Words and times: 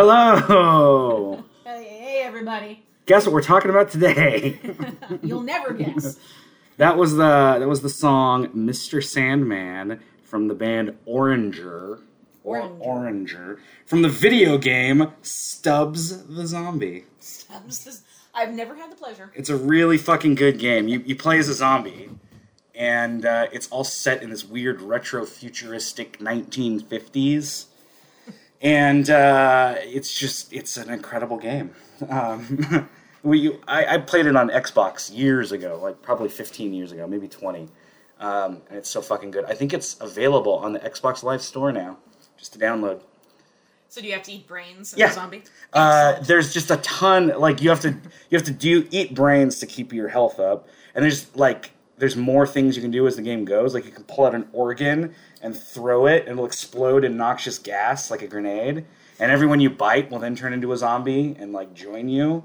Hello. 0.00 1.42
Hey, 1.64 2.20
everybody. 2.22 2.84
Guess 3.06 3.26
what 3.26 3.32
we're 3.32 3.42
talking 3.42 3.68
about 3.68 3.90
today? 3.90 4.56
You'll 5.24 5.42
never 5.42 5.72
guess. 5.74 6.20
that 6.76 6.96
was 6.96 7.16
the 7.16 7.56
that 7.58 7.66
was 7.68 7.82
the 7.82 7.88
song 7.88 8.46
"Mr. 8.50 9.02
Sandman" 9.02 9.98
from 10.22 10.46
the 10.46 10.54
band 10.54 10.96
Oranger. 11.04 12.02
Or 12.44 12.60
Oranger. 12.60 12.78
Oranger 12.80 13.58
from 13.86 14.02
the 14.02 14.08
video 14.08 14.56
game 14.56 15.14
Stubbs 15.22 16.24
the 16.28 16.46
Zombie. 16.46 17.04
Stubbs 17.18 17.84
this- 17.84 18.02
I've 18.32 18.54
never 18.54 18.76
had 18.76 18.92
the 18.92 18.96
pleasure. 18.96 19.32
It's 19.34 19.50
a 19.50 19.56
really 19.56 19.98
fucking 19.98 20.36
good 20.36 20.60
game. 20.60 20.86
You 20.86 21.02
you 21.04 21.16
play 21.16 21.38
as 21.40 21.48
a 21.48 21.54
zombie, 21.54 22.08
and 22.72 23.26
uh, 23.26 23.48
it's 23.50 23.66
all 23.66 23.82
set 23.82 24.22
in 24.22 24.30
this 24.30 24.44
weird 24.44 24.80
retro 24.80 25.26
futuristic 25.26 26.20
1950s, 26.20 27.64
and 28.62 29.08
uh, 29.10 29.74
it's 29.78 30.12
just 30.12 30.52
it's 30.52 30.76
an 30.76 30.90
incredible 30.90 31.36
game. 31.38 31.70
Um, 32.08 32.88
we 33.22 33.56
I, 33.66 33.94
I 33.94 33.98
played 33.98 34.26
it 34.26 34.36
on 34.36 34.48
Xbox 34.50 35.14
years 35.16 35.52
ago, 35.52 35.78
like 35.82 36.02
probably 36.02 36.28
15 36.28 36.72
years 36.72 36.92
ago, 36.92 37.06
maybe 37.06 37.28
20, 37.28 37.68
um, 38.20 38.62
and 38.68 38.78
it's 38.78 38.88
so 38.90 39.00
fucking 39.00 39.30
good. 39.30 39.44
I 39.46 39.54
think 39.54 39.72
it's 39.72 39.96
available 40.00 40.54
on 40.54 40.72
the 40.72 40.80
Xbox 40.80 41.22
Live 41.22 41.42
Store 41.42 41.72
now, 41.72 41.98
just 42.36 42.52
to 42.54 42.58
download. 42.58 43.02
So 43.90 44.02
do 44.02 44.06
you 44.06 44.12
have 44.12 44.22
to 44.24 44.32
eat 44.32 44.46
brains 44.46 44.94
Yeah. 44.96 45.10
zombie? 45.10 45.42
Uh, 45.72 46.20
there's 46.20 46.52
just 46.52 46.70
a 46.70 46.76
ton. 46.78 47.28
Like 47.38 47.62
you 47.62 47.70
have 47.70 47.80
to 47.80 47.90
you 47.90 48.38
have 48.38 48.44
to 48.44 48.52
do 48.52 48.86
eat 48.90 49.14
brains 49.14 49.60
to 49.60 49.66
keep 49.66 49.92
your 49.92 50.08
health 50.08 50.38
up, 50.38 50.68
and 50.94 51.02
there's 51.04 51.34
like 51.36 51.70
there's 51.98 52.16
more 52.16 52.46
things 52.46 52.76
you 52.76 52.82
can 52.82 52.90
do 52.90 53.06
as 53.06 53.16
the 53.16 53.22
game 53.22 53.44
goes. 53.44 53.74
Like 53.74 53.84
you 53.84 53.90
can 53.90 54.04
pull 54.04 54.24
out 54.24 54.34
an 54.34 54.48
organ 54.52 55.14
and 55.42 55.56
throw 55.56 56.06
it, 56.06 56.22
and 56.22 56.32
it'll 56.32 56.46
explode 56.46 57.04
in 57.04 57.16
noxious 57.16 57.58
gas 57.58 58.10
like 58.10 58.22
a 58.22 58.26
grenade. 58.26 58.84
And 59.20 59.32
everyone 59.32 59.60
you 59.60 59.70
bite 59.70 60.10
will 60.10 60.20
then 60.20 60.36
turn 60.36 60.52
into 60.52 60.72
a 60.72 60.76
zombie 60.76 61.36
and 61.38 61.52
like 61.52 61.74
join 61.74 62.08
you. 62.08 62.44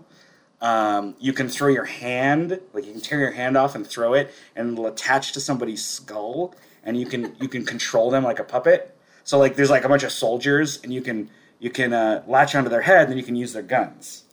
Um, 0.59 1.15
you 1.19 1.33
can 1.33 1.49
throw 1.49 1.67
your 1.67 1.85
hand, 1.85 2.59
like 2.71 2.85
you 2.85 2.93
can 2.93 3.01
tear 3.01 3.19
your 3.19 3.31
hand 3.31 3.57
off 3.57 3.75
and 3.75 3.85
throw 3.85 4.13
it, 4.13 4.33
and 4.55 4.71
it'll 4.71 4.87
attach 4.87 5.33
to 5.33 5.41
somebody's 5.41 5.83
skull, 5.83 6.55
and 6.83 6.97
you 6.97 7.05
can 7.05 7.35
you 7.39 7.47
can 7.47 7.65
control 7.65 8.09
them 8.09 8.23
like 8.23 8.39
a 8.39 8.43
puppet. 8.43 8.97
So 9.23 9.37
like 9.37 9.55
there's 9.55 9.69
like 9.69 9.83
a 9.83 9.89
bunch 9.89 10.03
of 10.03 10.11
soldiers, 10.11 10.79
and 10.83 10.93
you 10.93 11.01
can 11.01 11.29
you 11.59 11.69
can 11.69 11.93
uh, 11.93 12.23
latch 12.27 12.55
onto 12.55 12.69
their 12.69 12.81
head, 12.81 13.01
and 13.01 13.11
then 13.11 13.17
you 13.17 13.23
can 13.23 13.35
use 13.35 13.53
their 13.53 13.61
guns. 13.61 14.23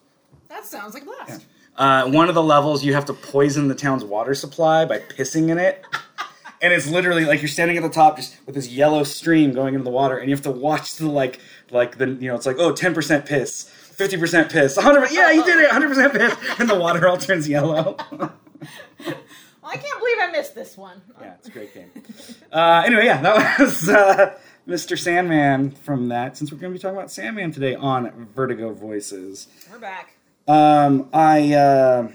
That 0.49 0.65
sounds 0.65 0.95
like 0.95 1.05
blast. 1.05 1.47
Uh, 1.77 2.11
one 2.11 2.29
of 2.29 2.35
the 2.35 2.43
levels 2.43 2.85
you 2.85 2.93
have 2.95 3.07
to 3.07 3.15
poison 3.15 3.69
the 3.69 3.75
town's 3.75 4.05
water 4.05 4.35
supply 4.35 4.85
by 4.85 4.99
pissing 4.99 5.49
in 5.51 5.59
it. 5.59 5.85
And 6.63 6.75
it's 6.75 6.87
literally 6.87 7.25
like 7.25 7.41
you're 7.41 7.49
standing 7.49 7.79
at 7.79 7.83
the 7.83 7.89
top 7.89 8.17
just 8.19 8.37
with 8.45 8.55
this 8.55 8.69
yellow 8.69 9.03
stream 9.03 9.55
going 9.55 9.73
into 9.73 9.85
the 9.85 9.91
water, 9.91 10.19
and 10.19 10.29
you 10.29 10.37
have 10.37 10.43
to 10.45 10.51
watch 10.51 10.97
the 10.97 11.09
like 11.09 11.41
like 11.71 11.97
the 11.97 12.07
you 12.07 12.29
know 12.29 12.35
it's 12.35 12.45
like 12.45 12.57
oh 12.59 12.71
10 12.75 12.93
percent 12.93 13.25
piss, 13.25 13.63
fifty 13.63 14.19
percent 14.19 14.53
piss, 14.53 14.77
hundred 14.77 15.11
yeah 15.11 15.31
you 15.31 15.43
did 15.43 15.57
it, 15.57 15.71
hundred 15.71 15.89
percent 15.89 16.13
piss, 16.13 16.37
and 16.59 16.69
the 16.69 16.79
water 16.79 17.09
all 17.09 17.17
turns 17.17 17.49
yellow. 17.49 17.97
Well, 19.63 19.73
I 19.73 19.77
can't 19.77 19.99
believe 19.99 20.17
I 20.21 20.31
missed 20.33 20.55
this 20.55 20.77
one. 20.77 21.01
yeah, 21.19 21.33
it's 21.39 21.49
a 21.49 21.51
great 21.51 21.73
game. 21.73 21.91
Uh, 22.53 22.83
anyway, 22.85 23.07
yeah, 23.07 23.23
that 23.23 23.59
was 23.59 23.89
uh, 23.89 24.39
Mr. 24.69 24.99
Sandman 24.99 25.71
from 25.71 26.09
that. 26.09 26.37
Since 26.37 26.53
we're 26.53 26.59
going 26.59 26.73
to 26.75 26.79
be 26.79 26.83
talking 26.83 26.97
about 26.99 27.11
Sandman 27.11 27.53
today 27.53 27.75
on 27.75 28.27
Vertigo 28.35 28.73
Voices, 28.75 29.49
We're 29.71 29.79
back. 29.79 30.17
Um, 30.49 31.09
I 31.13 31.53
uh, 31.53 32.09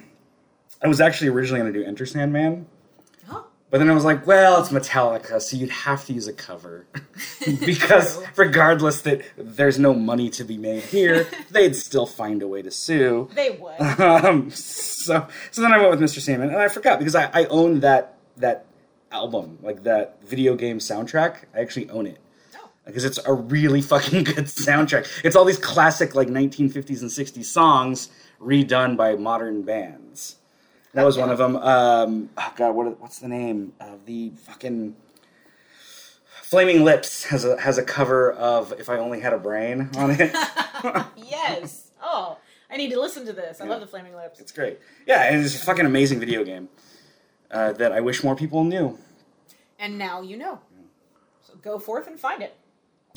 I 0.81 0.87
was 0.87 1.01
actually 1.01 1.29
originally 1.29 1.61
going 1.61 1.73
to 1.73 1.79
do 1.79 1.85
Enter 1.85 2.05
Sandman. 2.05 2.67
But 3.75 3.79
then 3.79 3.89
I 3.89 3.93
was 3.93 4.05
like, 4.05 4.25
well, 4.25 4.61
it's 4.61 4.69
Metallica, 4.69 5.41
so 5.41 5.57
you'd 5.57 5.69
have 5.69 6.05
to 6.05 6.13
use 6.13 6.27
a 6.27 6.33
cover. 6.33 6.85
because 7.65 8.23
regardless 8.37 9.01
that 9.01 9.23
there's 9.37 9.77
no 9.77 9.93
money 9.93 10.29
to 10.29 10.45
be 10.45 10.57
made 10.57 10.83
here, 10.83 11.27
they'd 11.51 11.75
still 11.75 12.05
find 12.05 12.41
a 12.41 12.47
way 12.47 12.61
to 12.61 12.71
sue. 12.71 13.29
They 13.33 13.51
would. 13.51 13.81
Um, 13.99 14.49
so 14.51 15.27
so 15.51 15.61
then 15.61 15.73
I 15.73 15.77
went 15.77 15.89
with 15.89 15.99
Mr. 15.99 16.21
Sandman, 16.21 16.51
and 16.51 16.57
I 16.57 16.69
forgot 16.69 16.99
because 16.99 17.15
I, 17.15 17.29
I 17.33 17.45
own 17.47 17.81
that 17.81 18.17
that 18.37 18.65
album, 19.11 19.57
like 19.61 19.83
that 19.83 20.19
video 20.23 20.55
game 20.55 20.79
soundtrack. 20.79 21.39
I 21.53 21.59
actually 21.59 21.89
own 21.89 22.05
it. 22.05 22.19
Because 22.85 23.03
it's 23.03 23.19
a 23.25 23.33
really 23.33 23.81
fucking 23.81 24.23
good 24.35 24.45
soundtrack. 24.45 25.07
It's 25.23 25.35
all 25.35 25.45
these 25.45 25.57
classic 25.57 26.13
like 26.15 26.27
1950s 26.27 27.01
and 27.01 27.09
60s 27.09 27.45
songs 27.45 28.09
redone 28.39 28.95
by 28.95 29.15
modern 29.15 29.63
bands. 29.63 30.35
That 30.93 31.03
was 31.03 31.17
one 31.17 31.29
of 31.29 31.37
them. 31.37 31.57
Um, 31.57 32.29
oh 32.37 32.53
God, 32.55 32.75
what, 32.75 33.01
what's 33.01 33.19
the 33.19 33.27
name 33.27 33.73
of 33.81 34.05
the 34.05 34.29
fucking 34.37 34.95
Flaming 36.43 36.83
Lips 36.85 37.23
has 37.25 37.43
a 37.43 37.59
has 37.59 37.77
a 37.77 37.83
cover 37.83 38.31
of 38.31 38.71
"If 38.79 38.87
I 38.87 38.97
Only 38.97 39.19
Had 39.19 39.33
a 39.33 39.37
Brain" 39.37 39.89
on 39.97 40.11
it. 40.11 40.31
yes. 41.17 41.91
Oh, 42.01 42.37
I 42.69 42.77
need 42.77 42.91
to 42.91 42.99
listen 43.01 43.25
to 43.25 43.33
this. 43.33 43.59
I 43.59 43.65
Yeah. 43.65 43.71
love 43.71 43.81
the 43.81 43.87
Flaming 43.87 44.15
Lips. 44.15 44.39
it's 44.39 44.51
great. 44.51 44.79
Yeah, 45.07 45.23
and 45.23 45.43
it's 45.43 45.55
a 45.55 45.65
fucking 45.65 45.85
amazing 45.85 46.19
video 46.19 46.43
game 46.45 46.69
uh, 47.51 47.73
that 47.73 47.91
I 47.91 47.99
wish 47.99 48.23
more 48.23 48.35
people 48.35 48.63
knew. 48.63 48.97
And 49.79 49.97
now 49.97 50.21
you 50.21 50.37
know. 50.37 50.59
So 51.41 51.55
go 51.61 51.79
forth 51.79 52.07
and 52.07 52.17
find 52.19 52.41
it. 52.43 52.55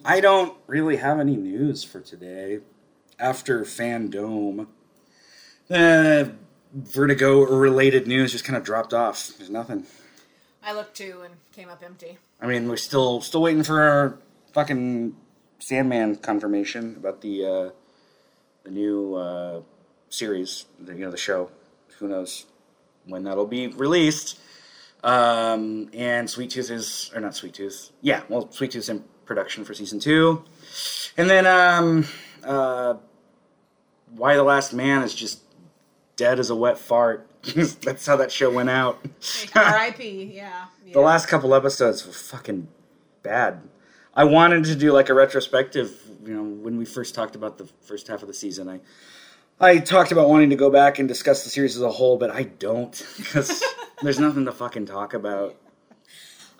I 0.04 0.20
don't 0.20 0.56
really 0.66 0.96
have 0.96 1.20
any 1.20 1.36
news 1.36 1.84
for 1.84 2.00
today. 2.00 2.60
After 3.18 3.62
FanDome, 3.62 4.68
uh, 5.70 6.24
Vertigo 6.72 7.44
related 7.44 8.06
news 8.06 8.32
just 8.32 8.44
kind 8.44 8.56
of 8.56 8.62
dropped 8.62 8.94
off. 8.94 9.32
There's 9.38 9.50
nothing. 9.50 9.86
I 10.62 10.72
looked 10.72 10.96
too 10.96 11.22
and 11.24 11.34
came 11.52 11.68
up 11.68 11.82
empty. 11.82 12.18
I 12.40 12.46
mean, 12.46 12.68
we're 12.68 12.76
still 12.76 13.20
still 13.20 13.42
waiting 13.42 13.62
for 13.64 13.80
our 13.80 14.18
fucking 14.52 15.16
Sandman 15.58 16.16
confirmation 16.16 16.94
about 16.96 17.22
the 17.22 17.44
uh, 17.44 17.70
the 18.64 18.70
new 18.70 19.14
uh, 19.14 19.62
series, 20.10 20.66
the, 20.78 20.92
you 20.94 21.00
know, 21.00 21.10
the 21.10 21.16
show. 21.16 21.50
Who 21.98 22.08
knows 22.08 22.46
when 23.06 23.24
that'll 23.24 23.46
be 23.46 23.68
released? 23.68 24.38
Um, 25.02 25.90
and 25.92 26.28
Sweet 26.28 26.50
Tooth 26.50 26.70
is, 26.70 27.10
or 27.14 27.20
not 27.20 27.34
Sweet 27.34 27.54
Tooth, 27.54 27.90
yeah, 28.00 28.22
well, 28.28 28.50
Sweet 28.50 28.72
Tooth's 28.72 28.88
in 28.88 29.04
production 29.28 29.64
for 29.64 29.74
season 29.74 30.00
two, 30.00 30.42
and 31.16 31.30
then 31.30 31.46
um, 31.46 32.06
uh, 32.42 32.94
Y: 34.16 34.34
The 34.34 34.42
Last 34.42 34.72
Man 34.72 35.02
is 35.02 35.14
just 35.14 35.42
dead 36.16 36.40
as 36.40 36.50
a 36.50 36.56
wet 36.56 36.78
fart. 36.78 37.28
That's 37.82 38.04
how 38.04 38.16
that 38.16 38.32
show 38.32 38.50
went 38.50 38.70
out. 38.70 38.98
R.I.P. 39.54 40.32
Yeah. 40.34 40.66
yeah. 40.84 40.92
The 40.92 41.00
last 41.00 41.28
couple 41.28 41.54
episodes 41.54 42.04
were 42.04 42.12
fucking 42.12 42.66
bad. 43.22 43.60
I 44.14 44.24
wanted 44.24 44.64
to 44.64 44.74
do 44.74 44.90
like 44.90 45.08
a 45.10 45.14
retrospective, 45.14 46.10
you 46.24 46.34
know, 46.34 46.42
when 46.42 46.76
we 46.76 46.84
first 46.84 47.14
talked 47.14 47.36
about 47.36 47.58
the 47.58 47.68
first 47.82 48.08
half 48.08 48.22
of 48.22 48.26
the 48.26 48.34
season. 48.34 48.68
I 48.68 48.80
I 49.60 49.78
talked 49.78 50.12
about 50.12 50.28
wanting 50.28 50.50
to 50.50 50.56
go 50.56 50.70
back 50.70 50.98
and 50.98 51.08
discuss 51.08 51.44
the 51.44 51.50
series 51.50 51.76
as 51.76 51.82
a 51.82 51.90
whole, 51.90 52.16
but 52.16 52.30
I 52.30 52.44
don't 52.44 53.06
because 53.16 53.62
there's 54.02 54.20
nothing 54.20 54.44
to 54.44 54.52
fucking 54.52 54.86
talk 54.86 55.14
about. 55.14 55.56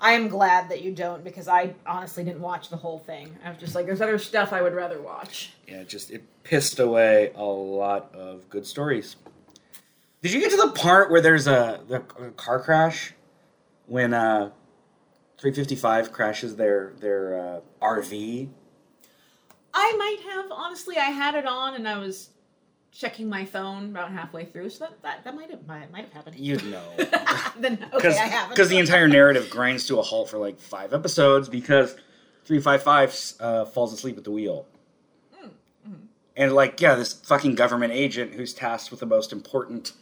I 0.01 0.13
am 0.13 0.29
glad 0.29 0.69
that 0.71 0.83
you 0.83 0.93
don't 0.93 1.25
because 1.25 1.49
I 1.49 1.75
honestly 1.87 2.23
didn't 2.23 2.41
watch 2.41 2.69
the 2.69 2.77
whole 2.77 2.99
thing. 3.01 3.37
I 3.45 3.51
was 3.51 3.59
just 3.59 3.75
like, 3.75 3.87
there's 3.87 4.01
other 4.01 4.19
stuff 4.19 4.53
I 4.53 4.63
would 4.63 4.75
rather 4.75 5.01
watch. 5.01 5.53
Yeah, 5.67 5.81
it 5.81 5.89
just 5.89 6.11
it 6.11 6.23
pissed 6.45 6.79
away 6.79 7.33
a 7.35 7.45
lot 7.45 8.15
of 8.15 8.49
good 8.49 8.67
stories. 8.67 9.17
Did 10.23 10.33
you 10.33 10.41
get 10.41 10.51
to 10.51 10.57
the 10.57 10.73
part 10.73 11.11
where 11.11 11.21
there's 11.21 11.47
a, 11.47 11.81
the, 11.89 12.01
car 12.37 12.61
crash 12.61 13.15
when 13.87 14.15
uh 14.15 14.51
355 15.39 16.13
crashes 16.13 16.57
their 16.57 16.93
their 17.01 17.41
uh, 17.41 17.61
RV 17.81 18.49
I 19.75 19.95
might 19.97 20.33
have 20.33 20.51
honestly. 20.51 20.97
I 20.97 21.11
had 21.11 21.35
it 21.35 21.47
on 21.47 21.75
and 21.75 21.87
I 21.87 21.99
was 21.99 22.31
checking 22.93 23.29
my 23.29 23.45
phone 23.45 23.91
about 23.91 24.11
halfway 24.11 24.45
through, 24.45 24.71
so 24.71 24.87
that 24.87 25.03
that, 25.03 25.25
that 25.25 25.35
might 25.35 25.51
have 25.51 25.67
might, 25.67 25.91
might 25.93 26.05
have 26.05 26.13
happened. 26.13 26.37
You'd 26.39 26.65
know. 26.71 26.83
then 27.59 27.87
okay, 27.93 28.09
I 28.09 28.13
haven't. 28.29 28.51
Because 28.51 28.69
the 28.69 28.79
entire 28.79 29.09
narrative 29.09 29.51
grinds 29.51 29.87
to 29.87 29.99
a 29.99 30.03
halt 30.03 30.31
for 30.31 30.39
like 30.39 30.59
five 30.59 30.93
episodes 30.93 31.49
because 31.49 31.93
355 32.45 33.35
uh, 33.41 33.65
falls 33.67 33.93
asleep 33.93 34.17
at 34.17 34.25
the 34.25 34.31
wheel. 34.31 34.67
And 36.39 36.53
like, 36.55 36.81
yeah, 36.81 36.95
this 36.95 37.13
fucking 37.13 37.57
government 37.57 37.93
agent 37.93 38.35
who's 38.35 38.55
tasked 38.55 38.93
with 38.93 39.01
the 39.01 39.07
most 39.07 39.33
important 39.33 39.93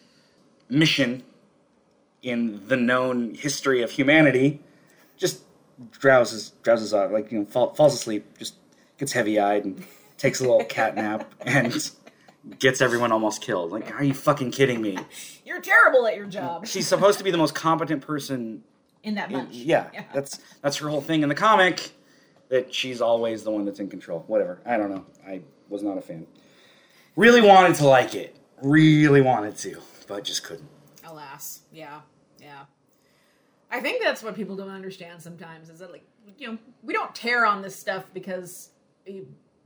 mission 0.68 1.22
in 2.22 2.68
the 2.68 2.76
known 2.76 3.34
history 3.34 3.80
of 3.82 3.90
humanity 3.90 4.60
just 5.16 5.42
drowses 5.92 6.50
drowses 6.62 6.92
off, 6.92 7.10
like 7.10 7.32
you 7.32 7.38
know, 7.38 7.44
fall, 7.46 7.74
falls 7.74 7.94
asleep, 7.94 8.36
just 8.38 8.54
gets 8.98 9.12
heavy 9.12 9.40
eyed 9.40 9.64
and 9.64 9.82
takes 10.18 10.40
a 10.40 10.42
little 10.42 10.64
cat 10.64 10.94
nap 10.94 11.32
and 11.40 11.90
gets 12.58 12.80
everyone 12.80 13.12
almost 13.12 13.42
killed. 13.42 13.72
Like, 13.72 13.92
are 13.94 14.04
you 14.04 14.14
fucking 14.14 14.50
kidding 14.50 14.80
me? 14.80 14.98
You're 15.44 15.60
terrible 15.60 16.06
at 16.06 16.16
your 16.16 16.26
job. 16.26 16.66
She's 16.66 16.86
supposed 16.86 17.18
to 17.18 17.24
be 17.24 17.30
the 17.30 17.38
most 17.38 17.54
competent 17.54 18.02
person 18.02 18.62
in 19.02 19.14
that 19.14 19.30
in- 19.30 19.36
much. 19.38 19.52
yeah, 19.52 19.88
that's 20.12 20.40
that's 20.62 20.76
her 20.78 20.88
whole 20.88 21.00
thing 21.00 21.22
in 21.22 21.28
the 21.28 21.34
comic. 21.34 21.92
That 22.48 22.72
she's 22.72 23.00
always 23.00 23.42
the 23.42 23.50
one 23.50 23.64
that's 23.64 23.80
in 23.80 23.88
control. 23.88 24.24
Whatever. 24.26 24.60
I 24.64 24.76
don't 24.76 24.90
know. 24.90 25.04
I 25.26 25.42
was 25.68 25.82
not 25.82 25.98
a 25.98 26.00
fan. 26.00 26.26
Really 27.16 27.40
wanted 27.40 27.74
to 27.76 27.86
like 27.86 28.14
it. 28.14 28.36
Really 28.62 29.20
wanted 29.20 29.56
to, 29.58 29.80
but 30.06 30.22
just 30.24 30.44
couldn't. 30.44 30.68
Alas, 31.04 31.62
yeah, 31.72 32.00
yeah. 32.40 32.64
I 33.70 33.80
think 33.80 34.02
that's 34.02 34.22
what 34.22 34.34
people 34.36 34.54
don't 34.56 34.70
understand 34.70 35.20
sometimes 35.20 35.70
is 35.70 35.80
that 35.80 35.90
like 35.90 36.04
you 36.38 36.52
know 36.52 36.58
we 36.82 36.92
don't 36.92 37.14
tear 37.14 37.44
on 37.46 37.62
this 37.62 37.76
stuff 37.76 38.04
because 38.14 38.70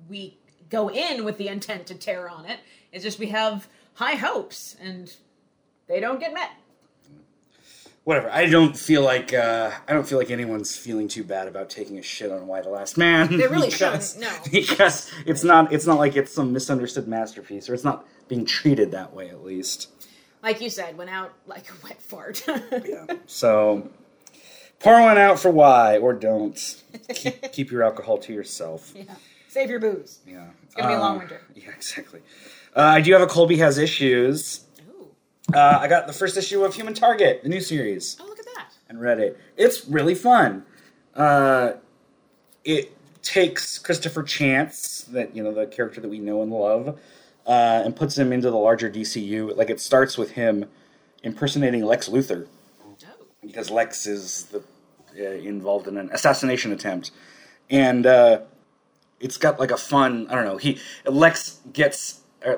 we 0.09 0.39
go 0.71 0.89
in 0.91 1.25
with 1.25 1.37
the 1.37 1.49
intent 1.49 1.87
to 1.87 1.95
tear 1.95 2.29
on 2.29 2.47
it. 2.47 2.61
It's 2.93 3.05
just 3.05 3.19
we 3.19 3.27
have 3.29 3.69
high 3.95 4.15
hopes 4.15 4.77
and 4.81 5.13
they 5.87 6.01
don't 6.01 6.21
get 6.21 6.33
met. 6.33 6.51
Whatever. 8.05 8.31
I 8.31 8.47
don't 8.47 8.77
feel 8.77 9.03
like 9.03 9.35
uh, 9.35 9.71
I 9.87 9.93
don't 9.93 10.09
feel 10.09 10.17
like 10.17 10.31
anyone's 10.31 10.75
feeling 10.75 11.07
too 11.07 11.23
bad 11.23 11.47
about 11.49 11.69
taking 11.69 11.99
a 11.99 12.03
shit 12.03 12.33
on 12.33 12.47
Y: 12.47 12.61
The 12.63 12.71
Last 12.71 12.97
Man. 12.97 13.37
They 13.37 13.47
really 13.47 13.69
because, 13.71 14.15
shouldn't, 14.15 14.33
no. 14.33 14.51
Because 14.51 15.11
it's 15.27 15.45
not 15.45 15.71
it's 15.73 15.87
not 15.87 15.99
like 15.99 16.17
it's 16.17 16.33
some 16.33 16.53
misunderstood 16.53 17.07
masterpiece, 17.07 17.69
or 17.69 17.75
it's 17.75 17.85
not 17.85 18.07
being 18.27 18.47
treated 18.47 18.93
that 18.93 19.13
way 19.13 19.29
at 19.29 19.45
least. 19.45 19.89
Like 20.43 20.63
you 20.63 20.71
said, 20.71 20.97
went 20.97 21.11
out 21.11 21.35
like 21.47 21.71
a 21.71 21.75
wet 21.85 22.01
fart. 22.01 22.45
Yeah. 22.89 23.07
So 23.27 23.91
pour 24.79 25.01
one 25.03 25.19
out 25.19 25.39
for 25.39 25.51
why, 25.51 25.99
or 25.99 26.15
don't. 26.15 26.83
keep, 27.15 27.43
keep 27.53 27.71
your 27.71 27.83
alcohol 27.83 28.17
to 28.19 28.33
yourself. 28.33 28.95
Yeah. 28.97 29.15
Save 29.51 29.69
your 29.69 29.81
booze. 29.81 30.21
Yeah. 30.25 30.47
It's 30.63 30.77
gonna 30.77 30.89
be 30.91 30.95
a 30.95 30.99
long 31.01 31.19
winter. 31.19 31.41
Yeah, 31.57 31.71
exactly. 31.71 32.21
Uh, 32.77 32.81
I 32.83 33.01
do 33.01 33.13
have 33.13 33.21
a 33.23 33.27
Colby 33.27 33.57
has 33.59 33.79
issues. 33.79 34.65
Ooh. 34.89 35.09
Uh, 35.53 35.79
I 35.81 35.89
got 35.89 36.07
the 36.07 36.13
first 36.13 36.37
issue 36.37 36.65
of 36.65 36.73
Human 36.75 36.95
Target, 36.95 37.43
the 37.43 37.49
new 37.49 37.61
series. 37.61 38.17
Oh, 38.21 38.27
look 38.27 38.39
at 38.39 38.45
that. 38.55 38.69
and 38.89 39.01
read 39.01 39.19
it. 39.19 39.37
It's 39.57 39.85
really 39.89 40.15
fun. 40.15 40.65
Uh, 41.17 41.73
it 42.65 42.93
takes 43.23 43.77
Christopher 43.79 44.23
Chance, 44.23 45.03
that 45.11 45.35
you 45.35 45.43
know 45.43 45.53
the 45.53 45.67
character 45.67 46.01
that 46.01 46.09
we 46.09 46.21
know 46.21 46.43
and 46.43 46.53
love, 46.53 47.01
uh, 47.45 47.83
and 47.85 47.97
puts 47.97 48.17
him 48.17 48.33
into 48.33 48.51
the 48.53 48.57
larger 48.57 48.89
DCU. 48.89 49.57
Like 49.57 49.69
it 49.69 49.81
starts 49.81 50.17
with 50.17 50.31
him 50.33 50.67
impersonating 51.25 51.85
Lex 51.85 52.09
Luthor 52.09 52.47
Oh. 52.85 52.95
because 53.43 53.69
Lex 53.69 54.07
is 54.07 54.45
the, 54.45 54.63
uh, 55.19 55.33
involved 55.33 55.89
in 55.89 55.97
an 55.97 56.09
assassination 56.13 56.71
attempt, 56.71 57.11
and 57.69 58.07
uh, 58.07 58.43
it's 59.21 59.37
got 59.37 59.61
like 59.61 59.71
a 59.71 59.77
fun. 59.77 60.27
I 60.31 60.35
don't 60.35 60.45
know. 60.45 60.57
He 60.57 60.79
Lex 61.05 61.61
gets. 61.73 62.21
uh, 62.45 62.55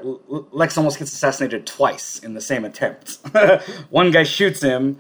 Lex 0.53 0.79
almost 0.79 0.99
gets 0.99 1.13
assassinated 1.13 1.67
twice 1.67 2.19
in 2.21 2.35
the 2.35 2.41
same 2.41 2.65
attempt. 2.65 3.19
One 3.91 4.11
guy 4.11 4.23
shoots 4.23 4.63
him, 4.63 4.99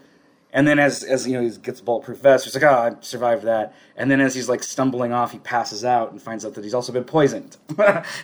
and 0.53 0.67
then 0.67 0.79
as 0.79 1.03
as 1.05 1.27
you 1.27 1.35
know 1.35 1.43
he 1.43 1.57
gets 1.59 1.81
a 1.81 1.85
bulletproof 1.85 2.19
vest, 2.19 2.45
he's 2.45 2.55
like, 2.55 2.65
"Oh, 2.65 2.69
I 2.75 2.97
survived 3.01 3.45
that." 3.45 3.75
And 3.97 4.11
then 4.11 4.21
as 4.21 4.35
he's 4.35 4.49
like 4.49 4.63
stumbling 4.63 5.13
off, 5.13 5.33
he 5.33 5.39
passes 5.39 5.85
out 5.85 6.11
and 6.11 6.21
finds 6.21 6.45
out 6.45 6.55
that 6.55 6.65
he's 6.65 6.75
also 6.75 6.93
been 6.93 7.05
poisoned. 7.05 7.57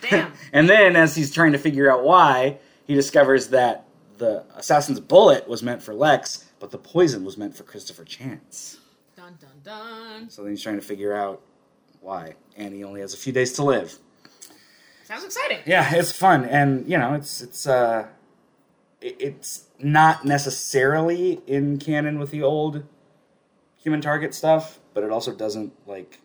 Damn. 0.09 0.33
and 0.51 0.69
then 0.69 0.95
as 0.95 1.15
he's 1.15 1.33
trying 1.33 1.53
to 1.53 1.57
figure 1.59 1.89
out 1.91 2.03
why, 2.03 2.57
he 2.85 2.93
discovers 2.95 3.47
that 3.49 3.85
the 4.17 4.43
assassin's 4.57 4.99
bullet 4.99 5.47
was 5.47 5.63
meant 5.63 5.81
for 5.81 5.93
Lex, 5.93 6.43
but 6.59 6.71
the 6.71 6.77
poison 6.77 7.23
was 7.23 7.37
meant 7.37 7.55
for 7.55 7.63
Christopher 7.63 8.03
Chance. 8.03 8.79
Dun 9.15 9.37
dun 9.39 9.61
dun. 9.63 10.29
So 10.29 10.41
then 10.43 10.51
he's 10.51 10.61
trying 10.61 10.75
to 10.75 10.81
figure 10.81 11.13
out 11.15 11.41
why, 12.01 12.33
and 12.57 12.73
he 12.73 12.83
only 12.83 13.01
has 13.01 13.13
a 13.13 13.17
few 13.17 13.33
days 13.33 13.53
to 13.53 13.63
live. 13.63 13.97
Sounds 15.05 15.23
exciting. 15.25 15.59
Yeah, 15.65 15.93
it's 15.95 16.11
fun, 16.11 16.45
and 16.45 16.87
you 16.89 16.97
know, 16.97 17.13
it's 17.13 17.41
it's 17.41 17.65
uh, 17.67 18.07
it- 19.01 19.15
it's 19.19 19.65
not 19.79 20.25
necessarily 20.25 21.41
in 21.47 21.77
canon 21.79 22.19
with 22.19 22.31
the 22.31 22.43
old 22.43 22.83
Human 23.81 24.01
Target 24.01 24.33
stuff, 24.35 24.79
but 24.93 25.03
it 25.03 25.09
also 25.11 25.33
doesn't 25.33 25.73
like 25.87 26.19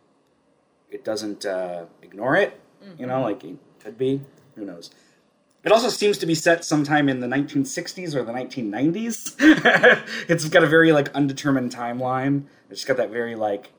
it 0.91 1.05
doesn't 1.05 1.45
uh, 1.47 1.87
ignore 2.03 2.37
it. 2.37 2.61
You 2.99 3.07
know, 3.07 3.23
like 3.23 3.43
it 3.45 3.57
could 3.83 3.97
be. 3.97 4.21
Who 4.57 4.65
knows? 4.67 4.91
It 5.65 5.73
also 5.73 5.89
seems 5.89 6.19
to 6.19 6.27
be 6.27 6.35
set 6.35 6.63
sometime 6.65 7.09
in 7.09 7.21
the 7.21 7.27
1960s 7.27 8.15
or 8.15 8.23
the 8.23 8.33
1990s. 8.33 9.35
it's 10.29 10.47
got 10.51 10.63
a 10.63 10.67
very 10.67 10.93
like 10.93 11.11
undetermined 11.15 11.75
timeline. 11.75 12.45
It's 12.69 12.85
got 12.85 12.99
that 12.99 13.09
very 13.11 13.35
like 13.35 13.71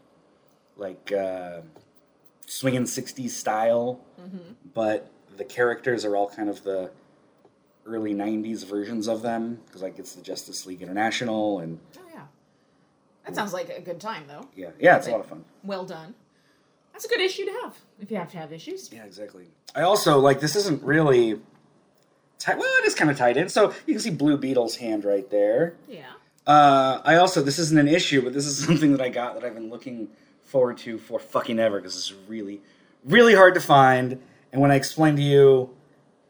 like 0.77 1.11
uh, 1.11 1.61
swinging 2.45 2.83
60s 2.83 3.29
style, 3.31 3.99
but 4.73 5.11
the 5.37 5.43
characters 5.45 6.05
are 6.05 6.15
all 6.15 6.29
kind 6.29 6.49
of 6.49 6.63
the 6.63 6.91
early 7.85 8.13
90s 8.15 8.65
versions 8.65 9.07
of 9.07 9.21
them 9.21 9.59
because 9.65 9.81
like 9.81 9.99
it's 9.99 10.15
the 10.15 10.21
Justice 10.21 10.65
League 10.65 10.81
International 10.81 11.59
and 11.59 11.79
Oh 11.97 12.01
yeah. 12.13 12.21
That 13.25 13.35
sounds 13.35 13.53
like 13.53 13.69
a 13.69 13.81
good 13.81 13.99
time 13.99 14.23
though. 14.27 14.47
yeah, 14.55 14.69
yeah, 14.79 14.97
it's 14.97 15.07
a 15.07 15.11
lot 15.11 15.19
of 15.19 15.27
fun. 15.27 15.43
Well 15.63 15.85
done. 15.85 16.15
That's 16.93 17.05
a 17.05 17.07
good 17.09 17.19
issue 17.21 17.45
to 17.45 17.51
have 17.63 17.75
if 17.99 18.09
you 18.09 18.17
have 18.17 18.31
to 18.31 18.37
have 18.37 18.51
issues. 18.53 18.89
Yeah, 18.91 19.03
exactly. 19.03 19.45
I 19.75 19.81
also 19.81 20.19
like 20.19 20.39
this 20.39 20.55
isn't 20.55 20.81
really 20.81 21.39
tight. 22.39 22.57
Well, 22.57 22.71
it 22.79 22.85
is 22.85 22.95
kind 22.95 23.11
of 23.11 23.17
tied 23.17 23.37
in. 23.37 23.49
So 23.49 23.73
you 23.85 23.93
can 23.93 23.99
see 24.01 24.09
Blue 24.11 24.37
Beetle's 24.37 24.77
hand 24.77 25.03
right 25.05 25.29
there. 25.29 25.75
Yeah. 25.87 26.05
Uh, 26.47 27.01
I 27.03 27.15
also 27.17 27.41
this 27.43 27.59
isn't 27.59 27.77
an 27.77 27.87
issue, 27.87 28.21
but 28.21 28.33
this 28.33 28.45
is 28.45 28.57
something 28.65 28.91
that 28.93 29.01
I 29.01 29.09
got 29.09 29.35
that 29.35 29.43
I've 29.43 29.53
been 29.55 29.69
looking 29.69 30.07
forward 30.55 30.77
to 30.77 30.97
for 30.97 31.19
fucking 31.19 31.59
ever 31.59 31.81
because 31.81 31.97
it's 31.97 32.13
really, 32.29 32.61
really 33.03 33.35
hard 33.35 33.53
to 33.53 33.59
find. 33.59 34.21
And 34.53 34.61
when 34.61 34.71
I 34.71 34.75
explain 34.75 35.17
to 35.17 35.21
you 35.21 35.69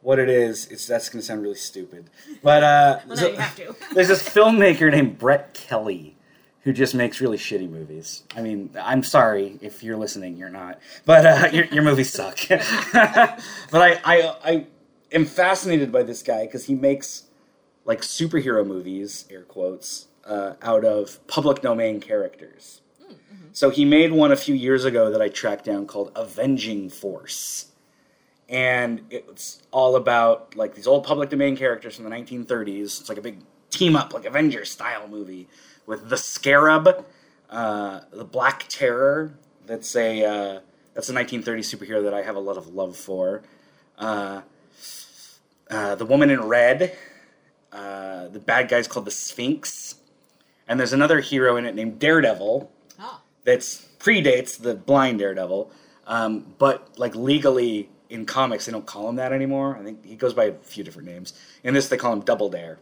what 0.01 0.17
it 0.17 0.29
is, 0.29 0.65
it's 0.71 0.87
that's 0.87 1.09
going 1.09 1.21
to 1.21 1.25
sound 1.27 1.43
really 1.43 1.53
stupid. 1.53 2.09
But 2.41 2.63
uh, 2.63 2.99
Well, 3.07 3.17
so- 3.17 3.27
you 3.29 3.35
have 3.35 3.55
to. 3.57 3.75
there's 3.93 4.07
this 4.07 4.27
filmmaker 4.27 4.89
named 4.89 5.19
Brett 5.19 5.53
Kelly 5.53 6.15
who 6.61 6.73
just 6.73 6.95
makes 6.95 7.21
really 7.21 7.37
shitty 7.37 7.69
movies. 7.69 8.23
I 8.35 8.41
mean, 8.41 8.71
I'm 8.81 9.03
sorry 9.03 9.59
if 9.61 9.83
you're 9.83 9.95
listening, 9.95 10.37
you're 10.37 10.49
not, 10.49 10.79
but 11.05 11.23
uh, 11.23 11.49
your, 11.53 11.65
your 11.65 11.83
movies 11.83 12.11
suck. 12.11 12.39
but 12.49 12.59
I, 13.73 13.99
I, 14.03 14.35
I 14.43 14.67
am 15.11 15.25
fascinated 15.25 15.91
by 15.91 16.01
this 16.01 16.23
guy 16.23 16.47
because 16.47 16.65
he 16.65 16.73
makes 16.73 17.25
like 17.85 18.01
superhero 18.01 18.65
movies, 18.65 19.25
air 19.29 19.43
quotes, 19.43 20.07
uh, 20.25 20.53
out 20.63 20.83
of 20.83 21.19
public 21.27 21.61
domain 21.61 21.99
characters. 21.99 22.81
So 23.55 23.69
he 23.69 23.85
made 23.85 24.11
one 24.11 24.33
a 24.33 24.35
few 24.35 24.53
years 24.53 24.83
ago 24.83 25.09
that 25.11 25.21
I 25.21 25.29
tracked 25.29 25.63
down 25.63 25.87
called 25.87 26.11
Avenging 26.13 26.89
Force. 26.89 27.67
And 28.49 29.03
it's 29.09 29.63
all 29.71 29.95
about 29.95 30.57
like 30.57 30.75
these 30.75 30.85
old 30.85 31.05
public 31.05 31.29
domain 31.29 31.55
characters 31.55 31.95
from 31.95 32.03
the 32.03 32.11
1930s. 32.11 32.99
It's 32.99 33.07
like 33.07 33.17
a 33.17 33.21
big 33.21 33.39
team 33.69 33.95
up, 33.95 34.13
like 34.13 34.25
Avengers 34.25 34.71
style 34.71 35.07
movie 35.07 35.47
with 35.85 36.09
the 36.09 36.17
Scarab, 36.17 37.05
uh, 37.49 38.01
the 38.11 38.25
Black 38.25 38.65
Terror. 38.67 39.39
That's 39.65 39.95
a 39.95 40.25
uh, 40.25 40.59
that's 40.93 41.07
a 41.09 41.13
1930s 41.13 41.73
superhero 41.73 42.03
that 42.03 42.13
I 42.13 42.23
have 42.23 42.35
a 42.35 42.41
lot 42.41 42.57
of 42.57 42.67
love 42.67 42.97
for. 42.97 43.41
Uh, 43.97 44.41
uh, 45.71 45.95
the 45.95 46.05
Woman 46.05 46.29
in 46.29 46.41
Red. 46.41 46.97
Uh, 47.71 48.27
the 48.27 48.39
bad 48.41 48.67
guy's 48.67 48.89
called 48.89 49.05
the 49.05 49.11
Sphinx, 49.11 49.95
and 50.67 50.77
there's 50.77 50.91
another 50.91 51.21
hero 51.21 51.55
in 51.55 51.65
it 51.65 51.73
named 51.73 51.99
Daredevil. 51.99 52.69
That's 53.45 53.87
predates 53.99 54.59
the 54.61 54.75
blind 54.75 55.19
Daredevil, 55.19 55.71
um, 56.07 56.45
but 56.57 56.89
like 56.99 57.15
legally 57.15 57.89
in 58.09 58.25
comics 58.25 58.65
they 58.65 58.71
don't 58.71 58.85
call 58.85 59.09
him 59.09 59.15
that 59.15 59.31
anymore. 59.31 59.77
I 59.79 59.83
think 59.83 60.05
he 60.05 60.15
goes 60.15 60.33
by 60.33 60.45
a 60.45 60.53
few 60.53 60.83
different 60.83 61.07
names. 61.07 61.33
In 61.63 61.73
this 61.73 61.87
they 61.87 61.97
call 61.97 62.13
him 62.13 62.19
Double 62.21 62.49
Dare, 62.49 62.77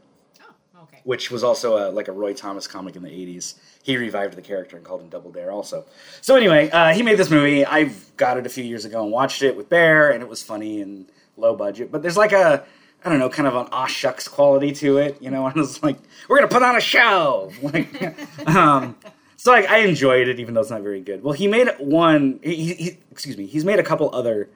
Oh. 0.76 0.84
Okay. 0.84 1.02
which 1.04 1.32
was 1.32 1.44
also 1.44 1.78
a, 1.78 1.92
like 1.92 2.08
a 2.08 2.12
Roy 2.12 2.34
Thomas 2.34 2.68
comic 2.68 2.96
in 2.96 3.04
the 3.04 3.10
'80s. 3.10 3.56
He 3.84 3.98
revived 3.98 4.36
the 4.36 4.42
character 4.42 4.76
and 4.78 4.86
called 4.86 5.02
him 5.02 5.10
Double 5.10 5.32
Dare 5.32 5.52
also. 5.52 5.86
So 6.22 6.36
anyway, 6.36 6.70
uh, 6.72 6.94
he 6.94 7.04
made 7.04 7.18
this 7.18 7.30
movie. 7.30 7.66
I 7.66 7.92
got 8.18 8.38
it 8.38 8.46
a 8.46 8.50
few 8.50 8.64
years 8.64 8.86
ago 8.86 9.04
and 9.04 9.12
watched 9.12 9.44
it 9.44 9.56
with 9.56 9.70
Bear, 9.70 10.12
and 10.12 10.22
it 10.24 10.28
was 10.30 10.42
funny 10.44 10.82
and 10.82 11.06
low 11.38 11.56
budget. 11.56 11.92
But 11.92 12.02
there's 12.02 12.18
like 12.18 12.32
a 12.34 12.64
I 13.06 13.10
don't 13.10 13.20
know, 13.20 13.30
kind 13.30 13.48
of 13.48 13.56
an 13.56 13.68
aw 13.72 13.86
shucks 13.86 14.28
quality 14.30 14.72
to 14.74 14.98
it, 14.98 15.22
you 15.22 15.30
know. 15.30 15.46
And 15.48 15.56
was 15.56 15.82
like 15.84 15.98
we're 16.28 16.38
gonna 16.38 16.48
put 16.48 16.64
on 16.64 16.76
a 16.76 16.82
show, 16.82 17.52
like. 17.62 18.48
um, 18.48 18.96
so 19.44 19.52
like, 19.52 19.70
I 19.70 19.80
enjoyed 19.80 20.30
it, 20.30 20.40
even 20.40 20.54
though 20.54 20.62
it's 20.62 20.70
not 20.70 20.84
very 20.84 21.02
good. 21.02 21.22
Well, 21.22 21.34
he 21.34 21.48
made 21.48 21.68
one. 21.78 22.40
He, 22.42 22.74
he, 22.76 22.98
excuse 23.12 23.38
me. 23.38 23.46
He's 23.46 23.66
made 23.66 23.78
a 23.78 23.84
couple 23.84 24.10
other 24.16 24.50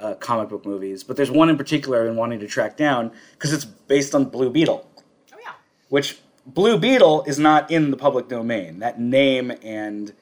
uh, 0.00 0.14
comic 0.14 0.48
book 0.48 0.64
movies, 0.64 1.04
but 1.04 1.18
there's 1.18 1.30
one 1.30 1.50
in 1.50 1.58
particular 1.58 2.00
I've 2.00 2.06
been 2.06 2.16
wanting 2.16 2.40
to 2.40 2.46
track 2.46 2.78
down 2.78 3.12
because 3.32 3.52
it's 3.52 3.66
based 3.66 4.14
on 4.14 4.24
Blue 4.24 4.48
Beetle, 4.48 4.88
Oh 5.30 5.36
yeah. 5.42 5.50
which 5.90 6.20
Blue 6.46 6.78
Beetle 6.78 7.24
is 7.24 7.38
not 7.38 7.70
in 7.70 7.90
the 7.90 7.98
public 7.98 8.28
domain. 8.28 8.78
That 8.78 8.98
name 8.98 9.52
and 9.62 10.14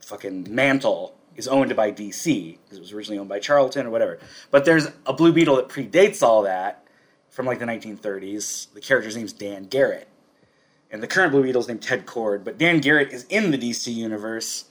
fucking 0.00 0.52
mantle 0.52 1.14
is 1.36 1.46
owned 1.46 1.76
by 1.76 1.92
DC 1.92 2.58
because 2.64 2.78
it 2.78 2.80
was 2.80 2.92
originally 2.92 3.20
owned 3.20 3.28
by 3.28 3.38
Charlton 3.38 3.86
or 3.86 3.90
whatever. 3.90 4.18
But 4.50 4.64
there's 4.64 4.88
a 5.06 5.12
Blue 5.12 5.32
Beetle 5.32 5.54
that 5.54 5.68
predates 5.68 6.24
all 6.24 6.42
that 6.42 6.84
from 7.30 7.46
like 7.46 7.60
the 7.60 7.66
1930s. 7.66 8.74
The 8.74 8.80
character's 8.80 9.16
name's 9.16 9.32
Dan 9.32 9.66
Garrett. 9.66 10.08
And 10.90 11.02
the 11.02 11.06
current 11.06 11.32
Blue 11.32 11.42
Beetle's 11.42 11.68
named 11.68 11.82
Ted 11.82 12.06
Kord, 12.06 12.44
but 12.44 12.58
Dan 12.58 12.80
Garrett 12.80 13.12
is 13.12 13.26
in 13.28 13.50
the 13.50 13.58
DC 13.58 13.92
universe. 13.94 14.64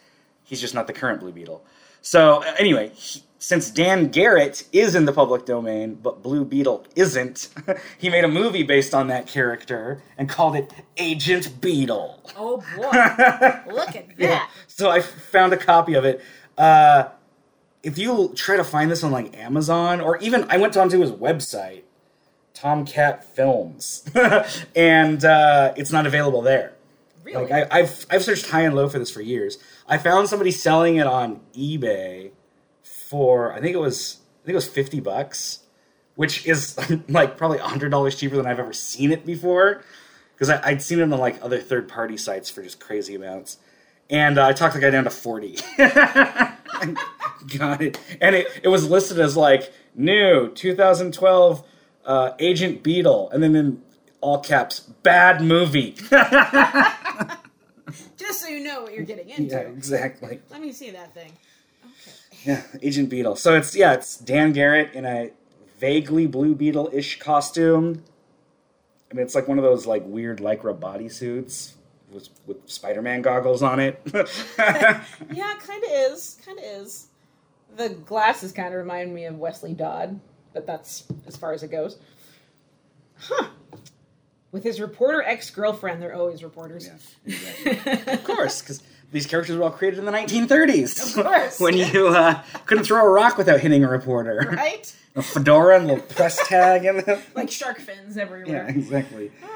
He's 0.44 0.62
just 0.62 0.74
not 0.74 0.88
the 0.88 0.94
current 0.94 1.20
Blue 1.20 1.32
Beetle. 1.32 1.64
So 2.02 2.42
uh, 2.42 2.56
anyway, 2.58 2.90
he, 2.96 3.24
since 3.40 3.70
Dan 3.70 4.08
Garrett 4.08 4.64
is 4.72 4.96
in 4.96 5.06
the 5.06 5.14
public 5.14 5.46
domain, 5.46 5.96
but 5.96 6.24
Blue 6.24 6.44
Beetle 6.44 6.86
isn't, 6.96 7.50
he 7.98 8.10
made 8.10 8.24
a 8.24 8.28
movie 8.28 8.64
based 8.64 8.94
on 8.94 9.08
that 9.08 9.28
character 9.28 10.02
and 10.18 10.28
called 10.28 10.56
it 10.56 10.74
Agent 10.98 11.62
Beetle. 11.62 12.24
Oh 12.36 12.58
boy. 12.76 12.84
Look 13.74 13.96
at 13.96 14.08
that. 14.08 14.16
Yeah. 14.18 14.48
So 14.68 14.90
I 14.90 15.02
found 15.02 15.54
a 15.54 15.58
copy 15.58 15.94
of 15.94 16.06
it. 16.06 16.22
Uh, 16.58 17.10
if 17.84 17.98
you 17.98 18.34
try 18.36 18.58
to 18.58 18.64
find 18.64 18.90
this 18.90 19.04
on 19.04 19.12
like 19.12 19.38
Amazon 19.38 20.02
or 20.02 20.18
even 20.18 20.46
I 20.50 20.58
went 20.58 20.76
onto 20.76 21.00
his 21.00 21.12
website, 21.12 21.84
Tomcat 22.58 23.24
Films, 23.24 24.04
and 24.76 25.24
uh, 25.24 25.74
it's 25.76 25.92
not 25.92 26.08
available 26.08 26.42
there. 26.42 26.74
Really? 27.24 27.46
Like 27.46 27.72
I, 27.72 27.80
I've 27.80 28.08
I've 28.10 28.24
searched 28.24 28.50
high 28.50 28.62
and 28.62 28.76
low 28.76 28.90
for 28.90 28.98
this 28.98 29.12
for 29.12 29.22
years. 29.22 29.60
I 29.88 30.00
found 30.00 30.28
somebody 30.28 30.50
selling 30.50 30.96
it 30.96 31.06
on 31.06 31.42
eBay 31.56 32.32
for 32.84 33.54
I 33.54 33.62
think 33.62 33.76
it 33.76 33.80
was 33.80 34.22
I 34.42 34.46
think 34.46 34.54
it 34.54 34.56
was 34.56 34.68
fifty 34.68 35.00
bucks, 35.00 35.60
which 36.16 36.48
is 36.48 36.80
like 37.08 37.38
probably 37.38 37.60
hundred 37.60 37.90
dollars 37.90 38.16
cheaper 38.16 38.36
than 38.36 38.48
I've 38.48 38.60
ever 38.60 38.74
seen 38.74 39.12
it 39.12 39.24
before. 39.24 39.84
Because 40.34 40.50
I'd 40.50 40.82
seen 40.82 41.00
it 41.00 41.04
on 41.04 41.12
like 41.12 41.40
other 41.44 41.60
third 41.60 41.88
party 41.88 42.18
sites 42.18 42.50
for 42.50 42.64
just 42.64 42.80
crazy 42.80 43.14
amounts, 43.14 43.58
and 44.10 44.40
uh, 44.40 44.48
I 44.48 44.54
talked 44.54 44.74
the 44.74 44.80
guy 44.80 44.90
down 44.90 45.04
to 45.04 45.12
forty. 45.12 45.60
Got 45.78 47.82
it, 47.82 48.00
and 48.20 48.36
it 48.36 48.48
it 48.64 48.68
was 48.68 48.90
listed 48.90 49.20
as 49.20 49.38
like 49.38 49.72
new 49.96 50.50
2012 50.50 51.64
uh, 52.08 52.32
Agent 52.40 52.82
Beetle, 52.82 53.30
and 53.32 53.44
then 53.44 53.56
in 53.56 53.84
all 54.22 54.40
caps, 54.40 54.80
bad 54.80 55.42
movie. 55.42 55.92
Just 58.18 58.42
so 58.42 58.48
you 58.48 58.62
know 58.64 58.82
what 58.82 58.94
you're 58.94 59.06
getting 59.06 59.30
into. 59.30 59.56
yeah, 59.56 59.60
exactly. 59.62 60.40
Let 60.50 60.62
me 60.62 60.72
see 60.72 60.90
that 60.92 61.14
thing. 61.14 61.32
Okay. 61.84 62.12
Yeah, 62.44 62.64
Agent 62.82 63.10
Beetle. 63.10 63.36
So 63.36 63.56
it's 63.56 63.76
yeah, 63.76 63.94
it's 63.94 64.18
Dan 64.18 64.52
Garrett 64.54 64.94
in 64.94 65.06
a 65.06 65.32
vaguely 65.80 66.26
Blue 66.28 66.56
Beetle 66.56 66.90
ish 66.92 67.20
costume. 67.20 68.04
I 69.12 69.14
mean, 69.16 69.26
it's 69.26 69.36
like 69.36 69.48
one 69.48 69.58
of 69.58 69.64
those 69.64 69.86
like 69.86 70.04
weird 70.06 70.40
lycra 70.40 70.78
bodysuits 70.78 71.74
with 72.12 72.30
with 72.46 72.58
Spider 72.70 73.02
Man 73.02 73.22
goggles 73.22 73.62
on 73.62 73.80
it. 73.80 74.02
Yeah, 74.58 75.54
kind 75.60 75.84
of 75.84 75.90
is. 75.92 76.38
Kind 76.46 76.58
of 76.60 76.66
is. 76.66 77.08
The 77.76 77.90
glasses 77.90 78.52
kind 78.52 78.70
of 78.74 78.80
remind 78.80 79.14
me 79.14 79.26
of 79.26 79.38
Wesley 79.38 79.74
Dodds, 79.74 80.20
but 80.58 80.66
that's 80.66 81.04
as 81.28 81.36
far 81.36 81.54
as 81.54 81.62
it 81.62 81.70
goes. 81.70 82.00
Huh. 83.20 83.48
With 84.52 84.64
his 84.64 84.82
reporter 84.82 85.22
ex 85.22 85.52
girlfriend, 85.52 86.02
they're 86.02 86.16
always 86.16 86.44
reporters. 86.44 86.88
Yeah, 86.88 87.34
exactly. 87.64 88.14
of 88.14 88.24
course, 88.24 88.62
because 88.62 88.82
these 89.12 89.28
characters 89.28 89.56
were 89.56 89.64
all 89.64 89.70
created 89.70 90.00
in 90.00 90.06
the 90.06 90.12
1930s. 90.12 91.16
Of 91.18 91.26
course. 91.26 91.60
when 91.60 91.78
you 91.78 92.08
uh, 92.08 92.42
couldn't 92.66 92.86
throw 92.86 93.06
a 93.06 93.10
rock 93.10 93.38
without 93.38 93.60
hitting 93.60 93.84
a 93.84 93.90
reporter. 93.90 94.50
Right? 94.52 94.92
A 95.16 95.22
fedora 95.22 95.76
and 95.78 95.86
a 95.86 95.94
little 95.94 96.06
press 96.08 96.40
tag 96.48 96.86
and 96.86 97.06
Like 97.36 97.52
shark 97.52 97.80
fins 97.80 98.18
everywhere. 98.18 98.66
yeah, 98.68 98.76
exactly. 98.76 99.32
Well, 99.42 99.52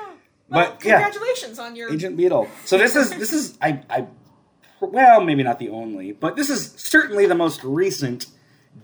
But, 0.50 0.86
yeah. 0.86 1.02
congratulations 1.02 1.58
on 1.58 1.76
your. 1.76 1.92
Agent 1.92 2.16
Beetle. 2.16 2.48
So 2.66 2.78
this 2.78 2.96
is 2.96 3.10
this 3.18 3.34
is 3.34 3.58
I 3.60 3.82
I 3.90 4.06
well 4.82 5.22
maybe 5.22 5.42
not 5.42 5.58
the 5.58 5.70
only, 5.70 6.12
but 6.12 6.36
this 6.36 6.50
is 6.52 6.74
certainly 6.78 7.26
the 7.26 7.36
most 7.36 7.64
recent 7.64 8.28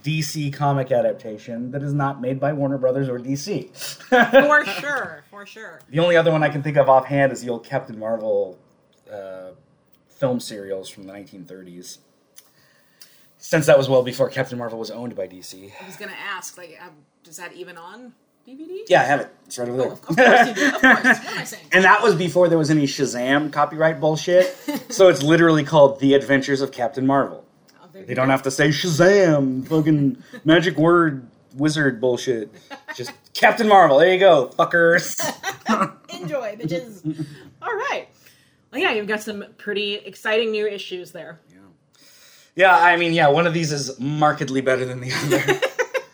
DC 0.04 0.54
comic 0.54 0.92
adaptation 0.92 1.72
that 1.72 1.82
is 1.82 1.94
not 1.94 2.22
made 2.22 2.40
by 2.40 2.54
Warner 2.54 2.78
Brothers 2.78 3.10
or 3.10 3.20
DC. 3.20 3.70
For 3.76 4.66
sure. 4.82 5.24
For 5.30 5.46
sure. 5.46 5.82
The 5.90 6.00
only 6.00 6.16
other 6.16 6.32
one 6.32 6.44
I 6.44 6.50
can 6.50 6.62
think 6.62 6.78
of 6.78 6.90
offhand 6.90 7.32
is 7.32 7.42
the 7.42 7.50
old 7.50 7.64
Captain 7.66 7.98
Marvel 7.98 8.58
uh, 9.12 9.52
film 10.10 10.40
serials 10.40 10.90
from 10.90 11.06
the 11.06 11.14
1930s. 11.14 12.00
Since 13.38 13.68
that 13.68 13.78
was 13.78 13.88
well 13.88 14.04
before 14.04 14.30
Captain 14.30 14.58
Marvel 14.58 14.80
was 14.80 14.92
owned 14.92 15.16
by 15.16 15.28
DC. 15.28 15.72
I 15.82 15.86
was 15.86 15.96
going 15.96 16.12
to 16.12 16.18
ask, 16.18 16.58
like, 16.58 16.78
uh, 16.82 16.90
is 17.28 17.38
that 17.38 17.54
even 17.54 17.78
on 17.78 18.14
DVD? 18.48 18.80
Yeah, 18.88 19.02
I 19.02 19.06
have 19.06 19.22
it. 19.22 19.30
It's 19.46 19.60
right 19.60 19.70
over 19.70 19.78
there. 19.78 19.90
Oh, 19.90 19.94
of 19.94 20.02
course 20.02 20.48
you 20.48 20.54
do. 20.56 20.66
Of 20.68 20.82
course. 20.82 20.82
What 20.82 21.06
am 21.06 21.38
I 21.38 21.44
saying? 21.44 21.64
And 21.72 21.84
that 21.84 22.02
was 22.02 22.16
before 22.16 22.50
there 22.50 22.58
was 22.58 22.72
any 22.72 22.88
Shazam 22.88 23.54
copyright 23.54 24.00
bullshit. 24.00 24.56
so 24.90 25.08
it's 25.08 25.22
literally 25.22 25.64
called 25.64 26.00
The 26.00 26.14
Adventures 26.16 26.62
of 26.62 26.72
Captain 26.72 27.06
Marvel. 27.06 27.46
They 28.06 28.14
don't 28.14 28.30
have 28.30 28.44
to 28.44 28.52
say 28.52 28.70
Shazam, 28.70 29.68
fucking 29.68 30.22
magic 30.46 30.78
word 30.78 31.28
wizard 31.56 32.00
bullshit. 32.00 32.52
Just 32.96 33.12
Captain 33.34 33.68
Marvel. 33.68 33.98
There 34.00 34.14
you 34.14 34.20
go, 34.20 34.52
fuckers. 34.58 35.16
Enjoy, 36.22 36.56
bitches. 36.56 37.26
All 37.62 37.74
right. 37.74 38.08
Well, 38.72 38.82
yeah, 38.82 38.92
you've 38.92 39.08
got 39.08 39.22
some 39.22 39.46
pretty 39.58 39.96
exciting 39.96 40.52
new 40.52 40.68
issues 40.68 41.12
there. 41.12 41.40
yeah, 42.56 42.76
I 42.78 42.98
mean, 42.98 43.14
yeah, 43.14 43.28
one 43.28 43.48
of 43.48 43.54
these 43.54 43.72
is 43.72 44.00
markedly 44.00 44.62
better 44.62 44.86
than 44.86 45.00
the 45.00 45.12
other. 45.14 45.62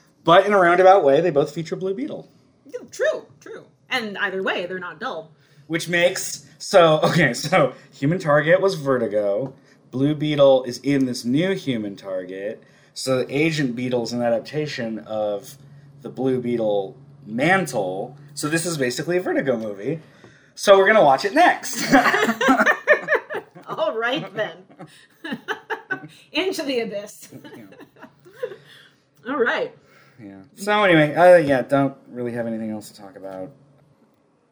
but 0.24 0.46
in 0.46 0.54
a 0.54 0.58
roundabout 0.58 1.04
way, 1.04 1.20
they 1.22 1.32
both 1.32 1.54
feature 1.54 1.75
Blue 1.75 1.94
Beetle. 1.94 2.30
Yeah, 2.66 2.80
True, 2.92 3.25
true. 3.40 3.66
And 3.90 4.18
either 4.18 4.42
way, 4.44 4.66
they're 4.66 4.80
not 4.80 5.00
dull. 5.00 5.32
Which 5.68 5.88
makes 5.88 6.46
so 6.58 7.00
okay, 7.04 7.34
so 7.34 7.74
Human 7.94 8.20
Target 8.20 8.62
was 8.62 8.75
Vertigo. 8.75 9.54
Blue 9.94 10.16
Beetle 10.16 10.64
is 10.64 10.80
in 10.80 11.06
this 11.06 11.24
new 11.24 11.52
Human 11.52 11.96
Target. 11.96 12.64
So 12.96 13.28
Agent 13.30 13.76
Beetle 13.76 14.02
is 14.02 14.12
an 14.12 14.24
adaptation 14.24 14.98
of 14.98 15.56
the 16.02 16.10
Blue 16.10 16.42
Beetle 16.42 16.98
mantle. 17.28 18.18
So 18.34 18.50
this 18.50 18.66
is 18.66 18.76
basically 18.76 19.18
a 19.18 19.22
Vertigo 19.22 19.56
movie. 19.56 20.00
So 20.56 20.80
we're 20.80 20.88
gonna 20.88 21.04
watch 21.04 21.26
it 21.26 21.36
next. 21.36 21.94
All 23.68 23.96
right, 23.96 24.34
then. 24.34 24.66
Into 26.32 26.64
the 26.64 26.80
abyss. 26.80 27.30
All 29.30 29.38
right. 29.38 29.78
yeah. 30.20 30.42
So 30.56 30.84
anyway, 30.84 31.14
uh, 31.14 31.38
yeah, 31.38 31.62
don't 31.62 31.96
really 32.10 32.32
have 32.32 32.48
anything 32.48 32.72
else 32.72 32.90
to 32.90 33.00
talk 33.00 33.16
about. 33.16 33.52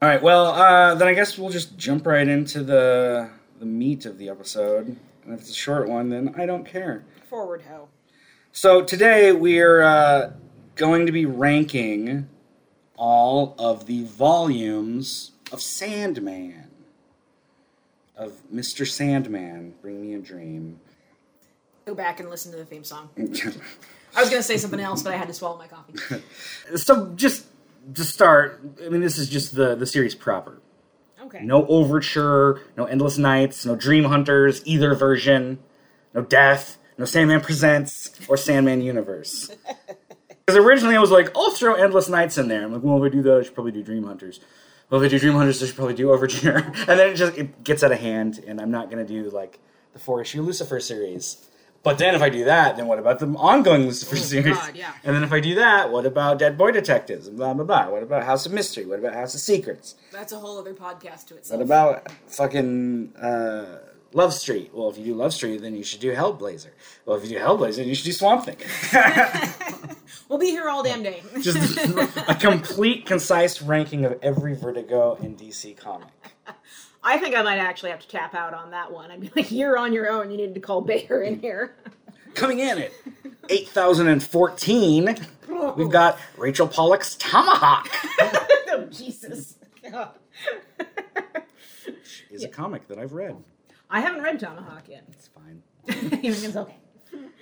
All 0.04 0.10
right. 0.10 0.22
Well, 0.22 0.50
uh, 0.50 0.94
then 0.94 1.08
I 1.08 1.16
guess 1.16 1.36
we'll 1.40 1.50
just 1.50 1.78
jump 1.78 2.06
right 2.06 2.28
into 2.28 2.64
the 2.64 3.32
the 3.60 3.66
meat 3.66 4.06
of 4.06 4.20
the 4.20 4.30
episode. 4.30 4.98
And 5.32 5.40
if 5.40 5.48
it's 5.48 5.56
a 5.56 5.60
short 5.60 5.88
one, 5.88 6.10
then 6.10 6.36
I 6.38 6.46
don't 6.46 6.66
care. 6.66 7.06
Forward 7.30 7.62
ho. 7.62 7.88
So 8.52 8.84
today 8.84 9.32
we're 9.32 9.82
uh, 9.82 10.34
going 10.76 11.06
to 11.06 11.14
be 11.14 11.26
ranking 11.26 12.28
all 12.98 13.56
of 13.58 13.86
the 13.86 14.04
volumes 14.04 15.32
of 15.54 15.62
Sandman. 15.62 16.68
Of 18.18 18.42
Mr. 18.54 18.86
Sandman, 18.86 19.74
Bring 19.82 20.02
Me 20.02 20.16
a 20.16 20.20
Dream. 20.20 20.82
Go 21.86 21.96
back 21.96 22.20
and 22.20 22.30
listen 22.30 22.52
to 22.52 22.58
the 22.58 22.66
theme 22.66 22.84
song. 22.84 23.10
I 23.18 23.22
was 23.22 24.30
going 24.30 24.42
to 24.42 24.44
say 24.44 24.58
something 24.58 24.82
else, 24.82 25.02
but 25.02 25.14
I 25.14 25.16
had 25.16 25.30
to 25.30 25.34
swallow 25.34 25.58
my 25.58 25.68
coffee. 25.68 26.22
so 26.76 27.14
just 27.16 27.46
to 27.94 28.04
start, 28.04 28.62
I 28.86 28.90
mean, 28.90 29.00
this 29.00 29.18
is 29.18 29.30
just 29.30 29.56
the, 29.56 29.76
the 29.76 29.86
series 29.86 30.14
proper. 30.14 30.60
Okay. 31.34 31.46
No 31.46 31.66
overture, 31.68 32.60
no 32.76 32.86
endless 32.86 33.18
nights, 33.18 33.66
no 33.66 33.76
dream 33.76 34.04
hunters, 34.04 34.62
either 34.66 34.94
version, 34.94 35.60
no 36.14 36.22
death, 36.22 36.78
no 36.98 37.06
Sandman 37.06 37.40
Presents 37.40 38.12
or 38.28 38.36
Sandman 38.36 38.82
Universe. 38.82 39.52
Because 40.44 40.66
originally 40.66 40.96
I 40.96 41.00
was 41.00 41.12
like, 41.12 41.32
I'll 41.38 41.52
throw 41.52 41.76
endless 41.76 42.10
nights 42.10 42.38
in 42.38 42.48
there. 42.48 42.64
I'm 42.64 42.74
like, 42.74 42.82
well, 42.84 42.98
if 42.98 43.10
I 43.10 43.16
do 43.16 43.22
that, 43.22 43.38
I 43.38 43.44
should 43.44 43.54
probably 43.54 43.72
do 43.72 43.84
dream 43.84 44.04
hunters. 44.04 44.40
Well, 44.90 45.00
if 45.00 45.06
I 45.06 45.10
do 45.10 45.20
dream 45.20 45.34
hunters, 45.36 45.62
I 45.64 45.68
should 45.68 45.76
probably 45.76 45.94
do 45.94 46.12
overture. 46.12 46.58
and 46.58 47.00
then 47.00 47.12
it 47.12 47.16
just 47.16 47.38
it 47.38 47.64
gets 47.64 47.84
out 47.84 47.92
of 47.92 48.00
hand, 48.00 48.44
and 48.46 48.60
I'm 48.60 48.72
not 48.72 48.90
gonna 48.90 49.06
do 49.06 49.30
like 49.30 49.60
the 49.94 50.00
four 50.00 50.20
issue 50.20 50.42
Lucifer 50.42 50.80
series. 50.82 51.48
But 51.84 51.98
then 51.98 52.14
if 52.14 52.22
I 52.22 52.30
do 52.30 52.46
that, 52.46 52.78
then 52.78 52.88
what 52.88 53.00
about 53.00 53.20
the 53.20 53.28
ongoing 53.28 53.86
Lucifer 53.86 54.16
series? 54.16 54.56
God, 54.56 54.76
yeah. 54.76 54.94
And 55.04 55.16
then 55.16 55.24
if 55.24 55.34
I 55.34 55.40
do 55.40 55.56
that, 55.56 55.92
what 55.92 56.06
about 56.06 56.38
Dead 56.38 56.58
Boy 56.58 56.72
Detectives? 56.72 57.28
And 57.28 57.38
blah 57.38 57.54
blah 57.54 57.64
blah. 57.64 57.90
What 57.90 58.04
about 58.04 58.24
House 58.24 58.46
of 58.46 58.52
Mystery? 58.52 58.86
What 58.86 59.00
about 59.00 59.14
House 59.14 59.34
of 59.34 59.42
Secrets? 59.42 59.96
That's 60.12 60.32
a 60.32 60.40
whole 60.40 60.60
other 60.60 60.74
podcast 60.74 61.28
to 61.28 61.38
itself. 61.38 61.58
What 61.58 61.66
about 61.66 62.12
fucking 62.28 63.16
uh, 63.16 63.80
Love 64.14 64.34
Street? 64.34 64.72
Well, 64.74 64.90
if 64.90 64.98
you 64.98 65.06
do 65.06 65.16
Love 65.16 65.34
Street, 65.34 65.62
then 65.62 65.76
you 65.76 65.84
should 65.84 66.02
do 66.02 66.14
Hellblazer. 66.14 66.70
Well, 67.06 67.18
if 67.18 67.24
you 67.24 67.38
do 67.38 67.44
Hellblazer, 67.44 67.78
then 67.78 67.88
you 67.88 67.96
should 67.96 68.06
do 68.06 68.12
Swamp 68.12 68.46
Thing. 68.46 68.58
We'll 70.32 70.40
be 70.40 70.52
here 70.52 70.70
all 70.70 70.82
damn 70.82 71.04
day. 71.04 71.22
Just 71.42 71.78
a 72.30 72.36
complete, 72.36 73.06
concise 73.06 73.62
ranking 73.62 74.06
of 74.06 74.18
every 74.22 74.56
Vertigo 74.56 75.18
and 75.22 75.38
DC 75.38 75.76
comic. 75.76 76.08
I 77.04 77.18
think 77.18 77.36
I 77.36 77.42
might 77.42 77.58
actually 77.58 77.92
have 77.92 78.00
to 78.02 78.08
tap 78.08 78.36
out 78.36 78.54
on 78.54 78.72
that 78.72 78.92
one. 78.92 79.10
I'd 79.12 79.20
be 79.20 79.32
like, 79.36 79.52
you're 79.52 79.78
on 79.78 79.92
your 79.94 80.10
own. 80.10 80.30
You 80.30 80.38
need 80.38 80.54
to 80.54 80.60
call 80.60 80.82
Bayer 80.82 81.24
in 81.24 81.40
here. 81.40 81.76
Coming 82.36 82.60
in 82.60 82.78
at 82.78 82.92
8,014, 83.50 85.18
we've 85.76 85.90
got 85.90 86.18
Rachel 86.38 86.68
Pollack's 86.68 87.16
Tomahawk. 87.16 87.90
oh, 88.70 88.88
Jesus. 88.90 89.58
God. 89.90 90.12
Is 92.30 92.44
a 92.44 92.48
comic 92.48 92.88
that 92.88 92.98
I've 92.98 93.12
read. 93.12 93.36
I 93.90 94.00
haven't 94.00 94.22
read 94.22 94.40
Tomahawk 94.40 94.88
yet. 94.88 95.04
It's 95.12 95.28
fine. 95.28 95.62
it's 96.24 96.56
okay. 96.56 96.78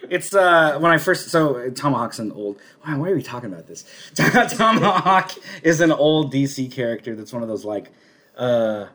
It's 0.10 0.34
uh 0.34 0.80
when 0.80 0.92
I 0.92 0.98
first 0.98 1.30
so 1.30 1.70
Tomahawk's 1.70 2.18
an 2.18 2.32
old. 2.32 2.58
Wow, 2.88 3.00
why 3.00 3.12
are 3.12 3.16
we 3.16 3.22
talking 3.22 3.54
about 3.54 3.68
this? 3.68 3.86
Tomahawk 4.16 5.32
is 5.62 5.82
an 5.82 5.92
old 5.92 6.34
DC 6.34 6.72
character 6.72 7.16
that's 7.16 7.32
one 7.32 7.44
of 7.44 7.50
those 7.50 7.66
like, 7.66 7.92
uh, 8.36 8.88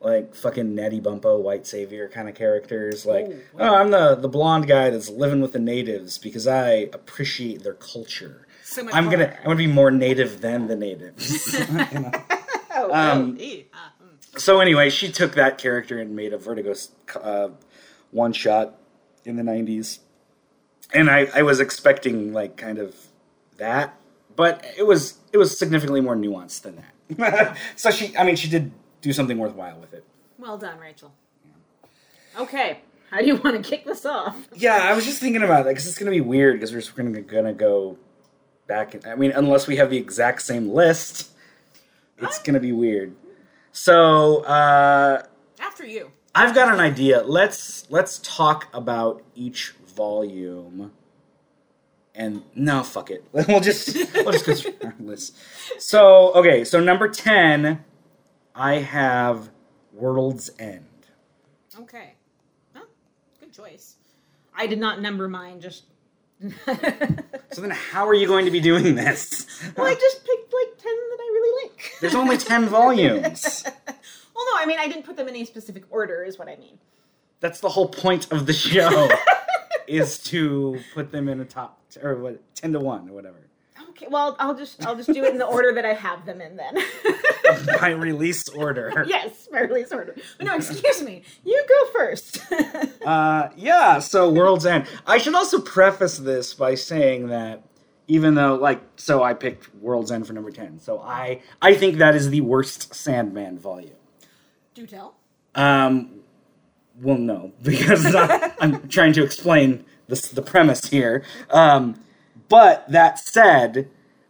like 0.00 0.34
fucking 0.34 0.74
Natty 0.74 1.00
Bumppo 1.00 1.40
white 1.40 1.66
savior 1.66 2.08
kind 2.08 2.28
of 2.28 2.34
characters. 2.34 3.06
Like, 3.06 3.26
Oh, 3.28 3.38
oh, 3.58 3.74
I'm 3.74 3.90
the 3.90 4.14
the 4.14 4.28
blonde 4.28 4.66
guy 4.66 4.90
that's 4.90 5.08
living 5.08 5.40
with 5.40 5.52
the 5.52 5.58
natives 5.58 6.18
because 6.18 6.46
I 6.46 6.88
appreciate 6.92 7.62
their 7.62 7.74
culture. 7.74 8.46
So 8.64 8.88
I'm 8.92 9.08
gonna. 9.10 9.34
I'm 9.38 9.44
gonna 9.44 9.56
be 9.56 9.66
more 9.66 9.90
native 9.90 10.40
than 10.40 10.66
the 10.68 10.76
natives. 10.76 11.54
You 11.92 12.00
know? 12.00 12.10
Oh, 12.76 12.92
Um, 12.92 13.38
oh, 13.40 13.42
mm. 13.42 13.64
So 14.36 14.60
anyway, 14.60 14.90
she 14.90 15.12
took 15.12 15.34
that 15.34 15.58
character 15.58 15.98
and 16.00 16.16
made 16.16 16.32
a 16.32 16.38
Vertigo 16.38 16.74
uh, 17.22 17.50
one 18.10 18.32
shot 18.32 18.74
in 19.24 19.36
the 19.36 19.42
'90s, 19.44 20.00
and 20.92 21.08
I, 21.08 21.28
I 21.34 21.42
was 21.42 21.60
expecting 21.60 22.32
like 22.32 22.56
kind 22.56 22.78
of 22.78 22.96
that, 23.58 23.94
but 24.34 24.64
it 24.76 24.82
was 24.86 25.18
it 25.32 25.38
was 25.38 25.56
significantly 25.56 26.00
more 26.00 26.16
nuanced 26.16 26.62
than 26.62 26.82
that. 27.16 27.56
so 27.76 27.90
she, 27.92 28.16
I 28.16 28.24
mean, 28.24 28.34
she 28.34 28.48
did 28.48 28.72
do 29.04 29.12
something 29.12 29.38
worthwhile 29.38 29.78
with 29.78 29.92
it. 29.94 30.04
Well 30.38 30.58
done, 30.58 30.78
Rachel. 30.78 31.12
Okay, 32.36 32.80
how 33.10 33.18
do 33.20 33.26
you 33.26 33.36
want 33.36 33.62
to 33.62 33.68
kick 33.68 33.84
this 33.84 34.04
off? 34.04 34.36
Yeah, 34.54 34.76
I 34.76 34.94
was 34.94 35.04
just 35.04 35.20
thinking 35.20 35.42
about 35.42 35.64
that 35.64 35.70
because 35.70 35.86
it's 35.86 35.98
gonna 35.98 36.10
be 36.10 36.20
weird 36.20 36.56
because 36.56 36.72
we're 36.72 36.80
just 36.80 36.96
gonna 36.96 37.20
gonna 37.20 37.52
go 37.52 37.96
back. 38.66 38.94
In, 38.94 39.06
I 39.06 39.14
mean, 39.14 39.30
unless 39.32 39.66
we 39.66 39.76
have 39.76 39.90
the 39.90 39.96
exact 39.98 40.42
same 40.42 40.68
list, 40.70 41.30
it's 42.18 42.40
gonna 42.40 42.60
be 42.60 42.72
weird. 42.72 43.14
So 43.72 44.42
uh, 44.44 45.22
After 45.60 45.86
you. 45.86 46.10
I've 46.34 46.54
got 46.54 46.72
an 46.72 46.80
idea. 46.80 47.22
Let's 47.22 47.88
let's 47.90 48.18
talk 48.18 48.68
about 48.74 49.22
each 49.36 49.74
volume. 49.94 50.92
And 52.16 52.42
no, 52.54 52.82
fuck 52.82 53.10
it. 53.10 53.24
We'll 53.32 53.60
just 53.60 53.94
we'll 54.14 54.32
just 54.32 54.46
go 54.46 54.54
through 54.54 54.74
our 54.82 54.94
list. 54.98 55.36
So 55.78 56.32
okay, 56.34 56.64
so 56.64 56.80
number 56.80 57.08
ten, 57.08 57.84
I 58.54 58.74
have 58.76 59.50
World's 59.92 60.50
End. 60.58 60.84
Okay. 61.80 62.14
Huh? 62.74 62.84
Good 63.40 63.52
choice. 63.52 63.96
I 64.54 64.66
did 64.66 64.78
not 64.78 65.00
number 65.00 65.28
mine, 65.28 65.60
just. 65.60 65.84
So 67.52 67.60
then, 67.60 67.70
how 67.70 68.08
are 68.08 68.14
you 68.14 68.26
going 68.26 68.46
to 68.46 68.50
be 68.50 68.58
doing 68.58 68.96
this? 68.96 69.46
well, 69.76 69.86
I 69.86 69.94
just 69.94 70.24
picked 70.24 70.52
like 70.52 70.76
10 70.76 70.92
that 70.92 71.18
I 71.20 71.30
really 71.32 71.68
like. 71.68 71.92
There's 72.00 72.16
only 72.16 72.36
ten 72.36 72.66
volumes. 72.68 73.62
well, 73.64 74.44
no, 74.52 74.58
I 74.60 74.66
mean, 74.66 74.80
I 74.80 74.88
didn't 74.88 75.04
put 75.04 75.16
them 75.16 75.28
in 75.28 75.36
any 75.36 75.44
specific 75.44 75.84
order, 75.90 76.24
is 76.24 76.36
what 76.36 76.48
I 76.48 76.56
mean. 76.56 76.78
That's 77.38 77.60
the 77.60 77.68
whole 77.68 77.88
point 77.88 78.32
of 78.32 78.46
the 78.46 78.52
show, 78.52 79.08
is 79.86 80.18
to 80.24 80.80
put 80.94 81.12
them 81.12 81.28
in 81.28 81.40
a 81.40 81.44
top 81.44 81.78
or 82.02 82.16
what 82.16 82.54
ten 82.56 82.72
to 82.72 82.80
one 82.80 83.08
or 83.08 83.12
whatever 83.12 83.36
Okay, 83.96 84.06
well, 84.10 84.34
I'll 84.40 84.56
just 84.56 84.84
I'll 84.84 84.96
just 84.96 85.12
do 85.12 85.22
it 85.24 85.30
in 85.30 85.38
the 85.38 85.46
order 85.46 85.72
that 85.72 85.84
I 85.84 85.92
have 85.92 86.26
them 86.26 86.40
in 86.40 86.56
then. 86.56 86.78
by 87.80 87.90
release 87.90 88.48
order. 88.48 89.04
yes, 89.06 89.48
my 89.52 89.60
release 89.60 89.92
order. 89.92 90.16
But 90.36 90.46
no, 90.46 90.56
excuse 90.56 91.00
me. 91.02 91.22
You 91.44 91.64
go 91.68 91.90
first. 91.92 92.40
Uh, 93.04 93.50
yeah, 93.54 93.98
so 93.98 94.30
World's 94.30 94.64
End. 94.64 94.86
I 95.06 95.18
should 95.18 95.34
also 95.34 95.60
preface 95.60 96.16
this 96.16 96.54
by 96.54 96.74
saying 96.74 97.28
that 97.28 97.62
even 98.08 98.34
though, 98.34 98.54
like, 98.54 98.80
so 98.96 99.22
I 99.22 99.34
picked 99.34 99.74
World's 99.76 100.10
End 100.10 100.26
for 100.26 100.32
number 100.32 100.50
10. 100.50 100.80
So 100.80 101.00
I, 101.00 101.42
I 101.60 101.74
think 101.74 101.98
that 101.98 102.14
is 102.14 102.30
the 102.30 102.40
worst 102.40 102.94
Sandman 102.94 103.58
volume. 103.58 103.92
do 104.72 104.86
tell. 104.86 105.16
Um, 105.54 106.20
well, 107.02 107.18
no, 107.18 107.52
because 107.62 108.14
I, 108.14 108.52
I'm 108.58 108.88
trying 108.88 109.12
to 109.12 109.22
explain 109.22 109.84
this, 110.08 110.28
the 110.30 110.40
premise 110.40 110.88
here. 110.88 111.24
Um, 111.50 112.02
but 112.48 112.88
that 112.90 113.18
said, 113.18 113.88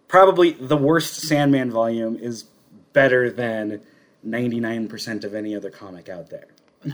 probably 0.08 0.52
the 0.52 0.76
worst 0.76 1.14
Sandman 1.14 1.70
volume 1.70 2.16
is 2.16 2.44
better 2.92 3.30
than 3.30 3.80
99% 4.26 5.24
of 5.24 5.34
any 5.34 5.54
other 5.54 5.70
comic 5.70 6.08
out 6.08 6.30
there. 6.30 6.46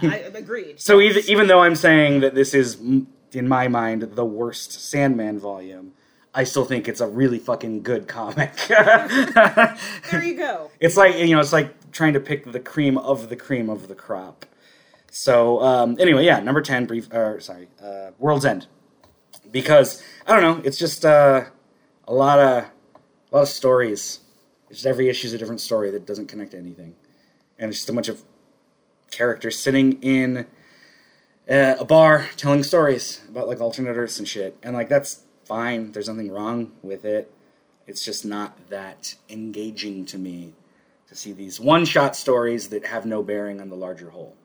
I 0.02 0.16
agreed. 0.34 0.80
So 0.80 1.00
even 1.00 1.22
even 1.26 1.46
though 1.48 1.62
I'm 1.62 1.74
saying 1.74 2.20
that 2.20 2.34
this 2.34 2.54
is 2.54 2.76
in 2.76 3.48
my 3.48 3.68
mind 3.68 4.02
the 4.02 4.24
worst 4.24 4.72
Sandman 4.72 5.38
volume, 5.38 5.92
I 6.32 6.44
still 6.44 6.64
think 6.64 6.88
it's 6.88 7.00
a 7.00 7.08
really 7.08 7.38
fucking 7.38 7.82
good 7.82 8.06
comic. 8.06 8.52
There 8.68 10.22
you 10.22 10.36
go. 10.36 10.70
it's 10.80 10.96
like 10.96 11.16
you 11.16 11.34
know, 11.34 11.40
it's 11.40 11.52
like 11.52 11.90
trying 11.92 12.12
to 12.14 12.20
pick 12.20 12.50
the 12.50 12.60
cream 12.60 12.98
of 12.98 13.28
the 13.28 13.36
cream 13.36 13.68
of 13.68 13.88
the 13.88 13.94
crop. 13.94 14.46
So 15.10 15.60
um, 15.60 15.96
anyway, 15.98 16.24
yeah, 16.24 16.40
number 16.40 16.62
ten, 16.62 16.86
brief. 16.86 17.12
Or 17.12 17.40
sorry, 17.40 17.68
uh, 17.82 18.10
World's 18.18 18.44
End, 18.44 18.66
because 19.50 20.02
I 20.26 20.38
don't 20.38 20.42
know, 20.42 20.62
it's 20.64 20.78
just 20.78 21.04
uh, 21.04 21.44
a 22.06 22.14
lot 22.14 22.38
of 22.38 22.64
a 23.32 23.36
lot 23.36 23.42
of 23.42 23.48
stories. 23.48 24.20
Just 24.70 24.86
every 24.86 25.08
issue 25.08 25.26
is 25.26 25.32
a 25.32 25.38
different 25.38 25.60
story 25.60 25.90
that 25.90 26.06
doesn't 26.06 26.26
connect 26.26 26.52
to 26.52 26.58
anything, 26.58 26.94
and 27.58 27.70
it's 27.70 27.78
just 27.78 27.88
a 27.88 27.92
bunch 27.92 28.08
of 28.08 28.22
characters 29.10 29.58
sitting 29.58 30.00
in 30.02 30.46
uh, 31.50 31.74
a 31.78 31.84
bar 31.84 32.28
telling 32.36 32.62
stories 32.62 33.20
about 33.28 33.48
like 33.48 33.60
alternate 33.60 33.96
Earths 33.96 34.18
and 34.18 34.28
shit, 34.28 34.56
and 34.62 34.74
like 34.74 34.88
that's 34.88 35.24
fine. 35.44 35.92
There's 35.92 36.08
nothing 36.08 36.30
wrong 36.30 36.72
with 36.82 37.04
it. 37.04 37.32
It's 37.86 38.04
just 38.04 38.24
not 38.24 38.70
that 38.70 39.16
engaging 39.28 40.06
to 40.06 40.18
me 40.18 40.54
to 41.08 41.16
see 41.16 41.32
these 41.32 41.58
one-shot 41.58 42.14
stories 42.14 42.68
that 42.68 42.86
have 42.86 43.04
no 43.04 43.20
bearing 43.20 43.60
on 43.60 43.68
the 43.68 43.74
larger 43.74 44.10
whole. 44.10 44.36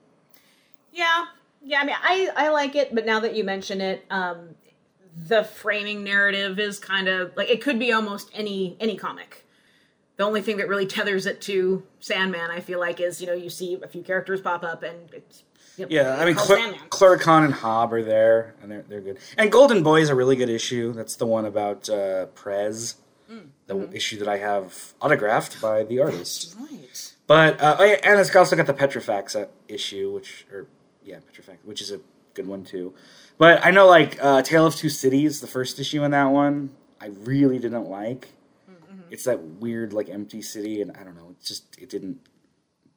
Yeah, 0.91 1.25
yeah. 1.63 1.81
I 1.81 1.85
mean, 1.85 1.95
I 2.01 2.29
I 2.35 2.49
like 2.49 2.75
it, 2.75 2.95
but 2.95 3.05
now 3.05 3.19
that 3.19 3.35
you 3.35 3.43
mention 3.43 3.81
it, 3.81 4.03
um, 4.09 4.54
the 5.15 5.43
framing 5.43 6.03
narrative 6.03 6.59
is 6.59 6.79
kind 6.79 7.07
of 7.07 7.35
like 7.35 7.49
it 7.49 7.61
could 7.61 7.79
be 7.79 7.91
almost 7.91 8.29
any 8.33 8.75
any 8.79 8.95
comic. 8.97 9.45
The 10.17 10.23
only 10.23 10.41
thing 10.41 10.57
that 10.57 10.69
really 10.69 10.85
tethers 10.85 11.25
it 11.25 11.41
to 11.41 11.83
Sandman, 11.99 12.49
I 12.49 12.61
feel 12.61 12.79
like, 12.79 12.99
is 12.99 13.21
you 13.21 13.27
know 13.27 13.33
you 13.33 13.49
see 13.49 13.77
a 13.81 13.87
few 13.87 14.01
characters 14.01 14.41
pop 14.41 14.63
up 14.63 14.83
and 14.83 15.11
it's 15.13 15.43
you 15.77 15.85
know, 15.85 15.89
Yeah, 15.91 16.15
I 16.17 16.25
mean, 16.25 16.37
Cl- 16.37 16.73
Cluracan 16.89 17.43
and 17.45 17.53
Hob 17.53 17.91
are 17.93 18.03
there, 18.03 18.55
and 18.61 18.71
they're 18.71 18.85
they're 18.87 19.01
good. 19.01 19.17
And 19.37 19.51
Golden 19.51 19.83
Boy 19.83 20.01
is 20.01 20.09
a 20.09 20.15
really 20.15 20.35
good 20.35 20.49
issue. 20.49 20.93
That's 20.93 21.15
the 21.15 21.25
one 21.25 21.45
about 21.45 21.89
uh, 21.89 22.27
Prez, 22.27 22.95
Mm, 23.31 23.47
the 23.65 23.73
mm-hmm. 23.73 23.95
issue 23.95 24.19
that 24.19 24.27
I 24.27 24.37
have 24.37 24.93
autographed 25.01 25.59
by 25.59 25.83
the 25.83 25.99
artist. 25.99 26.55
right. 26.59 27.13
But 27.25 27.59
uh, 27.59 27.77
oh 27.79 27.83
yeah, 27.83 27.97
and 28.03 28.19
it's 28.19 28.33
also 28.35 28.55
got 28.55 28.67
the 28.67 28.73
Petrefax 28.73 29.35
uh, 29.35 29.47
issue, 29.67 30.11
which 30.13 30.45
or 30.53 30.67
yeah, 31.03 31.17
Petrefax, 31.17 31.57
which 31.63 31.81
is 31.81 31.91
a 31.91 31.99
good 32.35 32.45
one 32.45 32.63
too. 32.63 32.93
But 33.37 33.65
I 33.65 33.71
know 33.71 33.87
like 33.87 34.17
uh, 34.21 34.41
Tale 34.41 34.65
of 34.65 34.75
Two 34.75 34.89
Cities, 34.89 35.41
the 35.41 35.47
first 35.47 35.79
issue 35.79 36.03
in 36.03 36.11
that 36.11 36.25
one, 36.25 36.71
I 37.01 37.07
really 37.07 37.59
didn't 37.59 37.89
like. 37.89 38.29
Mm-hmm. 38.69 39.01
It's 39.11 39.25
that 39.25 39.41
weird 39.41 39.93
like 39.93 40.09
empty 40.09 40.41
city, 40.41 40.81
and 40.81 40.95
I 40.97 41.03
don't 41.03 41.15
know. 41.15 41.29
It 41.31 41.43
just 41.43 41.77
it 41.77 41.89
didn't 41.89 42.19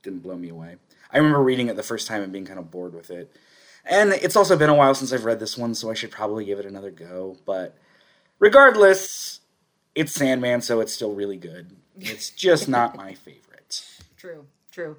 didn't 0.03 0.21
blow 0.21 0.37
me 0.37 0.49
away. 0.49 0.77
I 1.13 1.19
remember 1.19 1.43
reading 1.43 1.69
it 1.69 1.77
the 1.77 1.83
first 1.83 2.07
time 2.07 2.23
and 2.23 2.33
being 2.33 2.45
kind 2.45 2.59
of 2.59 2.71
bored 2.71 2.95
with 2.95 3.11
it. 3.11 3.35
And 3.85 4.13
it's 4.13 4.37
also 4.37 4.57
been 4.57 4.69
a 4.69 4.75
while 4.75 4.95
since 4.95 5.13
I've 5.13 5.25
read 5.25 5.41
this 5.41 5.57
one, 5.57 5.75
so 5.75 5.91
I 5.91 5.95
should 5.95 6.11
probably 6.11 6.45
give 6.45 6.59
it 6.59 6.67
another 6.67 6.91
go. 6.91 7.37
But 7.47 7.77
regardless, 8.39 9.41
it's 9.95 10.13
Sandman, 10.13 10.61
so 10.61 10.81
it's 10.81 10.93
still 10.93 11.15
really 11.15 11.39
good. 11.39 11.77
It's 11.99 12.31
just 12.31 12.69
not 12.69 12.97
my 12.97 13.15
favorite. 13.15 13.85
True, 14.17 14.47
true. 14.73 14.97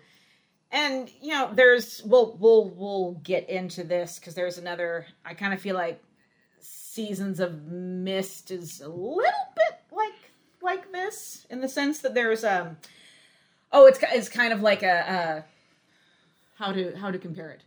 And 0.71 1.09
you 1.21 1.31
know, 1.31 1.51
there's 1.53 2.03
we'll 2.03 2.37
we'll 2.39 2.69
we'll 2.69 3.13
get 3.23 3.49
into 3.49 3.83
this 3.83 4.19
because 4.19 4.35
there's 4.35 4.57
another. 4.57 5.07
I 5.25 5.33
kind 5.33 5.53
of 5.53 5.59
feel 5.59 5.75
like 5.75 6.01
Seasons 6.59 7.39
of 7.39 7.63
Mist 7.63 8.51
is 8.51 8.81
a 8.81 8.87
little 8.89 9.47
bit 9.55 9.79
like 9.91 10.13
like 10.61 10.91
this 10.91 11.47
in 11.49 11.61
the 11.61 11.69
sense 11.69 11.99
that 11.99 12.13
there's 12.13 12.43
um 12.43 12.77
oh 13.71 13.87
it's 13.87 13.99
it's 14.11 14.29
kind 14.29 14.51
of 14.51 14.61
like 14.61 14.83
a 14.83 15.11
uh 15.11 15.41
how 16.57 16.71
to 16.71 16.95
how 16.97 17.09
to 17.09 17.17
compare 17.17 17.49
it. 17.49 17.63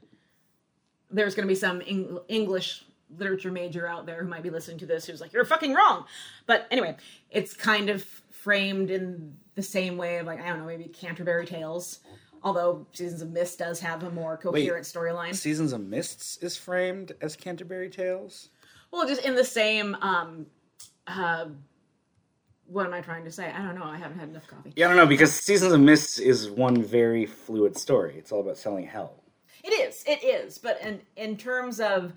There's 1.11 1.35
going 1.35 1.47
to 1.47 1.53
be 1.53 1.59
some 1.59 1.83
Eng- 1.87 2.21
English 2.29 2.85
literature 3.19 3.51
major 3.51 3.87
out 3.87 4.07
there 4.07 4.23
who 4.23 4.29
might 4.29 4.43
be 4.43 4.51
listening 4.51 4.79
to 4.79 4.87
this 4.87 5.07
who's 5.07 5.21
like 5.21 5.33
you're 5.33 5.45
fucking 5.45 5.75
wrong. 5.75 6.05
But 6.47 6.67
anyway, 6.71 6.97
it's 7.31 7.55
kind 7.55 7.91
of 7.91 8.03
framed 8.31 8.91
in 8.91 9.37
the 9.55 9.63
same 9.63 9.97
way 9.97 10.19
of 10.19 10.27
like 10.27 10.41
I 10.41 10.49
don't 10.49 10.61
know 10.61 10.67
maybe 10.67 10.85
Canterbury 10.85 11.47
Tales. 11.47 12.01
Although 12.45 12.87
Seasons 12.93 13.23
of 13.23 13.31
Mist 13.31 13.59
does 13.59 13.81
have 13.81 14.03
a 14.03 14.11
more 14.11 14.37
coherent 14.37 14.85
storyline. 14.85 15.35
Seasons 15.35 15.73
of 15.73 15.81
Mists 15.81 16.39
is 16.39 16.57
framed 16.57 17.13
as 17.21 17.37
Canterbury 17.37 17.89
Tales. 17.89 18.49
Well, 18.91 19.07
just 19.07 19.25
in 19.25 19.35
the 19.35 19.45
same. 19.45 19.95
um 20.03 20.47
uh 21.07 21.47
What 22.67 22.87
am 22.87 22.95
I 22.95 23.01
trying 23.01 23.25
to 23.25 23.31
say? 23.31 23.51
I 23.51 23.63
don't 23.63 23.75
know. 23.75 23.85
I 23.85 23.97
haven't 23.97 24.19
had 24.19 24.29
enough 24.31 24.47
coffee. 24.47 24.73
Yeah, 24.77 24.87
I 24.87 24.89
don't 24.89 24.97
know 24.97 25.07
because 25.07 25.33
Seasons 25.33 25.73
of 25.73 25.81
Mists 25.81 26.19
is 26.19 26.51
one 26.51 26.83
very 26.83 27.27
fluid 27.27 27.77
story. 27.77 28.17
It's 28.19 28.33
all 28.33 28.41
about 28.41 28.57
selling 28.59 28.87
hell. 28.87 29.23
It 29.65 29.71
is. 29.71 30.03
It 30.07 30.25
is. 30.25 30.59
But 30.59 30.81
in 30.83 31.01
in 31.17 31.37
terms 31.37 31.81
of 31.81 32.13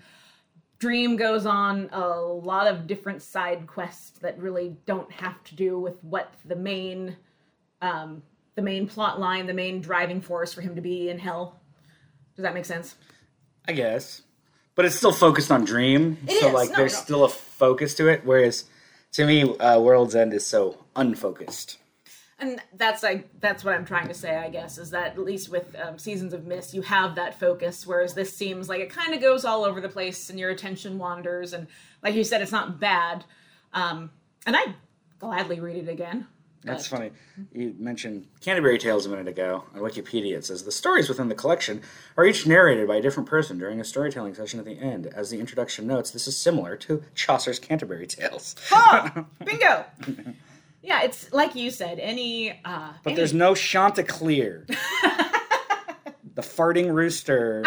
Dream 0.78 1.16
goes 1.16 1.46
on 1.46 1.88
a 1.92 2.06
lot 2.18 2.66
of 2.66 2.86
different 2.86 3.22
side 3.22 3.66
quests 3.66 4.18
that 4.18 4.38
really 4.38 4.76
don't 4.84 5.10
have 5.10 5.42
to 5.44 5.54
do 5.54 5.78
with 5.78 6.02
what 6.04 6.34
the 6.44 6.56
main 6.56 7.16
um 7.80 8.22
the 8.56 8.62
main 8.62 8.88
plot 8.88 9.20
line, 9.20 9.46
the 9.46 9.54
main 9.54 9.80
driving 9.80 10.20
force 10.20 10.52
for 10.52 10.60
him 10.62 10.74
to 10.74 10.80
be 10.82 11.08
in 11.08 11.18
hell. 11.18 11.60
Does 12.34 12.42
that 12.42 12.52
make 12.54 12.64
sense? 12.64 12.96
I 13.68 13.72
guess, 13.72 14.22
but 14.74 14.84
it's 14.84 14.94
still 14.96 15.12
focused 15.12 15.50
on 15.52 15.64
Dream. 15.64 16.18
It 16.26 16.40
so 16.40 16.48
is. 16.48 16.52
like, 16.54 16.70
No, 16.70 16.76
there's 16.76 16.92
no. 16.94 16.98
still 17.00 17.24
a 17.24 17.28
focus 17.28 17.94
to 17.94 18.08
it. 18.08 18.22
Whereas, 18.24 18.64
to 19.12 19.24
me, 19.26 19.42
uh, 19.58 19.78
World's 19.80 20.14
End 20.14 20.32
is 20.34 20.46
so 20.46 20.84
unfocused. 20.94 21.78
and 22.38 22.60
that's 22.74 23.02
like 23.02 23.28
that's 23.40 23.64
what 23.64 23.74
I'm 23.74 23.84
trying 23.86 24.08
to 24.08 24.14
say. 24.14 24.36
I 24.36 24.50
guess 24.50 24.76
is 24.78 24.90
that 24.90 25.12
at 25.12 25.18
least 25.18 25.48
with 25.48 25.74
um, 25.82 25.98
Seasons 25.98 26.32
of 26.34 26.44
Mist, 26.46 26.74
you 26.74 26.82
have 26.82 27.14
that 27.14 27.40
focus, 27.40 27.86
whereas 27.86 28.12
this 28.14 28.36
seems 28.36 28.68
like 28.68 28.80
it 28.80 28.90
kind 28.90 29.14
of 29.14 29.20
goes 29.22 29.44
all 29.44 29.64
over 29.64 29.80
the 29.80 29.88
place, 29.88 30.28
and 30.30 30.38
your 30.38 30.50
attention 30.50 30.98
wanders. 30.98 31.52
And 31.54 31.66
like 32.02 32.14
you 32.14 32.24
said, 32.24 32.42
it's 32.42 32.52
not 32.52 32.78
bad. 32.78 33.24
Um, 33.72 34.10
and 34.46 34.54
I 34.56 34.74
gladly 35.18 35.58
read 35.60 35.76
it 35.76 35.88
again. 35.88 36.26
That's 36.66 36.88
But- 36.88 36.96
funny. 36.98 37.10
You 37.52 37.74
mentioned 37.78 38.26
Canterbury 38.40 38.76
Tales 38.78 39.06
a 39.06 39.08
minute 39.08 39.28
ago. 39.28 39.64
On 39.74 39.80
Wikipedia, 39.80 40.36
it 40.36 40.44
says 40.44 40.64
the 40.64 40.72
stories 40.72 41.08
within 41.08 41.28
the 41.28 41.34
collection 41.34 41.80
are 42.16 42.26
each 42.26 42.46
narrated 42.46 42.86
by 42.88 42.96
a 42.96 43.00
different 43.02 43.28
person 43.28 43.56
during 43.58 43.80
a 43.80 43.84
storytelling 43.84 44.34
session 44.34 44.58
at 44.58 44.64
the 44.66 44.78
end. 44.78 45.06
As 45.06 45.30
the 45.30 45.38
introduction 45.40 45.86
notes, 45.86 46.10
this 46.10 46.26
is 46.26 46.36
similar 46.36 46.76
to 46.78 47.02
Chaucer's 47.14 47.58
Canterbury 47.58 48.06
Tales. 48.06 48.56
Ah, 48.72 49.24
bingo. 49.44 49.84
yeah, 50.82 51.02
it's 51.02 51.32
like 51.32 51.54
you 51.54 51.70
said. 51.70 51.98
Any, 52.00 52.50
uh, 52.64 52.92
But 53.02 53.10
any- 53.10 53.16
there's 53.16 53.32
no 53.34 53.54
Chanticleer, 53.54 54.66
the 56.34 56.42
farting 56.42 56.92
rooster 56.92 57.64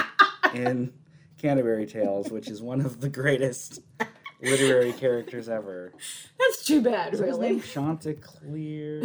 in 0.54 0.94
Canterbury 1.38 1.86
Tales, 1.86 2.30
which 2.30 2.50
is 2.50 2.62
one 2.62 2.82
of 2.82 3.00
the 3.02 3.10
greatest 3.10 3.80
literary 4.42 4.94
characters 4.94 5.50
ever. 5.50 5.92
That's 6.40 6.64
too 6.66 6.82
bad, 6.82 7.14
Is 7.14 7.20
his 7.20 7.28
really. 7.30 7.50
name 7.52 7.62
Chanticleer? 7.62 9.04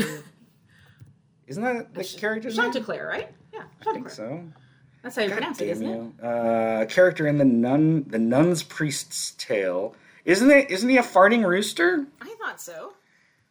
Isn't 1.46 1.62
that 1.62 1.94
the 1.94 2.04
character's 2.04 2.56
name? 2.56 2.64
Chanticleer, 2.66 3.06
right? 3.08 3.30
Yeah, 3.52 3.64
Chanticleer. 3.82 3.90
I 3.90 3.94
think 3.94 4.10
so. 4.10 4.44
That's 5.02 5.16
how 5.16 5.22
you 5.22 5.28
God 5.28 5.34
pronounce 5.36 5.60
it, 5.60 5.64
damn 5.66 5.72
isn't 5.72 5.86
it? 5.88 6.12
you. 6.22 6.26
Uh, 6.26 6.84
character 6.86 7.26
in 7.26 7.36
the 7.38 7.44
nun, 7.44 8.04
the 8.08 8.18
nun's 8.18 8.62
priest's 8.62 9.32
tale. 9.32 9.94
Isn't 10.24 10.50
it? 10.50 10.70
Isn't 10.70 10.88
he 10.88 10.96
a 10.96 11.02
farting 11.02 11.44
rooster? 11.46 12.06
I 12.22 12.34
thought 12.42 12.60
so. 12.60 12.94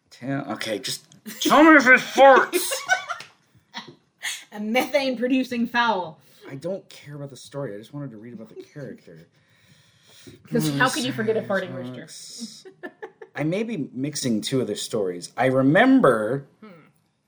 Tell, 0.09 0.51
okay, 0.53 0.79
just 0.79 1.05
tell 1.41 1.63
me 1.63 1.75
if 1.75 1.87
it 1.87 1.99
farts. 1.99 2.57
A 4.51 4.59
methane 4.59 5.17
producing 5.17 5.65
fowl. 5.65 6.19
I 6.47 6.55
don't 6.55 6.87
care 6.87 7.15
about 7.15 7.31
the 7.31 7.35
story. 7.37 7.73
I 7.73 7.77
just 7.79 7.91
wanted 7.93 8.11
to 8.11 8.17
read 8.17 8.33
about 8.33 8.49
the 8.49 8.61
character. 8.63 9.27
Because 10.43 10.75
how 10.77 10.89
could 10.89 11.03
you 11.03 11.11
forget 11.13 11.37
a 11.37 11.41
farting 11.41 11.73
rooster? 11.75 12.69
I 13.35 13.43
may 13.43 13.63
be 13.63 13.89
mixing 13.93 14.41
two 14.41 14.61
other 14.61 14.75
stories. 14.75 15.31
I 15.35 15.47
remember 15.47 16.45
Hmm. 16.61 16.67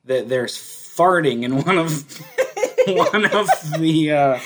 that 0.05 0.29
there's 0.29 0.55
farting 0.58 1.43
in 1.43 1.63
one 1.63 1.77
of 1.77 1.91
one 2.88 3.25
of 3.25 3.49
the 3.79 4.12
uh, 4.12 4.39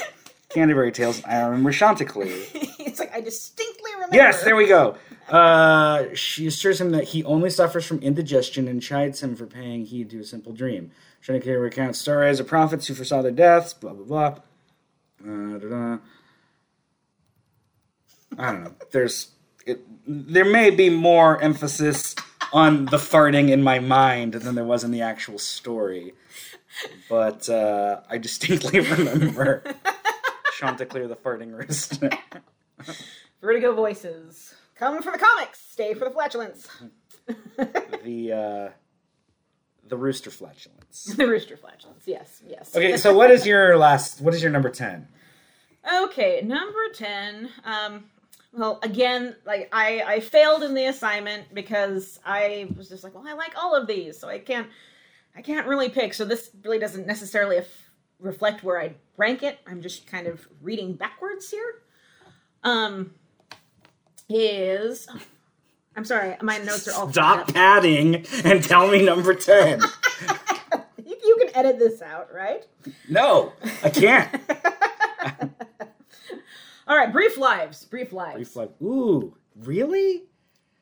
Canterbury 0.49 0.91
Tales. 0.91 1.23
I 1.25 1.41
remember 1.41 1.71
Chanticleer. 1.71 2.33
it's 2.79 2.99
like 2.99 3.13
I 3.13 3.21
distinctly 3.21 3.91
remember. 3.95 4.15
Yes, 4.15 4.43
there 4.43 4.55
we 4.55 4.67
go. 4.67 4.95
Uh, 5.27 6.05
she 6.15 6.47
assures 6.47 6.81
him 6.81 6.89
that 6.91 7.03
he 7.03 7.23
only 7.23 7.49
suffers 7.51 7.85
from 7.85 7.99
indigestion 7.99 8.67
and 8.67 8.81
chides 8.81 9.21
him 9.21 9.35
for 9.35 9.45
paying 9.45 9.85
heed 9.85 10.09
to 10.09 10.19
a 10.21 10.23
simple 10.23 10.53
dream. 10.53 10.91
Chanticleer 11.21 11.59
recounts 11.59 11.99
stories 11.99 12.39
of 12.39 12.47
prophets 12.47 12.87
who 12.87 12.95
foresaw 12.95 13.21
their 13.21 13.31
deaths, 13.31 13.73
blah, 13.73 13.93
blah, 13.93 14.05
blah. 14.05 15.29
Uh. 15.29 15.97
I 18.39 18.51
don't 18.51 18.63
know. 18.63 18.75
There's, 18.91 19.31
it, 19.65 19.81
there 20.07 20.45
may 20.45 20.69
be 20.69 20.89
more 20.89 21.41
emphasis 21.41 22.15
on 22.53 22.85
the 22.85 22.97
farting 22.97 23.49
in 23.49 23.61
my 23.61 23.79
mind 23.79 24.33
than 24.33 24.55
there 24.55 24.63
was 24.63 24.83
in 24.83 24.91
the 24.91 25.01
actual 25.01 25.37
story. 25.37 26.13
But 27.09 27.49
uh, 27.49 28.01
I 28.09 28.17
distinctly 28.17 28.79
remember 28.91 29.63
Chanticleer 30.57 31.07
the 31.07 31.15
farting 31.15 31.57
rooster. 31.57 32.09
Vertigo 33.41 33.73
voices. 33.73 34.53
Come 34.75 35.01
for 35.01 35.11
the 35.11 35.17
comics. 35.17 35.59
Stay 35.59 35.93
for 35.93 36.05
the 36.05 36.11
flatulence. 36.11 36.67
the 38.03 38.33
uh, 38.33 38.69
the 39.87 39.97
rooster 39.97 40.31
flatulence. 40.31 41.05
the 41.17 41.27
rooster 41.27 41.57
flatulence. 41.57 42.03
Yes, 42.05 42.41
yes. 42.47 42.75
Okay, 42.75 42.97
so 42.97 43.13
what 43.13 43.31
is 43.31 43.45
your 43.45 43.77
last? 43.77 44.21
What 44.21 44.33
is 44.33 44.41
your 44.41 44.51
number 44.51 44.69
ten? 44.69 45.07
Okay, 46.03 46.41
number 46.43 46.89
10. 46.93 47.49
Um, 47.63 48.05
well, 48.51 48.79
again, 48.81 49.35
like 49.45 49.69
I, 49.71 50.01
I 50.05 50.19
failed 50.19 50.63
in 50.63 50.73
the 50.73 50.85
assignment 50.85 51.53
because 51.53 52.19
I 52.25 52.67
was 52.75 52.89
just 52.89 53.03
like, 53.03 53.13
well, 53.13 53.27
I 53.27 53.33
like 53.33 53.53
all 53.61 53.75
of 53.75 53.87
these, 53.87 54.19
so 54.19 54.27
I 54.27 54.39
can't 54.39 54.67
I 55.35 55.41
can't 55.41 55.67
really 55.67 55.89
pick. 55.89 56.13
So 56.13 56.25
this 56.25 56.49
really 56.63 56.79
doesn't 56.79 57.05
necessarily 57.05 57.57
af- 57.57 57.89
reflect 58.19 58.63
where 58.63 58.81
I 58.81 58.95
rank 59.17 59.43
it. 59.43 59.59
I'm 59.67 59.81
just 59.81 60.07
kind 60.07 60.27
of 60.27 60.47
reading 60.61 60.93
backwards 60.93 61.49
here. 61.51 61.75
Um 62.63 63.11
is 64.29 65.07
I'm 65.95 66.05
sorry, 66.05 66.35
my 66.41 66.57
notes 66.59 66.87
are 66.87 66.99
all 66.99 67.11
Stop 67.11 67.53
padding 67.53 68.25
and 68.43 68.63
tell 68.63 68.89
me 68.89 69.03
number 69.03 69.33
ten. 69.33 69.81
You, 71.05 71.15
you 71.23 71.37
can 71.39 71.55
edit 71.55 71.77
this 71.79 72.01
out, 72.01 72.33
right? 72.33 72.65
No, 73.07 73.53
I 73.83 73.89
can't. 73.89 74.41
All 76.89 76.97
right, 76.97 77.11
brief 77.11 77.37
lives, 77.37 77.85
brief 77.85 78.11
lives. 78.11 78.33
Brief 78.35 78.55
life. 78.55 78.69
Ooh, 78.81 79.37
really? 79.55 80.23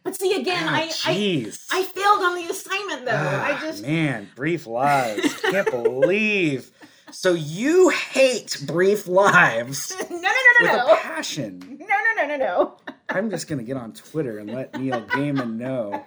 But 0.03 0.15
see 0.15 0.39
again, 0.39 0.63
Ah, 0.65 0.75
I, 0.75 0.89
I 1.05 1.51
I 1.69 1.83
failed 1.83 2.21
on 2.23 2.35
the 2.35 2.49
assignment 2.49 3.03
though. 3.05 3.11
I 3.11 3.51
Ah, 3.55 3.59
just 3.61 3.83
man, 3.83 4.29
brief 4.35 4.65
lives. 4.65 5.33
Can't 5.41 5.69
believe. 5.69 6.71
So 7.11 7.33
you 7.33 7.89
hate 7.89 8.57
brief 8.65 9.05
lives 9.07 9.93
no 10.09 10.15
no 10.17 10.21
no 10.21 10.61
with 10.61 10.71
no 10.71 10.93
a 10.93 10.95
passion. 10.95 11.59
no 11.79 11.85
no 11.85 12.23
no 12.23 12.27
no 12.27 12.37
no. 12.37 12.77
I'm 13.09 13.29
just 13.29 13.49
gonna 13.49 13.63
get 13.63 13.75
on 13.75 13.91
Twitter 13.91 14.39
and 14.39 14.49
let 14.53 14.79
Neil 14.79 15.01
Gaiman 15.01 15.57
know 15.57 16.05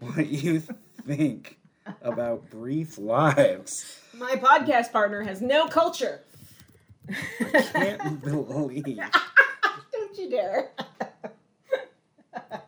what 0.00 0.26
you 0.26 0.60
think 1.06 1.58
about 2.02 2.50
brief 2.50 2.98
lives. 2.98 4.00
My 4.14 4.34
podcast 4.34 4.90
partner 4.90 5.22
has 5.22 5.40
no 5.40 5.68
culture. 5.68 6.22
Can't 7.08 8.22
believe. 8.24 8.84
Don't 9.92 10.18
you 10.18 10.30
dare. 10.30 10.70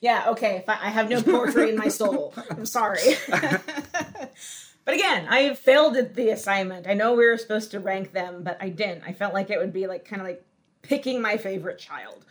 yeah, 0.00 0.26
okay. 0.28 0.64
I, 0.68 0.72
I 0.72 0.90
have 0.90 1.08
no 1.08 1.22
poetry 1.22 1.70
in 1.70 1.76
my 1.76 1.88
soul, 1.88 2.34
I'm 2.50 2.66
sorry. 2.66 3.00
but 3.28 4.94
again, 4.94 5.26
I 5.28 5.54
failed 5.54 5.96
at 5.96 6.14
the 6.14 6.30
assignment. 6.30 6.86
I 6.86 6.94
know 6.94 7.14
we 7.14 7.26
were 7.26 7.38
supposed 7.38 7.70
to 7.72 7.80
rank 7.80 8.12
them, 8.12 8.42
but 8.42 8.58
I 8.60 8.68
didn't. 8.68 9.04
I 9.06 9.12
felt 9.12 9.34
like 9.34 9.50
it 9.50 9.58
would 9.58 9.72
be 9.72 9.86
like 9.86 10.04
kind 10.04 10.20
of 10.20 10.28
like 10.28 10.44
picking 10.82 11.20
my 11.20 11.36
favorite 11.36 11.78
child, 11.78 12.24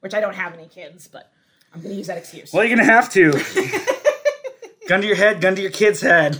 which 0.00 0.14
I 0.14 0.20
don't 0.20 0.34
have 0.34 0.54
any 0.54 0.66
kids, 0.66 1.08
but 1.08 1.30
I'm 1.74 1.80
going 1.80 1.92
to 1.92 1.98
use 1.98 2.06
that 2.08 2.18
excuse. 2.18 2.52
Well, 2.52 2.64
you're 2.64 2.76
gonna 2.76 2.90
have 2.90 3.10
to. 3.12 3.32
gun 4.88 5.02
to 5.02 5.06
your 5.06 5.16
head, 5.16 5.40
gun 5.40 5.54
to 5.54 5.62
your 5.62 5.70
kid's 5.70 6.00
head. 6.00 6.36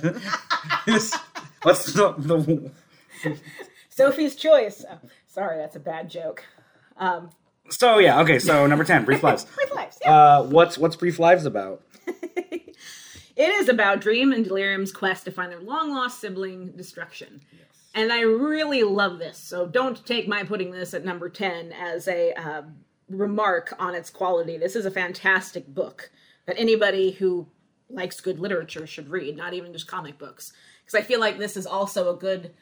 What's 1.62 1.92
the, 1.92 2.14
the 2.16 2.71
Sophie's 3.98 4.34
choice. 4.34 4.84
Oh, 4.90 4.98
sorry, 5.26 5.58
that's 5.58 5.76
a 5.76 5.80
bad 5.80 6.08
joke. 6.08 6.44
Um, 6.96 7.30
So 7.70 7.98
yeah, 7.98 8.20
okay. 8.22 8.38
So 8.38 8.66
number 8.66 8.84
ten, 8.84 9.04
brief 9.04 9.22
lives. 9.22 9.44
brief 9.56 9.74
lives. 9.74 9.98
Yeah. 10.00 10.14
Uh, 10.14 10.42
what's 10.44 10.78
what's 10.78 10.96
brief 10.96 11.18
lives 11.18 11.44
about? 11.44 11.82
It 13.38 13.50
is 13.50 13.68
about 13.68 14.00
Dream 14.00 14.32
and 14.32 14.44
Delirium's 14.44 14.90
quest 14.90 15.24
to 15.26 15.30
find 15.30 15.52
their 15.52 15.61
long 15.61 15.92
lost 15.92 16.20
sibling 16.20 16.72
destruction. 16.72 17.40
And 17.94 18.12
I 18.12 18.22
really 18.22 18.82
love 18.82 19.20
this. 19.20 19.38
So 19.38 19.64
don't 19.64 20.04
take 20.04 20.26
my 20.26 20.42
putting 20.42 20.72
this 20.72 20.92
at 20.92 21.04
number 21.04 21.28
10 21.28 21.70
as 21.72 22.08
a 22.08 22.32
uh, 22.32 22.62
remark 23.08 23.76
on 23.78 23.94
its 23.94 24.11
quality. 24.11 24.58
This 24.58 24.74
is 24.74 24.87
a 24.87 24.90
fantastic 24.90 25.68
book 25.68 26.11
that 26.46 26.58
anybody 26.58 27.12
who 27.12 27.46
likes 27.88 28.20
good 28.20 28.40
literature 28.40 28.88
should 28.88 29.08
read, 29.08 29.37
not 29.37 29.54
even 29.54 29.72
just 29.72 29.87
comic 29.87 30.18
books. 30.18 30.52
Because 30.84 31.00
I 31.00 31.06
feel 31.06 31.20
like 31.20 31.38
this 31.38 31.56
is 31.56 31.64
also 31.64 32.12
a 32.12 32.18
good 32.18 32.52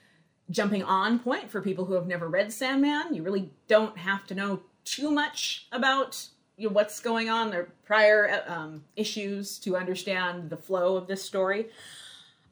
jumping 0.50 0.82
on 0.82 1.18
point 1.18 1.50
for 1.50 1.60
people 1.60 1.84
who 1.84 1.94
have 1.94 2.06
never 2.06 2.28
read 2.28 2.52
Sandman. 2.52 3.14
You 3.14 3.22
really 3.22 3.50
don't 3.68 3.96
have 3.98 4.26
to 4.28 4.34
know 4.34 4.60
too 4.84 5.10
much 5.10 5.66
about 5.72 6.28
you 6.56 6.68
know, 6.68 6.72
what's 6.72 7.00
going 7.00 7.28
on 7.28 7.52
or 7.52 7.68
prior 7.84 8.42
um, 8.46 8.84
issues 8.96 9.58
to 9.58 9.76
understand 9.76 10.50
the 10.50 10.56
flow 10.56 10.96
of 10.96 11.06
this 11.06 11.22
story. 11.22 11.66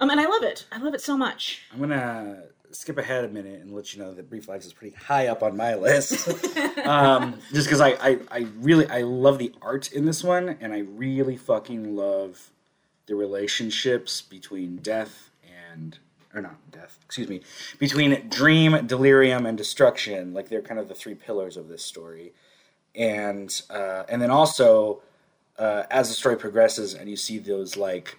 Um, 0.01 0.11
and 0.11 0.21
I 0.21 0.27
love 0.27 0.43
it. 0.43 0.67
I 0.73 0.79
love 0.79 0.95
it 0.95 1.01
so 1.01 1.17
much. 1.17 1.63
I'm 1.73 1.81
gonna 1.81 2.45
skip 2.73 2.99
ahead 2.99 3.25
a 3.25 3.29
minute 3.29 3.61
and 3.61 3.73
let 3.73 3.95
you 3.95 4.03
know 4.03 4.13
that 4.13 4.29
brief 4.29 4.49
lives 4.49 4.67
is 4.67 4.73
pretty 4.73 4.95
high 4.97 5.29
up 5.29 5.43
on 5.43 5.57
my 5.57 5.75
list. 5.75 6.29
um, 6.85 7.39
just 7.53 7.69
because 7.69 7.81
I, 7.81 7.91
I 7.91 8.19
I 8.31 8.47
really 8.57 8.89
I 8.89 9.03
love 9.03 9.39
the 9.39 9.55
art 9.63 9.93
in 9.93 10.05
this 10.05 10.25
one, 10.25 10.57
and 10.61 10.73
I 10.73 10.81
really 10.81 11.37
fucking 11.37 11.95
love 11.97 12.51
the 13.07 13.15
relationships 13.15 14.21
between 14.21 14.77
death 14.77 15.31
and 15.73 15.99
or 16.35 16.43
not 16.43 16.57
death, 16.71 16.99
excuse 17.05 17.29
me, 17.29 17.41
between 17.79 18.29
dream, 18.29 18.87
delirium, 18.87 19.47
and 19.47 19.57
destruction. 19.57 20.35
Like 20.35 20.49
they're 20.49 20.63
kind 20.63 20.81
of 20.81 20.89
the 20.89 20.95
three 20.95 21.15
pillars 21.15 21.57
of 21.57 21.69
this 21.69 21.85
story, 21.85 22.33
and 22.95 23.63
uh, 23.71 24.05
and 24.09 24.21
then 24.21 24.31
also 24.31 25.03
uh, 25.59 25.85
as 25.91 26.09
the 26.09 26.15
story 26.15 26.37
progresses 26.37 26.95
and 26.95 27.09
you 27.09 27.17
see 27.17 27.39
those 27.39 27.77
like 27.77 28.19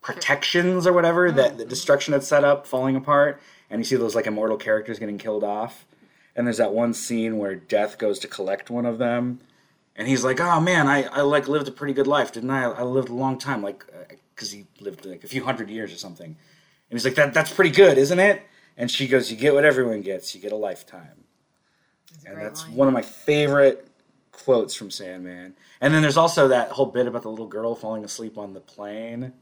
protections 0.00 0.86
or 0.86 0.92
whatever 0.92 1.30
that 1.30 1.58
the 1.58 1.64
destruction 1.64 2.12
had 2.12 2.24
set 2.24 2.44
up 2.44 2.66
falling 2.66 2.96
apart, 2.96 3.40
and 3.68 3.80
you 3.80 3.84
see 3.84 3.96
those 3.96 4.14
like 4.14 4.26
immortal 4.26 4.56
characters 4.56 4.98
getting 4.98 5.18
killed 5.18 5.44
off. 5.44 5.86
And 6.34 6.46
there's 6.46 6.58
that 6.58 6.72
one 6.72 6.94
scene 6.94 7.38
where 7.38 7.54
Death 7.54 7.98
goes 7.98 8.18
to 8.20 8.28
collect 8.28 8.70
one 8.70 8.86
of 8.86 8.98
them, 8.98 9.40
and 9.96 10.08
he's 10.08 10.24
like, 10.24 10.40
"Oh 10.40 10.60
man, 10.60 10.88
I, 10.88 11.02
I 11.04 11.20
like 11.20 11.48
lived 11.48 11.68
a 11.68 11.72
pretty 11.72 11.92
good 11.92 12.06
life, 12.06 12.32
didn't 12.32 12.50
I? 12.50 12.64
I 12.64 12.82
lived 12.82 13.10
a 13.10 13.14
long 13.14 13.36
time, 13.36 13.62
like 13.62 13.84
because 14.34 14.50
he 14.50 14.66
lived 14.80 15.04
like 15.04 15.24
a 15.24 15.28
few 15.28 15.44
hundred 15.44 15.68
years 15.68 15.92
or 15.92 15.96
something." 15.96 16.36
And 16.90 16.98
he's 16.98 17.04
like, 17.04 17.14
"That 17.14 17.32
that's 17.32 17.52
pretty 17.52 17.70
good, 17.70 17.98
isn't 17.98 18.18
it?" 18.18 18.42
And 18.76 18.90
she 18.90 19.06
goes, 19.06 19.30
"You 19.30 19.36
get 19.36 19.54
what 19.54 19.64
everyone 19.64 20.02
gets. 20.02 20.34
You 20.34 20.40
get 20.40 20.52
a 20.52 20.56
lifetime." 20.56 21.24
and 22.26 22.34
great 22.34 22.44
that's 22.44 22.64
line. 22.64 22.74
one 22.74 22.88
of 22.88 22.94
my 22.94 23.02
favorite 23.02 23.86
quotes 24.32 24.74
from 24.74 24.90
Sandman. 24.90 25.54
And 25.80 25.94
then 25.94 26.02
there's 26.02 26.16
also 26.16 26.48
that 26.48 26.70
whole 26.70 26.86
bit 26.86 27.06
about 27.06 27.22
the 27.22 27.30
little 27.30 27.46
girl 27.46 27.74
falling 27.74 28.04
asleep 28.04 28.36
on 28.36 28.52
the 28.52 28.60
plane 28.60 29.32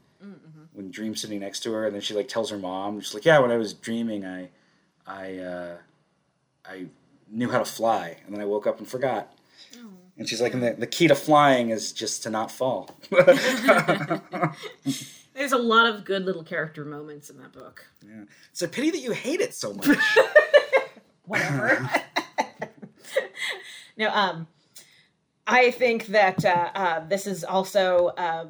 when 0.73 0.91
Dream's 0.91 1.21
sitting 1.21 1.39
next 1.39 1.61
to 1.61 1.73
her, 1.73 1.85
and 1.85 1.93
then 1.93 2.01
she 2.01 2.13
like 2.13 2.27
tells 2.27 2.49
her 2.51 2.57
mom, 2.57 2.99
she's 3.01 3.13
like, 3.13 3.25
"Yeah, 3.25 3.39
when 3.39 3.51
I 3.51 3.57
was 3.57 3.73
dreaming, 3.73 4.25
I, 4.25 4.49
I, 5.05 5.37
uh, 5.37 5.77
I 6.65 6.85
knew 7.29 7.49
how 7.49 7.59
to 7.59 7.65
fly, 7.65 8.17
and 8.25 8.33
then 8.33 8.41
I 8.41 8.45
woke 8.45 8.67
up 8.67 8.79
and 8.79 8.87
forgot." 8.87 9.33
And 10.17 10.27
she's 10.27 10.41
like, 10.41 10.53
and 10.53 10.61
the, 10.61 10.73
the 10.73 10.87
key 10.87 11.07
to 11.07 11.15
flying 11.15 11.69
is 11.69 11.93
just 11.93 12.23
to 12.23 12.29
not 12.29 12.51
fall. 12.51 12.89
There's 15.39 15.53
a 15.53 15.57
lot 15.57 15.85
of 15.85 16.03
good 16.03 16.25
little 16.25 16.43
character 16.43 16.83
moments 16.83 17.29
in 17.29 17.37
that 17.37 17.53
book. 17.53 17.87
yeah. 18.05 18.23
It's 18.51 18.61
a 18.61 18.67
pity 18.67 18.89
that 18.91 18.99
you 18.99 19.13
hate 19.13 19.39
it 19.39 19.55
so 19.55 19.73
much. 19.73 19.87
Whatever. 21.23 21.89
no, 23.97 24.09
um, 24.09 24.47
I 25.47 25.71
think 25.71 26.07
that 26.07 26.43
uh, 26.43 26.71
uh, 26.75 27.07
this 27.07 27.25
is 27.25 27.45
also 27.45 28.07
uh, 28.17 28.47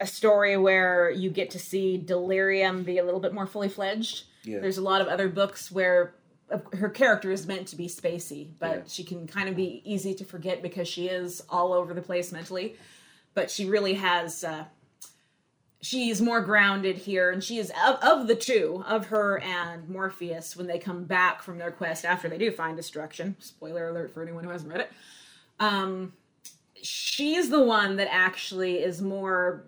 a 0.00 0.06
story 0.06 0.56
where 0.56 1.10
you 1.10 1.28
get 1.28 1.50
to 1.50 1.58
see 1.58 1.98
Delirium 1.98 2.82
be 2.82 2.96
a 2.96 3.04
little 3.04 3.20
bit 3.20 3.34
more 3.34 3.46
fully 3.46 3.68
fledged. 3.68 4.24
Yeah. 4.42 4.60
There's 4.60 4.78
a 4.78 4.82
lot 4.82 5.02
of 5.02 5.08
other 5.08 5.28
books 5.28 5.70
where 5.70 6.14
uh, 6.50 6.60
her 6.78 6.88
character 6.88 7.30
is 7.30 7.46
meant 7.46 7.68
to 7.68 7.76
be 7.76 7.88
spacey, 7.88 8.48
but 8.58 8.76
Yeah. 8.76 8.82
she 8.86 9.04
can 9.04 9.26
kind 9.26 9.50
of 9.50 9.54
be 9.54 9.82
easy 9.84 10.14
to 10.14 10.24
forget 10.24 10.62
because 10.62 10.88
she 10.88 11.08
is 11.08 11.42
all 11.50 11.74
over 11.74 11.92
the 11.92 12.00
place 12.00 12.32
mentally. 12.32 12.76
But 13.34 13.50
she 13.50 13.66
really 13.68 13.94
has. 13.94 14.42
Uh, 15.82 15.84
she's 15.84 16.22
more 16.22 16.40
grounded 16.40 16.96
here, 16.96 17.30
and 17.30 17.42
she 17.42 17.58
is 17.58 17.72
of, 17.86 17.96
of 18.02 18.26
the 18.28 18.34
two, 18.36 18.84
of 18.86 19.06
her 19.06 19.40
and 19.40 19.88
Morpheus, 19.88 20.56
when 20.56 20.66
they 20.66 20.78
come 20.78 21.04
back 21.04 21.42
from 21.42 21.58
their 21.58 21.70
quest 21.72 22.04
after 22.04 22.28
they 22.28 22.38
do 22.38 22.50
find 22.50 22.76
destruction. 22.76 23.36
Spoiler 23.40 23.88
alert 23.88 24.12
for 24.14 24.22
anyone 24.22 24.44
who 24.44 24.50
hasn't 24.50 24.70
read 24.72 24.82
it. 24.82 24.92
Um, 25.60 26.12
she's 26.80 27.50
the 27.50 27.62
one 27.62 27.96
that 27.96 28.08
actually 28.10 28.78
is 28.78 29.02
more 29.02 29.64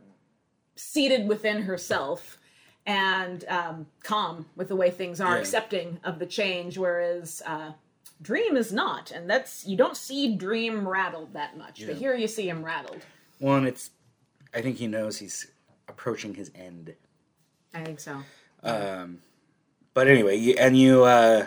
seated 0.77 1.29
within 1.29 1.63
herself 1.63 2.39
and 2.87 3.45
um, 3.49 3.87
calm 4.03 4.47
with 4.57 4.69
the 4.69 4.77
way 4.77 4.91
things 4.91 5.21
are, 5.21 5.35
Yeah. 5.35 5.41
accepting 5.41 5.99
of 6.05 6.19
the 6.19 6.27
change, 6.27 6.77
whereas 6.77 7.41
uh, 7.47 7.73
Dream 8.21 8.57
is 8.57 8.73
not, 8.73 9.11
and 9.11 9.29
that's 9.29 9.67
you 9.67 9.77
don't 9.77 9.97
see 9.97 10.37
Dream 10.37 10.87
rattled 10.87 11.33
that 11.35 11.57
much, 11.57 11.85
but 11.87 11.97
here 11.97 12.15
you 12.15 12.29
see 12.29 12.49
him 12.49 12.65
rattled. 12.65 13.01
One, 13.39 13.67
it's. 13.67 13.91
I 14.55 14.61
think 14.63 14.77
he 14.77 14.87
knows 14.87 15.19
he's 15.19 15.47
approaching 15.89 16.35
his 16.35 16.51
end. 16.55 16.95
I 17.73 17.85
think 17.85 18.01
so. 18.01 18.23
Um, 18.63 19.21
But 19.95 20.09
anyway, 20.09 20.37
you, 20.37 20.55
and 20.59 20.77
you 20.77 21.05
uh, 21.05 21.47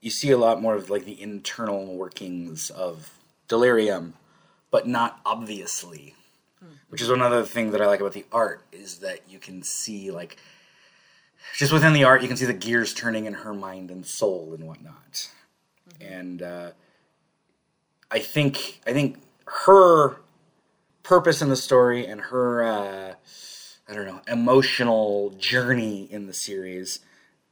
you 0.00 0.10
see 0.10 0.30
a 0.30 0.38
lot 0.38 0.60
more 0.62 0.74
of 0.74 0.88
like 0.90 1.04
the 1.04 1.20
internal 1.20 1.94
workings 1.96 2.70
of 2.70 3.18
delirium, 3.48 4.14
but 4.70 4.86
not 4.86 5.20
obviously. 5.24 6.14
Which 6.90 7.02
is 7.02 7.10
another 7.10 7.42
thing 7.42 7.72
that 7.72 7.80
I 7.82 7.86
like 7.86 8.00
about 8.00 8.12
the 8.12 8.26
art 8.30 8.62
is 8.70 8.98
that 8.98 9.20
you 9.28 9.38
can 9.38 9.62
see 9.62 10.10
like 10.10 10.36
just 11.56 11.72
within 11.72 11.92
the 11.92 12.04
art 12.04 12.22
you 12.22 12.28
can 12.28 12.36
see 12.36 12.44
the 12.44 12.52
gears 12.54 12.94
turning 12.94 13.24
in 13.26 13.34
her 13.34 13.52
mind 13.52 13.90
and 13.90 14.06
soul 14.06 14.52
and 14.54 14.64
whatnot. 14.66 15.28
And 16.00 16.40
uh, 16.40 16.70
I 18.10 18.20
think 18.20 18.80
I 18.86 18.92
think 18.92 19.18
her 19.46 20.21
purpose 21.02 21.42
in 21.42 21.48
the 21.48 21.56
story 21.56 22.06
and 22.06 22.20
her 22.20 22.62
uh, 22.62 23.14
I 23.88 23.94
don't 23.94 24.06
know 24.06 24.20
emotional 24.28 25.30
journey 25.38 26.08
in 26.10 26.26
the 26.26 26.32
series 26.32 27.00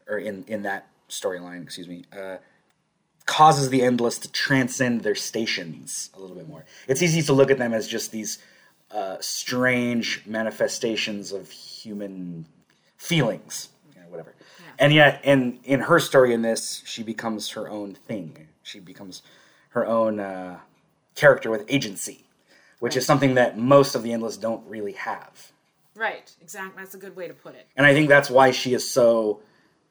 or 0.08 0.18
in 0.18 0.44
in 0.46 0.62
that 0.62 0.86
storyline, 1.08 1.62
excuse 1.62 1.88
me, 1.88 2.04
uh, 2.16 2.36
causes 3.26 3.68
the 3.68 3.82
endless 3.82 4.18
to 4.18 4.32
transcend 4.32 5.02
their 5.02 5.14
stations 5.14 6.10
a 6.14 6.20
little 6.20 6.36
bit 6.36 6.48
more. 6.48 6.64
It's 6.88 7.02
easy 7.02 7.22
to 7.22 7.32
look 7.32 7.50
at 7.50 7.58
them 7.58 7.74
as 7.74 7.86
just 7.86 8.10
these 8.10 8.38
uh, 8.90 9.16
strange 9.20 10.22
manifestations 10.26 11.32
of 11.32 11.50
human 11.50 12.46
feelings, 12.96 13.68
you 13.94 14.00
know, 14.00 14.08
whatever. 14.08 14.34
And 14.78 14.92
yet, 14.92 15.20
in 15.24 15.60
in 15.64 15.80
her 15.80 16.00
story 16.00 16.32
in 16.32 16.42
this, 16.42 16.82
she 16.86 17.02
becomes 17.02 17.50
her 17.50 17.68
own 17.68 17.94
thing. 17.94 18.48
She 18.62 18.80
becomes 18.80 19.22
her 19.70 19.86
own 19.86 20.18
uh, 20.20 20.58
character 21.14 21.50
with 21.50 21.64
agency, 21.68 22.24
which 22.80 22.96
is 22.96 23.06
something 23.06 23.34
that 23.34 23.56
most 23.56 23.94
of 23.94 24.02
the 24.02 24.12
endless 24.12 24.36
don't 24.36 24.66
really 24.66 24.92
have. 24.92 25.52
Right, 25.94 26.34
exactly. 26.40 26.82
That's 26.82 26.94
a 26.94 26.98
good 26.98 27.14
way 27.14 27.28
to 27.28 27.34
put 27.34 27.54
it. 27.54 27.66
And 27.76 27.86
I 27.86 27.94
think 27.94 28.08
that's 28.08 28.30
why 28.30 28.50
she 28.50 28.74
is 28.74 28.88
so 28.88 29.42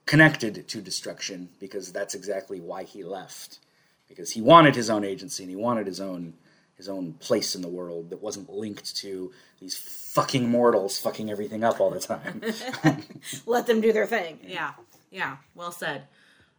connected 0.06 0.68
to 0.68 0.82
destruction 0.82 1.50
because 1.60 1.92
that's 1.92 2.16
exactly 2.16 2.60
why 2.60 2.84
he 2.84 3.04
left. 3.04 3.60
Because 4.08 4.32
he 4.32 4.42
wanted 4.42 4.76
his 4.76 4.90
own 4.90 5.06
agency 5.06 5.44
and 5.44 5.50
he 5.50 5.56
wanted 5.56 5.88
his 5.88 6.02
own 6.02 6.34
his 6.78 6.88
own 6.88 7.12
place 7.14 7.56
in 7.56 7.62
the 7.62 7.68
world 7.68 8.10
that 8.10 8.22
wasn't 8.22 8.50
linked 8.50 8.96
to 8.96 9.34
these 9.60 9.76
fucking 9.76 10.50
mortals 10.50 10.98
fucking 10.98 11.30
everything 11.30 11.62
up 11.62 11.82
all 11.82 11.90
the 11.90 12.00
time. 12.00 12.42
Let 13.46 13.68
them 13.68 13.82
do 13.82 13.92
their 13.92 14.08
thing. 14.08 14.40
Yeah, 14.48 14.72
yeah. 15.12 15.36
Well 15.56 15.74
said. 15.74 16.04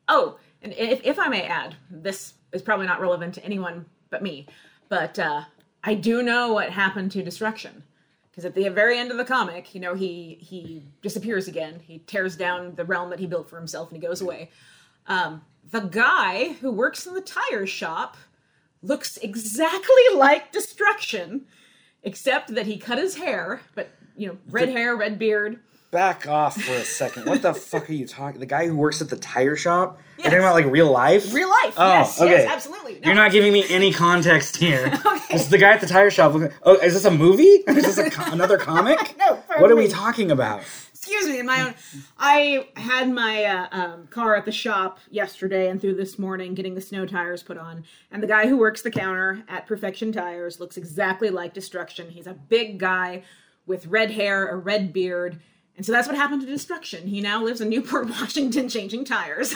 Oh, 0.07 0.39
and 0.61 0.75
if, 0.75 1.01
if 1.05 1.19
I 1.19 1.29
may 1.29 1.45
add, 1.45 1.75
this 1.91 2.35
is 2.53 2.61
probably 2.61 2.87
not 2.87 3.01
relevant 3.01 3.35
to 3.37 3.45
anyone 3.45 3.87
but 4.11 4.23
me, 4.23 4.47
but 4.91 5.19
uh, 5.19 5.45
I 5.83 5.95
do 5.95 6.23
know 6.23 6.53
what 6.53 6.71
happened 6.71 7.13
to 7.13 7.23
Destruction. 7.23 7.85
Because 8.31 8.45
at 8.45 8.55
the 8.55 8.69
very 8.69 8.99
end 8.99 9.11
of 9.11 9.17
the 9.17 9.25
comic, 9.25 9.75
you 9.75 9.81
know, 9.81 9.95
he 9.95 10.39
he 10.41 10.85
disappears 11.03 11.49
again. 11.49 11.81
He 11.85 11.99
tears 11.99 12.37
down 12.37 12.77
the 12.77 12.85
realm 12.85 13.11
that 13.11 13.19
he 13.19 13.27
built 13.27 13.51
for 13.51 13.57
himself, 13.57 13.91
and 13.91 14.01
he 14.01 14.07
goes 14.07 14.21
away. 14.21 14.51
Um, 15.09 15.43
the 15.69 15.81
guy 15.81 16.53
who 16.61 16.71
works 16.71 17.07
in 17.07 17.15
the 17.15 17.21
tire 17.21 17.67
shop 17.67 18.17
looks 18.83 19.17
exactly 19.17 20.03
like 20.15 20.53
Destruction, 20.53 21.47
except 22.03 22.55
that 22.55 22.67
he 22.67 22.79
cut 22.79 22.99
his 22.99 23.17
hair, 23.17 23.63
but 23.75 23.91
you 24.17 24.29
know, 24.29 24.39
red 24.49 24.69
hair, 24.69 24.97
red 24.97 25.19
beard. 25.19 25.59
Back 25.91 26.29
off 26.29 26.61
for 26.61 26.73
a 26.73 26.85
second. 26.85 27.27
What 27.27 27.43
the 27.43 27.53
fuck 27.53 27.91
are 27.91 27.93
you 27.93 28.07
talking? 28.07 28.39
The 28.39 28.47
guy 28.47 28.65
who 28.69 28.77
works 28.77 29.01
at 29.03 29.09
the 29.09 29.17
tire 29.17 29.57
shop? 29.57 29.99
You're 30.19 30.27
talking 30.27 30.39
about 30.39 30.55
like 30.55 30.67
real 30.67 30.89
life? 30.89 31.35
Real 31.35 31.49
life. 31.49 31.75
Oh, 31.77 31.89
yes, 31.89 32.21
okay. 32.21 32.31
yes, 32.31 32.49
absolutely. 32.49 33.01
No. 33.01 33.07
You're 33.07 33.15
not 33.17 33.33
giving 33.33 33.53
me 33.53 33.65
any 33.69 33.93
context 33.93 34.57
here. 34.57 34.93
Okay. 35.11 35.35
This 35.37 35.43
is 35.45 35.49
the 35.51 35.59
guy 35.59 35.73
at 35.73 35.81
the 35.81 35.87
tire 35.89 36.11
shop. 36.11 36.35
looking- 36.35 36.57
Oh, 36.65 36.75
is 36.77 36.95
this 36.95 37.05
a 37.05 37.11
movie? 37.11 37.43
Is 37.69 37.85
this 37.85 37.99
a 37.99 38.11
co- 38.11 38.33
another 38.33 38.59
comic? 38.59 39.15
No, 39.19 39.37
What 39.59 39.71
are 39.71 39.77
we 39.77 39.87
talking 39.87 40.31
about? 40.33 40.63
Excuse 40.93 41.27
me, 41.29 41.39
in 41.39 41.47
my 41.47 41.63
own. 41.63 41.75
I 42.19 42.69
had 42.77 43.09
my 43.13 43.45
uh, 43.45 43.67
um, 43.71 44.07
car 44.09 44.35
at 44.37 44.45
the 44.45 44.51
shop 44.53 44.99
yesterday 45.11 45.69
and 45.71 45.81
through 45.81 45.95
this 45.95 46.19
morning 46.19 46.55
getting 46.55 46.75
the 46.75 46.81
snow 46.81 47.07
tires 47.07 47.43
put 47.45 47.59
on. 47.59 47.85
And 48.11 48.23
the 48.23 48.27
guy 48.27 48.49
who 48.49 48.57
works 48.57 48.83
the 48.83 48.91
counter 48.91 49.43
at 49.49 49.67
Perfection 49.67 50.11
Tires 50.13 50.59
looks 50.61 50.77
exactly 50.77 51.31
like 51.31 51.55
Destruction. 51.55 52.11
He's 52.11 52.27
a 52.27 52.35
big 52.35 52.79
guy 52.79 53.23
with 53.67 53.87
red 53.87 54.11
hair, 54.11 54.49
a 54.49 54.57
red 54.57 54.93
beard. 54.93 55.41
And 55.81 55.87
so 55.87 55.93
that's 55.93 56.07
what 56.07 56.15
happened 56.15 56.43
to 56.43 56.47
Destruction. 56.47 57.07
He 57.07 57.23
now 57.23 57.43
lives 57.43 57.63
in 57.63 57.71
Newport, 57.71 58.07
Washington, 58.11 58.69
changing 58.69 59.07
tires. 59.07 59.55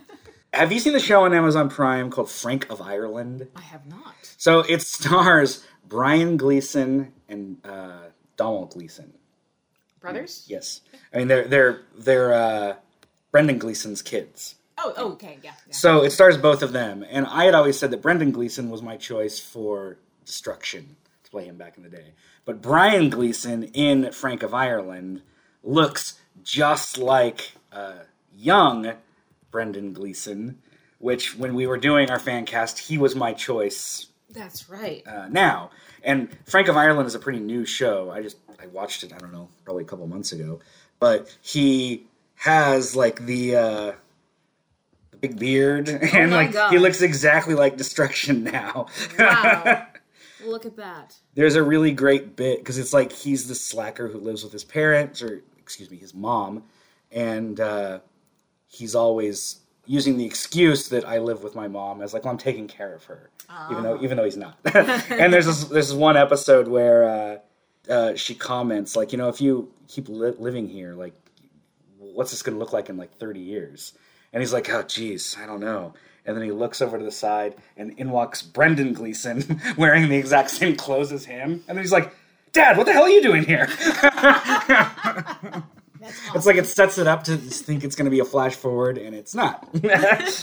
Have 0.52 0.70
you 0.70 0.78
seen 0.78 0.92
the 0.92 1.00
show 1.00 1.24
on 1.24 1.32
Amazon 1.32 1.70
Prime 1.70 2.10
called 2.10 2.30
Frank 2.30 2.68
of 2.68 2.82
Ireland? 2.82 3.48
I 3.56 3.62
have 3.62 3.86
not. 3.86 4.14
So 4.36 4.60
it 4.60 4.82
stars 4.82 5.66
Brian 5.88 6.36
Gleeson 6.36 7.14
and 7.26 7.56
uh, 7.64 8.00
Domhnall 8.36 8.66
Gleeson. 8.66 9.14
Brothers? 9.98 10.44
Yes, 10.46 10.82
I 11.14 11.16
mean 11.16 11.28
they're 11.28 11.48
they're 11.48 11.80
they're 11.96 12.34
uh, 12.34 12.74
Brendan 13.30 13.56
Gleeson's 13.56 14.02
kids. 14.02 14.56
Oh, 14.76 14.92
oh, 14.98 15.12
okay, 15.12 15.38
yeah. 15.42 15.52
yeah. 15.66 15.72
So 15.72 16.04
it 16.04 16.10
stars 16.10 16.36
both 16.36 16.62
of 16.62 16.74
them, 16.74 17.02
and 17.08 17.26
I 17.26 17.46
had 17.46 17.54
always 17.54 17.78
said 17.78 17.90
that 17.92 18.02
Brendan 18.02 18.30
Gleeson 18.30 18.68
was 18.68 18.82
my 18.82 18.98
choice 18.98 19.38
for 19.38 19.96
Destruction 20.26 20.96
to 21.24 21.30
play 21.30 21.46
him 21.46 21.56
back 21.56 21.78
in 21.78 21.82
the 21.82 21.88
day. 21.88 22.12
But 22.44 22.60
Brian 22.60 23.08
Gleeson 23.08 23.62
in 23.72 24.12
Frank 24.12 24.42
of 24.42 24.52
Ireland 24.52 25.22
looks 25.62 26.18
just 26.42 26.98
like 26.98 27.52
uh, 27.72 27.94
young 28.36 28.92
Brendan 29.50 29.92
Gleeson, 29.92 30.58
which 30.98 31.36
when 31.36 31.54
we 31.54 31.66
were 31.66 31.76
doing 31.78 32.10
our 32.10 32.18
fan 32.18 32.46
cast, 32.46 32.78
he 32.78 32.98
was 32.98 33.14
my 33.14 33.32
choice 33.32 34.06
That's 34.30 34.68
right. 34.68 35.06
uh, 35.06 35.28
now. 35.28 35.70
And 36.02 36.28
Frank 36.46 36.68
of 36.68 36.76
Ireland 36.76 37.06
is 37.06 37.14
a 37.14 37.18
pretty 37.18 37.40
new 37.40 37.64
show. 37.64 38.10
I 38.10 38.22
just 38.22 38.36
I 38.60 38.66
watched 38.66 39.04
it. 39.04 39.12
I 39.12 39.18
don't 39.18 39.32
know, 39.32 39.48
probably 39.64 39.84
a 39.84 39.86
couple 39.86 40.06
months 40.06 40.32
ago. 40.32 40.60
But 40.98 41.36
he 41.42 42.06
has 42.36 42.96
like 42.96 43.24
the 43.26 43.56
uh, 43.56 43.92
the 45.10 45.16
big 45.16 45.38
beard, 45.38 45.88
and 45.88 46.30
my 46.30 46.36
like 46.44 46.52
God. 46.52 46.72
he 46.72 46.78
looks 46.78 47.02
exactly 47.02 47.54
like 47.54 47.76
Destruction 47.76 48.44
now. 48.44 48.86
Wow. 49.18 49.86
Look 50.44 50.66
at 50.66 50.76
that. 50.76 51.16
There's 51.34 51.54
a 51.54 51.62
really 51.62 51.92
great 51.92 52.34
bit 52.34 52.58
because 52.58 52.76
it's 52.78 52.92
like 52.92 53.12
he's 53.12 53.46
the 53.46 53.54
slacker 53.54 54.08
who 54.08 54.18
lives 54.18 54.42
with 54.42 54.52
his 54.52 54.64
parents, 54.64 55.22
or 55.22 55.42
excuse 55.72 55.90
me, 55.90 55.96
his 55.96 56.12
mom, 56.12 56.64
and 57.10 57.58
uh, 57.58 58.00
he's 58.68 58.94
always 58.94 59.60
using 59.86 60.18
the 60.18 60.24
excuse 60.26 60.90
that 60.90 61.08
I 61.08 61.16
live 61.18 61.42
with 61.42 61.54
my 61.54 61.66
mom 61.66 62.02
as 62.02 62.12
like, 62.12 62.24
well, 62.24 62.32
I'm 62.32 62.38
taking 62.38 62.68
care 62.68 62.94
of 62.94 63.04
her, 63.04 63.30
even 63.70 63.82
though 63.82 63.98
even 64.02 64.18
though 64.18 64.24
he's 64.24 64.36
not. 64.36 64.58
and 64.74 65.32
there's 65.32 65.46
this 65.46 65.64
there's 65.64 65.88
this 65.88 65.96
one 65.96 66.18
episode 66.18 66.68
where 66.68 67.04
uh, 67.88 67.90
uh, 67.90 68.14
she 68.14 68.34
comments 68.34 68.96
like, 68.96 69.12
you 69.12 69.18
know, 69.18 69.30
if 69.30 69.40
you 69.40 69.72
keep 69.88 70.10
li- 70.10 70.34
living 70.38 70.68
here, 70.68 70.94
like, 70.94 71.14
what's 71.98 72.30
this 72.32 72.42
gonna 72.42 72.58
look 72.58 72.74
like 72.74 72.90
in 72.90 72.98
like 72.98 73.16
30 73.16 73.40
years? 73.40 73.94
And 74.34 74.42
he's 74.42 74.52
like, 74.52 74.68
oh, 74.68 74.82
geez, 74.82 75.36
I 75.42 75.46
don't 75.46 75.60
know. 75.60 75.94
And 76.26 76.36
then 76.36 76.44
he 76.44 76.52
looks 76.52 76.82
over 76.82 76.98
to 76.98 77.04
the 77.04 77.10
side, 77.10 77.56
and 77.78 77.98
in 77.98 78.10
walks 78.10 78.42
Brendan 78.42 78.92
Gleeson 78.92 79.60
wearing 79.78 80.08
the 80.08 80.16
exact 80.16 80.50
same 80.50 80.76
clothes 80.76 81.12
as 81.12 81.24
him. 81.24 81.64
And 81.66 81.76
then 81.76 81.78
he's 81.78 81.92
like, 81.92 82.14
Dad, 82.52 82.76
what 82.76 82.86
the 82.86 82.92
hell 82.92 83.04
are 83.04 83.08
you 83.08 83.22
doing 83.22 83.44
here? 83.44 83.66
That's 86.02 86.18
It's 86.34 86.46
like 86.46 86.56
it 86.56 86.66
sets 86.66 86.98
it 86.98 87.06
up 87.06 87.24
to 87.24 87.36
think 87.36 87.84
it's 87.84 87.94
going 87.94 88.06
to 88.06 88.10
be 88.10 88.18
a 88.20 88.24
flash 88.24 88.54
forward, 88.56 88.98
and 88.98 89.14
it's 89.14 89.34
not. 89.34 89.68
That's 89.82 90.42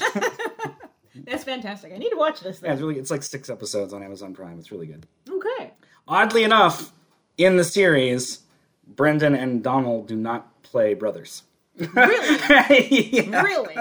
fantastic. 1.44 1.92
I 1.94 1.98
need 1.98 2.10
to 2.10 2.18
watch 2.18 2.40
this. 2.40 2.60
Then. 2.60 2.72
it's 2.72 2.82
really 2.82 2.98
it's 2.98 3.12
like 3.12 3.24
six 3.24 3.50
episodes 3.50 3.94
on 3.94 4.02
Amazon 4.02 4.34
Prime. 4.34 4.58
It's 4.58 4.72
really 4.72 4.88
good. 4.88 5.06
Okay. 5.30 5.74
Oddly 6.08 6.44
enough, 6.44 6.92
in 7.38 7.58
the 7.58 7.64
series, 7.64 8.40
Brendan 8.88 9.36
and 9.36 9.62
Domhnall 9.64 10.04
do 10.04 10.16
not 10.16 10.64
play 10.64 10.94
brothers. 10.94 11.44
Really? 11.76 12.38
Yeah. 13.12 13.42
Really? 13.44 13.76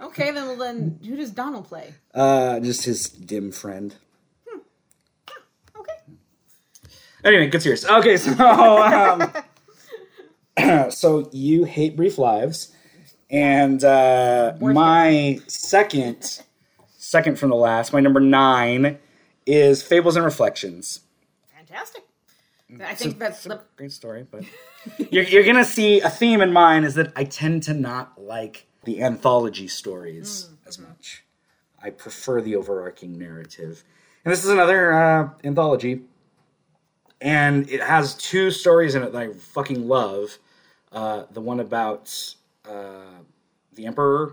Okay, 0.00 0.30
then 0.30 0.46
well, 0.46 0.56
then 0.56 0.98
who 1.04 1.16
does 1.16 1.30
Domhnall 1.30 1.62
play? 1.62 1.94
Uh, 2.14 2.60
just 2.60 2.84
his 2.84 3.08
dim 3.08 3.50
friend. 3.50 3.94
Anyway, 7.26 7.48
good 7.48 7.60
serious. 7.60 7.84
Okay, 7.84 8.16
so 8.16 8.30
um, 10.56 10.90
so 10.92 11.28
you 11.32 11.64
hate 11.64 11.96
Brief 11.96 12.18
Lives, 12.18 12.72
and 13.28 13.82
uh, 13.82 14.54
my 14.60 15.40
second, 15.48 16.42
second 16.96 17.36
from 17.36 17.50
the 17.50 17.56
last, 17.56 17.92
my 17.92 17.98
number 17.98 18.20
nine 18.20 18.98
is 19.44 19.82
Fables 19.82 20.14
and 20.14 20.24
Reflections. 20.24 21.00
Fantastic. 21.56 22.04
I 22.80 22.94
think 22.94 23.18
that's 23.18 23.44
a 23.44 23.48
the 23.48 23.60
great 23.76 23.90
story, 23.90 24.24
but 24.30 24.44
you're, 25.10 25.24
you're 25.24 25.44
gonna 25.44 25.64
see 25.64 26.00
a 26.00 26.10
theme 26.10 26.40
in 26.40 26.52
mine 26.52 26.84
is 26.84 26.94
that 26.94 27.12
I 27.16 27.24
tend 27.24 27.64
to 27.64 27.74
not 27.74 28.22
like 28.22 28.68
the 28.84 29.02
anthology 29.02 29.66
stories 29.66 30.48
as 30.64 30.78
much. 30.78 31.24
I 31.82 31.90
prefer 31.90 32.40
the 32.40 32.54
overarching 32.54 33.18
narrative, 33.18 33.82
and 34.24 34.30
this 34.30 34.44
is 34.44 34.50
another 34.50 34.92
uh, 34.92 35.30
anthology, 35.42 36.02
and 37.20 37.68
it 37.70 37.82
has 37.82 38.14
two 38.14 38.50
stories 38.50 38.94
in 38.94 39.02
it 39.02 39.12
that 39.12 39.22
I 39.22 39.32
fucking 39.32 39.86
love. 39.88 40.38
Uh, 40.92 41.24
the 41.32 41.40
one 41.40 41.60
about 41.60 42.34
uh, 42.68 43.20
the 43.74 43.86
emperor 43.86 44.26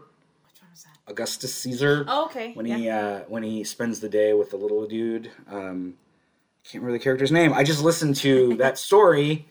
which 0.45 0.61
one 0.61 0.71
was 0.71 0.83
that? 0.83 1.11
Augustus 1.11 1.53
Caesar 1.55 2.05
Oh, 2.07 2.25
okay. 2.25 2.53
when 2.53 2.65
yeah. 2.65 2.77
he 2.77 2.89
uh, 2.89 3.19
when 3.27 3.43
he 3.43 3.63
spends 3.63 3.99
the 3.99 4.09
day 4.09 4.33
with 4.33 4.51
the 4.51 4.57
little 4.57 4.85
dude. 4.87 5.31
Um, 5.49 5.95
can't 6.63 6.81
remember 6.81 6.97
the 6.97 7.03
character's 7.03 7.31
name. 7.31 7.51
I 7.53 7.63
just 7.63 7.83
listened 7.83 8.15
to 8.17 8.55
that 8.57 8.77
story 8.77 9.45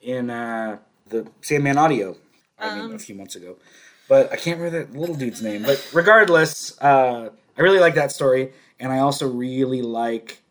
in 0.00 0.30
uh, 0.30 0.78
the 1.08 1.28
Sandman 1.42 1.78
audio. 1.78 2.16
I 2.58 2.74
mean, 2.74 2.90
a 2.90 2.94
Um. 2.94 2.98
few 2.98 3.14
months 3.14 3.36
ago, 3.36 3.56
but 4.08 4.32
I 4.32 4.36
can't 4.36 4.58
remember 4.58 4.84
the 4.90 4.98
little 4.98 5.14
dude's 5.14 5.42
name. 5.42 5.62
But 5.62 5.86
regardless, 5.92 6.76
uh, 6.80 7.28
I 7.56 7.60
really 7.62 7.78
like 7.78 7.94
that 7.94 8.10
story, 8.10 8.52
and 8.80 8.90
I 8.90 8.98
also 8.98 9.28
really 9.28 9.82
like 9.82 10.42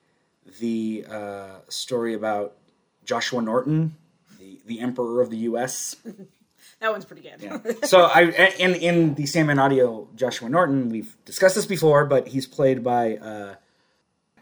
the 0.59 1.05
uh, 1.09 1.47
story 1.69 2.13
about 2.13 2.55
Joshua 3.03 3.41
Norton, 3.41 3.95
the 4.39 4.61
the 4.65 4.79
Emperor 4.79 5.21
of 5.21 5.29
the 5.29 5.37
U.S. 5.37 5.95
that 6.79 6.91
one's 6.91 7.05
pretty 7.05 7.21
good. 7.21 7.41
Yeah. 7.41 7.59
so 7.83 8.03
I 8.03 8.23
in 8.59 8.75
in 8.75 9.15
the 9.15 9.25
Sandman 9.25 9.59
audio, 9.59 10.07
Joshua 10.15 10.49
Norton. 10.49 10.89
We've 10.89 11.15
discussed 11.25 11.55
this 11.55 11.65
before, 11.65 12.05
but 12.05 12.27
he's 12.27 12.47
played 12.47 12.83
by 12.83 13.17
uh, 13.17 13.55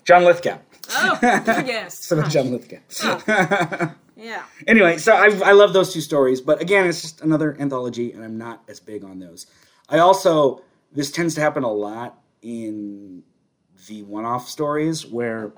John 0.06 0.23
Lithgow. 0.23 0.58
oh, 0.91 1.19
yes. 1.21 1.97
So 2.04 2.21
John 2.23 2.52
Lithgow. 2.52 3.93
Yeah. 4.15 4.43
anyway, 4.67 4.97
so 4.97 5.13
I 5.13 5.26
I 5.43 5.52
love 5.54 5.73
those 5.73 5.91
two 5.91 5.99
stories, 5.99 6.39
but 6.39 6.62
again, 6.62 6.86
it's 6.86 7.02
just 7.02 7.21
another 7.21 7.58
anthology, 7.60 8.13
and 8.13 8.23
I'm 8.23 8.38
not 8.38 8.62
as 8.69 8.80
big 8.80 9.04
on 9.04 9.19
those. 9.19 9.47
I 9.89 9.97
also 9.97 10.62
this 10.93 11.12
tends 11.12 11.34
to 11.36 11.41
happen 11.41 11.63
a 11.63 11.71
lot 11.71 12.21
in 12.43 13.23
the 13.88 14.04
one-off 14.04 14.47
stories 14.47 15.06
where 15.06 15.52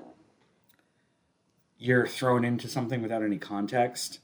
you're 1.78 2.06
thrown 2.06 2.44
into 2.44 2.68
something 2.68 3.02
without 3.02 3.22
any 3.22 3.38
context 3.38 4.20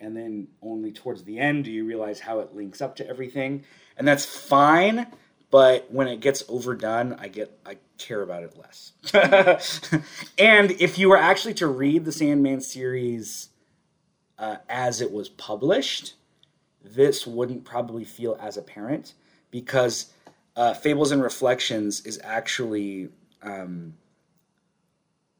and 0.00 0.16
then 0.16 0.48
only 0.62 0.92
towards 0.92 1.24
the 1.24 1.38
end 1.38 1.64
do 1.64 1.70
you 1.70 1.84
realize 1.84 2.20
how 2.20 2.40
it 2.40 2.54
links 2.54 2.80
up 2.80 2.96
to 2.96 3.06
everything. 3.08 3.64
And 3.96 4.06
that's 4.06 4.24
fine 4.24 5.06
but 5.50 5.90
when 5.90 6.06
it 6.06 6.20
gets 6.20 6.44
overdone 6.48 7.14
i 7.14 7.28
get 7.28 7.58
i 7.66 7.76
care 7.98 8.22
about 8.22 8.42
it 8.42 8.56
less. 8.56 8.92
And 10.38 10.70
if 10.72 10.98
you 10.98 11.08
were 11.08 11.18
actually 11.18 11.54
to 11.54 11.66
read 11.66 12.04
the 12.04 12.12
sandman 12.12 12.60
series 12.60 13.48
uh, 14.38 14.56
as 14.68 15.00
it 15.00 15.12
was 15.12 15.28
published 15.28 16.14
this 16.82 17.26
wouldn't 17.26 17.64
probably 17.64 18.04
feel 18.04 18.38
as 18.40 18.56
apparent 18.56 19.14
because 19.50 20.12
uh, 20.56 20.74
fables 20.74 21.12
and 21.12 21.22
reflections 21.22 22.00
is 22.06 22.20
actually 22.24 23.10
um, 23.42 23.94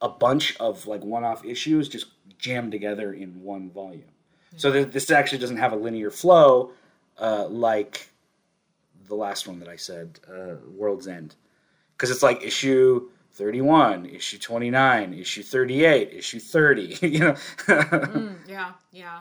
a 0.02 0.08
bunch 0.08 0.56
of 0.58 0.86
like 0.86 1.02
one-off 1.02 1.44
issues 1.44 1.88
just 1.88 2.06
jammed 2.38 2.72
together 2.72 3.12
in 3.12 3.42
one 3.42 3.70
volume 3.70 4.04
so 4.56 4.72
th- 4.72 4.90
this 4.90 5.10
actually 5.10 5.38
doesn't 5.38 5.58
have 5.58 5.72
a 5.72 5.76
linear 5.76 6.10
flow 6.10 6.72
uh, 7.18 7.46
like 7.48 8.10
the 9.10 9.14
last 9.14 9.46
one 9.46 9.58
that 9.58 9.68
I 9.68 9.76
said, 9.76 10.20
uh, 10.32 10.54
World's 10.74 11.06
End, 11.06 11.34
because 11.92 12.10
it's 12.10 12.22
like 12.22 12.42
issue 12.42 13.10
thirty-one, 13.32 14.06
issue 14.06 14.38
twenty-nine, 14.38 15.12
issue 15.12 15.42
thirty-eight, 15.42 16.12
issue 16.14 16.40
thirty. 16.40 16.96
you 17.06 17.18
know, 17.18 17.32
Mm, 17.66 18.36
yeah, 18.48 18.72
yeah. 18.92 19.20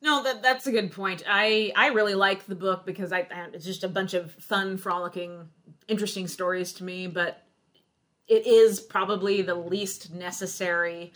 No, 0.00 0.22
that 0.22 0.42
that's 0.42 0.66
a 0.66 0.72
good 0.72 0.92
point. 0.92 1.22
I 1.28 1.72
I 1.76 1.88
really 1.88 2.14
like 2.14 2.46
the 2.46 2.54
book 2.54 2.86
because 2.86 3.12
I, 3.12 3.18
I 3.18 3.48
it's 3.52 3.64
just 3.64 3.84
a 3.84 3.88
bunch 3.88 4.14
of 4.14 4.32
fun, 4.32 4.78
frolicking, 4.78 5.48
interesting 5.88 6.26
stories 6.26 6.72
to 6.74 6.84
me. 6.84 7.06
But 7.08 7.41
it 8.32 8.46
is 8.46 8.80
probably 8.80 9.42
the 9.42 9.54
least 9.54 10.12
necessary 10.12 11.12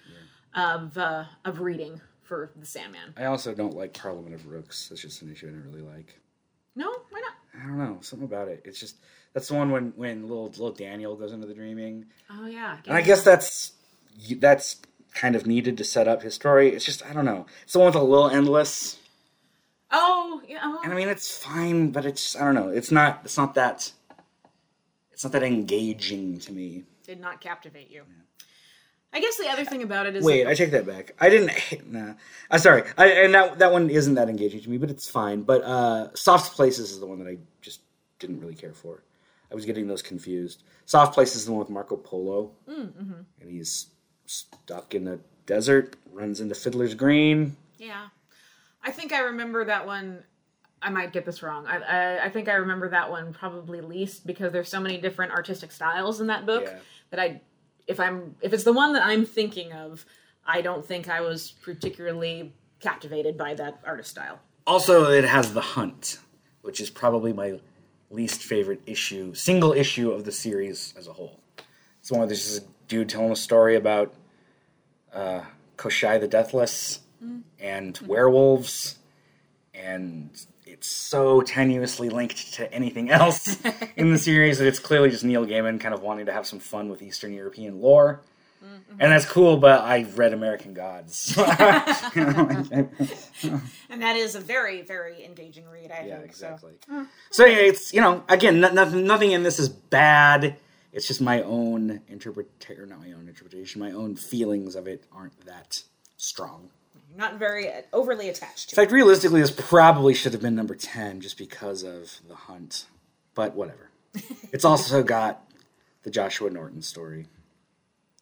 of 0.55 0.97
uh, 0.99 1.25
of 1.47 1.61
reading 1.61 2.01
for 2.23 2.51
the 2.57 2.67
Sandman. 2.67 3.15
I 3.17 3.25
also 3.25 3.55
don't 3.55 3.75
like 3.75 3.95
Parliament 3.95 4.35
of 4.35 4.47
Rooks. 4.47 4.89
That's 4.89 5.01
just 5.01 5.23
an 5.23 5.33
issue 5.33 5.49
I 5.49 5.51
don't 5.51 5.65
really 5.65 5.81
like. 5.81 6.21
No, 6.75 6.91
why 7.11 7.21
not? 7.21 7.63
I 7.63 7.67
don't 7.67 7.79
know 7.79 7.99
something 8.03 8.27
about 8.27 8.49
it. 8.49 8.63
It's 8.67 8.79
just 8.79 8.97
that's 9.33 9.49
the 9.49 9.55
one 9.55 9.71
when 9.71 9.95
when 9.97 10.29
little 10.29 10.49
little 10.49 10.73
Daniel 10.73 11.17
goes 11.17 11.33
into 11.33 11.47
the 11.47 11.55
dreaming, 11.55 12.05
Oh 12.31 12.47
yeah, 12.47 12.77
and 12.87 12.97
I 12.97 13.01
guess 13.01 13.23
that's 13.23 13.73
that's 14.39 14.77
kind 15.15 15.35
of 15.37 15.47
needed 15.47 15.79
to 15.79 15.85
set 15.85 16.07
up 16.07 16.23
his 16.23 16.35
story. 16.35 16.69
It's 16.69 16.85
just 16.85 17.05
I 17.07 17.15
don't 17.15 17.25
know. 17.25 17.47
It's 17.63 17.73
the 17.73 17.79
one 17.79 17.87
with 17.87 17.95
a 17.95 18.03
little 18.03 18.29
endless. 18.29 18.99
Oh 19.91 20.43
yeah. 20.47 20.59
oh. 20.63 20.81
And 20.85 20.93
I 20.93 20.97
mean, 20.97 21.09
it's 21.09 21.35
fine, 21.39 21.93
but 21.93 22.05
it's 22.05 22.37
I 22.37 22.41
don't 22.45 22.55
know. 22.55 22.69
It's 22.69 22.93
not. 22.93 23.23
It's 23.25 23.39
not 23.39 23.55
that. 23.55 23.91
It's 25.13 25.25
not 25.25 25.33
that 25.33 25.43
engaging 25.43 26.41
to 26.41 26.53
me. 26.53 26.85
Did 27.07 27.21
not 27.21 27.41
captivate 27.41 27.91
you. 27.91 28.03
I 29.13 29.21
guess 29.21 29.37
the 29.39 29.49
other 29.49 29.65
thing 29.65 29.83
about 29.83 30.07
it 30.07 30.17
is 30.17 30.25
Wait, 30.25 30.47
I 30.47 30.53
take 30.55 30.73
that 30.73 30.87
back. 30.87 31.15
I 31.21 31.31
didn't. 31.31 31.53
Nah, 31.91 32.15
I'm 32.51 32.59
sorry. 32.59 32.83
I, 32.99 33.07
and 33.13 33.33
that 33.35 33.59
that 33.61 33.73
one 33.73 33.89
isn't 33.89 34.15
that 34.17 34.29
engaging 34.29 34.61
to 34.61 34.69
me, 34.71 34.77
but 34.77 34.91
it's 34.91 35.09
fine. 35.09 35.43
But 35.43 35.63
uh, 35.63 36.15
Soft 36.15 36.55
Places 36.55 36.91
is 36.91 37.01
the 37.01 37.07
one 37.07 37.19
that 37.21 37.29
I 37.29 37.39
just 37.63 37.81
didn't 38.19 38.41
really 38.41 38.55
care 38.57 38.73
for. 38.75 39.03
I 39.51 39.55
was 39.55 39.65
getting 39.65 39.87
those 39.87 40.03
confused. 40.03 40.65
Soft 40.85 41.15
Places 41.15 41.37
is 41.37 41.45
the 41.47 41.53
one 41.53 41.61
with 41.61 41.71
Marco 41.71 41.97
Polo, 41.97 42.51
Mm-hmm. 42.69 43.13
and 43.41 43.51
he's 43.51 43.87
stuck 44.27 44.95
in 44.95 45.05
the 45.05 45.21
desert, 45.47 45.97
runs 46.13 46.41
into 46.41 46.55
Fiddler's 46.57 46.95
Green. 46.95 47.57
Yeah, 47.79 48.09
I 48.83 48.91
think 48.91 49.13
I 49.13 49.21
remember 49.21 49.65
that 49.65 49.87
one. 49.87 50.25
I 50.83 50.91
might 50.91 51.13
get 51.13 51.25
this 51.25 51.43
wrong. 51.43 51.65
I, 51.67 51.79
I 51.79 52.25
I 52.25 52.29
think 52.29 52.49
I 52.49 52.55
remember 52.55 52.89
that 52.91 53.09
one 53.11 53.33
probably 53.33 53.81
least 53.81 54.27
because 54.27 54.53
there's 54.53 54.69
so 54.69 54.81
many 54.81 54.99
different 54.99 55.33
artistic 55.33 55.73
styles 55.73 56.21
in 56.21 56.27
that 56.27 56.45
book 56.45 56.65
Yeah. 56.67 56.79
That 57.17 57.23
I, 57.23 57.41
if 57.87 57.99
I'm 57.99 58.37
if 58.43 58.53
it's 58.53 58.65
the 58.65 58.75
one 58.75 58.93
that 58.93 59.03
I'm 59.03 59.25
thinking 59.25 59.73
of, 59.73 60.05
I 60.47 60.61
don't 60.61 60.85
think 60.85 61.09
I 61.09 61.23
was 61.23 61.55
particularly 61.63 62.53
captivated 62.79 63.39
by 63.39 63.55
that 63.55 63.81
artist 63.85 64.11
style. 64.11 64.39
Also, 64.67 65.11
it 65.11 65.25
has 65.25 65.55
The 65.55 65.63
Hunt, 65.63 66.19
which 66.61 66.79
is 66.79 66.91
probably 66.91 67.33
my 67.33 67.59
least 68.11 68.43
favorite 68.43 68.83
issue, 68.85 69.33
single 69.33 69.73
issue 69.73 70.11
of 70.11 70.25
the 70.25 70.33
series 70.33 70.93
as 70.99 71.07
a 71.09 71.13
whole. 71.13 71.41
It's 72.01 72.11
one 72.11 72.21
where 72.21 72.27
there's 72.27 72.45
this 72.45 72.65
dude 72.87 73.09
telling 73.09 73.33
a 73.33 73.37
story 73.37 73.77
about 73.77 74.13
uh, 75.13 75.43
Koschei 75.79 76.21
the 76.21 76.29
Deathless 76.29 77.01
and 77.59 77.99
werewolves, 78.07 78.99
and 79.73 80.31
it's 80.77 80.89
so 80.89 81.41
tenuously 81.41 82.13
linked 82.13 82.53
to 82.55 82.71
anything 82.73 83.11
else 83.11 83.59
in 83.97 84.13
the 84.13 84.19
series 84.19 84.59
that 84.59 84.67
it's 84.67 84.79
clearly 84.79 85.09
just 85.11 85.25
Neil 85.25 85.47
Gaiman 85.47 85.81
kind 85.81 85.95
of 85.95 86.03
wanting 86.03 86.27
to 86.27 86.33
have 86.33 86.47
some 86.47 86.59
fun 86.59 86.91
with 86.91 87.01
Eastern 87.01 87.33
European 87.33 87.81
lore. 87.81 88.21
Mm-hmm. 88.63 89.01
And 89.01 89.13
that's 89.13 89.25
cool, 89.25 89.57
but 89.57 89.81
I 89.81 90.07
read 90.15 90.33
American 90.35 90.75
Gods. 90.75 91.35
And 93.89 94.03
that 94.03 94.17
is 94.17 94.35
a 94.35 94.41
very 94.41 94.83
very 94.83 95.25
engaging 95.25 95.65
read. 95.71 95.91
I 95.91 96.05
Yeah, 96.05 96.17
think 96.17 96.31
exactly. 96.31 96.73
Mm. 96.91 97.07
So 97.31 97.47
yeah, 97.47 97.59
it's 97.59 97.95
you 97.95 98.01
know 98.01 98.25
again 98.29 98.61
no, 98.61 98.71
nothing 98.73 99.07
nothing 99.07 99.33
in 99.33 99.43
this 99.43 99.59
is 99.59 99.69
bad. 99.69 100.57
It's 100.93 101.07
just 101.07 101.21
my 101.21 101.43
own 101.43 102.01
interpretation, 102.09 102.89
not 102.89 103.01
my 103.01 103.13
own 103.13 103.29
interpretation. 103.29 103.81
My 103.81 103.93
own 103.93 104.17
feelings 104.17 104.77
of 104.77 104.87
it 104.87 105.05
aren't 105.13 105.39
that 105.47 105.83
strong. 106.17 106.71
Not 107.17 107.39
very 107.39 107.73
uh, 107.73 107.83
overly 107.93 108.29
attached 108.29 108.73
In 108.73 108.77
to 108.77 108.81
it. 108.81 108.85
fact, 108.85 108.93
realistically, 108.93 109.41
this 109.41 109.51
probably 109.51 110.13
should 110.15 110.33
have 110.33 110.43
been 110.43 110.55
number 110.55 110.75
ten 110.75 111.21
just 111.21 111.39
because 111.39 111.83
of 111.83 112.21
the 112.29 112.35
hunt. 112.35 112.87
But 113.35 113.55
whatever. 113.55 113.91
It's 114.53 114.65
also 114.65 115.03
got 115.03 115.43
the 116.03 116.11
Joshua 116.11 116.49
Norton 116.51 116.81
story, 116.83 117.27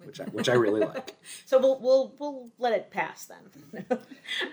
which 0.04 0.20
I, 0.20 0.24
which 0.24 0.48
I 0.48 0.54
really 0.54 0.80
like. 0.80 1.14
So 1.46 1.58
we'll 1.58 1.78
we'll 1.80 2.14
we'll 2.18 2.48
let 2.58 2.72
it 2.72 2.90
pass 2.90 3.26
then. 3.26 3.84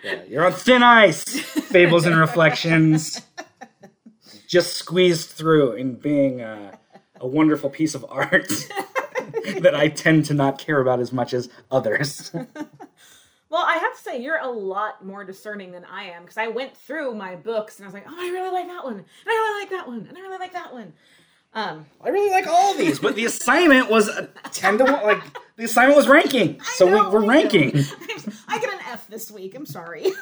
Yeah, 0.03 0.23
you're 0.27 0.45
on 0.45 0.53
thin 0.53 0.83
ice. 0.83 1.23
Fables 1.39 2.05
and 2.05 2.17
reflections, 2.17 3.21
just 4.47 4.73
squeezed 4.75 5.29
through 5.29 5.73
in 5.73 5.95
being 5.95 6.41
a, 6.41 6.77
a 7.19 7.27
wonderful 7.27 7.69
piece 7.69 7.95
of 7.95 8.05
art 8.09 8.47
that 9.61 9.73
I 9.75 9.87
tend 9.87 10.25
to 10.25 10.33
not 10.33 10.57
care 10.59 10.79
about 10.79 10.99
as 10.99 11.11
much 11.13 11.33
as 11.33 11.49
others. 11.71 12.31
Well, 13.51 13.65
I 13.67 13.73
have 13.73 13.95
to 13.97 14.01
say, 14.01 14.21
you're 14.21 14.39
a 14.39 14.49
lot 14.49 15.05
more 15.05 15.25
discerning 15.25 15.73
than 15.73 15.83
I 15.83 16.05
am 16.05 16.21
because 16.21 16.37
I 16.37 16.47
went 16.47 16.75
through 16.75 17.13
my 17.15 17.35
books 17.35 17.77
and 17.77 17.85
I 17.85 17.87
was 17.87 17.93
like, 17.93 18.05
oh, 18.07 18.15
I 18.17 18.29
really 18.29 18.49
like 18.49 18.67
that 18.67 18.85
one, 18.85 18.93
and 18.93 19.05
I 19.27 19.29
really 19.29 19.61
like 19.61 19.69
that 19.71 19.87
one, 19.89 20.05
and 20.07 20.17
I 20.17 20.21
really 20.21 20.39
like 20.39 20.53
that 20.53 20.71
one. 20.73 20.93
Um, 21.53 21.85
I 22.01 22.07
really 22.09 22.31
like 22.31 22.47
all 22.47 22.71
of 22.71 22.77
these, 22.77 22.99
but 22.99 23.15
the 23.15 23.25
assignment 23.31 23.89
was 23.91 24.09
ten 24.53 24.77
to 24.77 24.85
one. 24.85 25.03
Like 25.03 25.21
the 25.57 25.65
assignment 25.65 25.97
was 25.97 26.07
ranking, 26.07 26.61
so 26.61 26.85
know, 26.85 27.09
we, 27.09 27.15
we're 27.15 27.25
I 27.25 27.27
ranking. 27.27 27.71
I 28.47 28.57
get 28.57 28.73
an 28.73 28.79
F 28.87 29.09
this 29.09 29.29
week. 29.29 29.53
I'm 29.53 29.65
sorry. 29.65 30.05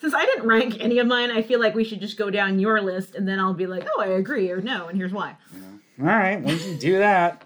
Since 0.00 0.14
I 0.14 0.26
didn't 0.26 0.46
rank 0.46 0.76
any 0.80 0.98
of 0.98 1.06
mine, 1.06 1.30
I 1.30 1.40
feel 1.40 1.60
like 1.60 1.74
we 1.74 1.84
should 1.84 2.00
just 2.00 2.18
go 2.18 2.28
down 2.28 2.58
your 2.58 2.82
list 2.82 3.14
and 3.14 3.26
then 3.26 3.38
I'll 3.38 3.54
be 3.54 3.66
like, 3.66 3.86
oh, 3.96 4.02
I 4.02 4.06
agree 4.08 4.50
or 4.50 4.60
no, 4.60 4.88
and 4.88 4.98
here's 4.98 5.12
why. 5.12 5.36
All 5.98 6.06
right, 6.06 6.42
we 6.42 6.58
can 6.58 6.78
do 6.78 6.98
that. 6.98 7.44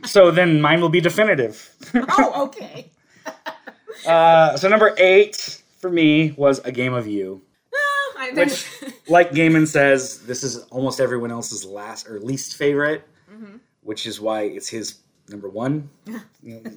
so 0.04 0.30
then 0.30 0.60
mine 0.60 0.80
will 0.80 0.88
be 0.88 1.00
definitive. 1.00 1.74
oh, 1.94 2.44
okay. 2.46 2.91
Uh, 4.06 4.56
so 4.56 4.68
number 4.68 4.94
eight 4.98 5.62
for 5.78 5.90
me 5.90 6.32
was 6.36 6.60
a 6.60 6.72
game 6.72 6.94
of 6.94 7.06
you. 7.06 7.42
I, 8.18 8.30
Which, 8.34 8.68
like 9.08 9.32
Gaiman 9.32 9.66
says, 9.66 10.20
this 10.26 10.44
is 10.44 10.58
almost 10.70 11.00
everyone 11.00 11.32
else's 11.32 11.64
last 11.64 12.08
or 12.08 12.20
least 12.20 12.56
favorite, 12.56 13.02
which 13.82 14.06
is 14.06 14.20
why 14.20 14.42
it's 14.42 14.68
his 14.68 15.00
number 15.28 15.48
one, 15.48 15.90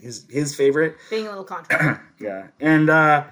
his 0.01 0.25
his 0.29 0.55
favorite. 0.55 0.95
being 1.11 1.27
a 1.27 1.29
little 1.29 1.43
controversial. 1.43 2.01
Yeah, 2.19 2.47
and 2.59 2.89
uh, 2.89 3.25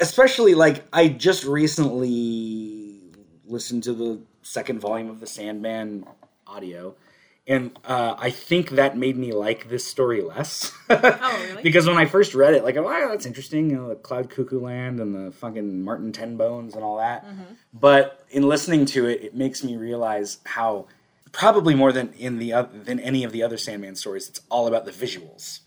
especially 0.00 0.54
like 0.54 0.84
I 0.92 1.08
just 1.08 1.44
recently 1.44 3.00
listened 3.46 3.84
to 3.84 3.94
the 3.94 4.20
second 4.42 4.80
volume 4.80 5.08
of 5.08 5.20
the 5.20 5.26
Sandman 5.26 6.04
audio, 6.46 6.94
and 7.46 7.76
uh, 7.84 8.14
I 8.18 8.30
think 8.30 8.70
that 8.70 8.96
made 8.96 9.16
me 9.16 9.32
like 9.32 9.68
this 9.68 9.84
story 9.84 10.22
less. 10.22 10.72
Oh, 10.90 11.46
really? 11.50 11.62
because 11.62 11.86
when 11.86 11.96
I 11.96 12.06
first 12.06 12.34
read 12.34 12.54
it, 12.54 12.64
like, 12.64 12.76
oh, 12.76 12.82
wow, 12.82 13.08
that's 13.10 13.26
interesting, 13.26 13.70
you 13.70 13.76
know, 13.76 13.88
the 13.88 13.94
Cloud 13.94 14.28
Cuckoo 14.28 14.60
Land 14.60 14.98
and 14.98 15.14
the 15.14 15.30
fucking 15.30 15.82
Martin 15.84 16.12
Tenbones 16.12 16.74
and 16.74 16.82
all 16.82 16.96
that. 16.98 17.24
But 17.72 18.24
in 18.30 18.42
listening 18.48 18.86
to 18.86 19.06
it, 19.06 19.22
it 19.22 19.34
makes 19.34 19.62
me 19.62 19.76
realize 19.76 20.38
how 20.44 20.86
probably 21.32 21.74
more 21.76 21.92
than 21.92 22.12
in 22.14 22.38
the 22.38 22.68
than 22.72 22.98
any 22.98 23.22
of 23.22 23.30
the 23.32 23.42
other 23.42 23.56
Sandman 23.56 23.94
stories, 23.94 24.28
it's 24.28 24.40
all 24.50 24.66
about 24.66 24.84
the 24.84 24.90
visuals 24.92 25.60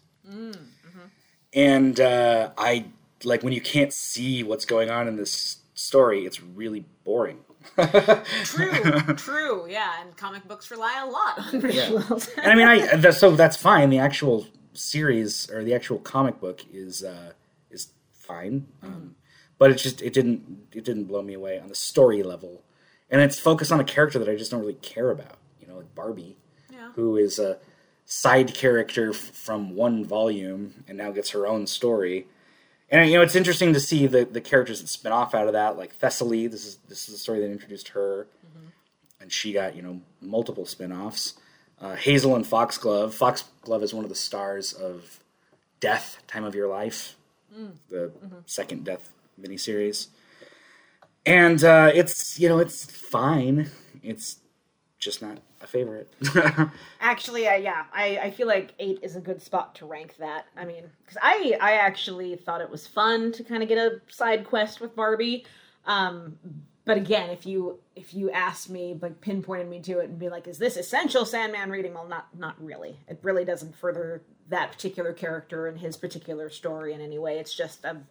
and 1.54 2.00
uh, 2.00 2.52
I 2.58 2.86
like 3.24 3.44
when 3.44 3.54
you 3.54 3.62
can't 3.62 3.94
see 3.94 4.44
what's 4.44 4.66
going 4.66 4.90
on 4.90 5.08
in 5.08 5.16
this 5.16 5.58
story. 5.74 6.26
It's 6.26 6.42
really 6.42 6.86
boring. 7.04 7.40
True, 8.44 8.72
true, 9.16 9.68
yeah. 9.70 10.02
And 10.02 10.16
comic 10.18 10.48
books 10.48 10.70
rely 10.72 11.00
a 11.02 11.06
lot 11.10 11.40
on 11.40 11.62
visuals. 11.62 12.30
and 12.38 12.52
I 12.52 12.56
mean, 12.56 12.68
I 12.68 12.96
that, 12.98 13.16
so 13.16 13.32
that's 13.36 13.58
fine. 13.58 13.90
The 13.90 14.00
actual 14.00 14.48
series 14.74 15.50
or 15.52 15.64
the 15.64 15.74
actual 15.74 16.00
comic 16.00 16.40
book 16.40 16.62
is 16.72 17.04
uh, 17.04 17.32
is 17.72 17.90
fine, 18.14 18.68
um, 18.82 19.16
but 19.58 19.72
it 19.72 19.76
just 19.76 20.02
it 20.02 20.14
didn't 20.14 20.68
it 20.74 20.84
didn't 20.84 21.06
blow 21.06 21.22
me 21.22 21.34
away 21.34 21.60
on 21.60 21.70
the 21.70 21.76
story 21.76 22.24
level, 22.24 22.64
and 23.10 23.22
it's 23.22 23.40
focused 23.40 23.72
on 23.72 23.80
a 23.80 23.84
character 23.86 24.20
that 24.20 24.30
I 24.30 24.36
just 24.36 24.52
don't 24.52 24.62
really 24.62 24.74
care 24.76 25.12
about. 25.12 25.38
You 25.62 25.68
know, 25.68 25.78
like 25.78 25.94
Barbie, 25.96 26.38
Yeah. 26.72 26.92
who 26.96 27.18
is 27.18 27.40
a 27.40 27.58
side 28.06 28.54
character 28.54 29.12
f- 29.12 29.16
from 29.16 29.76
one 29.76 30.04
volume 30.04 30.84
and 30.88 30.98
now 30.98 31.12
gets 31.12 31.30
her 31.32 31.48
own 31.48 31.66
story. 31.68 32.28
And 32.94 33.10
you 33.10 33.18
know, 33.18 33.24
it's 33.24 33.36
interesting 33.36 33.74
to 33.74 33.80
see 33.80 34.06
the, 34.06 34.24
the 34.24 34.40
characters 34.40 34.80
that 34.80 34.88
spin 34.88 35.12
off 35.12 35.34
out 35.34 35.48
of 35.48 35.54
that, 35.54 35.78
like 35.78 35.98
Thessaly. 35.98 36.50
This 36.50 36.64
is 36.64 36.78
this 36.88 37.10
is 37.10 37.16
the 37.16 37.20
story 37.20 37.40
that 37.40 37.52
introduced 37.52 37.88
her, 37.90 38.28
and 39.20 39.32
she 39.32 39.52
got 39.52 39.76
you 39.76 39.82
know 39.82 40.00
multiple 40.22 40.64
spin-offs. 40.68 41.34
Uh, 41.82 41.96
Hazel 41.96 42.36
and 42.36 42.46
Foxglove. 42.46 43.16
Foxglove 43.16 43.82
is 43.82 43.96
one 43.96 44.06
of 44.06 44.10
the 44.10 44.16
stars 44.16 44.74
of 44.74 45.20
Death: 45.80 46.20
Time 46.28 46.44
of 46.44 46.54
Your 46.54 46.68
Life, 46.68 47.16
the 47.90 48.12
second 48.46 48.86
Death 48.86 49.12
miniseries. 49.42 50.10
And 51.26 51.64
uh, 51.64 51.90
it's 51.96 52.40
you 52.40 52.48
know 52.48 52.60
it's 52.60 52.86
fine. 52.86 53.72
It's 54.04 54.38
just 55.00 55.20
not 55.20 55.40
a 55.64 55.68
favorite. 55.68 56.14
Actually, 57.00 57.48
uh, 57.48 57.56
yeah, 57.56 57.86
I, 57.94 58.18
I 58.24 58.32
feel 58.32 58.48
like 58.48 58.74
eight 58.80 59.00
is 59.02 59.16
a 59.16 59.22
good 59.22 59.42
spot 59.42 59.76
to 59.76 59.86
rank 59.86 60.16
that. 60.18 60.46
I 60.56 60.66
mean, 60.66 60.84
because 61.02 61.18
I 61.22 61.58
I 61.62 61.74
actually 61.74 62.36
thought 62.36 62.62
it 62.62 62.70
was 62.70 62.88
fun 62.88 63.32
to 63.34 63.44
kind 63.44 63.64
of 63.64 63.70
get 63.70 63.78
a 63.78 64.02
side 64.08 64.46
quest 64.46 64.82
with 64.82 64.96
Barbie. 64.96 65.46
Um, 65.86 66.38
but 66.86 66.98
again, 66.98 67.30
if 67.30 67.46
you 67.46 67.80
if 67.96 68.14
you 68.14 68.30
asked 68.32 68.70
me, 68.70 68.98
like 69.02 69.22
pinpointed 69.22 69.70
me 69.70 69.80
to 69.82 70.00
it 70.00 70.10
and 70.10 70.20
be 70.20 70.30
like, 70.30 70.48
"Is 70.48 70.58
this 70.58 70.76
essential 70.76 71.26
Sandman 71.26 71.70
reading?" 71.70 71.94
Well, 71.94 72.08
not 72.08 72.28
not 72.38 72.62
really. 72.64 73.00
It 73.08 73.20
really 73.22 73.46
doesn't 73.46 73.76
further 73.76 74.22
that 74.50 74.72
particular 74.72 75.14
character 75.14 75.68
and 75.68 75.80
his 75.80 75.96
particular 75.96 76.50
story 76.50 76.94
in 76.94 77.02
any 77.02 77.18
way. 77.18 77.40
It's 77.40 77.56
just 77.56 77.86
a, 77.86 77.92
an 77.92 78.06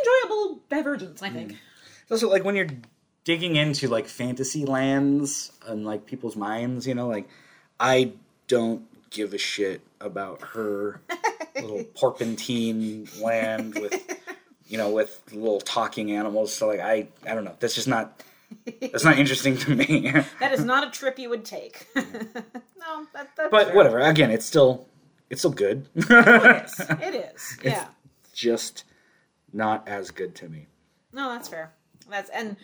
enjoyable 0.00 0.60
divergence, 0.68 1.22
I 1.22 1.30
think. 1.30 1.52
It's 2.02 2.10
also 2.10 2.28
like 2.28 2.44
when 2.44 2.56
you're 2.56 2.68
digging 3.26 3.56
into 3.56 3.88
like 3.88 4.06
fantasy 4.06 4.64
lands 4.64 5.50
and 5.66 5.84
like 5.84 6.06
people's 6.06 6.36
minds, 6.36 6.86
you 6.86 6.94
know, 6.94 7.08
like 7.08 7.28
I 7.78 8.12
don't 8.46 8.86
give 9.10 9.34
a 9.34 9.38
shit 9.38 9.82
about 10.00 10.40
her 10.42 11.00
little 11.60 11.84
porpentine 11.96 13.08
land 13.20 13.74
with 13.74 13.94
you 14.68 14.78
know 14.78 14.90
with 14.90 15.20
little 15.32 15.60
talking 15.60 16.12
animals. 16.12 16.54
So 16.54 16.68
like 16.68 16.80
I 16.80 17.08
I 17.26 17.34
don't 17.34 17.44
know. 17.44 17.56
That's 17.58 17.74
just 17.74 17.88
not 17.88 18.22
that's 18.80 19.04
not 19.04 19.18
interesting 19.18 19.58
to 19.58 19.74
me. 19.74 20.12
That 20.40 20.52
is 20.52 20.64
not 20.64 20.86
a 20.86 20.90
trip 20.90 21.18
you 21.18 21.28
would 21.28 21.44
take. 21.44 21.88
no, 21.96 22.02
that, 23.12 23.30
that's 23.36 23.50
but 23.50 23.66
fair. 23.66 23.74
whatever. 23.74 23.98
Again, 23.98 24.30
it's 24.30 24.46
still 24.46 24.86
it's 25.30 25.40
still 25.40 25.50
good. 25.50 25.88
It 25.96 26.64
is. 26.64 26.80
It 26.80 27.14
is. 27.34 27.58
Yeah. 27.64 27.86
just 28.32 28.84
not 29.52 29.88
as 29.88 30.12
good 30.12 30.36
to 30.36 30.48
me. 30.48 30.68
No, 31.12 31.32
that's 31.32 31.48
fair. 31.48 31.72
That's 32.08 32.30
and 32.30 32.56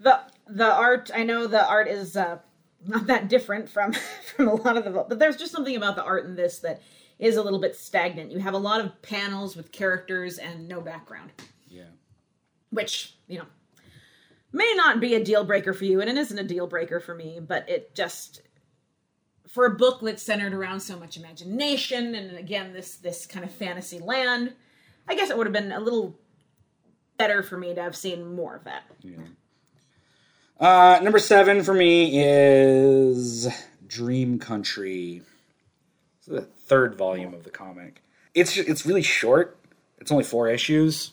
the 0.00 0.20
the 0.48 0.72
art. 0.72 1.10
I 1.14 1.22
know 1.22 1.46
the 1.46 1.66
art 1.66 1.86
is 1.88 2.16
uh, 2.16 2.38
not 2.86 3.06
that 3.06 3.28
different 3.28 3.68
from 3.68 3.92
from 4.36 4.48
a 4.48 4.54
lot 4.54 4.76
of 4.76 4.84
the, 4.84 4.90
but 4.90 5.18
there's 5.18 5.36
just 5.36 5.52
something 5.52 5.76
about 5.76 5.94
the 5.96 6.02
art 6.04 6.24
in 6.24 6.34
this 6.34 6.58
that 6.60 6.82
is 7.18 7.36
a 7.36 7.42
little 7.42 7.60
bit 7.60 7.76
stagnant. 7.76 8.32
You 8.32 8.38
have 8.38 8.54
a 8.54 8.58
lot 8.58 8.80
of 8.80 9.00
panels 9.02 9.54
with 9.56 9.70
characters 9.72 10.38
and 10.38 10.66
no 10.66 10.80
background, 10.80 11.30
Yeah. 11.68 11.84
which 12.70 13.14
you 13.28 13.38
know 13.38 13.46
may 14.52 14.72
not 14.74 15.00
be 15.00 15.14
a 15.14 15.22
deal 15.22 15.44
breaker 15.44 15.72
for 15.74 15.84
you, 15.84 16.00
and 16.00 16.10
it 16.10 16.16
isn't 16.16 16.38
a 16.38 16.42
deal 16.44 16.66
breaker 16.66 16.98
for 16.98 17.14
me. 17.14 17.38
But 17.46 17.68
it 17.68 17.94
just 17.94 18.42
for 19.48 19.66
a 19.66 19.70
book 19.70 20.00
that's 20.00 20.22
centered 20.22 20.54
around 20.54 20.78
so 20.80 20.96
much 20.98 21.16
imagination 21.16 22.14
and 22.14 22.36
again 22.36 22.72
this 22.72 22.96
this 22.96 23.26
kind 23.26 23.44
of 23.44 23.50
fantasy 23.50 23.98
land, 23.98 24.54
I 25.08 25.14
guess 25.14 25.28
it 25.28 25.36
would 25.36 25.46
have 25.46 25.52
been 25.52 25.72
a 25.72 25.80
little 25.80 26.18
better 27.18 27.42
for 27.42 27.58
me 27.58 27.74
to 27.74 27.82
have 27.82 27.94
seen 27.96 28.34
more 28.34 28.56
of 28.56 28.64
that. 28.64 28.84
Uh, 30.60 31.00
number 31.02 31.18
seven 31.18 31.62
for 31.62 31.72
me 31.72 32.22
is 32.22 33.48
Dream 33.86 34.38
Country. 34.38 35.22
It's 36.18 36.26
the 36.26 36.42
third 36.42 36.96
volume 36.96 37.32
of 37.32 37.44
the 37.44 37.50
comic. 37.50 38.02
It's 38.34 38.58
it's 38.58 38.84
really 38.84 39.00
short. 39.02 39.56
It's 39.98 40.12
only 40.12 40.24
four 40.24 40.48
issues, 40.48 41.12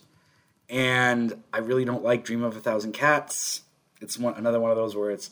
and 0.70 1.42
I 1.54 1.60
really 1.60 1.86
don't 1.86 2.04
like 2.04 2.26
Dream 2.26 2.44
of 2.44 2.58
a 2.58 2.60
Thousand 2.60 2.92
Cats. 2.92 3.62
It's 4.02 4.20
one 4.20 4.34
another 4.36 4.60
one 4.60 4.70
of 4.70 4.76
those 4.76 4.98
where 4.98 5.12
it's 5.12 5.30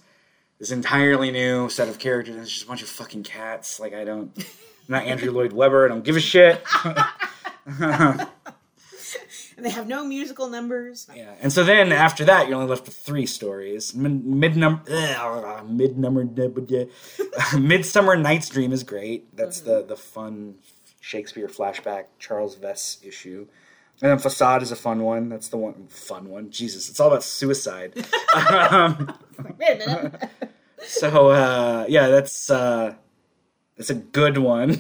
this 0.59 0.71
entirely 0.71 1.29
new 1.29 1.67
set 1.67 1.89
of 1.89 1.99
characters. 1.99 2.35
and 2.35 2.43
It's 2.43 2.53
just 2.53 2.63
a 2.63 2.67
bunch 2.69 2.83
of 2.83 2.87
fucking 2.87 3.23
cats. 3.23 3.81
Like 3.81 3.93
I 3.93 4.05
don't, 4.05 4.31
I'm 4.37 4.45
not 4.87 5.03
Andrew 5.03 5.31
Lloyd 5.31 5.51
Webber. 5.51 5.83
I 5.83 5.89
don't 5.89 6.05
give 6.05 6.15
a 6.15 6.21
shit. 6.21 6.63
And 9.57 9.65
they 9.65 9.69
have 9.69 9.87
no 9.87 10.03
musical 10.03 10.49
numbers. 10.49 11.07
Yeah, 11.15 11.33
and 11.41 11.51
so 11.51 11.63
then 11.63 11.91
after 11.91 12.25
that, 12.25 12.47
you're 12.47 12.57
only 12.57 12.69
left 12.69 12.85
with 12.85 12.95
three 12.95 13.25
stories. 13.25 13.95
Mid 13.95 14.57
number, 14.57 15.63
mid 15.65 15.97
number, 15.97 16.27
Midsummer 17.57 18.15
Night's 18.17 18.49
Dream 18.49 18.73
is 18.73 18.83
great. 18.83 19.35
That's 19.35 19.61
the 19.61 19.83
the 19.83 19.95
fun 19.95 20.55
Shakespeare 20.99 21.47
flashback 21.47 22.05
Charles 22.19 22.55
Vess 22.55 23.05
issue. 23.05 23.47
And 24.01 24.11
then 24.11 24.17
Facade 24.17 24.61
is 24.61 24.71
a 24.71 24.75
fun 24.75 25.03
one. 25.03 25.29
That's 25.29 25.47
the 25.47 25.57
one 25.57 25.87
fun 25.87 26.29
one. 26.29 26.49
Jesus, 26.49 26.89
it's 26.89 26.99
all 26.99 27.07
about 27.07 27.23
suicide. 27.23 27.93
um, 28.35 29.17
Wait 29.57 29.81
a 29.81 29.87
minute. 29.87 30.29
so 30.85 31.29
uh, 31.29 31.85
yeah, 31.87 32.07
that's 32.09 32.49
uh, 32.49 32.95
that's 33.77 33.89
a 33.89 33.95
good 33.95 34.37
one. 34.37 34.71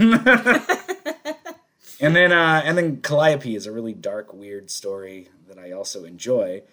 And 1.99 2.15
then 2.15 2.31
uh, 2.31 2.61
and 2.63 2.77
then 2.77 3.01
Calliope 3.01 3.55
is 3.55 3.65
a 3.65 3.71
really 3.71 3.93
dark, 3.93 4.33
weird 4.33 4.69
story 4.69 5.29
that 5.47 5.57
I 5.57 5.71
also 5.71 6.05
enjoy. 6.05 6.63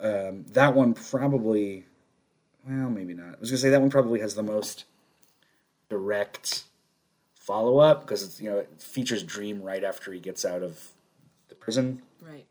Um, 0.00 0.44
that 0.52 0.74
one 0.74 0.94
probably, 0.94 1.84
well, 2.66 2.90
maybe 2.90 3.14
not. 3.14 3.34
I 3.34 3.40
was 3.40 3.50
gonna 3.50 3.58
say 3.58 3.70
that 3.70 3.80
one 3.80 3.90
probably 3.90 4.20
has 4.20 4.34
the 4.34 4.42
most 4.42 4.84
direct 5.88 6.64
follow 7.34 7.78
up 7.78 8.02
because 8.02 8.22
it's 8.22 8.40
you 8.40 8.50
know 8.50 8.58
it 8.58 8.80
features 8.80 9.22
Dream 9.22 9.62
right 9.62 9.84
after 9.84 10.12
he 10.12 10.20
gets 10.20 10.44
out 10.44 10.62
of 10.62 10.88
the 11.48 11.54
prison 11.54 12.00
right. 12.22 12.46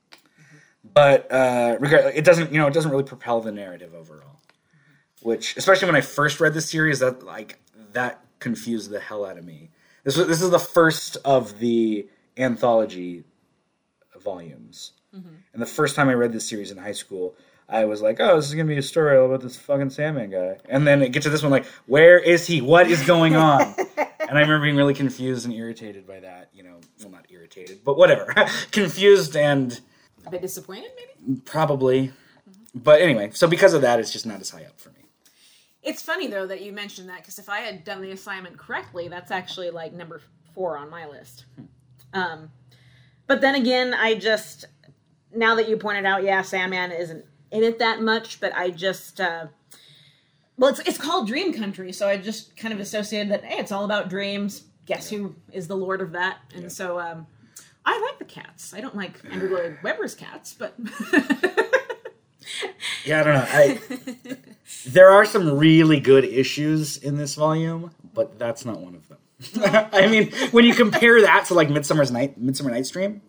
but 0.93 1.31
uh, 1.31 1.77
regard, 1.79 2.13
it 2.13 2.25
doesn't 2.25 2.51
you 2.51 2.59
know 2.59 2.67
it 2.67 2.73
doesn't 2.73 2.91
really 2.91 3.03
propel 3.03 3.41
the 3.41 3.51
narrative 3.51 3.93
overall. 3.93 4.39
Which, 5.21 5.55
especially 5.55 5.85
when 5.85 5.95
I 5.95 6.01
first 6.01 6.39
read 6.39 6.55
the 6.55 6.61
series, 6.61 6.99
that 6.99 7.23
like 7.23 7.59
that 7.93 8.23
confused 8.39 8.89
the 8.89 8.99
hell 8.99 9.25
out 9.25 9.37
of 9.37 9.45
me. 9.45 9.69
This 10.03 10.17
was 10.17 10.27
this 10.27 10.41
is 10.41 10.49
the 10.49 10.59
first 10.59 11.17
of 11.23 11.59
the 11.59 12.07
anthology 12.37 13.23
volumes, 14.19 14.93
mm-hmm. 15.15 15.29
and 15.53 15.61
the 15.61 15.67
first 15.67 15.95
time 15.95 16.09
I 16.09 16.13
read 16.13 16.33
this 16.33 16.47
series 16.47 16.71
in 16.71 16.77
high 16.77 16.91
school, 16.91 17.35
I 17.69 17.85
was 17.85 18.01
like, 18.01 18.19
oh, 18.19 18.35
this 18.35 18.47
is 18.47 18.55
gonna 18.55 18.67
be 18.67 18.77
a 18.77 18.81
story 18.81 19.17
all 19.17 19.27
about 19.27 19.41
this 19.41 19.57
fucking 19.57 19.91
Sandman 19.91 20.31
guy, 20.31 20.57
and 20.69 20.87
then 20.87 21.01
it 21.01 21.11
gets 21.11 21.25
to 21.25 21.29
this 21.29 21.43
one 21.43 21.51
like, 21.51 21.65
where 21.85 22.19
is 22.19 22.47
he? 22.47 22.61
What 22.61 22.89
is 22.89 23.01
going 23.05 23.35
on? 23.35 23.61
and 23.97 24.37
I 24.37 24.41
remember 24.41 24.61
being 24.61 24.75
really 24.75 24.93
confused 24.93 25.45
and 25.45 25.53
irritated 25.53 26.07
by 26.07 26.19
that. 26.21 26.49
You 26.53 26.63
know, 26.63 26.79
well, 27.01 27.11
not 27.11 27.25
irritated, 27.29 27.83
but 27.83 27.97
whatever, 27.97 28.33
confused 28.71 29.35
and 29.35 29.79
A 30.25 30.31
bit 30.31 30.41
disappointed, 30.41 30.91
maybe. 30.95 31.41
probably. 31.45 32.07
Mm-hmm. 32.07 32.79
But 32.79 33.01
anyway, 33.01 33.31
so 33.33 33.47
because 33.47 33.73
of 33.73 33.81
that, 33.81 33.99
it's 33.99 34.11
just 34.11 34.25
not 34.25 34.41
as 34.41 34.49
high 34.49 34.63
up 34.63 34.79
for 34.79 34.89
me. 34.89 35.00
It's 35.83 36.01
funny 36.01 36.27
though 36.27 36.45
that 36.45 36.61
you 36.61 36.71
mentioned 36.71 37.09
that 37.09 37.17
because 37.17 37.39
if 37.39 37.49
I 37.49 37.59
had 37.59 37.83
done 37.83 38.01
the 38.01 38.11
assignment 38.11 38.57
correctly, 38.57 39.07
that's 39.07 39.31
actually 39.31 39.71
like 39.71 39.93
number 39.93 40.21
four 40.53 40.77
on 40.77 40.89
my 40.89 41.07
list. 41.07 41.45
Um, 42.13 42.51
but 43.27 43.41
then 43.41 43.55
again, 43.55 43.93
I 43.93 44.15
just 44.15 44.65
now 45.33 45.55
that 45.55 45.67
you 45.67 45.77
pointed 45.77 46.05
out, 46.05 46.23
yeah, 46.23 46.41
Sandman 46.41 46.91
isn't 46.91 47.25
in 47.51 47.63
it 47.63 47.79
that 47.79 48.01
much, 48.01 48.39
but 48.39 48.53
I 48.55 48.69
just 48.69 49.19
uh, 49.19 49.47
well, 50.57 50.69
it's 50.69 50.79
it's 50.81 50.97
called 50.97 51.27
Dream 51.27 51.53
Country, 51.53 51.91
so 51.91 52.07
I 52.07 52.17
just 52.17 52.55
kind 52.55 52.73
of 52.73 52.79
associated 52.79 53.31
that 53.31 53.43
hey, 53.43 53.57
it's 53.57 53.71
all 53.71 53.85
about 53.85 54.09
dreams. 54.09 54.65
Guess 54.85 55.09
who 55.09 55.35
is 55.51 55.67
the 55.67 55.77
lord 55.77 56.01
of 56.01 56.11
that? 56.11 56.39
And 56.53 56.71
so 56.71 56.99
um, 56.99 57.25
I 57.85 57.99
like 57.99 58.19
the 58.19 58.25
cats. 58.25 58.73
I 58.73 58.81
don't 58.81 58.95
like 58.95 59.19
Andrew 59.31 59.55
Lloyd 59.55 59.77
Webber's 59.83 60.13
cats, 60.13 60.53
but 60.53 60.75
Yeah, 63.05 63.21
I 63.21 63.23
don't 63.23 63.33
know. 63.33 63.45
I 63.47 63.79
there 64.85 65.09
are 65.09 65.25
some 65.25 65.57
really 65.57 65.99
good 65.99 66.25
issues 66.25 66.97
in 66.97 67.17
this 67.17 67.35
volume, 67.35 67.91
but 68.13 68.39
that's 68.39 68.65
not 68.65 68.79
one 68.79 68.95
of 68.95 69.07
them. 69.07 69.17
I 69.93 70.07
mean, 70.07 70.31
when 70.51 70.65
you 70.65 70.73
compare 70.73 71.21
that 71.21 71.45
to 71.47 71.53
like 71.53 71.69
Midsummer's 71.69 72.11
Night, 72.11 72.37
Midsummer 72.37 72.69
Night's 72.69 72.89
Dream 72.89 73.21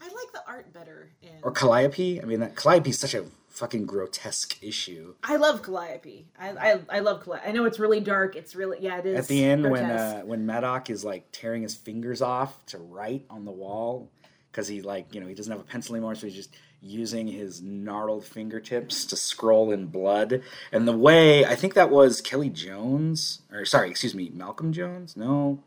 I 0.00 0.04
like 0.04 0.32
the 0.32 0.42
art 0.46 0.72
better. 0.72 1.10
In... 1.22 1.30
or 1.42 1.50
Calliope, 1.50 2.20
I 2.22 2.24
mean, 2.24 2.40
that 2.40 2.56
Calliope 2.56 2.90
is 2.90 2.98
such 2.98 3.14
a 3.14 3.24
fucking 3.48 3.84
grotesque 3.84 4.62
issue. 4.62 5.14
I 5.22 5.36
love 5.36 5.62
Calliope. 5.62 6.26
I, 6.38 6.50
I 6.50 6.80
I 6.88 6.98
love 7.00 7.24
Calliope. 7.24 7.46
I 7.46 7.52
know 7.52 7.64
it's 7.64 7.78
really 7.78 8.00
dark. 8.00 8.36
It's 8.36 8.54
really 8.54 8.78
yeah. 8.80 8.98
It 8.98 9.06
is 9.06 9.18
At 9.18 9.28
the 9.28 9.44
end, 9.44 9.70
when 9.70 9.84
uh, 9.84 10.20
when 10.22 10.46
Madoc 10.46 10.88
is 10.88 11.04
like 11.04 11.26
tearing 11.32 11.62
his 11.62 11.74
fingers 11.74 12.22
off 12.22 12.64
to 12.66 12.78
write 12.78 13.24
on 13.28 13.44
the 13.44 13.50
wall 13.50 14.10
because 14.50 14.66
he 14.68 14.82
like 14.82 15.14
you 15.14 15.20
know 15.20 15.26
he 15.26 15.34
doesn't 15.34 15.50
have 15.50 15.60
a 15.60 15.64
pencil 15.64 15.94
anymore, 15.94 16.14
so 16.14 16.26
he's 16.26 16.36
just 16.36 16.54
using 16.82 17.26
his 17.26 17.60
gnarled 17.60 18.24
fingertips 18.24 19.04
to 19.06 19.16
scroll 19.16 19.70
in 19.70 19.86
blood. 19.86 20.42
And 20.72 20.88
the 20.88 20.96
way 20.96 21.44
I 21.44 21.54
think 21.54 21.74
that 21.74 21.90
was 21.90 22.20
Kelly 22.20 22.48
Jones, 22.48 23.42
or 23.52 23.64
sorry, 23.64 23.90
excuse 23.90 24.14
me, 24.14 24.30
Malcolm 24.32 24.72
Jones. 24.72 25.16
No, 25.16 25.62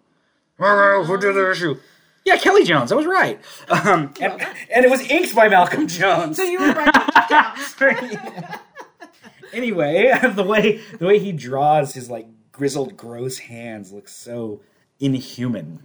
who 0.57 1.17
did 1.17 1.35
the 1.35 1.51
issue? 1.51 1.77
Yeah, 2.25 2.37
Kelly 2.37 2.63
Jones. 2.63 2.91
I 2.91 2.95
was 2.95 3.05
right. 3.05 3.39
Um, 3.69 4.13
and, 4.21 4.41
and 4.73 4.85
it 4.85 4.89
was 4.89 5.01
inked 5.09 5.35
by 5.35 5.49
Malcolm 5.49 5.87
Jones. 5.87 6.37
so 6.37 6.43
you 6.43 6.59
were 6.59 6.71
right. 6.71 8.59
anyway, 9.53 10.11
the 10.35 10.43
way 10.43 10.77
the 10.99 11.05
way 11.05 11.19
he 11.19 11.31
draws 11.31 11.93
his 11.93 12.09
like 12.09 12.27
grizzled, 12.51 12.97
gross 12.97 13.37
hands 13.39 13.91
looks 13.91 14.13
so 14.13 14.61
inhuman, 14.99 15.83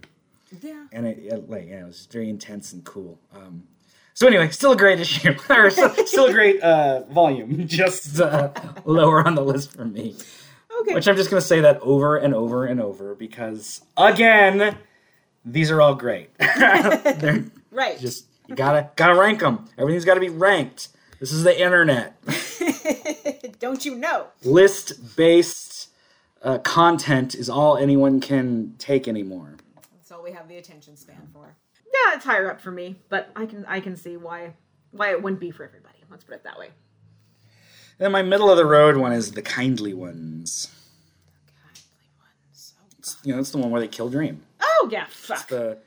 yeah. 0.61 0.85
and 0.91 1.05
it, 1.05 1.19
it 1.19 1.49
like 1.49 1.67
yeah, 1.67 1.81
it 1.81 1.87
was 1.87 2.07
very 2.11 2.29
intense 2.29 2.73
and 2.73 2.83
cool. 2.83 3.19
Um, 3.33 3.63
so 4.19 4.27
anyway, 4.27 4.49
still 4.49 4.73
a 4.73 4.75
great 4.75 4.99
issue, 4.99 5.33
or 5.49 5.69
still, 5.69 5.95
still 6.05 6.25
a 6.25 6.33
great 6.33 6.59
uh, 6.61 7.03
volume, 7.05 7.65
just 7.67 8.19
uh, 8.19 8.51
lower 8.83 9.25
on 9.25 9.33
the 9.35 9.41
list 9.41 9.71
for 9.71 9.85
me. 9.85 10.13
Okay. 10.81 10.93
Which 10.93 11.07
I'm 11.07 11.15
just 11.15 11.29
gonna 11.29 11.39
say 11.39 11.61
that 11.61 11.79
over 11.79 12.17
and 12.17 12.33
over 12.35 12.65
and 12.65 12.81
over 12.81 13.15
because 13.15 13.81
again, 13.95 14.75
these 15.45 15.71
are 15.71 15.79
all 15.81 15.95
great. 15.95 16.31
Right. 17.71 17.99
just 17.99 18.25
you 18.47 18.55
gotta 18.55 18.89
gotta 18.97 19.13
rank 19.13 19.39
them. 19.39 19.65
Everything's 19.77 20.03
got 20.03 20.15
to 20.15 20.19
be 20.19 20.27
ranked. 20.29 20.89
This 21.19 21.31
is 21.31 21.43
the 21.43 21.57
internet. 21.57 22.19
Don't 23.59 23.85
you 23.85 23.95
know? 23.95 24.27
list 24.43 25.15
based 25.15 25.89
uh, 26.41 26.57
content 26.57 27.35
is 27.35 27.47
all 27.49 27.77
anyone 27.77 28.19
can 28.19 28.73
take 28.79 29.07
anymore. 29.07 29.55
That's 29.93 30.11
all 30.11 30.23
we 30.23 30.31
have 30.31 30.49
the 30.49 30.57
attention 30.57 30.97
span 30.97 31.29
for. 31.31 31.55
Yeah, 31.93 32.15
it's 32.15 32.25
higher 32.25 32.49
up 32.51 32.61
for 32.61 32.71
me, 32.71 32.97
but 33.09 33.29
I 33.35 33.45
can 33.45 33.65
I 33.65 33.79
can 33.79 33.95
see 33.95 34.17
why 34.17 34.53
why 34.91 35.11
it 35.11 35.21
wouldn't 35.21 35.39
be 35.39 35.51
for 35.51 35.63
everybody. 35.63 35.97
Let's 36.09 36.23
put 36.23 36.35
it 36.35 36.43
that 36.43 36.57
way. 36.57 36.69
Then 37.97 38.11
my 38.11 38.21
middle 38.21 38.49
of 38.49 38.57
the 38.57 38.65
road 38.65 38.97
one 38.97 39.11
is 39.11 39.31
the 39.31 39.41
kindly 39.41 39.93
ones. 39.93 40.73
You 43.23 43.33
know, 43.33 43.39
it's 43.39 43.51
the 43.51 43.57
one 43.57 43.71
where 43.71 43.81
they 43.81 43.87
kill 43.87 44.09
Dream. 44.09 44.43
Oh 44.61 44.89
yeah, 44.91 45.05
fuck. 45.09 45.47
The 45.47 45.79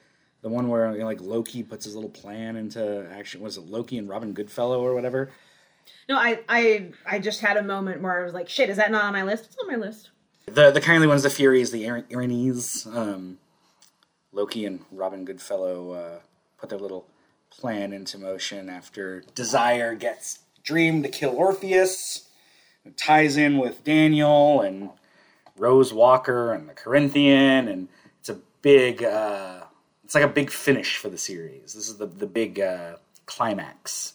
the 0.42 0.48
one 0.48 0.68
where 0.68 0.92
you 0.92 0.98
know, 0.98 1.07
like 1.07 1.20
Loki 1.20 1.62
puts 1.62 1.84
his 1.84 1.94
little 1.94 2.11
plan 2.11 2.57
into 2.57 3.09
action. 3.12 3.40
Was 3.40 3.57
it 3.57 3.62
Loki 3.62 3.96
and 3.96 4.09
Robin 4.09 4.32
Goodfellow 4.32 4.84
or 4.84 4.94
whatever? 4.94 5.30
No, 6.09 6.16
I 6.16 6.40
I 6.48 6.90
I 7.07 7.18
just 7.18 7.40
had 7.40 7.57
a 7.57 7.62
moment 7.62 8.03
where 8.03 8.20
I 8.20 8.24
was 8.24 8.34
like, 8.34 8.48
shit, 8.48 8.68
is 8.68 8.76
that 8.76 8.90
not 8.90 9.05
on 9.05 9.12
my 9.12 9.22
list? 9.22 9.46
It's 9.46 9.57
on 9.57 9.68
my 9.68 9.76
list. 9.76 10.11
The 10.46 10.70
the 10.70 10.80
kindly 10.80 11.07
ones, 11.07 11.22
the 11.22 11.30
Furies, 11.30 11.70
the 11.70 11.84
Erinyes, 11.84 12.94
um, 12.94 13.38
Loki 14.33 14.64
and 14.64 14.85
Robin 14.91 15.24
Goodfellow 15.24 15.93
uh, 15.93 16.18
put 16.59 16.70
their 16.70 16.78
little 16.78 17.07
plan 17.51 17.93
into 17.93 18.18
motion 18.18 18.68
after 18.68 19.22
Desire 19.35 19.95
gets 19.95 20.41
Dream 20.62 21.03
to 21.03 21.09
kill 21.09 21.30
Orpheus. 21.30 22.28
It 22.85 22.97
ties 22.97 23.37
in 23.37 23.59
with 23.59 23.85
Daniel 23.85 24.61
and 24.61 24.91
Rose 25.57 25.93
Walker 25.93 26.53
and 26.53 26.68
the 26.68 26.72
Corinthian, 26.72 27.68
and 27.68 27.89
it's 28.20 28.28
a 28.28 28.39
big. 28.62 29.03
Uh, 29.03 29.64
it's 30.05 30.14
like 30.14 30.24
a 30.24 30.28
big 30.28 30.51
finish 30.51 30.97
for 30.97 31.09
the 31.09 31.18
series. 31.18 31.74
This 31.74 31.89
is 31.89 31.97
the 31.97 32.07
the 32.07 32.26
big 32.26 32.61
uh, 32.61 32.97
climax. 33.26 34.14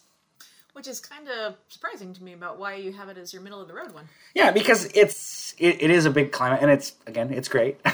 Which 0.73 0.87
is 0.87 0.99
kind 0.99 1.27
of 1.27 1.55
surprising 1.69 2.13
to 2.13 2.23
me 2.23 2.33
about 2.33 2.59
why 2.59 2.75
you 2.75 2.93
have 2.93 3.09
it 3.09 3.17
as 3.17 3.33
your 3.33 3.41
middle 3.41 3.59
of 3.59 3.67
the 3.67 3.73
road 3.73 3.93
one. 3.93 4.07
Yeah, 4.35 4.51
because 4.51 4.85
it's 4.93 5.55
it, 5.57 5.81
it 5.81 5.89
is 5.89 6.05
a 6.05 6.11
big 6.11 6.31
climax, 6.31 6.61
and 6.61 6.71
it's 6.71 6.95
again 7.07 7.33
it's 7.33 7.49
great. 7.49 7.79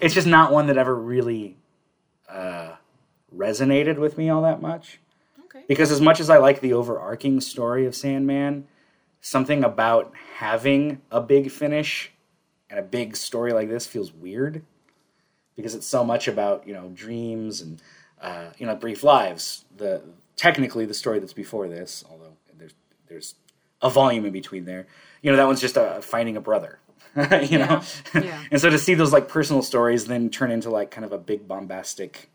it's 0.00 0.14
just 0.14 0.26
not 0.26 0.52
one 0.52 0.66
that 0.66 0.76
ever 0.76 0.94
really 0.94 1.56
uh, 2.32 2.76
resonated 3.36 3.98
with 3.98 4.16
me 4.16 4.30
all 4.30 4.42
that 4.42 4.62
much. 4.62 4.98
Okay. 5.44 5.64
Because 5.68 5.90
as 5.92 6.00
much 6.00 6.20
as 6.20 6.30
I 6.30 6.38
like 6.38 6.60
the 6.60 6.72
overarching 6.72 7.40
story 7.40 7.86
of 7.86 7.94
Sandman, 7.94 8.66
something 9.20 9.62
about 9.62 10.12
having 10.36 11.00
a 11.10 11.20
big 11.20 11.50
finish 11.50 12.12
and 12.70 12.78
a 12.78 12.82
big 12.82 13.16
story 13.16 13.52
like 13.52 13.68
this 13.68 13.86
feels 13.86 14.12
weird. 14.12 14.62
Because 15.56 15.74
it's 15.74 15.86
so 15.86 16.02
much 16.02 16.28
about 16.28 16.66
you 16.66 16.72
know 16.72 16.90
dreams 16.94 17.60
and 17.60 17.82
uh, 18.20 18.46
you 18.56 18.66
know 18.66 18.74
brief 18.74 19.04
lives. 19.04 19.66
The 19.76 20.02
technically 20.36 20.86
the 20.86 20.94
story 20.94 21.18
that's 21.18 21.34
before 21.34 21.68
this, 21.68 22.04
although 22.10 22.32
there's 22.58 22.72
there's 23.06 23.34
a 23.82 23.90
volume 23.90 24.24
in 24.24 24.32
between 24.32 24.64
there. 24.64 24.86
You 25.20 25.30
know 25.30 25.36
that 25.36 25.46
one's 25.46 25.60
just 25.60 25.76
uh, 25.76 26.00
finding 26.00 26.38
a 26.38 26.40
brother. 26.40 26.78
you 27.42 27.58
know, 27.58 27.82
Yeah. 28.14 28.42
and 28.50 28.60
so 28.60 28.70
to 28.70 28.78
see 28.78 28.94
those 28.94 29.12
like 29.12 29.28
personal 29.28 29.62
stories 29.62 30.06
then 30.06 30.30
turn 30.30 30.50
into 30.50 30.70
like 30.70 30.90
kind 30.90 31.04
of 31.04 31.12
a 31.12 31.18
big 31.18 31.46
bombastic 31.48 32.30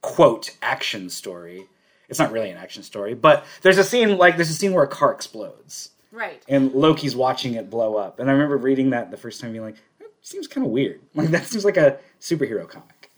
quote 0.00 0.50
action 0.62 1.08
story. 1.10 1.68
It's 2.08 2.18
not 2.18 2.32
really 2.32 2.50
an 2.50 2.56
action 2.56 2.82
story, 2.82 3.14
but 3.14 3.44
there's 3.62 3.78
a 3.78 3.84
scene 3.84 4.16
like 4.18 4.36
there's 4.36 4.50
a 4.50 4.54
scene 4.54 4.72
where 4.72 4.84
a 4.84 4.88
car 4.88 5.12
explodes 5.12 5.90
Right. 6.12 6.42
and 6.48 6.72
Loki's 6.72 7.16
watching 7.16 7.54
it 7.54 7.70
blow 7.70 7.96
up. 7.96 8.20
And 8.20 8.28
I 8.28 8.32
remember 8.32 8.56
reading 8.56 8.90
that 8.90 9.10
the 9.10 9.16
first 9.16 9.40
time 9.40 9.52
being 9.52 9.64
like, 9.64 9.76
that 9.98 10.08
seems 10.22 10.46
kind 10.46 10.66
of 10.66 10.70
weird. 10.72 11.00
Like 11.14 11.28
that 11.30 11.46
seems 11.46 11.64
like 11.64 11.76
a 11.76 11.98
superhero 12.20 12.68
comic. 12.68 13.10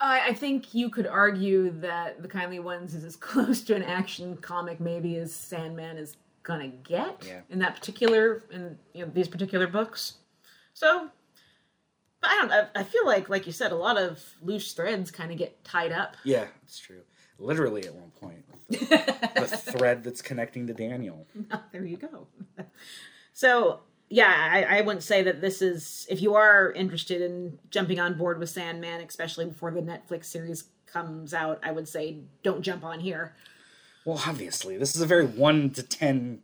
I, 0.00 0.28
I 0.30 0.34
think 0.34 0.74
you 0.74 0.88
could 0.90 1.06
argue 1.06 1.70
that 1.80 2.22
the 2.22 2.28
Kindly 2.28 2.58
Ones 2.58 2.94
is 2.94 3.04
as 3.04 3.14
close 3.16 3.60
to 3.62 3.76
an 3.76 3.82
action 3.84 4.36
comic 4.38 4.80
maybe 4.80 5.16
as 5.16 5.32
Sandman 5.32 5.96
is 5.98 6.16
gonna 6.42 6.68
get 6.68 7.24
Yeah. 7.24 7.40
in 7.50 7.60
that 7.60 7.76
particular 7.76 8.42
in 8.50 8.76
you 8.94 9.04
know 9.06 9.12
these 9.14 9.28
particular 9.28 9.66
books. 9.68 10.14
So, 10.74 11.08
but 12.20 12.30
I 12.30 12.34
don't. 12.36 12.52
I, 12.52 12.66
I 12.76 12.82
feel 12.84 13.06
like, 13.06 13.28
like 13.28 13.46
you 13.46 13.52
said, 13.52 13.72
a 13.72 13.76
lot 13.76 13.98
of 13.98 14.22
loose 14.42 14.72
threads 14.72 15.10
kind 15.10 15.30
of 15.30 15.38
get 15.38 15.64
tied 15.64 15.92
up. 15.92 16.16
Yeah, 16.24 16.46
that's 16.62 16.78
true. 16.78 17.02
Literally 17.38 17.84
at 17.86 17.94
one 17.94 18.10
point, 18.20 18.44
the, 18.68 19.30
the 19.34 19.46
thread 19.46 20.04
that's 20.04 20.22
connecting 20.22 20.66
to 20.68 20.74
Daniel. 20.74 21.26
there 21.72 21.84
you 21.84 21.96
go. 21.96 22.26
so 23.32 23.80
yeah, 24.08 24.50
I, 24.52 24.78
I 24.78 24.80
wouldn't 24.82 25.02
say 25.02 25.22
that 25.22 25.40
this 25.40 25.62
is. 25.62 26.06
If 26.10 26.20
you 26.20 26.34
are 26.34 26.70
interested 26.72 27.22
in 27.22 27.58
jumping 27.70 27.98
on 27.98 28.18
board 28.18 28.38
with 28.38 28.50
Sandman, 28.50 29.00
especially 29.00 29.46
before 29.46 29.70
the 29.70 29.80
Netflix 29.80 30.26
series 30.26 30.64
comes 30.86 31.32
out, 31.32 31.58
I 31.62 31.72
would 31.72 31.88
say 31.88 32.18
don't 32.42 32.60
jump 32.60 32.84
on 32.84 33.00
here. 33.00 33.34
Well, 34.04 34.22
obviously, 34.26 34.76
this 34.76 34.94
is 34.94 35.00
a 35.00 35.06
very 35.06 35.24
one 35.24 35.70
to 35.70 35.82
ten 35.82 36.40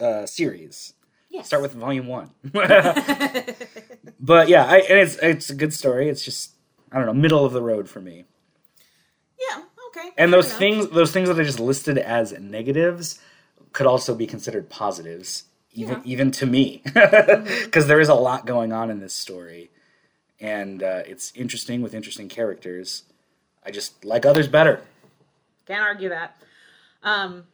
uh, 0.00 0.26
series. 0.26 0.94
Yes. 1.30 1.46
Start 1.46 1.62
with 1.62 1.74
volume 1.74 2.06
one. 2.06 2.30
but 4.20 4.48
yeah, 4.48 4.64
I, 4.64 4.78
and 4.78 4.98
it's 4.98 5.16
it's 5.16 5.50
a 5.50 5.54
good 5.54 5.72
story. 5.74 6.08
It's 6.08 6.24
just 6.24 6.52
I 6.90 6.96
don't 6.96 7.06
know, 7.06 7.12
middle 7.14 7.44
of 7.44 7.52
the 7.52 7.62
road 7.62 7.88
for 7.88 8.00
me. 8.00 8.24
Yeah. 9.38 9.62
Okay. 9.88 10.10
And 10.16 10.32
those 10.32 10.46
enough. 10.46 10.58
things, 10.58 10.88
those 10.88 11.12
things 11.12 11.28
that 11.28 11.38
I 11.38 11.44
just 11.44 11.60
listed 11.60 11.98
as 11.98 12.32
negatives, 12.32 13.20
could 13.72 13.86
also 13.86 14.14
be 14.14 14.26
considered 14.26 14.68
positives, 14.70 15.44
even 15.72 15.96
Yeah. 15.96 16.02
even 16.12 16.30
to 16.32 16.46
me, 16.46 16.82
because 17.64 17.86
there 17.86 18.00
is 18.00 18.08
a 18.08 18.14
lot 18.14 18.46
going 18.46 18.72
on 18.72 18.90
in 18.90 19.00
this 19.00 19.14
story, 19.14 19.70
and 20.40 20.82
uh, 20.82 21.02
it's 21.06 21.32
interesting 21.34 21.82
with 21.82 21.94
interesting 21.94 22.28
characters. 22.28 23.04
I 23.64 23.70
just 23.70 24.04
like 24.04 24.24
others 24.24 24.48
better. 24.48 24.80
Can't 25.66 25.82
argue 25.82 26.08
that. 26.08 26.40
Um, 27.02 27.44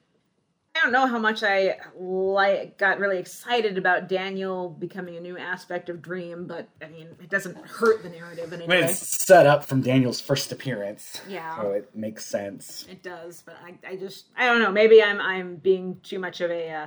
I 0.74 0.80
don't 0.80 0.92
know 0.92 1.06
how 1.06 1.18
much 1.18 1.42
I 1.44 1.76
like 1.96 2.78
got 2.78 2.98
really 2.98 3.18
excited 3.18 3.78
about 3.78 4.08
Daniel 4.08 4.68
becoming 4.70 5.16
a 5.16 5.20
new 5.20 5.38
aspect 5.38 5.88
of 5.88 6.02
Dream, 6.02 6.46
but 6.46 6.68
I 6.82 6.88
mean, 6.88 7.08
it 7.20 7.30
doesn't 7.30 7.56
hurt 7.56 8.02
the 8.02 8.08
narrative 8.08 8.52
in 8.52 8.60
any 8.62 8.68
way. 8.68 8.82
it's 8.82 8.98
set 8.98 9.46
up 9.46 9.64
from 9.64 9.82
Daniel's 9.82 10.20
first 10.20 10.50
appearance. 10.50 11.20
Yeah. 11.28 11.56
So 11.56 11.70
it 11.72 11.94
makes 11.94 12.26
sense. 12.26 12.86
It 12.90 13.04
does, 13.04 13.42
but 13.46 13.56
I, 13.64 13.74
I 13.88 13.96
just 13.96 14.26
I 14.36 14.46
don't 14.46 14.60
know. 14.60 14.72
Maybe 14.72 15.00
I'm 15.00 15.20
I'm 15.20 15.56
being 15.56 16.00
too 16.02 16.18
much 16.18 16.40
of 16.40 16.50
a 16.50 16.68
uh, 16.70 16.86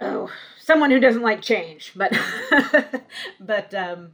oh 0.00 0.30
someone 0.58 0.90
who 0.90 0.98
doesn't 0.98 1.22
like 1.22 1.42
change. 1.42 1.92
But 1.94 2.12
but 3.40 3.72
um, 3.72 4.10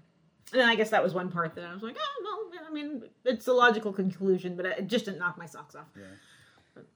and 0.53 0.63
I 0.63 0.75
guess 0.75 0.91
that 0.91 1.03
was 1.03 1.15
one 1.15 1.31
part 1.31 1.55
that 1.55 1.65
I 1.65 1.73
was 1.73 1.83
like, 1.83 1.97
oh 1.99 2.23
well, 2.53 2.61
I 2.69 2.73
mean, 2.73 3.05
it's 3.25 3.47
a 3.49 3.53
logical 3.55 3.93
conclusion, 3.93 4.55
but 4.55 4.67
it 4.67 4.87
just 4.87 5.07
didn't 5.07 5.19
knock 5.19 5.39
my 5.39 5.47
socks 5.47 5.75
off. 5.75 5.87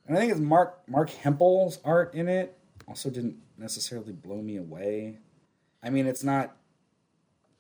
And 0.07 0.17
I 0.17 0.21
think 0.21 0.33
it's 0.33 0.41
Marc 0.41 0.81
Marc 0.89 1.11
Hempel's 1.11 1.79
art 1.85 2.15
in 2.15 2.29
it 2.29 2.57
also 2.87 3.11
didn't 3.11 3.37
necessarily 3.59 4.13
blow 4.13 4.41
me 4.41 4.57
away. 4.57 5.19
I 5.83 5.91
mean, 5.91 6.07
it's 6.07 6.25
not 6.25 6.57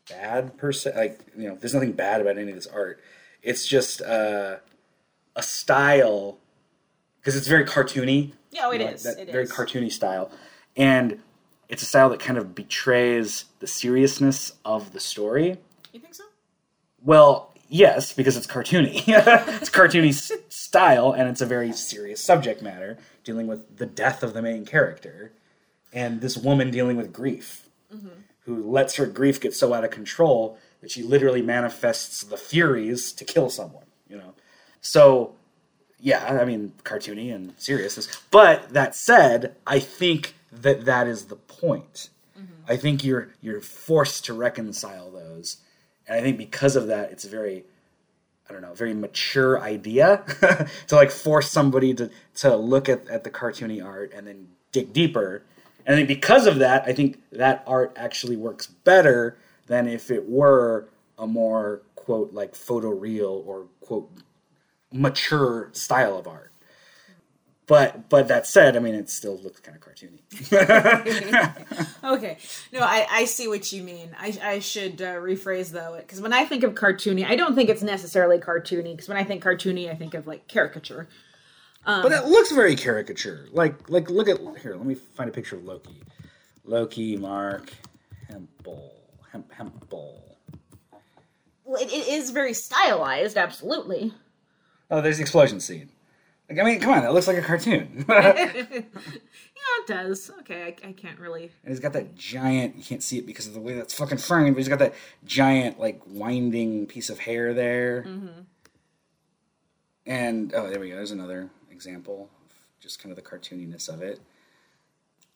bad 0.08 0.56
per 0.56 0.72
se. 0.72 0.92
Like 0.96 1.20
you 1.36 1.48
know, 1.48 1.56
there's 1.56 1.74
nothing 1.74 1.92
bad 1.92 2.20
about 2.20 2.38
any 2.38 2.50
of 2.50 2.54
this 2.56 2.66
art. 2.66 3.00
It's 3.42 3.66
just 3.66 4.02
uh, 4.02 4.56
a 5.36 5.42
style 5.42 6.38
because 7.20 7.36
it's 7.36 7.48
very 7.48 7.64
cartoony. 7.64 8.32
Yeah, 8.50 8.62
oh, 8.66 8.70
it 8.70 8.80
you 8.80 8.86
know, 8.86 8.92
is. 8.92 9.02
That 9.02 9.18
It 9.18 9.30
very 9.30 9.44
is. 9.44 9.52
cartoony 9.52 9.90
style, 9.90 10.30
and 10.76 11.20
it's 11.68 11.82
a 11.82 11.86
style 11.86 12.08
that 12.10 12.20
kind 12.20 12.38
of 12.38 12.54
betrays 12.54 13.46
the 13.60 13.66
seriousness 13.66 14.52
of 14.64 14.92
the 14.92 15.00
story. 15.00 15.58
You 15.92 16.00
think 16.00 16.14
so? 16.14 16.24
Well, 17.02 17.52
yes, 17.68 18.12
because 18.12 18.36
it's 18.36 18.46
cartoony. 18.46 19.02
it's 19.06 19.70
cartoony 19.70 20.12
style, 20.74 21.12
and 21.12 21.28
it's 21.28 21.40
a 21.40 21.46
very 21.46 21.72
serious 21.72 22.20
subject 22.20 22.60
matter, 22.60 22.98
dealing 23.22 23.46
with 23.46 23.76
the 23.78 23.86
death 23.86 24.24
of 24.24 24.34
the 24.34 24.42
main 24.42 24.64
character, 24.64 25.30
and 25.92 26.20
this 26.20 26.36
woman 26.36 26.72
dealing 26.72 26.96
with 26.96 27.12
grief, 27.12 27.68
who 28.40 28.68
lets 28.68 28.96
her 28.96 29.06
grief 29.06 29.40
get 29.40 29.54
so 29.54 29.72
out 29.72 29.84
of 29.84 29.92
control 29.92 30.58
that 30.80 30.90
she 30.90 31.00
literally 31.04 31.42
manifests 31.42 32.24
the 32.24 32.36
furies 32.36 33.12
to 33.12 33.24
kill 33.24 33.48
someone. 33.48 33.84
You 34.08 34.16
know, 34.16 34.34
so 34.80 35.36
yeah, 36.00 36.40
I 36.42 36.44
mean, 36.44 36.72
cartoony 36.82 37.32
and 37.32 37.54
seriousness. 37.56 38.08
But 38.32 38.70
that 38.70 38.96
said, 38.96 39.54
I 39.64 39.78
think 39.78 40.34
that 40.50 40.86
that 40.86 41.06
is 41.06 41.26
the 41.26 41.36
point. 41.36 42.10
Mm-hmm. 42.36 42.72
I 42.72 42.76
think 42.76 43.04
you're 43.04 43.28
you're 43.40 43.60
forced 43.60 44.24
to 44.24 44.34
reconcile 44.34 45.12
those, 45.12 45.58
and 46.08 46.18
I 46.18 46.20
think 46.20 46.36
because 46.36 46.74
of 46.74 46.88
that, 46.88 47.12
it's 47.12 47.24
very 47.24 47.64
I 48.48 48.52
don't 48.52 48.62
know, 48.62 48.74
very 48.74 48.94
mature 48.94 49.60
idea 49.60 50.22
to 50.88 50.96
like 50.96 51.10
force 51.10 51.50
somebody 51.50 51.94
to 51.94 52.10
to 52.36 52.56
look 52.56 52.88
at, 52.88 53.08
at 53.08 53.24
the 53.24 53.30
cartoony 53.30 53.84
art 53.84 54.12
and 54.14 54.26
then 54.26 54.48
dig 54.72 54.92
deeper. 54.92 55.42
And 55.86 56.06
because 56.06 56.46
of 56.46 56.58
that, 56.58 56.84
I 56.86 56.92
think 56.92 57.22
that 57.32 57.62
art 57.66 57.92
actually 57.96 58.36
works 58.36 58.66
better 58.66 59.36
than 59.66 59.88
if 59.88 60.10
it 60.10 60.28
were 60.28 60.88
a 61.18 61.26
more 61.26 61.82
quote 61.94 62.32
like 62.32 62.52
photoreal 62.52 63.46
or 63.46 63.66
quote 63.80 64.10
mature 64.92 65.70
style 65.72 66.18
of 66.18 66.26
art. 66.26 66.52
But 67.66 68.08
but 68.10 68.28
that 68.28 68.46
said, 68.46 68.76
I 68.76 68.80
mean 68.80 68.94
it 68.94 69.08
still 69.08 69.38
looks 69.38 69.60
kind 69.60 69.76
of 69.76 69.82
cartoony. 69.82 70.20
Okay. 72.04 72.36
No, 72.70 72.80
I, 72.80 73.06
I 73.10 73.24
see 73.24 73.48
what 73.48 73.72
you 73.72 73.82
mean. 73.82 74.10
I, 74.18 74.38
I 74.42 74.58
should 74.58 75.00
uh, 75.00 75.14
rephrase 75.14 75.70
though, 75.70 75.96
because 75.98 76.20
when 76.20 76.34
I 76.34 76.44
think 76.44 76.62
of 76.62 76.74
cartoony, 76.74 77.24
I 77.26 77.34
don't 77.34 77.54
think 77.54 77.70
it's 77.70 77.82
necessarily 77.82 78.38
cartoony. 78.38 78.92
Because 78.92 79.08
when 79.08 79.16
I 79.16 79.24
think 79.24 79.42
cartoony, 79.42 79.90
I 79.90 79.94
think 79.94 80.12
of 80.12 80.26
like 80.26 80.46
caricature. 80.46 81.08
but 81.86 82.12
it 82.12 82.26
looks 82.26 82.52
very 82.52 82.76
caricature. 82.76 83.48
Like 83.52 83.88
like 83.88 84.10
look 84.10 84.28
at 84.28 84.38
here. 84.60 84.76
Let 84.76 84.84
me 84.84 84.94
find 84.94 85.30
a 85.30 85.32
picture 85.32 85.56
of 85.56 85.64
Loki. 85.64 86.02
Loki, 86.66 87.16
Marc, 87.16 87.72
Hempel, 88.28 88.92
Hemp, 89.32 89.50
Hempel. 89.52 90.36
Well, 91.64 91.80
it, 91.80 91.90
it 91.92 92.08
is 92.08 92.30
very 92.30 92.52
stylized, 92.52 93.36
absolutely. 93.36 94.12
Oh, 94.90 95.00
there's 95.00 95.16
the 95.16 95.22
explosion 95.22 95.60
scene. 95.60 95.90
Like 96.48 96.58
I 96.58 96.62
mean, 96.62 96.80
come 96.80 96.92
on, 96.92 97.04
it 97.04 97.12
looks 97.12 97.26
like 97.26 97.38
a 97.38 97.42
cartoon. 97.42 98.04
Yeah, 99.56 99.82
it 99.82 99.86
does. 100.08 100.30
Okay, 100.40 100.62
I, 100.62 100.88
I 100.88 100.92
can't 100.92 101.18
really. 101.18 101.44
And 101.62 101.70
he's 101.72 101.80
got 101.80 101.94
that 101.94 102.14
giant. 102.16 102.76
You 102.76 102.84
can't 102.84 103.02
see 103.02 103.16
it 103.16 103.26
because 103.26 103.46
of 103.46 103.54
the 103.54 103.60
way 103.60 103.72
that's 103.72 103.94
fucking 103.94 104.18
framed. 104.18 104.54
But 104.54 104.58
he's 104.58 104.68
got 104.68 104.80
that 104.80 104.94
giant, 105.24 105.80
like 105.80 106.02
winding 106.06 106.84
piece 106.86 107.08
of 107.08 107.18
hair 107.20 107.54
there. 107.54 108.04
And 110.06 110.52
oh, 110.54 110.68
there 110.68 110.78
we 110.80 110.90
go. 110.90 110.96
There's 110.96 111.12
another 111.12 111.48
example 111.70 112.28
of 112.44 112.80
just 112.80 113.02
kind 113.02 113.10
of 113.10 113.16
the 113.16 113.22
cartooniness 113.28 113.88
of 113.88 114.02
it. 114.02 114.20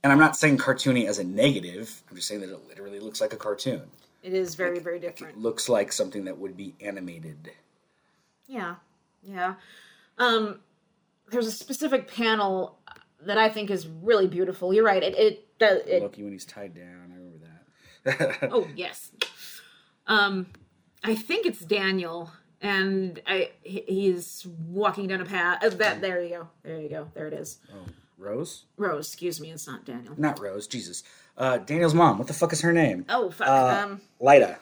And 0.02 0.12
I'm 0.12 0.18
not 0.18 0.36
saying 0.36 0.59
cartoony 0.59 1.06
as 1.06 1.18
a 1.18 1.24
negative. 1.24 2.02
I'm 2.11 2.16
just 2.16 2.28
saying 2.28 2.42
that 2.42 2.50
it 2.50 2.68
literally 2.68 3.00
looks 3.00 3.20
like 3.20 3.32
a 3.32 3.36
cartoon. 3.36 3.82
It 4.22 4.34
is 4.34 4.54
very, 4.56 4.78
very 4.78 4.98
different. 4.98 5.38
looks 5.38 5.68
like 5.68 5.90
something 5.92 6.24
that 6.26 6.38
would 6.38 6.56
be 6.56 6.74
animated. 6.80 7.52
Yeah, 8.46 8.76
yeah. 9.22 9.54
Um, 10.18 10.61
there's 11.31 11.47
a 11.47 11.53
specific 11.53 12.12
panel 12.12 12.79
that 13.22 13.39
I 13.39 13.49
think 13.49 13.70
is 13.70 13.87
really 13.87 14.26
beautiful. 14.26 14.72
You're 14.72 14.85
right. 14.85 15.03
It 15.03 15.16
it 15.18 15.59
does. 15.59 15.83
It, 15.87 16.03
Loki 16.03 16.22
when 16.22 16.33
he's 16.33 16.45
tied 16.45 16.74
down. 16.74 17.12
I 17.12 17.16
remember 17.16 17.39
that. 18.05 18.49
oh 18.53 18.66
yes. 18.76 19.11
Um, 20.07 20.47
I 21.05 21.14
think 21.14 21.47
it's 21.47 21.61
Daniel, 21.61 22.31
and 22.61 23.20
I 23.26 23.51
he's 23.62 24.47
walking 24.66 25.07
down 25.09 25.20
a 25.20 25.24
path. 25.24 25.59
Oh, 25.62 25.68
that 25.70 26.01
there 26.01 26.22
you 26.22 26.31
go. 26.31 26.49
There 26.62 26.81
you 26.81 26.89
go. 26.89 27.09
There 27.14 27.26
it 27.26 27.35
is. 27.35 27.59
oh, 27.72 27.87
Rose? 28.16 28.64
Rose. 28.76 29.07
Excuse 29.07 29.41
me. 29.41 29.51
It's 29.51 29.66
not 29.66 29.85
Daniel. 29.85 30.14
Not 30.16 30.41
Rose. 30.41 30.66
Jesus. 30.66 31.03
Uh, 31.37 31.59
Daniel's 31.59 31.95
mom. 31.95 32.18
What 32.18 32.26
the 32.26 32.35
fuck 32.35 32.53
is 32.53 32.61
her 32.62 32.72
name? 32.72 33.05
Oh 33.09 33.31
fuck. 33.31 33.49
Uh, 33.49 33.85
um. 33.85 34.01
Lyta. 34.20 34.59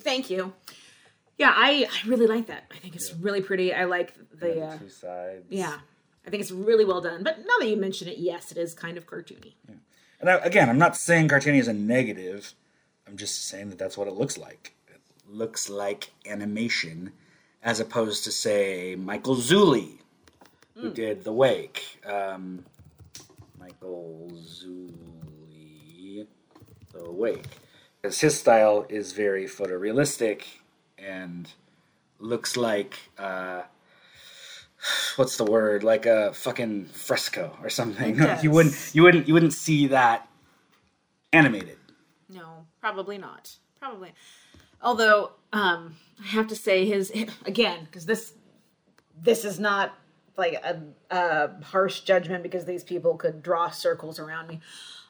Thank 0.00 0.30
you. 0.30 0.52
Yeah, 1.38 1.52
I 1.54 1.86
I 1.90 2.08
really 2.08 2.26
like 2.26 2.46
that. 2.48 2.64
I 2.74 2.78
think 2.78 2.96
it's 2.96 3.14
really 3.14 3.40
pretty. 3.40 3.72
I 3.72 3.84
like 3.84 4.14
the. 4.38 4.60
Uh, 4.62 4.78
two 4.78 4.88
sides. 4.88 5.46
yeah. 5.48 5.78
I 6.26 6.30
think 6.30 6.42
it's 6.42 6.50
really 6.50 6.84
well 6.84 7.00
done. 7.00 7.22
But 7.22 7.38
now 7.38 7.54
that 7.60 7.68
you 7.68 7.76
mention 7.76 8.08
it, 8.08 8.18
yes, 8.18 8.52
it 8.52 8.58
is 8.58 8.74
kind 8.74 8.98
of 8.98 9.06
cartoony. 9.06 9.54
And 10.20 10.28
I, 10.28 10.34
again, 10.36 10.68
I'm 10.68 10.78
not 10.78 10.96
saying 10.96 11.28
cartoony 11.28 11.58
is 11.58 11.68
a 11.68 11.72
negative. 11.72 12.54
I'm 13.06 13.16
just 13.16 13.46
saying 13.46 13.70
that 13.70 13.78
that's 13.78 13.96
what 13.96 14.08
it 14.08 14.14
looks 14.14 14.36
like. 14.36 14.74
It 14.88 15.00
looks 15.28 15.70
like 15.70 16.10
animation, 16.26 17.12
as 17.62 17.80
opposed 17.80 18.24
to 18.24 18.32
say 18.32 18.94
Michael 18.96 19.36
Zulli, 19.36 19.98
who 20.74 20.90
did 20.90 21.24
The 21.24 21.32
Wake. 21.32 22.00
Um, 22.04 22.64
Michael 23.58 24.30
Zulli, 24.34 26.26
The 26.92 27.10
Wake, 27.10 27.46
because 28.02 28.20
his 28.20 28.38
style 28.38 28.86
is 28.88 29.12
very 29.12 29.46
photorealistic 29.46 30.42
and 30.98 31.50
looks 32.18 32.56
like. 32.56 32.98
Uh, 33.16 33.62
what's 35.16 35.36
the 35.36 35.44
word 35.44 35.82
like 35.82 36.06
a 36.06 36.32
fucking 36.32 36.86
fresco 36.86 37.56
or 37.62 37.70
something 37.70 38.16
does. 38.16 38.42
you 38.44 38.50
wouldn't 38.50 38.90
you 38.94 39.02
wouldn't 39.02 39.28
you 39.28 39.34
wouldn't 39.34 39.52
see 39.52 39.86
that 39.88 40.28
animated 41.32 41.78
No, 42.28 42.66
probably 42.80 43.18
not. 43.18 43.56
Probably. 43.78 44.12
Although, 44.82 45.32
um, 45.52 45.96
I 46.22 46.26
have 46.28 46.48
to 46.48 46.56
say 46.56 46.84
his 46.84 47.12
again 47.44 47.84
because 47.84 48.06
this 48.06 48.34
this 49.20 49.44
is 49.44 49.58
not 49.58 49.94
like 50.36 50.54
a, 50.54 50.80
a 51.10 51.62
harsh 51.64 52.00
judgment 52.00 52.42
because 52.42 52.64
these 52.64 52.84
people 52.84 53.16
could 53.16 53.42
draw 53.42 53.70
circles 53.70 54.18
around 54.18 54.48
me. 54.48 54.60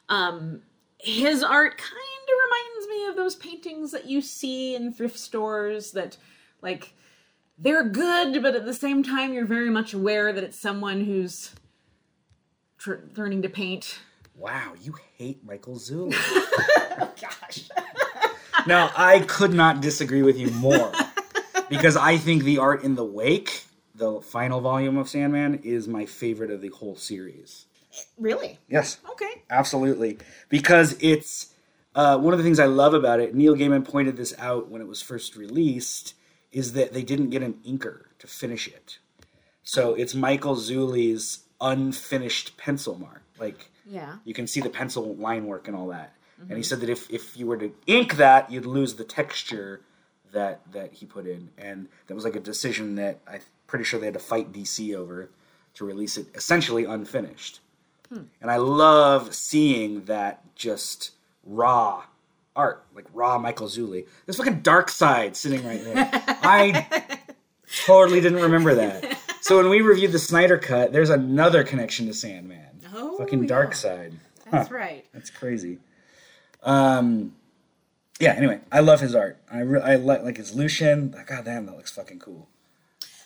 Um, 0.09 0.63
his 0.97 1.43
art 1.43 1.77
kind 1.77 1.91
of 1.91 2.35
reminds 2.45 2.87
me 2.89 3.05
of 3.07 3.15
those 3.15 3.35
paintings 3.35 3.91
that 3.91 4.05
you 4.05 4.21
see 4.21 4.75
in 4.75 4.91
thrift 4.91 5.17
stores 5.17 5.91
that, 5.91 6.17
like, 6.61 6.93
they're 7.59 7.83
good, 7.83 8.41
but 8.41 8.55
at 8.55 8.65
the 8.65 8.73
same 8.73 9.03
time, 9.03 9.33
you're 9.33 9.45
very 9.45 9.69
much 9.69 9.93
aware 9.93 10.31
that 10.31 10.43
it's 10.43 10.57
someone 10.59 11.03
who's 11.05 11.53
tr- 12.77 12.95
learning 13.15 13.41
to 13.43 13.49
paint. 13.49 13.99
wow 14.35 14.73
you 14.81 14.95
hate 15.17 15.43
michael 15.43 15.75
zulli 15.75 16.13
Gosh. 17.21 17.69
now 18.65 18.89
i 18.95 19.19
could 19.27 19.53
not 19.53 19.81
disagree 19.81 20.21
with 20.21 20.37
you 20.37 20.49
more 20.51 20.91
because 21.69 21.97
i 21.97 22.15
think 22.17 22.43
the 22.43 22.57
art 22.57 22.83
in 22.83 22.95
the 22.95 23.03
wake 23.03 23.65
the 23.95 24.21
final 24.21 24.61
volume 24.61 24.97
of 24.97 25.09
sandman 25.09 25.55
is 25.63 25.87
my 25.89 26.05
favorite 26.05 26.51
of 26.51 26.61
the 26.61 26.69
whole 26.69 26.95
series 26.95 27.65
Really? 28.17 28.59
yes 28.69 28.99
Okay. 29.11 29.43
Absolutely, 29.49 30.19
because 30.47 30.95
it's 31.01 31.53
uh, 31.95 32.17
one 32.17 32.33
of 32.33 32.37
the 32.37 32.43
things 32.43 32.59
I 32.59 32.67
love 32.67 32.93
about 32.93 33.19
it. 33.19 33.33
Neil 33.35 33.55
Gaiman 33.55 33.83
pointed 33.83 34.15
this 34.15 34.33
out 34.37 34.69
when 34.69 34.79
it 34.79 34.87
was 34.87 35.01
first 35.01 35.35
released, 35.35 36.13
is 36.51 36.73
that 36.73 36.93
they 36.93 37.03
didn't 37.03 37.29
get 37.29 37.43
an 37.43 37.55
inker 37.67 38.05
to 38.19 38.27
finish 38.27 38.67
it, 38.67 38.99
so 39.63 39.93
it's 39.93 40.15
Michael 40.15 40.55
Zulli's 40.55 41.39
unfinished 41.61 42.57
pencil 42.57 42.95
mark. 42.97 43.21
Like 43.39 43.69
Yeah. 43.85 44.17
you 44.25 44.33
can 44.33 44.47
see 44.47 44.61
the 44.61 44.69
pencil 44.69 45.15
line 45.15 45.45
work 45.45 45.67
and 45.67 45.75
all 45.75 45.87
that. 45.87 46.13
And 46.47 46.55
he 46.55 46.63
said 46.63 46.79
that 46.79 46.89
if, 46.89 47.09
if 47.11 47.35
you 47.35 47.45
were 47.47 47.57
to 47.57 47.73
ink 47.85 48.15
that, 48.15 48.49
you'd 48.49 48.65
lose 48.65 48.95
the 48.95 49.03
texture 49.03 49.81
that 50.31 50.61
that 50.71 50.93
he 50.93 51.05
put 51.05 51.25
in, 51.27 51.49
and 51.57 51.87
that 52.07 52.15
was 52.15 52.23
like 52.23 52.35
a 52.35 52.39
decision 52.39 52.95
that 52.95 53.19
I'm 53.27 53.41
pretty 53.67 53.83
sure 53.83 53.99
they 53.99 54.05
had 54.05 54.13
to 54.13 54.19
fight 54.21 54.53
DC 54.53 54.95
over 54.95 55.29
to 55.73 55.85
release 55.85 56.17
it 56.17 56.27
essentially 56.35 56.85
unfinished. 56.85 57.59
Hmm. 58.09 58.23
and 58.41 58.49
I 58.49 58.55
love 58.57 59.35
seeing 59.35 60.05
that 60.05 60.55
just 60.55 61.11
raw 61.43 62.03
art, 62.55 62.85
like 62.95 63.05
raw 63.13 63.37
Michael 63.37 63.67
Zulli. 63.67 64.07
There's 64.25 64.37
fucking 64.37 64.61
Darkseid 64.61 65.35
sitting 65.35 65.65
right 65.65 65.83
there. 65.83 66.09
I 66.43 67.07
totally 67.85 68.21
didn't 68.21 68.41
remember 68.41 68.75
that. 68.75 69.17
So 69.41 69.57
when 69.57 69.69
we 69.69 69.81
reviewed 69.81 70.11
the 70.11 70.19
Snyder 70.19 70.57
Cut, 70.57 70.91
there's 70.91 71.09
another 71.09 71.63
connection 71.63 72.05
to 72.07 72.13
Sandman. 72.13 72.81
Oh, 72.93 73.17
fucking 73.17 73.43
yeah. 73.43 73.49
Darkseid. 73.49 74.13
That's 74.51 74.71
right. 74.71 75.05
That's 75.13 75.29
crazy. 75.29 75.79
Um, 76.63 77.35
yeah. 78.19 78.33
Anyway, 78.33 78.59
I 78.71 78.81
love 78.81 78.99
his 78.99 79.15
art. 79.15 79.39
I 79.51 79.59
re- 79.61 79.81
I 79.81 79.95
like 79.95 80.23
like 80.23 80.37
his 80.37 80.53
Lucien. 80.53 81.15
God 81.27 81.45
damn, 81.45 81.65
that 81.67 81.75
looks 81.75 81.91
fucking 81.91 82.19
cool. 82.19 82.49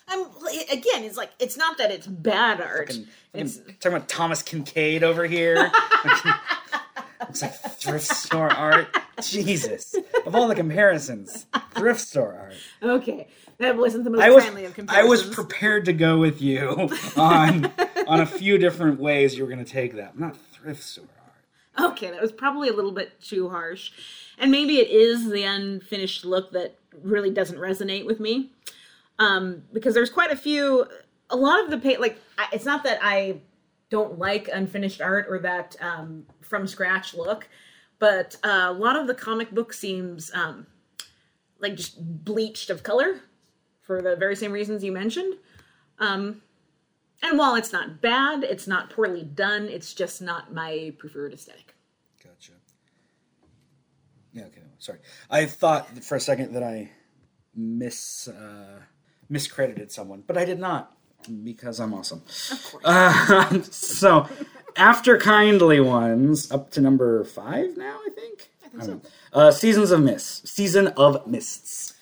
I'm 0.07 0.25
again. 0.71 1.03
It's 1.03 1.17
like 1.17 1.31
it's 1.39 1.57
not 1.57 1.77
that 1.77 1.91
it's 1.91 2.05
bad 2.05 2.61
art. 2.61 2.89
Fucking, 2.89 3.07
It's 3.33 3.57
talking 3.57 3.93
about 3.97 4.07
Thomas 4.09 4.43
Kinkade 4.43 5.01
over 5.01 5.25
here. 5.25 5.71
Looks 7.19 7.41
like 7.41 7.53
thrift 7.53 8.07
store 8.07 8.51
art. 8.51 8.87
Jesus, 9.21 9.95
of 10.25 10.35
all 10.35 10.47
the 10.47 10.55
comparisons, 10.55 11.45
thrift 11.71 12.01
store 12.01 12.35
art. 12.35 12.53
okay. 12.81 13.27
That 13.59 13.77
wasn't 13.77 14.03
the 14.03 14.09
most 14.09 14.21
I 14.21 14.31
was 14.31 14.43
friendly 14.43 14.65
of 14.65 14.73
comparisons. 14.73 15.05
I 15.05 15.07
was 15.07 15.23
prepared 15.23 15.85
to 15.85 15.93
go 15.93 16.17
with 16.17 16.41
you 16.41 16.89
on 17.15 17.71
on 18.07 18.19
a 18.19 18.25
few 18.25 18.57
different 18.57 18.99
ways 18.99 19.37
you 19.37 19.43
were 19.43 19.49
going 19.49 19.63
to 19.63 19.71
take 19.71 19.95
that. 19.95 20.17
Not 20.17 20.35
thrift 20.51 20.83
store 20.83 21.05
art. 21.77 21.91
Okay, 21.91 22.11
that 22.11 22.21
was 22.21 22.31
probably 22.31 22.69
a 22.69 22.73
little 22.73 22.91
bit 22.91 23.21
too 23.21 23.49
harsh. 23.49 23.91
And 24.37 24.51
maybe 24.51 24.77
it 24.79 24.89
is 24.89 25.29
the 25.29 25.43
unfinished 25.43 26.25
look 26.25 26.51
that 26.51 26.77
really 27.01 27.29
doesn't 27.29 27.57
resonate 27.57 28.05
with 28.05 28.19
me. 28.19 28.51
Um, 29.19 29.63
because 29.71 29.93
there's 29.93 30.09
quite 30.09 30.31
a 30.31 30.35
few, 30.35 30.87
a 31.29 31.35
lot 31.35 31.63
of 31.63 31.69
the 31.69 31.77
paint 31.77 32.01
like, 32.01 32.19
it's 32.51 32.65
not 32.65 32.83
that 32.83 32.99
I 33.01 33.41
don't 33.93 34.17
like 34.17 34.49
unfinished 34.51 35.01
art 35.01 35.27
or 35.29 35.37
that 35.37 35.75
um, 35.79 36.25
from 36.41 36.65
scratch 36.65 37.13
look, 37.13 37.47
but 37.99 38.35
uh, 38.43 38.65
a 38.69 38.73
lot 38.73 38.95
of 38.95 39.05
the 39.05 39.13
comic 39.13 39.51
book 39.51 39.71
seems 39.71 40.31
um, 40.33 40.65
like 41.59 41.75
just 41.75 41.95
bleached 42.25 42.71
of 42.71 42.81
color 42.81 43.21
for 43.83 44.01
the 44.01 44.15
very 44.15 44.35
same 44.35 44.51
reasons 44.51 44.83
you 44.83 44.91
mentioned. 44.91 45.35
Um, 45.99 46.41
and 47.21 47.37
while 47.37 47.53
it's 47.53 47.71
not 47.71 48.01
bad, 48.01 48.43
it's 48.43 48.65
not 48.65 48.89
poorly 48.89 49.21
done, 49.21 49.65
it's 49.65 49.93
just 49.93 50.23
not 50.23 50.51
my 50.51 50.91
preferred 50.97 51.31
aesthetic. 51.31 51.75
Gotcha. 52.23 52.53
Yeah. 54.33 54.45
Okay. 54.45 54.61
Sorry. 54.79 54.97
I 55.29 55.45
thought 55.45 56.03
for 56.03 56.15
a 56.15 56.19
second 56.19 56.53
that 56.53 56.63
I 56.63 56.89
mis 57.55 58.27
uh, 58.27 58.79
miscredited 59.29 59.91
someone, 59.91 60.23
but 60.25 60.35
I 60.35 60.45
did 60.45 60.57
not 60.57 60.97
because 61.43 61.79
I'm 61.79 61.93
awesome. 61.93 62.21
Of 62.51 62.63
course. 62.71 62.83
Uh, 62.85 63.61
so 63.71 64.27
after 64.75 65.17
kindly 65.17 65.79
ones, 65.79 66.51
up 66.51 66.71
to 66.71 66.81
number 66.81 67.23
five 67.23 67.77
now, 67.77 67.99
I 68.05 68.09
think. 68.15 68.49
I 68.65 68.69
think 68.69 68.83
so. 68.83 69.01
Uh, 69.31 69.51
Seasons 69.51 69.91
of 69.91 70.01
Mists. 70.01 70.49
Season 70.49 70.87
of 70.87 71.27
Mists. 71.27 71.93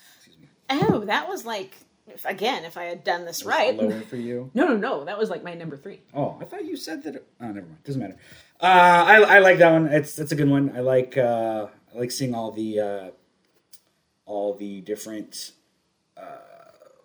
Oh, 0.70 1.04
that 1.06 1.28
was 1.28 1.46
like 1.46 1.76
if, 2.08 2.26
again, 2.26 2.66
if 2.66 2.78
I 2.78 2.86
had 2.86 3.04
done 3.04 3.26
this 3.26 3.44
right. 3.46 3.76
Lower 3.76 4.02
for 4.02 4.16
you. 4.16 4.52
No, 4.54 4.68
no, 4.68 4.78
no. 4.78 5.06
That 5.06 5.18
was 5.18 5.30
like 5.30 5.44
my 5.44 5.54
number 5.54 5.78
three. 5.78 6.02
Oh, 6.14 6.38
I 6.40 6.46
thought 6.46 6.66
you 6.66 6.76
said 6.76 7.04
that. 7.04 7.16
Oh, 7.16 7.48
never 7.48 7.62
mind. 7.62 7.84
Doesn't 7.84 8.02
matter. 8.02 8.18
Uh, 8.60 8.66
I, 9.08 9.16
I 9.22 9.40
like 9.40 9.58
that 9.58 9.72
one. 9.72 9.88
It's 9.88 10.20
it's 10.20 10.32
a 10.32 10.36
good 10.36 10.50
one. 10.50 10.74
I 10.76 10.82
like 10.82 11.18
uh, 11.18 11.68
I 11.94 11.98
like 11.98 12.12
seeing 12.12 12.36
all 12.36 12.52
the 12.52 12.80
uh, 12.80 13.10
all 14.26 14.54
the 14.56 14.82
different 14.82 15.54
uh, 16.18 16.38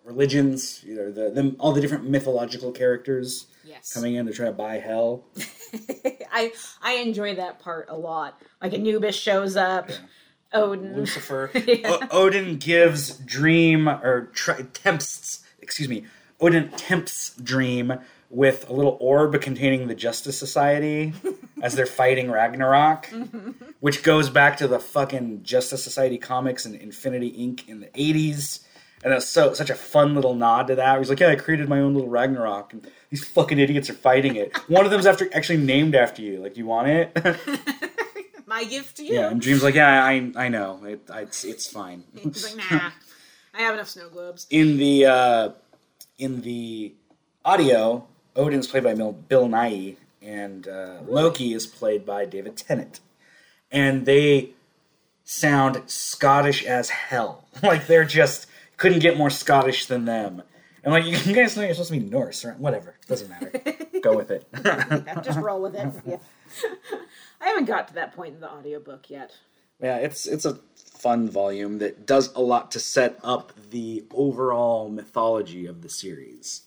religions. 0.07 0.83
You 0.83 0.95
know, 0.95 1.11
the, 1.11 1.29
the 1.29 1.55
all 1.59 1.73
the 1.73 1.81
different 1.81 2.09
mythological 2.09 2.71
characters 2.71 3.47
Yes. 3.65 3.93
coming 3.93 4.15
in 4.15 4.25
to 4.27 4.31
try 4.33 4.45
to 4.45 4.53
buy 4.53 4.75
hell. 4.79 5.25
I 6.31 6.53
I 6.81 6.93
enjoy 6.93 7.35
that 7.35 7.59
part 7.59 7.87
a 7.89 7.97
lot. 7.97 8.41
Like 8.61 8.73
Anubis 8.73 9.15
shows 9.15 9.57
up, 9.57 9.89
Odin. 10.53 10.95
Lucifer. 10.95 11.51
Yeah. 11.67 11.97
O- 12.11 12.23
Odin 12.25 12.57
gives 12.57 13.17
Dream 13.17 13.87
or 13.89 14.29
try, 14.33 14.61
tempts. 14.73 15.43
Excuse 15.61 15.89
me. 15.89 16.05
Odin 16.39 16.69
tempts 16.69 17.35
Dream 17.35 17.99
with 18.29 18.69
a 18.69 18.73
little 18.73 18.97
orb 19.01 19.39
containing 19.41 19.87
the 19.87 19.95
Justice 19.95 20.37
Society 20.37 21.13
as 21.61 21.75
they're 21.75 21.85
fighting 21.85 22.29
Ragnarok, 22.31 23.07
mm-hmm. 23.07 23.51
which 23.79 24.03
goes 24.03 24.29
back 24.29 24.57
to 24.57 24.67
the 24.67 24.79
fucking 24.79 25.43
Justice 25.43 25.83
Society 25.83 26.17
comics 26.17 26.65
and 26.65 26.75
Infinity 26.75 27.31
Inc. 27.31 27.67
in 27.67 27.81
the 27.81 27.87
'80s. 27.87 28.61
And 29.07 29.15
it's 29.15 29.25
so 29.25 29.53
such 29.53 29.69
a 29.69 29.75
fun 29.75 30.15
little 30.15 30.35
nod 30.35 30.67
to 30.67 30.75
that. 30.75 30.97
He's 30.97 31.07
like, 31.09 31.21
"Yeah, 31.21 31.29
I 31.29 31.37
created 31.37 31.69
my 31.69 31.79
own 31.79 31.93
little 31.93 32.09
Ragnarok, 32.09 32.73
and 32.73 32.85
these 33.09 33.23
fucking 33.25 33.57
idiots 33.57 33.89
are 33.89 33.93
fighting 33.93 34.35
it. 34.35 34.53
One 34.67 34.83
of 34.83 34.91
them's 34.91 35.05
after 35.05 35.33
actually 35.33 35.59
named 35.59 35.95
after 35.95 36.21
you. 36.21 36.41
Like, 36.43 36.57
you 36.57 36.65
want 36.65 36.89
it?" 36.89 37.17
My 38.45 38.65
gift 38.65 38.97
to 38.97 39.05
you. 39.05 39.13
yeah. 39.13 39.29
And 39.29 39.39
Dream's 39.39 39.63
like, 39.63 39.75
"Yeah, 39.75 40.03
I 40.03 40.29
I 40.35 40.49
know. 40.49 40.83
It, 40.83 41.09
I, 41.09 41.21
it's 41.21 41.45
it's 41.45 41.67
fine." 41.71 42.03
He's 42.13 42.53
like, 42.53 42.69
nah. 42.69 42.91
I 43.53 43.61
have 43.61 43.75
enough 43.75 43.87
snow 43.87 44.09
globes. 44.09 44.45
in 44.49 44.75
the 44.75 45.05
uh, 45.05 45.49
in 46.17 46.41
the 46.41 46.93
audio, 47.45 48.05
Odin's 48.35 48.67
played 48.67 48.83
by 48.83 48.93
Mil- 48.93 49.13
Bill 49.13 49.47
Nighy, 49.47 49.95
and 50.21 50.67
uh, 50.67 50.97
Loki 51.07 51.53
is 51.53 51.65
played 51.65 52.05
by 52.05 52.25
David 52.25 52.57
Tennant, 52.57 52.99
and 53.71 54.05
they 54.05 54.49
sound 55.23 55.83
Scottish 55.87 56.65
as 56.65 56.89
hell. 56.89 57.45
like 57.63 57.87
they're 57.87 58.03
just 58.03 58.47
couldn't 58.77 58.99
get 58.99 59.17
more 59.17 59.29
Scottish 59.29 59.87
than 59.87 60.05
them. 60.05 60.43
And 60.83 60.93
like 60.93 61.05
you 61.05 61.11
guys 61.35 61.57
know 61.57 61.63
you're 61.63 61.73
supposed 61.73 61.91
to 61.91 61.99
be 61.99 62.05
Norse, 62.05 62.45
right? 62.45 62.57
Whatever, 62.57 62.95
doesn't 63.07 63.29
matter. 63.29 63.51
Go 64.01 64.15
with 64.15 64.31
it. 64.31 64.47
Yeah, 64.53 65.21
just 65.21 65.39
roll 65.39 65.61
with 65.61 65.75
it. 65.75 65.91
Yeah. 66.05 66.17
I 67.41 67.47
haven't 67.47 67.65
got 67.65 67.87
to 67.89 67.93
that 67.95 68.15
point 68.15 68.35
in 68.35 68.39
the 68.39 68.49
audiobook 68.49 69.09
yet. 69.09 69.35
Yeah, 69.81 69.97
it's 69.97 70.25
it's 70.25 70.45
a 70.45 70.59
fun 70.75 71.29
volume 71.29 71.79
that 71.79 72.05
does 72.05 72.33
a 72.33 72.39
lot 72.39 72.71
to 72.71 72.79
set 72.79 73.19
up 73.23 73.53
the 73.69 74.05
overall 74.13 74.89
mythology 74.89 75.65
of 75.65 75.81
the 75.81 75.89
series. 75.89 76.63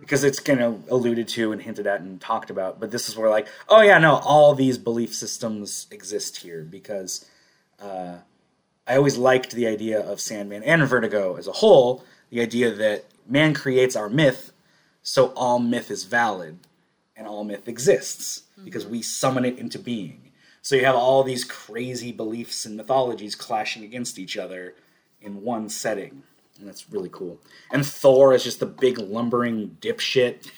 Because 0.00 0.24
it's 0.24 0.40
kind 0.40 0.60
of 0.60 0.90
alluded 0.90 1.28
to 1.28 1.52
and 1.52 1.62
hinted 1.62 1.86
at 1.86 2.00
and 2.00 2.20
talked 2.20 2.50
about, 2.50 2.80
but 2.80 2.90
this 2.90 3.08
is 3.08 3.16
where 3.16 3.30
like, 3.30 3.46
oh 3.68 3.82
yeah, 3.82 3.98
no, 3.98 4.16
all 4.16 4.52
these 4.52 4.76
belief 4.76 5.14
systems 5.14 5.86
exist 5.92 6.38
here 6.38 6.64
because 6.68 7.24
uh, 7.80 8.16
I 8.86 8.96
always 8.96 9.16
liked 9.16 9.52
the 9.52 9.66
idea 9.66 10.00
of 10.00 10.20
Sandman 10.20 10.62
and 10.62 10.86
Vertigo 10.86 11.36
as 11.36 11.46
a 11.46 11.52
whole, 11.52 12.04
the 12.30 12.40
idea 12.40 12.72
that 12.72 13.04
man 13.28 13.54
creates 13.54 13.94
our 13.94 14.08
myth, 14.08 14.52
so 15.02 15.28
all 15.28 15.58
myth 15.58 15.90
is 15.90 16.04
valid 16.04 16.58
and 17.16 17.26
all 17.26 17.44
myth 17.44 17.68
exists 17.68 18.44
because 18.64 18.86
we 18.86 19.02
summon 19.02 19.44
it 19.44 19.58
into 19.58 19.78
being. 19.78 20.30
So 20.62 20.76
you 20.76 20.84
have 20.84 20.94
all 20.94 21.24
these 21.24 21.44
crazy 21.44 22.12
beliefs 22.12 22.64
and 22.64 22.76
mythologies 22.76 23.34
clashing 23.34 23.82
against 23.84 24.18
each 24.18 24.36
other 24.36 24.74
in 25.20 25.42
one 25.42 25.68
setting. 25.68 26.22
And 26.58 26.68
that's 26.68 26.90
really 26.90 27.08
cool. 27.08 27.40
And 27.72 27.84
Thor 27.84 28.32
is 28.32 28.44
just 28.44 28.60
the 28.60 28.66
big 28.66 28.98
lumbering 28.98 29.76
dipshit. 29.80 30.48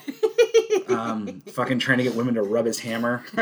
um, 0.90 1.40
fucking 1.40 1.78
trying 1.78 1.98
to 1.98 2.04
get 2.04 2.14
women 2.14 2.34
to 2.34 2.42
rub 2.42 2.66
his 2.66 2.80
hammer. 2.80 3.24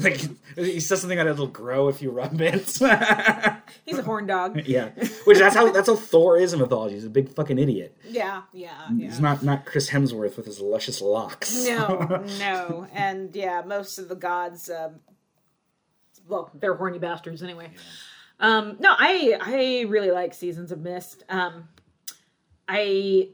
like 0.04 0.20
he 0.56 0.80
says 0.80 1.00
something 1.00 1.18
that 1.18 1.26
it'll 1.26 1.46
grow 1.46 1.88
if 1.88 2.02
you 2.02 2.10
rub 2.10 2.40
it. 2.40 2.78
He's 3.86 3.98
a 3.98 4.02
horn 4.02 4.26
dog. 4.26 4.66
yeah. 4.66 4.90
Which 5.24 5.38
that's 5.38 5.54
how 5.54 5.70
that's 5.70 5.88
how 5.88 5.96
Thor 5.96 6.36
is 6.36 6.52
in 6.52 6.60
mythology. 6.60 6.94
He's 6.94 7.04
a 7.04 7.10
big 7.10 7.28
fucking 7.30 7.58
idiot. 7.58 7.96
Yeah, 8.08 8.42
yeah, 8.52 8.70
yeah. 8.94 9.06
He's 9.08 9.20
not 9.20 9.42
not 9.42 9.64
Chris 9.64 9.90
Hemsworth 9.90 10.36
with 10.36 10.46
his 10.46 10.60
luscious 10.60 11.00
locks. 11.00 11.64
No, 11.64 12.24
no, 12.38 12.86
and 12.92 13.34
yeah, 13.34 13.62
most 13.64 13.98
of 13.98 14.08
the 14.08 14.16
gods, 14.16 14.70
um, 14.70 15.00
well, 16.28 16.50
they're 16.54 16.74
horny 16.74 16.98
bastards 16.98 17.42
anyway. 17.42 17.70
Um, 18.38 18.76
no, 18.80 18.94
I 18.98 19.36
I 19.40 19.86
really 19.88 20.10
like 20.10 20.34
Seasons 20.34 20.72
of 20.72 20.80
Mist. 20.80 21.24
Um, 21.28 21.68
I 22.68 23.28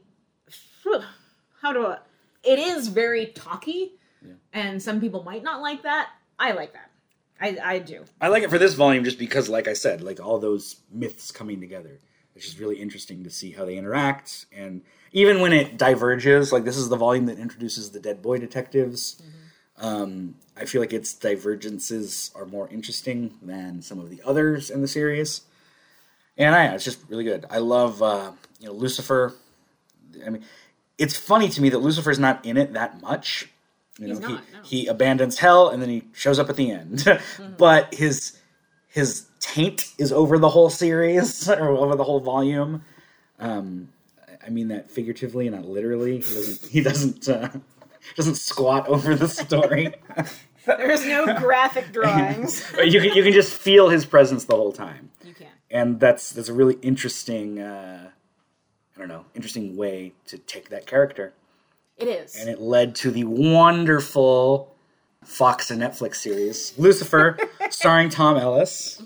how 1.61 1.73
do 1.73 1.85
I? 1.85 1.97
It 2.43 2.59
is 2.59 2.87
very 2.87 3.27
talky, 3.27 3.93
and 4.53 4.81
some 4.81 5.01
people 5.01 5.23
might 5.23 5.43
not 5.43 5.61
like 5.61 5.83
that. 5.83 6.09
I 6.39 6.51
like 6.51 6.73
that. 6.73 6.91
I 7.39 7.57
I 7.63 7.79
do. 7.79 8.05
I 8.19 8.27
like 8.29 8.43
it 8.43 8.49
for 8.49 8.57
this 8.57 8.73
volume 8.73 9.03
just 9.03 9.19
because, 9.19 9.49
like 9.49 9.67
I 9.67 9.73
said, 9.73 10.01
like 10.01 10.19
all 10.19 10.39
those 10.39 10.77
myths 10.91 11.31
coming 11.31 11.59
together. 11.59 11.99
It's 12.35 12.45
just 12.45 12.59
really 12.59 12.75
interesting 12.75 13.23
to 13.23 13.31
see 13.31 13.51
how 13.51 13.65
they 13.65 13.77
interact, 13.77 14.45
and 14.55 14.83
even 15.11 15.41
when 15.41 15.53
it 15.53 15.77
diverges, 15.77 16.51
like 16.51 16.65
this 16.65 16.77
is 16.77 16.89
the 16.89 16.95
volume 16.95 17.25
that 17.25 17.39
introduces 17.39 17.91
the 17.91 17.99
Dead 17.99 18.21
Boy 18.21 18.37
detectives. 18.37 19.21
Um, 19.79 20.35
I 20.55 20.65
feel 20.65 20.81
like 20.81 20.93
its 20.93 21.13
divergences 21.13 22.31
are 22.35 22.45
more 22.45 22.67
interesting 22.69 23.35
than 23.41 23.81
some 23.81 23.99
of 23.99 24.09
the 24.09 24.21
others 24.23 24.69
in 24.69 24.81
the 24.81 24.87
series, 24.87 25.41
and 26.37 26.53
I, 26.53 26.67
it's 26.75 26.83
just 26.83 26.99
really 27.09 27.23
good. 27.23 27.45
I 27.49 27.57
love 27.57 28.01
uh, 28.03 28.31
you 28.59 28.67
know 28.67 28.73
Lucifer. 28.73 29.33
I 30.25 30.29
mean, 30.29 30.43
it's 30.97 31.17
funny 31.17 31.49
to 31.49 31.61
me 31.61 31.69
that 31.69 31.79
Lucifer's 31.79 32.19
not 32.19 32.45
in 32.45 32.57
it 32.57 32.73
that 32.73 33.01
much. 33.01 33.49
You 33.99 34.07
He's 34.07 34.19
know, 34.19 34.27
not, 34.29 34.43
he, 34.45 34.53
no. 34.53 34.63
he 34.63 34.87
abandons 34.87 35.39
hell 35.39 35.69
and 35.69 35.81
then 35.81 35.89
he 35.89 36.03
shows 36.13 36.37
up 36.39 36.49
at 36.49 36.55
the 36.55 36.71
end. 36.71 37.05
but 37.57 37.93
his 37.93 38.37
his 38.87 39.27
taint 39.39 39.91
is 39.97 40.11
over 40.11 40.37
the 40.37 40.49
whole 40.49 40.69
series 40.69 41.49
or 41.49 41.69
over 41.69 41.95
the 41.95 42.03
whole 42.03 42.19
volume. 42.19 42.83
Um, 43.39 43.89
I- 44.27 44.47
I 44.47 44.49
mean 44.49 44.67
that 44.69 44.89
figuratively 44.91 45.49
not 45.49 45.65
literally. 45.65 46.19
He 46.19 46.33
doesn't. 46.33 46.71
He 46.71 46.81
doesn't. 46.81 47.27
Uh, 47.29 47.49
doesn't 48.15 48.35
squat 48.35 48.87
over 48.87 49.15
the 49.15 49.27
story. 49.27 49.93
There's 50.65 51.05
no 51.05 51.37
graphic 51.39 51.91
drawings. 51.91 52.63
You 52.81 53.01
can 53.01 53.13
you 53.15 53.23
can 53.23 53.33
just 53.33 53.51
feel 53.53 53.89
his 53.89 54.05
presence 54.05 54.45
the 54.45 54.55
whole 54.55 54.71
time, 54.71 55.11
You 55.25 55.33
can. 55.33 55.47
and 55.71 55.99
that's 55.99 56.31
that's 56.31 56.47
a 56.49 56.53
really 56.53 56.75
interesting. 56.81 57.59
Uh, 57.59 58.09
I 58.95 58.99
don't 58.99 59.07
know, 59.09 59.25
interesting 59.35 59.75
way 59.75 60.13
to 60.27 60.37
take 60.37 60.69
that 60.69 60.85
character, 60.87 61.33
It 61.97 62.07
is. 62.07 62.35
and 62.35 62.49
it 62.49 62.61
led 62.61 62.95
to 62.95 63.11
the 63.11 63.23
wonderful 63.23 64.75
Fox 65.23 65.71
and 65.71 65.81
Netflix 65.81 66.15
series 66.15 66.73
Lucifer, 66.77 67.37
starring 67.69 68.09
Tom 68.09 68.37
Ellis. 68.37 69.01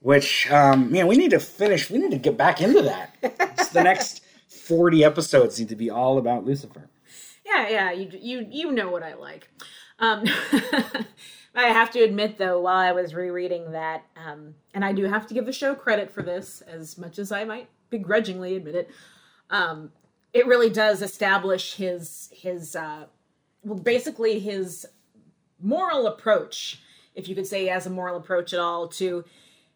Which, 0.00 0.50
um, 0.50 0.90
man, 0.90 1.06
we 1.06 1.16
need 1.16 1.30
to 1.30 1.38
finish. 1.38 1.88
We 1.88 1.98
need 1.98 2.10
to 2.10 2.18
get 2.18 2.36
back 2.36 2.60
into 2.60 2.82
that. 2.82 3.14
It's 3.22 3.68
the 3.68 3.84
next 3.84 4.22
forty 4.48 5.04
episodes 5.04 5.58
need 5.60 5.68
to 5.68 5.76
be 5.76 5.90
all 5.90 6.18
about 6.18 6.44
Lucifer. 6.44 6.90
Yeah, 7.46 7.68
yeah, 7.68 7.92
you 7.92 8.10
you 8.12 8.46
you 8.50 8.72
know 8.72 8.90
what 8.90 9.02
I 9.04 9.14
like. 9.14 9.48
Um, 10.00 10.24
I 11.54 11.66
have 11.68 11.90
to 11.92 12.00
admit, 12.00 12.38
though, 12.38 12.60
while 12.60 12.78
I 12.78 12.92
was 12.92 13.14
rereading 13.14 13.72
that, 13.72 14.04
um, 14.16 14.54
and 14.74 14.84
I 14.84 14.92
do 14.92 15.04
have 15.04 15.26
to 15.28 15.34
give 15.34 15.46
the 15.46 15.52
show 15.52 15.74
credit 15.74 16.10
for 16.10 16.22
this, 16.22 16.62
as 16.62 16.98
much 16.98 17.18
as 17.18 17.30
I 17.30 17.44
might 17.44 17.68
begrudgingly 17.90 18.56
admit 18.56 18.74
it, 18.74 18.90
um, 19.50 19.92
it 20.32 20.46
really 20.46 20.70
does 20.70 21.02
establish 21.02 21.74
his 21.74 22.30
his 22.34 22.74
uh, 22.76 23.06
well, 23.64 23.78
basically 23.78 24.38
his 24.38 24.86
moral 25.60 26.06
approach, 26.06 26.80
if 27.14 27.28
you 27.28 27.34
could 27.34 27.46
say 27.46 27.62
he 27.62 27.68
has 27.68 27.86
a 27.86 27.90
moral 27.90 28.16
approach 28.16 28.52
at 28.52 28.60
all 28.60 28.88
to 28.88 29.24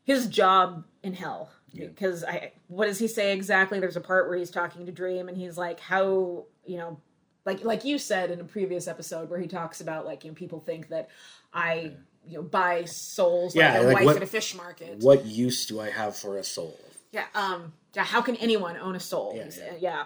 his 0.05 0.27
job 0.27 0.85
in 1.03 1.13
hell. 1.15 1.51
Because 1.75 2.25
I, 2.25 2.53
what 2.69 2.87
does 2.87 2.99
he 2.99 3.07
say 3.07 3.35
exactly? 3.35 3.79
There's 3.81 3.97
a 3.97 4.01
part 4.01 4.29
where 4.29 4.39
he's 4.39 4.51
talking 4.51 4.87
to 4.87 4.93
Dream, 4.93 5.29
and 5.29 5.37
he's 5.37 5.59
like, 5.59 5.79
"How 5.79 6.47
you 6.65 6.79
know, 6.79 6.99
like 7.45 7.63
like 7.65 7.85
you 7.85 7.99
said 7.99 8.31
in 8.31 8.41
a 8.41 8.45
previous 8.45 8.89
episode 8.89 9.29
where 9.29 9.39
he 9.39 9.47
talks 9.47 9.83
about 9.83 10.07
like 10.07 10.25
you 10.25 10.31
know 10.31 10.35
people 10.35 10.61
think 10.61 10.89
that 10.89 11.11
I 11.53 11.93
you 12.27 12.39
know 12.39 12.43
buy 12.43 12.85
souls 12.85 13.55
like 13.55 13.63
Yeah, 13.63 13.81
a 13.81 13.83
like 13.83 13.95
wife 13.97 14.05
what- 14.07 14.17
at 14.17 14.23
a 14.23 14.27
fish 14.27 14.55
market. 14.55 15.01
What 15.01 15.27
use 15.27 15.67
do 15.67 15.79
I 15.79 15.91
have 15.91 16.17
for 16.17 16.39
a 16.39 16.45
soul? 16.45 16.81
Yeah. 17.13 17.27
Um. 17.35 17.75
Yeah. 17.95 18.05
How 18.05 18.23
can 18.23 18.37
anyone 18.37 18.79
own 18.79 18.97
a 18.97 19.01
soul? 19.01 19.35
Yeah, 19.37 19.51
yeah. 19.59 19.73
yeah. 19.79 20.05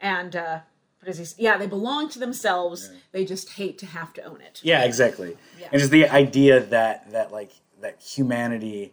And 0.00 0.34
uh, 0.36 0.60
what 1.00 1.06
does 1.06 1.18
he? 1.36 1.42
Yeah, 1.44 1.56
they 1.58 1.66
belong 1.66 2.08
to 2.10 2.18
themselves. 2.18 2.90
They 3.12 3.24
just 3.24 3.52
hate 3.54 3.78
to 3.78 3.86
have 3.86 4.12
to 4.14 4.22
own 4.24 4.40
it. 4.40 4.60
Yeah, 4.62 4.84
exactly. 4.84 5.36
Yeah. 5.58 5.68
And 5.72 5.80
just 5.80 5.90
the 5.92 6.08
idea 6.08 6.60
that 6.60 7.10
that 7.12 7.32
like 7.32 7.52
that 7.80 8.00
humanity 8.02 8.92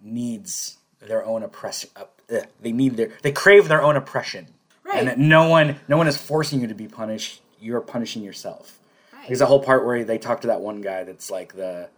needs 0.00 0.78
their 1.00 1.24
own 1.24 1.42
oppression. 1.42 1.90
Uh, 1.96 2.04
ugh, 2.34 2.46
they 2.60 2.72
need 2.72 2.96
their 2.96 3.10
they 3.22 3.32
crave 3.32 3.68
their 3.68 3.82
own 3.82 3.96
oppression, 3.96 4.46
Right. 4.84 4.98
and 4.98 5.08
that 5.08 5.18
no 5.18 5.48
one 5.48 5.76
no 5.88 5.96
one 5.96 6.08
is 6.08 6.16
forcing 6.16 6.60
you 6.60 6.66
to 6.66 6.74
be 6.74 6.88
punished. 6.88 7.42
You're 7.60 7.80
punishing 7.80 8.22
yourself. 8.22 8.78
Right. 9.12 9.26
There's 9.28 9.40
a 9.40 9.46
whole 9.46 9.60
part 9.62 9.84
where 9.86 10.04
they 10.04 10.18
talk 10.18 10.42
to 10.42 10.46
that 10.48 10.60
one 10.60 10.80
guy 10.82 11.04
that's 11.04 11.30
like 11.30 11.54
the 11.54 11.88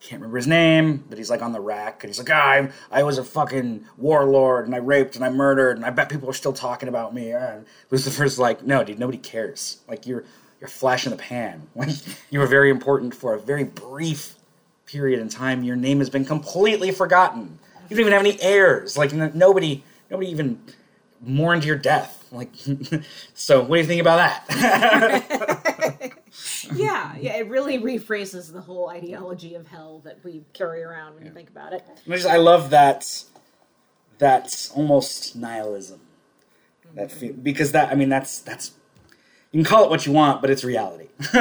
can't 0.00 0.20
remember 0.20 0.36
his 0.36 0.46
name, 0.46 1.04
but 1.08 1.16
he's 1.16 1.30
like 1.30 1.40
on 1.40 1.52
the 1.52 1.60
rack 1.60 2.04
and 2.04 2.10
he's 2.10 2.18
like, 2.18 2.30
ah, 2.30 2.34
I, 2.34 2.70
I 2.90 3.02
was 3.04 3.16
a 3.16 3.24
fucking 3.24 3.86
warlord 3.96 4.66
and 4.66 4.74
I 4.74 4.78
raped 4.78 5.16
and 5.16 5.24
I 5.24 5.30
murdered 5.30 5.76
and 5.76 5.86
I 5.86 5.90
bet 5.90 6.10
people 6.10 6.28
are 6.28 6.34
still 6.34 6.52
talking 6.52 6.88
about 6.88 7.14
me. 7.14 7.32
Ah. 7.32 7.60
Lucifer's 7.90 8.38
like, 8.38 8.62
no, 8.64 8.84
dude, 8.84 8.98
nobody 8.98 9.18
cares. 9.18 9.80
Like 9.88 10.06
you're 10.06 10.24
you're 10.60 10.68
flash 10.68 11.06
in 11.06 11.10
the 11.10 11.16
pan. 11.16 11.68
Like 11.74 11.90
you 12.30 12.38
were 12.38 12.46
very 12.46 12.70
important 12.70 13.14
for 13.14 13.34
a 13.34 13.40
very 13.40 13.64
brief 13.64 14.34
period 14.86 15.20
in 15.20 15.28
time. 15.28 15.64
Your 15.64 15.76
name 15.76 15.98
has 16.00 16.10
been 16.10 16.24
completely 16.24 16.90
forgotten. 16.90 17.58
You 17.88 17.96
don't 17.96 18.00
even 18.00 18.12
have 18.12 18.22
any 18.22 18.40
heirs. 18.42 18.98
Like 18.98 19.12
n- 19.12 19.32
nobody 19.34 19.82
nobody 20.10 20.30
even 20.30 20.60
mourned 21.22 21.64
your 21.64 21.76
death. 21.76 22.26
Like, 22.30 22.50
so 23.34 23.60
what 23.62 23.76
do 23.76 23.80
you 23.80 23.86
think 23.86 24.00
about 24.00 24.16
that? 24.48 25.60
yeah. 26.74 27.16
Yeah. 27.16 27.36
It 27.36 27.48
really 27.48 27.78
rephrases 27.78 28.52
the 28.52 28.60
whole 28.60 28.88
ideology 28.88 29.54
of 29.54 29.68
hell 29.68 30.00
that 30.04 30.24
we 30.24 30.44
carry 30.52 30.82
around 30.82 31.14
when 31.14 31.26
you 31.26 31.32
think 31.32 31.48
about 31.50 31.72
it. 31.72 31.84
I 32.06 32.10
just 32.10 32.26
I 32.26 32.36
love 32.36 32.70
that 32.70 33.24
that's 34.18 34.70
almost 34.70 35.36
nihilism. 35.36 36.00
That 36.94 37.10
fe- 37.10 37.32
because 37.32 37.72
that 37.72 37.90
I 37.90 37.94
mean 37.94 38.08
that's 38.08 38.38
that's 38.38 38.72
you 39.50 39.62
can 39.62 39.70
call 39.70 39.84
it 39.84 39.90
what 39.90 40.04
you 40.04 40.12
want, 40.12 40.40
but 40.40 40.50
it's 40.50 40.64
reality. 40.64 41.08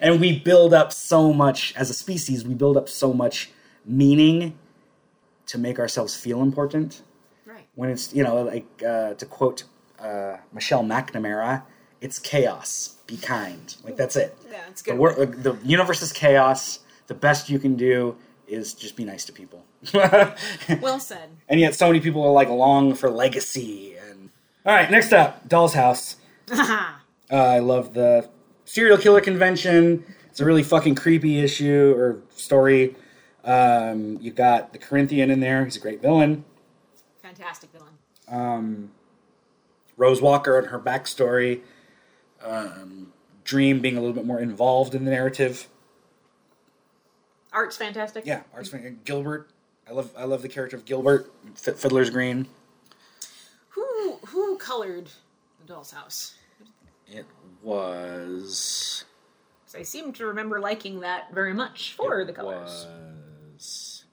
and 0.00 0.20
we 0.20 0.38
build 0.38 0.72
up 0.72 0.92
so 0.92 1.32
much 1.32 1.74
as 1.76 1.90
a 1.90 1.94
species. 1.94 2.44
We 2.44 2.54
build 2.54 2.76
up 2.76 2.88
so 2.88 3.12
much 3.12 3.50
meaning 3.84 4.56
to 5.46 5.58
make 5.58 5.80
ourselves 5.80 6.14
feel 6.14 6.42
important. 6.42 7.02
Right. 7.44 7.66
When 7.74 7.90
it's 7.90 8.14
you 8.14 8.22
know 8.22 8.42
like 8.42 8.82
uh, 8.86 9.14
to 9.14 9.26
quote 9.26 9.64
uh, 9.98 10.36
Michelle 10.52 10.84
McNamara, 10.84 11.64
it's 12.00 12.18
chaos. 12.18 12.96
Be 13.10 13.16
kind. 13.16 13.74
Like 13.82 13.96
that's 13.96 14.14
it. 14.14 14.36
Yeah, 14.50 14.58
it's 14.68 14.82
The, 14.82 14.92
good. 14.92 14.98
wor- 14.98 15.26
the 15.26 15.58
universe 15.64 16.00
is 16.00 16.12
chaos. 16.12 16.78
The 17.08 17.14
best 17.14 17.50
you 17.50 17.58
can 17.58 17.74
do 17.74 18.16
is 18.46 18.72
just 18.72 18.94
be 18.96 19.04
nice 19.04 19.24
to 19.24 19.32
people. 19.32 19.64
Well 20.80 21.00
said. 21.00 21.28
and 21.48 21.58
yet, 21.58 21.74
so 21.74 21.88
many 21.88 21.98
people 22.00 22.22
are 22.24 22.30
like 22.32 22.48
long 22.48 22.94
for 22.94 23.10
legacy. 23.10 23.96
And 23.96 24.30
all 24.64 24.74
right, 24.74 24.88
next 24.90 25.12
up, 25.12 25.48
Doll's 25.48 25.74
House. 25.74 26.16
Uh, 27.32 27.36
I 27.36 27.58
love 27.60 27.94
the 27.94 28.28
serial 28.64 28.98
killer 28.98 29.20
convention. 29.20 30.04
It's 30.30 30.40
a 30.40 30.44
really 30.44 30.64
fucking 30.64 30.96
creepy 30.96 31.38
issue 31.38 31.94
or 31.96 32.18
story. 32.34 32.96
Um, 33.44 34.18
you 34.20 34.32
got 34.32 34.72
the 34.72 34.78
Corinthian 34.80 35.30
in 35.30 35.38
there. 35.38 35.64
He's 35.64 35.76
a 35.76 35.80
great 35.80 36.02
villain. 36.02 36.44
Fantastic 37.22 37.70
villain. 37.70 37.92
Um, 38.28 38.90
Rose 39.96 40.20
Walker 40.20 40.58
and 40.58 40.66
her 40.68 40.80
backstory. 40.80 41.60
Um, 42.44 43.12
Dream 43.44 43.80
being 43.80 43.96
a 43.96 44.00
little 44.00 44.14
bit 44.14 44.24
more 44.24 44.38
involved 44.40 44.94
in 44.94 45.04
the 45.04 45.10
narrative. 45.10 45.68
Art's 47.52 47.76
fantastic. 47.76 48.24
Yeah, 48.26 48.42
Arts 48.54 48.68
fan- 48.68 49.00
Gilbert. 49.04 49.50
I 49.88 49.92
love 49.92 50.12
I 50.16 50.24
love 50.24 50.42
the 50.42 50.48
character 50.48 50.76
of 50.76 50.84
Gilbert. 50.84 51.32
Fiddler's 51.56 52.10
Green. 52.10 52.46
Who 53.70 54.18
who 54.26 54.56
colored 54.58 55.06
the 55.60 55.66
doll's 55.66 55.90
house? 55.90 56.34
It 57.08 57.26
was. 57.62 59.04
I 59.76 59.82
seem 59.82 60.12
to 60.14 60.26
remember 60.26 60.60
liking 60.60 61.00
that 61.00 61.32
very 61.32 61.54
much 61.54 61.94
for 61.94 62.24
the 62.24 62.32
colors. 62.32 62.86
Was. 63.56 64.04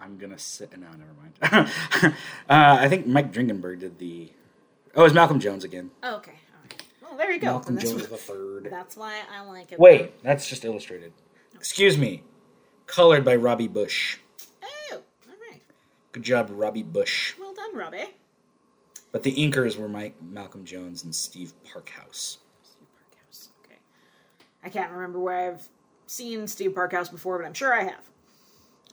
I'm 0.00 0.18
gonna 0.18 0.38
sit. 0.38 0.70
No, 0.78 0.86
never 0.88 1.62
mind. 1.62 1.68
uh, 2.48 2.78
I 2.80 2.88
think 2.88 3.06
Mike 3.06 3.32
Dringenberg 3.32 3.80
did 3.80 3.98
the. 3.98 4.30
Oh, 4.94 5.04
it's 5.04 5.14
Malcolm 5.14 5.40
Jones 5.40 5.64
again. 5.64 5.90
Oh, 6.02 6.16
okay. 6.16 6.34
All 7.10 7.16
right. 7.16 7.18
Well, 7.18 7.26
there 7.26 7.32
you 7.32 7.40
go. 7.40 7.46
Malcolm 7.46 7.76
And 7.78 7.86
Jones 7.86 8.06
the 8.08 8.16
third. 8.16 8.68
that's 8.70 8.96
why 8.96 9.20
I 9.32 9.42
like 9.42 9.72
it. 9.72 9.78
Wait, 9.80 10.22
that's 10.22 10.48
just 10.48 10.64
illustrated. 10.64 11.12
Excuse 11.54 11.96
me. 11.98 12.22
Colored 12.86 13.24
by 13.24 13.36
Robbie 13.36 13.68
Busch. 13.68 14.18
Oh, 14.62 14.96
all 14.96 15.34
right. 15.50 15.62
Good 16.12 16.22
job, 16.22 16.48
Robbie 16.50 16.82
Busch. 16.82 17.34
Well 17.38 17.54
done, 17.54 17.76
Robbie. 17.76 18.14
But 19.12 19.22
the 19.22 19.34
inkers 19.34 19.76
were 19.78 19.88
Mike 19.88 20.14
Malcolm 20.22 20.64
Jones 20.64 21.04
and 21.04 21.14
Steve 21.14 21.52
Parkhouse. 21.64 22.38
Steve 22.62 22.88
Parkhouse. 22.94 23.48
Okay. 23.64 23.78
I 24.64 24.68
can't 24.68 24.92
remember 24.92 25.18
where 25.18 25.50
I've 25.52 25.68
seen 26.06 26.46
Steve 26.46 26.72
Parkhouse 26.72 27.10
before, 27.10 27.38
but 27.38 27.46
I'm 27.46 27.54
sure 27.54 27.74
I 27.74 27.84
have. 27.84 28.02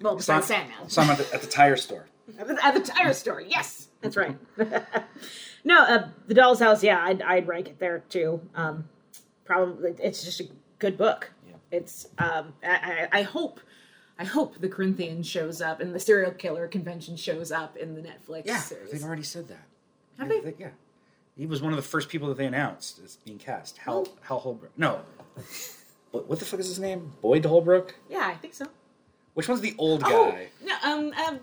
Well, 0.02 0.16
besides 0.16 0.48
Sandman. 0.48 0.90
Some 0.90 1.10
at 1.10 1.18
the, 1.18 1.34
at 1.34 1.42
the 1.42 1.48
tire 1.48 1.78
store. 1.78 2.08
At 2.38 2.48
the, 2.50 2.66
at 2.66 2.74
the 2.74 2.82
tire 2.82 3.14
store. 3.14 3.42
Yes, 3.42 3.88
that's 4.06 4.18
right. 4.18 4.38
no, 5.64 5.84
uh, 5.84 6.08
the 6.28 6.34
Doll's 6.34 6.60
House. 6.60 6.84
Yeah, 6.84 7.02
I'd, 7.04 7.22
I'd 7.22 7.48
rank 7.48 7.68
it 7.68 7.80
there 7.80 8.04
too. 8.10 8.42
Um, 8.56 8.88
probably, 9.46 9.94
it's 10.02 10.24
just 10.24 10.40
a 10.42 10.48
good 10.80 10.98
book. 10.98 11.32
Yeah. 11.48 11.56
It's. 11.72 12.08
Um, 12.18 12.54
I, 12.64 13.08
I, 13.12 13.20
I 13.20 13.22
hope. 13.24 13.60
I 14.18 14.24
hope 14.24 14.62
the 14.62 14.70
Corinthian 14.70 15.24
shows 15.24 15.62
up 15.62 15.82
and 15.82 15.94
the 15.94 16.00
serial 16.00 16.32
killer 16.32 16.70
convention 16.70 17.18
shows 17.18 17.52
up 17.52 17.76
in 17.76 17.96
the 17.96 18.02
Netflix 18.02 18.44
Yeah, 18.46 18.60
series. 18.60 18.90
they've 18.92 19.04
already 19.04 19.24
said 19.24 19.50
that. 19.50 19.66
Have 20.18 20.32
yeah, 20.32 20.40
they? 20.42 20.54
Yeah. 20.58 20.70
He 21.38 21.46
was 21.46 21.62
one 21.62 21.74
of 21.74 21.76
the 21.76 21.84
first 21.84 22.08
people 22.08 22.30
that 22.30 22.38
they 22.38 22.46
announced 22.46 23.02
as 23.04 23.18
being 23.26 23.38
cast. 23.38 23.78
Hal, 23.80 24.08
Hal 24.22 24.40
Holbrook. 24.40 24.72
No. 24.78 25.02
what, 26.12 26.30
what 26.30 26.40
the 26.40 26.46
fuck 26.46 26.62
is 26.62 26.68
his 26.70 26.80
name? 26.80 27.12
Boyd 27.22 27.44
Holbrook? 27.44 27.94
Yeah, 28.10 28.26
I 28.26 28.36
think 28.36 28.54
so. 28.54 28.68
Which 29.34 29.50
one's 29.50 29.60
the 29.60 29.76
old 29.78 30.04
Oh, 30.06 30.32
guy? 30.32 30.48
no, 30.64 30.76
um, 30.86 31.14
um, 31.28 31.40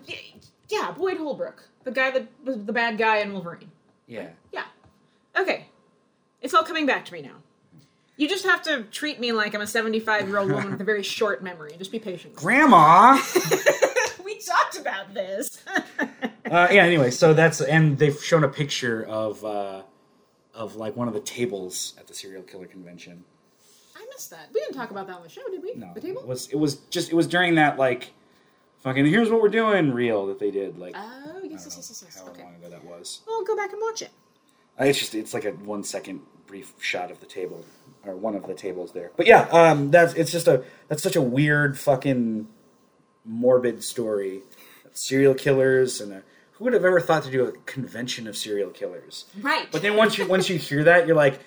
yeah, 0.67 0.89
Boyd 0.97 1.17
Holbrook, 1.17 1.69
the 1.83 1.91
guy 1.91 2.11
that 2.11 2.27
was 2.43 2.63
the 2.65 2.73
bad 2.73 2.97
guy 2.97 3.17
in 3.17 3.33
Wolverine. 3.33 3.71
Yeah. 4.07 4.29
Yeah. 4.51 4.65
Okay. 5.37 5.67
It's 6.41 6.53
all 6.53 6.63
coming 6.63 6.85
back 6.85 7.05
to 7.05 7.13
me 7.13 7.21
now. 7.21 7.35
You 8.17 8.27
just 8.29 8.45
have 8.45 8.61
to 8.63 8.83
treat 8.83 9.19
me 9.19 9.31
like 9.31 9.55
I'm 9.55 9.61
a 9.61 9.67
75 9.67 10.27
year 10.27 10.37
old 10.37 10.51
woman 10.51 10.71
with 10.71 10.81
a 10.81 10.83
very 10.83 11.03
short 11.17 11.43
memory. 11.43 11.73
Just 11.77 11.91
be 11.91 11.99
patient. 11.99 12.35
Grandma! 12.35 13.19
we 14.23 14.39
talked 14.39 14.77
about 14.77 15.13
this. 15.13 15.63
uh, 16.51 16.67
yeah, 16.71 16.83
anyway, 16.83 17.09
so 17.11 17.33
that's. 17.33 17.61
And 17.61 17.97
they've 17.97 18.21
shown 18.23 18.43
a 18.43 18.49
picture 18.49 19.03
of. 19.05 19.43
Uh, 19.43 19.81
of 20.53 20.75
like 20.75 20.95
one 20.95 21.07
of 21.07 21.13
the 21.13 21.19
tables 21.19 21.95
at 21.97 22.07
the 22.07 22.13
serial 22.13 22.43
killer 22.43 22.67
convention. 22.67 23.23
I 23.95 24.05
missed 24.13 24.29
that. 24.29 24.49
We 24.53 24.59
didn't 24.59 24.75
talk 24.75 24.91
about 24.91 25.07
that 25.07 25.15
on 25.17 25.23
the 25.23 25.29
show, 25.29 25.41
did 25.49 25.63
we? 25.63 25.73
No, 25.73 25.91
The 25.93 26.01
table? 26.01 26.21
it 26.21 26.27
was 26.27 26.47
it 26.49 26.57
was 26.57 26.75
just 26.91 27.11
it 27.11 27.15
was 27.15 27.27
during 27.27 27.55
that 27.55 27.77
like 27.79 28.13
fucking 28.83 29.05
here's 29.05 29.29
what 29.29 29.41
we're 29.41 29.49
doing 29.49 29.91
reel 29.91 30.27
that 30.27 30.39
they 30.39 30.51
did 30.51 30.77
like 30.77 30.95
Oh, 30.97 31.39
yes, 31.43 31.63
yes, 31.65 31.75
yes, 31.77 32.03
yes, 32.05 32.19
how 32.19 32.29
Okay. 32.31 32.43
long 32.43 32.55
ago 32.55 32.69
that 32.69 32.83
was. 32.85 33.21
Well, 33.27 33.43
go 33.43 33.55
back 33.55 33.71
and 33.73 33.81
watch 33.81 34.01
it. 34.01 34.11
It's 34.79 34.99
just 34.99 35.15
it's 35.15 35.33
like 35.33 35.45
a 35.45 35.51
one 35.51 35.83
second 35.83 36.21
brief 36.47 36.73
shot 36.79 37.09
of 37.11 37.19
the 37.19 37.25
table 37.25 37.63
or 38.05 38.15
one 38.15 38.35
of 38.35 38.45
the 38.47 38.53
tables 38.53 38.91
there. 38.91 39.11
But 39.17 39.27
yeah, 39.27 39.47
um, 39.51 39.91
that's 39.91 40.13
it's 40.13 40.31
just 40.31 40.47
a 40.47 40.63
that's 40.87 41.01
such 41.03 41.15
a 41.15 41.21
weird 41.21 41.79
fucking 41.79 42.47
morbid 43.25 43.83
story. 43.83 44.41
Serial 44.95 45.33
killers 45.33 45.99
and 46.01 46.13
a, 46.13 46.23
who 46.53 46.65
would 46.65 46.73
have 46.73 46.85
ever 46.85 46.99
thought 47.01 47.23
to 47.23 47.31
do 47.31 47.45
a 47.47 47.51
convention 47.65 48.27
of 48.27 48.37
serial 48.37 48.69
killers? 48.69 49.25
Right. 49.41 49.67
But 49.71 49.81
then 49.81 49.95
once 49.95 50.17
you 50.19 50.27
once 50.27 50.49
you 50.49 50.57
hear 50.59 50.83
that, 50.83 51.07
you're 51.07 51.15
like, 51.15 51.39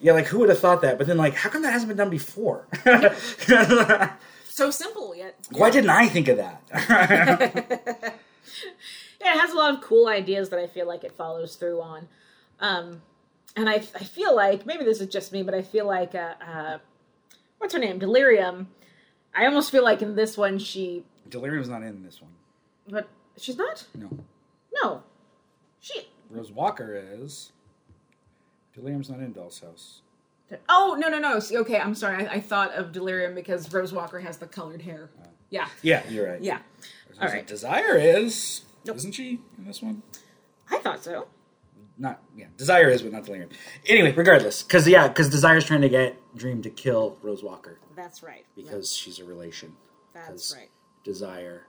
yeah, 0.00 0.12
like 0.12 0.26
who 0.26 0.38
would 0.38 0.48
have 0.50 0.60
thought 0.60 0.82
that? 0.82 0.98
But 0.98 1.08
then 1.08 1.16
like, 1.16 1.34
how 1.34 1.50
come 1.50 1.62
that 1.62 1.72
hasn't 1.72 1.88
been 1.88 1.96
done 1.96 2.10
before? 2.10 2.68
so 4.52 4.70
simple 4.70 5.14
yet. 5.14 5.36
Why 5.50 5.70
didn't 5.70 5.90
I 5.90 6.08
think 6.08 6.28
of 6.28 6.36
that? 6.36 6.62
yeah, 9.20 9.34
it 9.34 9.40
has 9.40 9.50
a 9.52 9.56
lot 9.56 9.74
of 9.74 9.80
cool 9.80 10.08
ideas 10.08 10.50
that 10.50 10.58
I 10.58 10.66
feel 10.66 10.86
like 10.86 11.04
it 11.04 11.12
follows 11.12 11.56
through 11.56 11.80
on. 11.80 12.08
Um, 12.60 13.02
and 13.56 13.68
I, 13.68 13.74
I 13.74 14.04
feel 14.04 14.34
like 14.34 14.66
maybe 14.66 14.84
this 14.84 15.00
is 15.00 15.08
just 15.08 15.32
me, 15.32 15.42
but 15.42 15.54
I 15.54 15.62
feel 15.62 15.86
like 15.86 16.14
uh, 16.14 16.34
uh, 16.46 16.78
what's 17.58 17.74
her 17.74 17.80
name, 17.80 17.98
Delirium. 17.98 18.68
I 19.34 19.46
almost 19.46 19.70
feel 19.70 19.82
like 19.84 20.02
in 20.02 20.14
this 20.14 20.36
one 20.36 20.58
she, 20.58 21.04
Delirium's 21.28 21.68
not 21.68 21.82
in 21.82 22.02
this 22.02 22.20
one. 22.20 22.32
but 22.88 23.08
she's 23.36 23.56
not. 23.56 23.86
No, 23.94 24.10
No, 24.82 25.02
she. 25.80 26.08
Rose 26.30 26.50
Walker 26.52 26.94
is. 26.94 27.52
Delirium's 28.74 29.10
not 29.10 29.20
in 29.20 29.32
Doll's 29.32 29.60
House. 29.60 30.00
Oh 30.68 30.96
no 30.98 31.08
no 31.08 31.18
no. 31.18 31.40
Okay, 31.60 31.78
I'm 31.78 31.94
sorry. 31.94 32.26
I, 32.26 32.34
I 32.34 32.40
thought 32.40 32.72
of 32.74 32.92
Delirium 32.92 33.34
because 33.34 33.72
Rose 33.72 33.92
Walker 33.92 34.20
has 34.20 34.38
the 34.38 34.46
colored 34.46 34.82
hair. 34.82 35.10
Yeah, 35.50 35.68
Yeah, 35.82 36.02
you're 36.08 36.30
right. 36.30 36.42
yeah. 36.42 36.58
All 37.20 37.28
right. 37.28 37.46
Desire 37.46 37.96
is. 37.96 38.62
Nope. 38.86 38.96
Isn't 38.96 39.12
she 39.12 39.38
in 39.58 39.64
this 39.66 39.82
one? 39.82 40.02
I 40.70 40.78
thought 40.78 41.04
so. 41.04 41.28
Not 41.98 42.20
yeah. 42.36 42.46
Desire 42.56 42.88
is, 42.90 43.02
but 43.02 43.12
not 43.12 43.24
Delirium. 43.24 43.50
Anyway, 43.86 44.12
regardless, 44.12 44.62
because 44.62 44.88
yeah, 44.88 45.08
because 45.08 45.28
Desire's 45.30 45.64
trying 45.64 45.82
to 45.82 45.88
get 45.88 46.16
Dream 46.36 46.62
to 46.62 46.70
kill 46.70 47.18
Rose 47.22 47.42
Walker 47.42 47.78
That's 47.94 48.22
right. 48.22 48.44
because 48.56 48.92
she's 48.94 49.18
a 49.18 49.24
relation. 49.24 49.74
That's 50.14 50.54
right. 50.56 50.70
Desire 51.04 51.66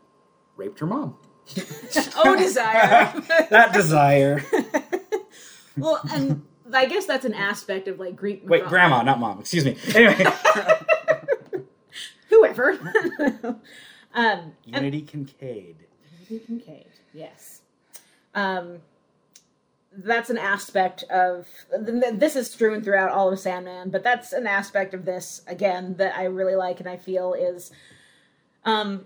raped 0.56 0.80
her 0.80 0.86
mom. 0.86 1.18
Oh, 2.26 2.38
desire. 2.38 3.12
that 3.50 3.74
Desire. 3.74 4.44
well, 5.78 6.00
and 6.12 6.46
I 6.74 6.86
guess 6.86 7.06
that's 7.06 7.26
an 7.26 7.34
aspect 7.34 7.88
of 7.88 8.00
like 8.00 8.16
Greek. 8.16 8.44
Wait, 8.46 8.64
mytholo- 8.64 8.70
Grandma, 8.70 9.04
not 9.04 9.20
Mom. 9.20 9.40
Excuse 9.40 9.66
me. 9.66 9.78
Anyway, 9.96 10.26
Whoever. 12.30 12.72
um, 13.34 13.60
and 14.14 14.54
Unity 14.66 15.02
Kincaid. 15.02 15.76
Unity 16.30 16.46
Kincaid, 16.46 16.88
yes. 17.14 17.62
Um, 18.34 18.80
that's 19.96 20.30
an 20.32 20.38
aspect 20.40 21.04
of 21.04 21.48
th- 21.70 22.02
th- 22.02 22.16
this 22.16 22.36
is 22.36 22.50
strewn 22.50 22.82
throughout 22.82 23.12
all 23.12 23.32
of 23.32 23.40
Sandman, 23.40 23.92
but 23.92 24.04
that's 24.04 24.34
an 24.34 24.48
aspect 24.48 24.94
of 24.94 25.06
this 25.06 25.42
again 25.46 25.96
that 25.98 26.18
I 26.18 26.24
really 26.26 26.56
like 26.56 26.80
and 26.80 26.90
I 26.90 26.98
feel 26.98 27.34
is 27.34 27.72
um, 28.66 29.06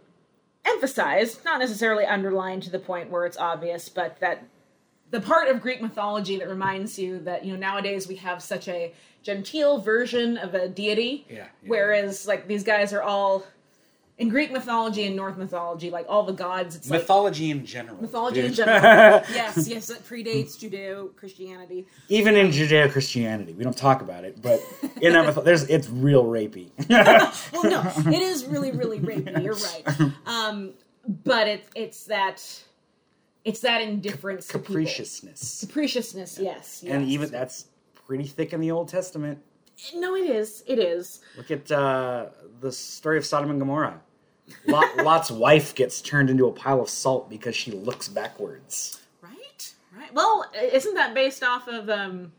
emphasized, 0.65 1.43
not 1.43 1.59
necessarily 1.59 2.05
underlined 2.05 2.63
to 2.63 2.69
the 2.69 2.79
point 2.79 3.09
where 3.09 3.25
it's 3.25 3.37
obvious, 3.37 3.89
but 3.89 4.19
that 4.21 4.45
the 5.11 5.21
part 5.21 5.47
of 5.49 5.61
Greek 5.61 5.81
mythology 5.81 6.37
that 6.37 6.49
reminds 6.49 6.97
you 6.99 7.19
that 7.19 7.45
you 7.45 7.53
know 7.53 7.59
nowadays 7.59 8.07
we 8.07 8.15
have 8.17 8.41
such 8.43 8.67
a 8.67 8.93
genteel 9.23 9.79
version 9.79 10.37
of 10.37 10.53
a 10.53 10.67
deity, 10.69 11.25
Yeah, 11.29 11.35
yeah. 11.37 11.45
whereas 11.65 12.27
like 12.27 12.47
these 12.47 12.63
guys 12.63 12.93
are 12.93 13.01
all 13.01 13.43
in 14.17 14.29
Greek 14.29 14.51
mythology 14.51 15.05
and 15.05 15.15
Norse 15.15 15.37
mythology, 15.37 15.91
like 15.91 16.07
all 16.09 16.23
the 16.23 16.33
gods, 16.33 16.75
it's 16.75 16.89
like 16.89 17.01
Mythology 17.01 17.51
in 17.51 17.63
general. 17.67 18.01
mythology 18.01 18.39
in 18.41 18.51
general. 18.53 18.79
yes, 18.81 19.67
yes, 19.67 19.87
that 19.87 20.03
predates 20.07 20.57
Judeo 20.57 21.15
Christianity. 21.15 21.85
Even 22.09 22.35
in 22.35 22.47
Judeo 22.47 22.91
Christianity, 22.91 23.53
we 23.53 23.63
don't 23.63 23.77
talk 23.77 24.01
about 24.01 24.23
it, 24.25 24.41
but 24.41 24.59
in 25.01 25.13
that 25.13 25.25
myth- 25.35 25.45
there's 25.45 25.63
it's 25.69 25.87
real 25.89 26.23
rapey. 26.25 26.71
Well, 27.53 27.63
no, 27.69 28.11
it 28.11 28.21
is 28.21 28.45
really, 28.45 28.71
really 28.71 28.99
rapey. 28.99 29.43
You're 29.43 29.53
right. 29.55 30.11
Um, 30.25 30.73
but 31.07 31.47
it's 31.47 31.69
it's 31.75 32.03
that 32.05 32.63
it's 33.47 33.61
that 33.61 33.81
indifference. 33.81 34.47
Capriciousness, 34.47 35.65
capriciousness. 35.65 36.37
Yes, 36.39 36.81
yes. 36.83 36.93
and 36.93 37.07
even 37.07 37.29
that's 37.31 37.65
pretty 38.05 38.25
thick 38.25 38.53
in 38.53 38.59
the 38.59 38.71
Old 38.71 38.89
Testament. 38.89 39.39
no, 39.95 40.15
it 40.15 40.29
is. 40.29 40.63
It 40.67 40.79
is. 40.79 41.21
Look 41.37 41.51
at 41.51 41.71
uh, 41.71 42.27
the 42.59 42.71
story 42.71 43.17
of 43.17 43.25
Sodom 43.25 43.49
and 43.49 43.59
Gomorrah. 43.59 43.99
Lot, 44.65 44.97
Lot's 45.03 45.31
wife 45.31 45.75
gets 45.75 46.01
turned 46.01 46.29
into 46.29 46.47
a 46.47 46.51
pile 46.51 46.81
of 46.81 46.89
salt 46.89 47.29
because 47.29 47.55
she 47.55 47.71
looks 47.71 48.07
backwards. 48.07 49.01
Right. 49.21 49.73
Right. 49.97 50.13
Well, 50.13 50.45
isn't 50.61 50.93
that 50.95 51.13
based 51.13 51.43
off 51.43 51.67
of 51.67 51.89
um? 51.89 52.31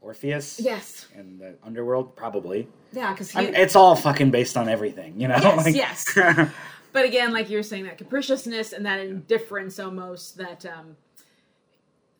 Orpheus, 0.00 0.58
Yes. 0.58 1.06
and 1.14 1.38
the 1.40 1.54
underworld, 1.62 2.16
probably. 2.16 2.66
Yeah, 2.92 3.12
because 3.12 3.36
I 3.36 3.42
mean, 3.44 3.54
it's 3.54 3.76
all 3.76 3.94
fucking 3.94 4.32
based 4.32 4.56
on 4.56 4.68
everything, 4.68 5.20
you 5.20 5.28
know. 5.28 5.36
Yes, 5.36 6.16
yes. 6.16 6.48
But 6.92 7.04
again, 7.04 7.32
like 7.32 7.48
you 7.50 7.56
were 7.56 7.62
saying, 7.62 7.84
that 7.84 7.98
capriciousness 7.98 8.72
and 8.72 8.84
that 8.86 9.00
indifference 9.00 9.78
almost 9.78 10.36
that 10.36 10.64
um 10.66 10.96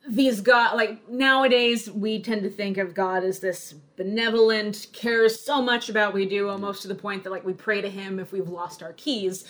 these 0.09 0.41
God 0.41 0.75
like 0.77 1.09
nowadays 1.09 1.89
we 1.91 2.21
tend 2.21 2.43
to 2.43 2.51
think 2.51 2.77
of 2.77 2.93
God 2.95 3.23
as 3.23 3.39
this 3.39 3.73
benevolent, 3.97 4.89
cares 4.93 5.39
so 5.41 5.63
much 5.63 5.89
about 5.89 6.09
what 6.09 6.15
we 6.15 6.27
do, 6.27 6.49
almost 6.49 6.83
to 6.83 6.89
the 6.89 6.95
point 6.95 7.23
that 7.25 7.31
like 7.31 7.45
we 7.45 7.53
pray 7.53 7.81
to 7.81 7.89
him 7.89 8.19
if 8.19 8.33
we've 8.33 8.49
lost 8.49 8.83
our 8.83 8.93
keys. 8.95 9.45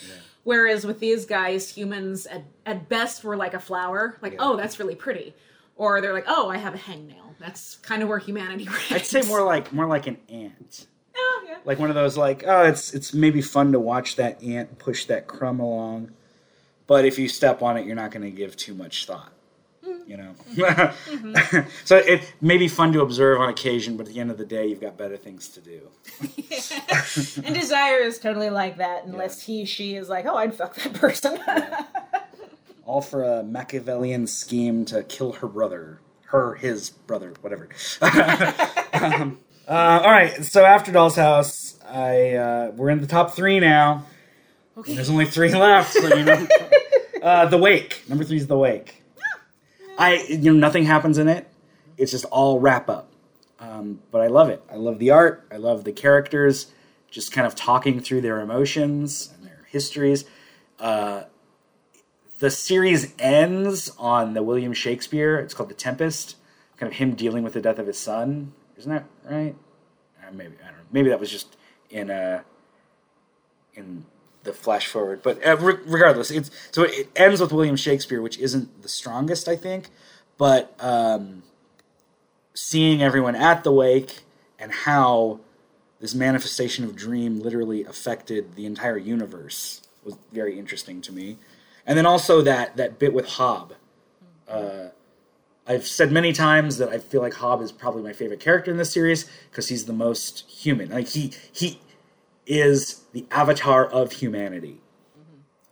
Whereas 0.45 0.85
with 0.85 0.99
these 0.99 1.25
guys, 1.25 1.71
humans 1.71 2.27
at, 2.27 2.43
at 2.67 2.89
best 2.89 3.23
were 3.23 3.37
like 3.37 3.55
a 3.55 3.61
flower, 3.61 4.19
like, 4.23 4.33
Yeah. 4.33 4.39
oh, 4.41 4.57
that's 4.57 4.81
really 4.81 4.97
pretty. 4.97 5.35
Or 5.77 6.01
they're 6.01 6.13
like, 6.13 6.25
oh, 6.27 6.51
I 6.51 6.59
have 6.59 6.75
a 6.75 6.79
hangnail. 6.79 7.37
That's 7.39 7.77
kind 7.77 8.03
of 8.03 8.09
where 8.09 8.19
humanity 8.19 8.65
ranks. 8.69 8.93
I'd 8.93 9.07
say 9.07 9.23
more 9.23 9.43
like 9.45 9.73
more 9.73 9.87
like 9.87 10.07
an 10.07 10.19
ant. 10.29 10.87
Oh, 11.17 11.45
yeah. 11.49 11.59
like 11.65 11.79
one 11.79 11.91
of 11.91 11.95
those 11.95 12.17
like 12.17 12.45
oh 12.47 12.63
it's 12.63 12.95
it's 12.95 13.13
maybe 13.13 13.41
fun 13.43 13.73
to 13.73 13.81
watch 13.81 14.17
that 14.17 14.43
ant 14.43 14.79
push 14.79 15.05
that 15.07 15.27
crumb 15.27 15.61
along 15.61 16.13
but 16.87 17.05
if 17.05 17.19
you 17.19 17.29
step 17.29 17.63
on 17.63 17.77
it 17.77 17.87
you're 17.87 17.97
not 17.97 18.11
going 18.11 18.23
to 18.23 18.31
give 18.31 18.57
too 18.57 18.75
much 18.75 19.07
thought 19.07 19.33
you 20.07 20.17
know? 20.17 20.35
So 21.85 21.97
it 21.97 22.33
may 22.41 22.57
be 22.57 22.69
fun 22.69 22.93
to 22.93 23.01
observe 23.03 23.41
on 23.41 23.49
occasion 23.49 23.97
but 23.97 24.07
at 24.07 24.15
the 24.15 24.21
end 24.21 24.31
of 24.31 24.39
the 24.39 24.45
day 24.45 24.67
you've 24.67 24.81
got 24.81 24.97
better 24.97 25.17
things 25.17 25.49
to 25.49 25.61
do. 25.61 25.81
And 27.45 27.55
desire 27.55 27.99
is 27.99 28.19
totally 28.19 28.51
like 28.51 28.79
that 28.79 29.05
unless 29.05 29.43
he 29.43 29.65
she 29.65 29.97
is 29.97 30.09
like 30.09 30.27
oh 30.27 30.37
i'd 30.37 30.55
fuck 30.55 30.75
that 30.77 30.95
person. 30.95 31.39
All 32.85 33.01
for 33.01 33.23
a 33.23 33.43
machiavellian 33.43 34.27
scheme 34.27 34.85
to 34.87 35.03
kill 35.05 35.33
her 35.33 35.47
brother 35.49 36.01
her 36.27 36.55
his 36.55 36.91
brother 36.91 37.35
whatever. 37.41 37.69
Um, 38.95 39.41
uh, 39.73 40.01
all 40.05 40.11
right 40.11 40.45
so 40.45 40.65
after 40.65 40.93
doll's 40.93 41.17
house 41.17 41.79
i 41.89 42.33
uh, 42.33 42.71
we're 42.77 42.91
in 42.91 43.01
the 43.01 43.07
top 43.07 43.33
three 43.33 43.59
now 43.59 44.05
okay 44.77 44.95
There's 44.95 45.11
only 45.11 45.27
three 45.27 45.53
left. 45.55 45.93
So, 45.93 46.15
you 46.15 46.25
know. 46.25 46.47
uh, 47.23 47.47
the 47.47 47.59
Wake. 47.59 48.03
Number 48.09 48.25
three 48.25 48.37
is 48.37 48.47
The 48.47 48.59
Wake. 48.59 49.03
I 49.99 50.25
you 50.29 50.53
know 50.53 50.59
nothing 50.59 50.85
happens 50.85 51.19
in 51.19 51.29
it. 51.29 51.47
It's 51.97 52.11
just 52.11 52.25
all 52.27 52.59
wrap 52.59 52.89
up. 52.89 53.13
Um, 53.61 54.01
but 54.11 54.23
I 54.23 54.27
love 54.27 54.49
it. 54.49 54.63
I 54.71 54.77
love 54.77 54.99
the 54.99 55.11
art. 55.11 55.47
I 55.53 55.57
love 55.57 55.85
the 55.85 55.93
characters, 55.93 56.73
just 57.11 57.31
kind 57.31 57.47
of 57.47 57.55
talking 57.55 58.01
through 58.01 58.23
their 58.23 58.41
emotions 58.41 59.33
and 59.35 59.47
their 59.47 59.67
histories. 59.71 60.25
Uh, 60.81 61.25
the 62.41 62.51
series 62.51 63.15
ends 63.21 63.93
on 63.99 64.35
the 64.35 64.43
William 64.43 64.73
Shakespeare. 64.73 65.39
It's 65.39 65.55
called 65.55 65.69
The 65.69 65.75
Tempest. 65.75 66.37
Kind 66.77 66.91
of 66.91 66.99
him 66.99 67.15
dealing 67.15 67.45
with 67.45 67.53
the 67.53 67.61
death 67.61 67.79
of 67.79 67.87
his 67.87 67.99
son. 67.99 68.53
Isn't 68.79 68.93
that 68.93 69.05
right? 69.25 69.55
Uh, 70.21 70.33
maybe 70.33 70.55
I 70.63 70.67
don't 70.67 70.77
know. 70.77 70.85
Maybe 70.91 71.09
that 71.11 71.21
was 71.21 71.31
just 71.31 71.57
in 71.91 72.11
uh, 72.11 72.43
in 73.75 74.05
the 74.45 74.53
flash 74.53 74.87
forward. 74.87 75.23
But 75.23 75.45
uh, 75.47 75.57
re- 75.59 75.79
regardless, 75.87 76.31
it's 76.31 76.51
so 76.71 76.83
it 76.83 77.11
ends 77.17 77.41
with 77.41 77.53
William 77.53 77.77
Shakespeare, 77.77 78.21
which 78.21 78.39
isn't 78.39 78.83
the 78.83 78.89
strongest, 78.89 79.49
I 79.49 79.57
think. 79.57 79.89
But 80.39 80.75
um, 80.81 81.43
seeing 82.55 83.03
everyone 83.03 83.37
at 83.37 83.65
the 83.65 83.73
wake 83.73 84.21
and 84.59 84.73
how 84.73 85.41
this 86.01 86.15
manifestation 86.15 86.85
of 86.85 86.97
dream 86.97 87.41
literally 87.41 87.85
affected 87.85 88.57
the 88.57 88.67
entire 88.67 88.99
universe 88.99 89.83
was 90.05 90.17
very 90.33 90.59
interesting 90.59 91.01
to 91.03 91.13
me. 91.13 91.39
And 91.87 91.97
then 91.97 92.07
also 92.07 92.43
that 92.43 92.77
that 92.77 92.99
bit 92.99 93.13
with 93.13 93.27
Hob. 93.27 93.75
Uh, 94.49 94.89
I've 95.73 95.87
said 95.87 96.13
many 96.13 96.35
times 96.35 96.77
that 96.77 96.91
I 96.91 96.99
feel 96.99 97.23
like 97.23 97.33
Hob 97.35 97.63
is 97.63 97.73
probably 97.73 98.03
my 98.03 98.13
favorite 98.13 98.41
character 98.41 98.71
in 98.71 98.77
this 98.77 98.93
series 98.93 99.25
because 99.51 99.69
he's 99.69 99.87
the 99.87 99.95
most 99.95 100.41
human. 100.51 100.91
Like 100.91 101.09
he 101.09 101.33
he 101.51 101.81
is 102.47 103.05
the 103.13 103.25
avatar 103.31 103.87
of 103.87 104.13
humanity. 104.13 104.81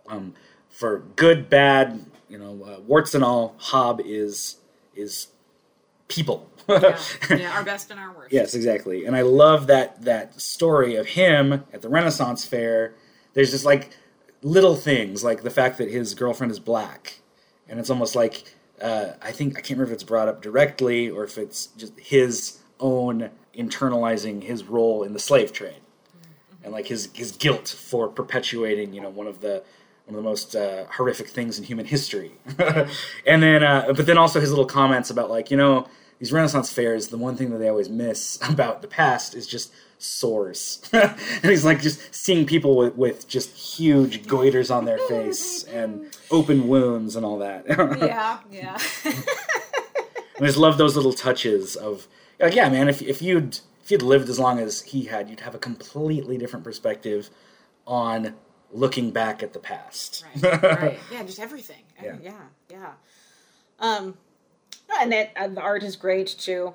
Um, 0.07 0.33
for 0.69 1.03
good, 1.15 1.49
bad, 1.49 2.05
you 2.27 2.39
know, 2.39 2.65
uh, 2.65 2.79
warts 2.79 3.13
and 3.13 3.23
all, 3.23 3.55
Hob 3.59 4.01
is 4.03 4.57
is 4.95 5.27
people. 6.07 6.49
yeah. 6.67 6.97
yeah 7.29 7.51
our 7.53 7.63
best 7.63 7.91
and 7.91 7.99
our 7.99 8.11
worst 8.11 8.31
Yes, 8.33 8.55
exactly. 8.55 9.05
And 9.05 9.15
I 9.15 9.21
love 9.21 9.67
that 9.67 10.01
that 10.01 10.41
story 10.41 10.95
of 10.95 11.05
him 11.05 11.63
at 11.71 11.83
the 11.83 11.89
Renaissance 11.89 12.43
fair. 12.43 12.95
There's 13.33 13.51
just 13.51 13.65
like 13.65 13.95
little 14.41 14.75
things, 14.75 15.23
like 15.23 15.43
the 15.43 15.51
fact 15.51 15.77
that 15.77 15.91
his 15.91 16.15
girlfriend 16.15 16.49
is 16.49 16.59
black, 16.59 17.21
and 17.69 17.79
it's 17.79 17.91
almost 17.91 18.15
like 18.15 18.55
uh, 18.81 19.13
I 19.21 19.31
think 19.31 19.57
I 19.57 19.61
can't 19.61 19.71
remember 19.71 19.91
if 19.91 19.95
it's 19.95 20.03
brought 20.03 20.27
up 20.27 20.41
directly 20.41 21.09
or 21.09 21.23
if 21.23 21.37
it's 21.37 21.67
just 21.67 21.99
his 21.99 22.59
own 22.79 23.29
internalizing 23.57 24.43
his 24.43 24.63
role 24.63 25.03
in 25.03 25.13
the 25.13 25.19
slave 25.19 25.53
trade. 25.53 25.81
And 26.63 26.71
like 26.73 26.87
his 26.87 27.09
his 27.13 27.31
guilt 27.31 27.67
for 27.67 28.07
perpetuating 28.07 28.93
you 28.93 29.01
know 29.01 29.09
one 29.09 29.27
of 29.27 29.41
the 29.41 29.63
one 30.05 30.15
of 30.17 30.23
the 30.23 30.29
most 30.29 30.55
uh, 30.55 30.85
horrific 30.91 31.27
things 31.27 31.57
in 31.57 31.63
human 31.63 31.85
history. 31.85 32.33
And 33.25 33.41
then 33.41 33.63
uh, 33.63 33.93
but 33.95 34.05
then 34.05 34.17
also 34.17 34.39
his 34.39 34.49
little 34.49 34.65
comments 34.65 35.09
about 35.09 35.29
like 35.29 35.51
you 35.51 35.57
know 35.57 35.87
these 36.21 36.31
renaissance 36.31 36.71
fairs 36.71 37.09
the 37.09 37.17
one 37.17 37.35
thing 37.35 37.49
that 37.49 37.57
they 37.57 37.67
always 37.67 37.89
miss 37.89 38.39
about 38.49 38.81
the 38.81 38.87
past 38.87 39.35
is 39.35 39.45
just 39.45 39.73
sores 39.97 40.81
and 40.93 41.19
he's 41.43 41.65
like 41.65 41.81
just 41.81 42.15
seeing 42.15 42.45
people 42.45 42.75
with, 42.77 42.95
with 42.95 43.27
just 43.27 43.51
huge 43.51 44.23
goiters 44.23 44.73
on 44.73 44.85
their 44.85 44.97
face 44.97 45.63
and 45.65 46.17
open 46.31 46.67
wounds 46.67 47.15
and 47.15 47.25
all 47.25 47.37
that 47.37 47.65
yeah, 47.99 48.39
yeah. 48.49 48.77
I 50.41 50.45
just 50.45 50.57
love 50.57 50.77
those 50.77 50.95
little 50.95 51.13
touches 51.13 51.75
of 51.75 52.07
like, 52.39 52.55
yeah, 52.55 52.69
man. 52.69 52.89
If 52.89 53.01
if 53.01 53.21
you'd 53.21 53.59
if 53.83 53.91
you'd 53.91 54.01
lived 54.01 54.29
as 54.29 54.39
long 54.39 54.59
as 54.59 54.81
he 54.81 55.03
had, 55.03 55.29
you'd 55.29 55.41
have 55.41 55.55
a 55.55 55.59
completely 55.59 56.37
different 56.37 56.63
perspective 56.65 57.29
on 57.85 58.35
looking 58.71 59.11
back 59.11 59.43
at 59.43 59.53
the 59.53 59.59
past. 59.59 60.25
right, 60.41 60.63
right. 60.63 60.99
Yeah, 61.11 61.23
just 61.23 61.39
everything. 61.39 61.83
Yeah. 62.01 62.17
Yeah, 62.21 62.41
yeah. 62.69 62.91
Um, 63.79 64.17
and 64.99 65.13
it, 65.13 65.31
uh, 65.35 65.47
the 65.47 65.61
art 65.61 65.83
is 65.83 65.95
great 65.95 66.27
too. 66.27 66.73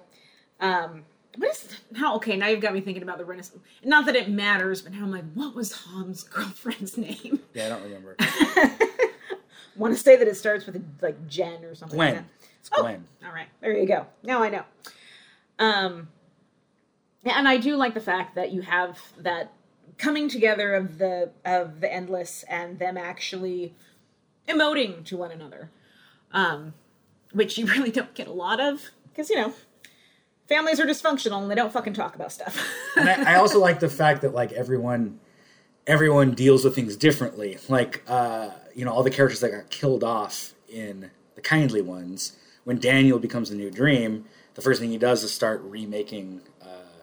Um, 0.61 1.05
what 1.37 1.51
is 1.51 1.69
how? 1.97 2.17
Okay, 2.17 2.37
now 2.37 2.47
you've 2.49 2.61
got 2.63 2.73
me 2.73 2.81
thinking 2.81 3.03
about 3.03 3.19
the 3.19 3.25
Renaissance. 3.25 3.63
Not 3.85 4.07
that 4.07 4.17
it 4.17 4.31
matters, 4.31 4.81
but 4.83 4.93
now 4.93 5.03
I'm 5.03 5.11
like, 5.11 5.25
what 5.35 5.55
was 5.55 5.71
Tom's 5.71 6.23
girlfriend's 6.25 6.97
name? 6.97 7.41
yeah, 7.55 7.67
I 7.67 7.69
don't 7.71 7.83
remember. 7.83 8.17
Want 9.77 9.95
to 9.95 10.01
say 10.03 10.17
that 10.17 10.27
it 10.27 10.37
starts 10.37 10.65
with 10.65 10.77
a, 10.77 10.83
like 11.03 11.29
Jen 11.29 11.63
or 11.65 11.75
something. 11.75 11.99
like 11.99 12.15
Gwen. 12.15 12.25
that. 12.25 12.49
It's 12.61 12.71
Oh. 12.73 12.81
Gwen. 12.83 13.05
All 13.27 13.33
right, 13.33 13.49
there 13.61 13.77
you 13.77 13.87
go. 13.87 14.07
Now 14.23 14.43
I 14.43 14.49
know. 14.49 14.63
Um, 15.59 16.09
and 17.25 17.47
I 17.47 17.59
do 17.59 17.77
like 17.77 17.93
the 17.95 18.01
fact 18.01 18.35
that 18.37 18.53
you 18.53 18.63
have 18.63 18.99
that 19.19 19.53
coming 19.99 20.29
together 20.29 20.75
of 20.75 20.99
the 20.99 21.31
of 21.45 21.81
the 21.81 21.93
endless 21.93 22.45
and 22.49 22.79
them 22.79 22.97
actually 22.97 23.75
emoting 24.49 25.05
to 25.07 25.17
one 25.17 25.31
another, 25.31 25.71
um, 26.33 26.73
which 27.33 27.59
you 27.59 27.67
really 27.75 27.91
don't 27.91 28.15
get 28.15 28.27
a 28.27 28.33
lot 28.33 28.61
of 28.61 28.83
because 29.11 29.31
you 29.31 29.37
know 29.37 29.55
families 30.49 30.81
are 30.81 30.87
dysfunctional 30.87 31.43
and 31.43 31.51
they 31.51 31.55
don't 31.55 31.73
fucking 31.73 31.93
talk 31.93 32.15
about 32.15 32.33
stuff. 32.33 32.65
and 32.97 33.09
I, 33.09 33.33
I 33.33 33.35
also 33.37 33.59
like 33.59 33.81
the 33.81 33.89
fact 33.89 34.23
that 34.23 34.33
like 34.35 34.53
everyone 34.53 35.21
everyone 35.87 36.33
deals 36.33 36.65
with 36.65 36.75
things 36.75 36.97
differently. 36.97 37.59
Like 37.69 38.03
uh, 38.07 38.51
you 38.75 38.85
know, 38.85 38.93
all 38.93 39.03
the 39.03 39.11
characters 39.11 39.41
that 39.41 39.51
got 39.51 39.71
killed 39.71 40.05
off 40.05 40.55
in 40.69 41.11
the 41.35 41.41
kindly 41.41 41.83
ones, 41.83 42.37
when 42.65 42.79
Daniel 42.79 43.19
becomes 43.19 43.51
the 43.51 43.57
new 43.57 43.71
dream, 43.71 44.25
the 44.55 44.63
first 44.63 44.81
thing 44.81 44.91
he 44.91 44.99
does 44.99 45.23
is 45.23 45.33
start 45.33 45.61
remaking 45.63 46.43
uh, 46.63 47.03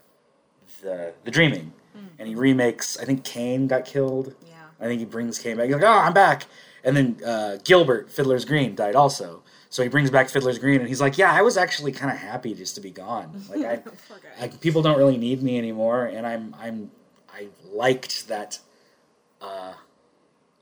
the 0.81 1.13
the 1.23 1.31
dreaming. 1.31 1.73
And 2.17 2.27
he 2.27 2.35
remakes 2.35 2.97
I 2.97 3.05
think 3.05 3.23
Cain 3.23 3.67
got 3.67 3.85
killed. 3.85 4.33
Yeah. 4.47 4.53
I 4.79 4.85
think 4.85 4.99
he 4.99 5.05
brings 5.05 5.37
Cain 5.39 5.57
back. 5.57 5.65
He's 5.65 5.75
like, 5.75 5.83
Oh, 5.83 5.87
I'm 5.99 6.13
back. 6.13 6.45
And 6.83 6.97
then 6.97 7.17
uh, 7.25 7.57
Gilbert, 7.63 8.09
Fiddler's 8.11 8.45
Green, 8.45 8.75
died 8.75 8.95
also. 8.95 9.43
So 9.73 9.81
he 9.81 9.89
brings 9.89 10.11
back 10.11 10.29
Fiddler's 10.29 10.59
Green 10.59 10.81
and 10.81 10.87
he's 10.87 11.01
like, 11.01 11.17
Yeah, 11.17 11.33
I 11.33 11.41
was 11.41 11.57
actually 11.57 11.93
kinda 11.93 12.13
happy 12.13 12.53
just 12.53 12.75
to 12.75 12.81
be 12.81 12.91
gone. 12.91 13.43
Like 13.49 13.65
I 13.65 13.81
like 14.39 14.61
people 14.61 14.83
don't 14.83 14.99
really 14.99 15.17
need 15.17 15.41
me 15.41 15.57
anymore 15.57 16.05
and 16.05 16.27
i'm 16.27 16.55
i'm 16.59 16.91
i 17.33 17.47
liked 17.71 18.27
that 18.27 18.59
uh 19.41 19.73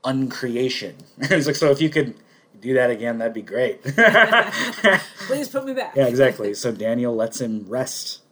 uncreation. 0.02 0.94
It's 1.18 1.46
like 1.46 1.56
so 1.56 1.70
if 1.70 1.82
you 1.82 1.90
could 1.90 2.14
do 2.58 2.72
that 2.72 2.90
again 2.90 3.18
that'd 3.18 3.34
be 3.34 3.42
great. 3.42 3.82
Please 5.26 5.48
put 5.48 5.66
me 5.66 5.74
back. 5.74 5.94
yeah 5.94 6.06
exactly. 6.06 6.54
So 6.54 6.72
daniel 6.72 7.14
lets 7.14 7.38
him 7.38 7.66
rest. 7.68 8.22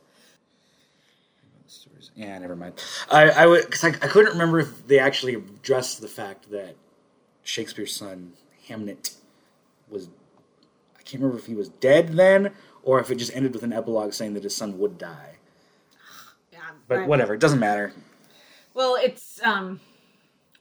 Yeah 2.16 2.38
never 2.38 2.56
mind. 2.56 2.82
I 3.10 3.28
i 3.28 3.46
would 3.46 3.66
because 3.66 3.84
I, 3.84 3.88
I 3.88 4.08
couldn't 4.08 4.32
remember 4.32 4.60
if 4.60 4.86
they 4.86 4.98
actually 4.98 5.34
addressed 5.34 6.00
the 6.00 6.08
fact 6.08 6.50
that 6.50 6.74
shakespeare's 7.42 7.94
son 7.94 8.32
hamnet 8.66 9.16
was 9.90 10.08
can't 11.10 11.22
remember 11.22 11.38
if 11.38 11.46
he 11.46 11.54
was 11.54 11.68
dead 11.68 12.08
then 12.14 12.52
or 12.82 13.00
if 13.00 13.10
it 13.10 13.16
just 13.16 13.34
ended 13.34 13.52
with 13.52 13.62
an 13.62 13.72
epilogue 13.72 14.12
saying 14.12 14.34
that 14.34 14.44
his 14.44 14.54
son 14.56 14.78
would 14.78 14.98
die 14.98 15.36
Yeah, 16.52 16.60
but 16.88 16.98
I- 17.00 17.06
whatever 17.06 17.34
it 17.34 17.40
doesn't 17.40 17.58
matter 17.60 17.92
Well, 18.74 18.96
it's 18.96 19.40
um, 19.44 19.80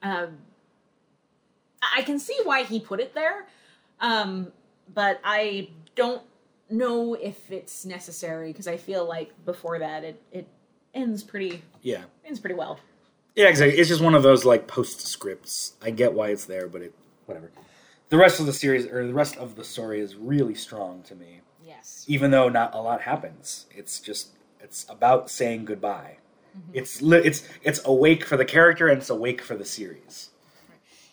um, 0.02 0.38
I 1.96 2.02
can 2.02 2.20
see 2.20 2.38
why 2.44 2.64
he 2.64 2.80
put 2.80 3.00
it 3.00 3.14
there, 3.14 3.46
um, 4.02 4.52
but 4.94 5.20
I 5.24 5.70
don't 5.96 6.22
know 6.70 7.14
if 7.14 7.52
it's 7.52 7.86
necessary 7.86 8.52
because 8.52 8.68
I 8.68 8.78
feel 8.78 9.06
like 9.08 9.32
before 9.46 9.80
that 9.80 10.04
it 10.04 10.22
it 10.32 10.48
ends 10.94 11.24
pretty 11.24 11.62
Yeah. 11.82 12.04
ends 12.26 12.40
pretty 12.40 12.56
well. 12.56 12.80
Yeah, 13.36 13.48
exactly. 13.48 13.78
It's 13.80 13.88
just 13.90 14.02
one 14.02 14.16
of 14.16 14.24
those 14.24 14.44
like 14.44 14.68
postscripts. 14.68 15.74
I 15.82 15.92
get 15.92 16.14
why 16.14 16.30
it's 16.30 16.46
there, 16.46 16.68
but 16.68 16.82
it 16.82 16.94
whatever. 17.28 17.52
The 18.10 18.18
rest 18.18 18.40
of 18.40 18.46
the 18.46 18.54
series 18.54 18.86
or 18.88 19.06
the 19.06 19.14
rest 19.14 19.38
of 19.38 19.56
the 19.56 19.64
story 19.64 20.00
is 20.00 20.16
really 20.16 20.56
strong 20.56 21.04
to 21.04 21.16
me. 21.16 21.42
Yes. 21.66 22.06
Even 22.08 22.32
though 22.32 22.50
not 22.50 22.74
a 22.74 22.82
lot 22.82 23.02
happens. 23.02 23.68
It's 23.72 24.00
just 24.00 24.30
it's 24.60 24.86
about 24.90 25.30
saying 25.30 25.66
goodbye. 25.66 26.18
Mm-hmm. 26.58 26.72
It's 26.74 27.02
li- 27.02 27.22
it's 27.24 27.48
it's 27.64 27.82
awake 27.86 28.26
for 28.26 28.36
the 28.38 28.46
character 28.46 28.88
and 28.88 28.98
it's 29.00 29.10
awake 29.12 29.42
for 29.42 29.56
the 29.56 29.66
series. 29.66 30.30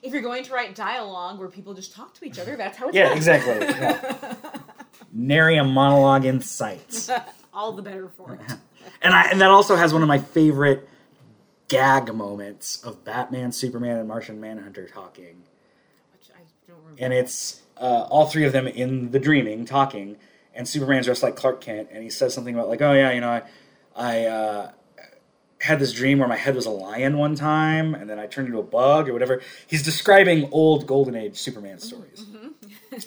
If 0.02 0.12
you're 0.12 0.22
going 0.22 0.44
to 0.44 0.52
write 0.54 0.74
dialogue 0.74 1.38
where 1.38 1.48
people 1.48 1.74
just 1.74 1.92
talk 1.94 2.14
to 2.14 2.24
each 2.24 2.38
other, 2.38 2.56
that's 2.56 2.78
how 2.78 2.88
it's 2.88 2.96
Yeah, 2.96 3.08
done. 3.08 3.16
exactly. 3.16 3.66
Yeah. 3.66 4.34
Nary 5.12 5.56
a 5.56 5.64
monologue 5.64 6.24
in 6.24 6.40
sight. 6.40 7.08
All 7.54 7.72
the 7.72 7.82
better 7.82 8.08
for 8.08 8.34
it. 8.34 8.40
And 9.02 9.12
I 9.12 9.30
and 9.30 9.40
that 9.40 9.50
also 9.50 9.76
has 9.76 9.92
one 9.92 10.02
of 10.02 10.08
my 10.08 10.18
favorite 10.18 10.88
gag 11.68 12.14
moments 12.14 12.82
of 12.84 13.04
Batman, 13.04 13.50
Superman, 13.52 13.98
and 13.98 14.08
Martian 14.08 14.40
Manhunter 14.40 14.86
talking. 14.88 15.42
Which 16.12 16.30
I 16.30 16.38
don't 16.68 16.75
remember. 16.75 16.75
And 16.98 17.12
it's 17.12 17.62
uh, 17.78 18.06
all 18.10 18.26
three 18.26 18.44
of 18.44 18.52
them 18.52 18.66
in 18.66 19.10
the 19.10 19.18
dreaming 19.18 19.64
talking, 19.64 20.16
and 20.54 20.66
Superman's 20.66 21.06
dressed 21.06 21.22
like 21.22 21.36
Clark 21.36 21.60
Kent, 21.60 21.88
and 21.92 22.02
he 22.02 22.10
says 22.10 22.34
something 22.34 22.54
about 22.54 22.68
like, 22.68 22.82
oh 22.82 22.92
yeah, 22.92 23.12
you 23.12 23.20
know, 23.20 23.30
I, 23.30 23.42
I 23.94 24.24
uh, 24.26 24.70
had 25.60 25.78
this 25.78 25.92
dream 25.92 26.18
where 26.18 26.28
my 26.28 26.36
head 26.36 26.54
was 26.54 26.66
a 26.66 26.70
lion 26.70 27.18
one 27.18 27.34
time, 27.34 27.94
and 27.94 28.08
then 28.08 28.18
I 28.18 28.26
turned 28.26 28.48
into 28.48 28.58
a 28.58 28.64
bug 28.64 29.08
or 29.08 29.12
whatever. 29.12 29.42
He's 29.66 29.82
describing 29.82 30.48
old 30.52 30.86
Golden 30.86 31.14
Age 31.14 31.36
Superman 31.36 31.78
stories, 31.78 32.24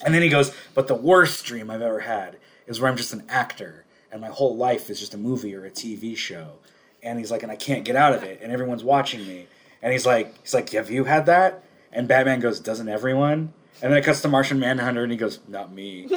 and 0.06 0.14
then 0.14 0.22
he 0.22 0.30
goes, 0.30 0.56
but 0.74 0.88
the 0.88 0.96
worst 0.96 1.46
dream 1.46 1.70
I've 1.70 1.82
ever 1.82 2.02
had 2.02 2.38
is 2.68 2.80
where 2.80 2.90
I'm 2.90 2.98
just 2.98 3.14
an 3.14 3.24
actor, 3.30 3.86
and 4.12 4.22
my 4.22 4.30
whole 4.30 4.56
life 4.56 4.90
is 4.90 5.00
just 5.00 5.14
a 5.14 5.18
movie 5.18 5.56
or 5.56 5.66
a 5.66 5.72
TV 5.72 6.16
show, 6.16 6.60
and 7.02 7.18
he's 7.18 7.32
like, 7.32 7.44
and 7.44 7.52
I 7.52 7.56
can't 7.56 7.84
get 7.86 7.96
out 7.96 8.14
of 8.14 8.24
it, 8.24 8.40
and 8.42 8.52
everyone's 8.52 8.84
watching 8.84 9.26
me, 9.28 9.48
and 9.82 9.92
he's 9.92 10.06
like, 10.06 10.40
he's 10.42 10.54
like, 10.54 10.70
have 10.72 10.92
you 10.92 11.06
had 11.06 11.26
that? 11.26 11.64
And 11.92 12.08
Batman 12.08 12.40
goes, 12.40 12.60
doesn't 12.60 12.88
everyone? 12.88 13.54
And 13.82 13.92
then 13.92 13.98
it 14.00 14.04
cuts 14.04 14.22
to 14.24 14.28
Martian 14.28 14.60
Manhunter, 14.60 15.04
and 15.04 15.12
he 15.12 15.18
goes, 15.18 15.40
"Not 15.48 15.72
me." 15.74 16.08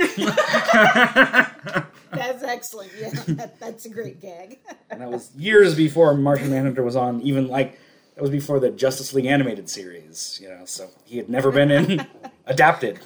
That's 2.13 2.43
excellent. 2.43 2.91
Yeah, 2.99 3.11
that, 3.29 3.59
that's 3.61 3.87
a 3.87 3.89
great 3.89 4.21
gag. 4.21 4.59
and 4.91 5.01
that 5.01 5.11
was 5.11 5.31
years 5.37 5.75
before 5.75 6.15
Martian 6.15 6.51
Manhunter 6.51 6.83
was 6.83 6.97
on. 6.97 7.21
Even 7.23 7.49
like 7.49 7.79
that 8.15 8.21
was 8.21 8.31
before 8.31 8.61
the 8.61 8.71
Justice 8.71 9.15
League 9.15 9.27
animated 9.27 9.69
series. 9.71 10.39
You 10.43 10.49
know, 10.51 10.65
so 10.65 10.89
he 11.05 11.17
had 11.17 11.29
never 11.29 11.51
been 11.51 11.71
in 11.71 12.07
adapted. 12.47 12.99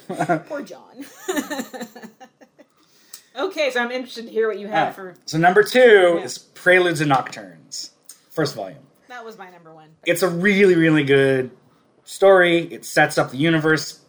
Poor 0.47 0.61
John. 0.63 1.05
okay, 3.37 3.69
so 3.71 3.79
I'm 3.81 3.91
interested 3.91 4.25
to 4.25 4.31
hear 4.31 4.47
what 4.47 4.59
you 4.59 4.67
have 4.67 4.89
ah, 4.89 4.91
for. 4.93 5.15
so 5.25 5.37
number 5.37 5.63
two 5.63 6.15
Yeah. 6.17 6.23
is 6.23 6.37
Preludes 6.37 6.99
and 7.01 7.11
Nocturnes, 7.11 7.91
first 8.29 8.55
volume. 8.55 8.79
That 9.07 9.23
was 9.23 9.37
my 9.37 9.49
number 9.49 9.73
one. 9.73 9.89
It's 10.05 10.21
a 10.21 10.27
really, 10.29 10.75
really 10.75 11.03
good 11.03 11.51
story. 12.03 12.59
It 12.73 12.83
sets 12.85 13.17
up 13.17 13.31
the 13.31 13.37
universe 13.37 14.01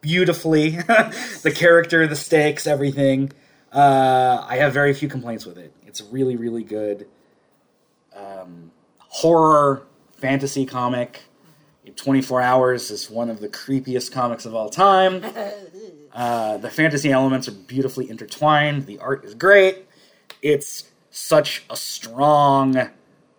beautifully. 0.00 0.70
the 1.42 1.52
character, 1.54 2.06
the 2.06 2.16
stakes, 2.16 2.66
everything. 2.66 3.32
Uh, 3.72 4.44
I 4.48 4.56
have 4.56 4.72
very 4.72 4.94
few 4.94 5.08
complaints 5.08 5.44
with 5.44 5.58
it. 5.58 5.72
It's 5.86 6.00
really, 6.00 6.36
really 6.36 6.64
good 6.64 7.06
um, 8.16 8.70
horror 8.98 9.86
fantasy 10.18 10.66
comic. 10.66 11.22
24 11.96 12.42
Hours 12.42 12.90
is 12.90 13.10
one 13.10 13.30
of 13.30 13.40
the 13.40 13.48
creepiest 13.48 14.12
comics 14.12 14.46
of 14.46 14.54
all 14.54 14.70
time. 14.70 15.24
Uh, 16.10 16.56
the 16.56 16.70
fantasy 16.70 17.12
elements 17.12 17.46
are 17.46 17.52
beautifully 17.52 18.08
intertwined. 18.10 18.86
The 18.86 18.98
art 18.98 19.24
is 19.24 19.34
great. 19.34 19.86
It's 20.42 20.90
such 21.10 21.62
a 21.70 21.76
strong 21.76 22.88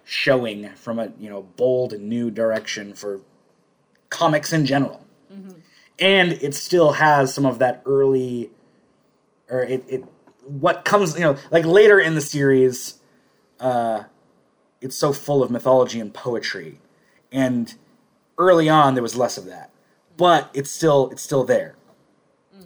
showing 0.05 0.69
from 0.75 0.99
a 0.99 1.11
you 1.19 1.29
know 1.29 1.41
bold 1.41 1.93
and 1.93 2.07
new 2.07 2.31
direction 2.31 2.93
for 2.93 3.21
comics 4.09 4.53
in 4.53 4.65
general. 4.65 5.05
And 5.99 6.33
it 6.33 6.55
still 6.55 6.93
has 6.93 7.33
some 7.33 7.45
of 7.45 7.59
that 7.59 7.81
early, 7.85 8.51
or 9.49 9.63
it, 9.63 9.83
it 9.87 10.05
what 10.45 10.85
comes 10.85 11.15
you 11.15 11.21
know 11.21 11.37
like 11.51 11.65
later 11.65 11.99
in 11.99 12.15
the 12.15 12.21
series, 12.21 12.99
uh, 13.59 14.03
it's 14.81 14.95
so 14.95 15.13
full 15.13 15.43
of 15.43 15.51
mythology 15.51 15.99
and 15.99 16.13
poetry, 16.13 16.79
and 17.31 17.73
early 18.37 18.69
on 18.69 18.93
there 18.93 19.03
was 19.03 19.15
less 19.15 19.37
of 19.37 19.45
that, 19.45 19.71
but 20.17 20.49
it's 20.53 20.71
still 20.71 21.09
it's 21.11 21.21
still 21.21 21.43
there. 21.43 21.75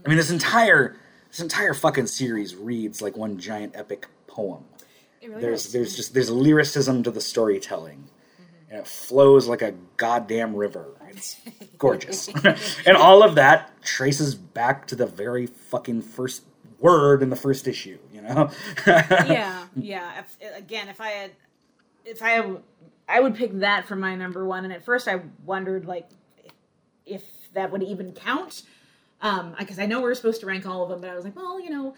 I 0.05 0.09
mean, 0.09 0.17
this 0.17 0.29
entire 0.29 0.95
this 1.29 1.39
entire 1.39 1.73
fucking 1.73 2.07
series 2.07 2.55
reads 2.55 3.01
like 3.01 3.17
one 3.17 3.37
giant 3.37 3.75
epic 3.75 4.07
poem. 4.27 4.65
It 5.21 5.29
really 5.29 5.41
there's 5.41 5.63
does. 5.63 5.73
there's 5.73 5.95
just 5.95 6.13
there's 6.13 6.29
lyricism 6.29 7.03
to 7.03 7.11
the 7.11 7.21
storytelling, 7.21 8.09
and 8.69 8.79
it 8.79 8.87
flows 8.87 9.47
like 9.47 9.61
a 9.61 9.73
goddamn 9.97 10.55
river. 10.55 10.87
It's 11.13 11.37
gorgeous, 11.77 12.27
and 12.85 12.97
all 12.97 13.23
of 13.23 13.35
that 13.35 13.81
traces 13.81 14.35
back 14.35 14.87
to 14.87 14.95
the 14.95 15.05
very 15.05 15.47
fucking 15.47 16.01
first 16.01 16.43
word 16.79 17.23
in 17.23 17.29
the 17.29 17.35
first 17.35 17.67
issue. 17.67 17.97
You 18.11 18.21
know? 18.21 18.49
yeah, 18.87 19.65
yeah. 19.75 20.19
If, 20.19 20.57
again, 20.57 20.89
if 20.89 20.99
I 20.99 21.09
had, 21.09 21.31
if 22.05 22.21
I 22.21 22.29
had, 22.29 22.57
I 23.07 23.19
would 23.19 23.35
pick 23.35 23.59
that 23.59 23.87
for 23.87 23.95
my 23.95 24.15
number 24.15 24.45
one. 24.45 24.63
And 24.63 24.73
at 24.73 24.83
first, 24.83 25.07
I 25.07 25.21
wondered 25.45 25.85
like 25.85 26.09
if 27.05 27.23
that 27.53 27.71
would 27.71 27.83
even 27.83 28.11
count, 28.13 28.63
um, 29.21 29.55
because 29.57 29.79
I 29.79 29.85
know 29.85 30.01
we 30.01 30.09
are 30.09 30.15
supposed 30.15 30.41
to 30.41 30.47
rank 30.47 30.65
all 30.65 30.83
of 30.83 30.89
them, 30.89 31.01
but 31.01 31.09
I 31.09 31.15
was 31.15 31.25
like, 31.25 31.35
well, 31.35 31.59
you 31.59 31.69
know. 31.69 31.95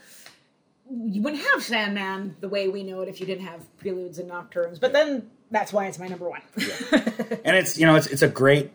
You 0.88 1.20
wouldn't 1.20 1.42
have 1.42 1.64
Sandman 1.64 2.36
the 2.38 2.48
way 2.48 2.68
we 2.68 2.84
know 2.84 3.00
it 3.00 3.08
if 3.08 3.18
you 3.18 3.26
didn't 3.26 3.44
have 3.44 3.60
Preludes 3.78 4.20
and 4.20 4.28
Nocturnes, 4.28 4.78
but 4.78 4.92
then 4.92 5.28
that's 5.50 5.72
why 5.72 5.86
it's 5.86 5.98
my 5.98 6.06
number 6.06 6.28
one. 6.28 6.42
and 7.44 7.56
it's 7.56 7.76
you 7.76 7.86
know 7.86 7.96
it's 7.96 8.06
it's 8.06 8.22
a 8.22 8.28
great 8.28 8.70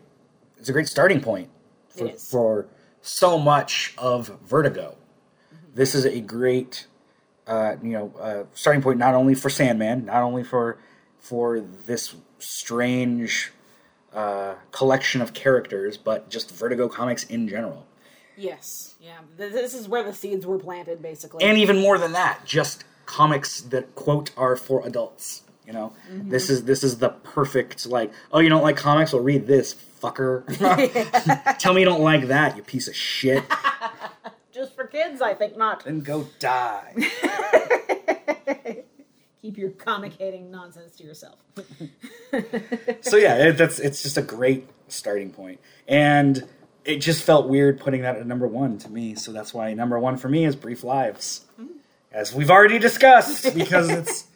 it's 0.62 0.68
a 0.68 0.72
great 0.72 0.86
starting 0.86 1.20
point 1.20 1.50
for, 1.88 2.08
for 2.10 2.66
so 3.00 3.36
much 3.36 3.94
of 3.98 4.28
Vertigo. 4.46 4.94
This 5.74 5.92
is 5.92 6.04
a 6.06 6.20
great 6.20 6.86
uh, 7.48 7.74
you 7.82 7.90
know 7.90 8.14
uh, 8.20 8.44
starting 8.54 8.80
point 8.80 8.96
not 8.96 9.14
only 9.16 9.34
for 9.34 9.50
Sandman, 9.50 10.04
not 10.04 10.22
only 10.22 10.44
for 10.44 10.78
for 11.18 11.58
this 11.58 12.14
strange 12.38 13.50
uh, 14.14 14.54
collection 14.70 15.20
of 15.20 15.34
characters, 15.34 15.96
but 15.96 16.30
just 16.30 16.52
Vertigo 16.54 16.88
comics 16.88 17.24
in 17.24 17.48
general. 17.48 17.84
yes, 18.36 18.94
yeah. 19.00 19.18
This 19.36 19.74
is 19.74 19.88
where 19.88 20.04
the 20.04 20.14
seeds 20.14 20.46
were 20.46 20.58
planted, 20.58 21.02
basically. 21.02 21.42
and 21.42 21.58
even 21.58 21.80
more 21.80 21.98
than 21.98 22.12
that, 22.12 22.44
just 22.44 22.84
comics 23.04 23.62
that 23.62 23.96
quote 23.96 24.30
are 24.36 24.54
for 24.54 24.86
adults. 24.86 25.42
You 25.66 25.72
know, 25.72 25.92
this 26.08 26.48
is 26.50 26.64
this 26.64 26.84
is 26.84 26.98
the 26.98 27.08
perfect 27.08 27.84
like. 27.86 28.12
Oh, 28.30 28.38
you 28.38 28.48
don't 28.48 28.62
like 28.62 28.76
comics? 28.76 29.12
Well, 29.12 29.22
read 29.22 29.48
this, 29.48 29.74
fucker. 30.02 30.44
Tell 31.58 31.72
me 31.72 31.80
you 31.80 31.86
don't 31.86 32.02
like 32.02 32.26
that, 32.28 32.56
you 32.56 32.62
piece 32.62 32.88
of 32.88 32.96
shit. 32.96 33.44
Just 34.52 34.74
for 34.74 34.84
kids, 34.84 35.22
I 35.22 35.34
think 35.34 35.56
not. 35.56 35.84
then 35.84 36.00
go 36.00 36.28
die. 36.38 36.92
Keep 39.40 39.56
your 39.56 39.70
comic 39.70 40.12
hating 40.14 40.50
nonsense 40.50 40.94
to 40.96 41.04
yourself. 41.04 41.38
so 43.00 43.16
yeah, 43.16 43.48
it, 43.48 43.52
that's 43.56 43.78
it's 43.80 44.02
just 44.02 44.16
a 44.16 44.22
great 44.22 44.68
starting 44.86 45.30
point, 45.30 45.58
and 45.88 46.46
it 46.84 46.98
just 46.98 47.24
felt 47.24 47.48
weird 47.48 47.80
putting 47.80 48.02
that 48.02 48.16
at 48.16 48.26
number 48.26 48.46
one 48.46 48.78
to 48.78 48.88
me. 48.88 49.16
So 49.16 49.32
that's 49.32 49.52
why 49.52 49.74
number 49.74 49.98
one 49.98 50.16
for 50.16 50.28
me 50.28 50.44
is 50.44 50.54
Brief 50.54 50.84
Lives, 50.84 51.44
as 52.12 52.32
we've 52.32 52.50
already 52.50 52.78
discussed, 52.78 53.52
because 53.54 53.88
it's 53.90 54.26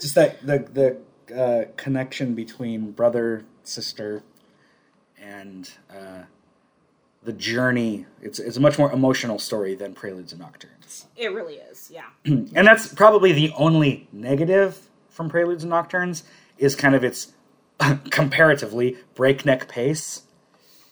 just 0.00 0.14
that 0.14 0.46
the 0.46 0.96
the 1.28 1.36
uh, 1.36 1.64
connection 1.76 2.34
between 2.34 2.92
brother 2.92 3.44
sister 3.62 4.22
and 5.26 5.70
uh, 5.90 6.22
the 7.22 7.32
journey. 7.32 8.06
It's 8.22 8.38
it's 8.38 8.56
a 8.56 8.60
much 8.60 8.78
more 8.78 8.92
emotional 8.92 9.38
story 9.38 9.74
than 9.74 9.94
Preludes 9.94 10.32
and 10.32 10.40
Nocturnes, 10.42 11.06
It 11.16 11.32
really 11.32 11.54
is, 11.56 11.90
yeah. 11.92 12.06
and 12.24 12.66
that's 12.66 12.92
probably 12.94 13.32
the 13.32 13.52
only 13.56 14.08
negative 14.12 14.88
from 15.10 15.28
Preludes 15.28 15.64
and 15.64 15.72
Nocturnes 15.72 16.22
is 16.58 16.76
kind 16.76 16.94
of 16.94 17.02
its 17.04 17.32
comparatively 18.10 18.96
breakneck 19.14 19.68
pace. 19.68 20.22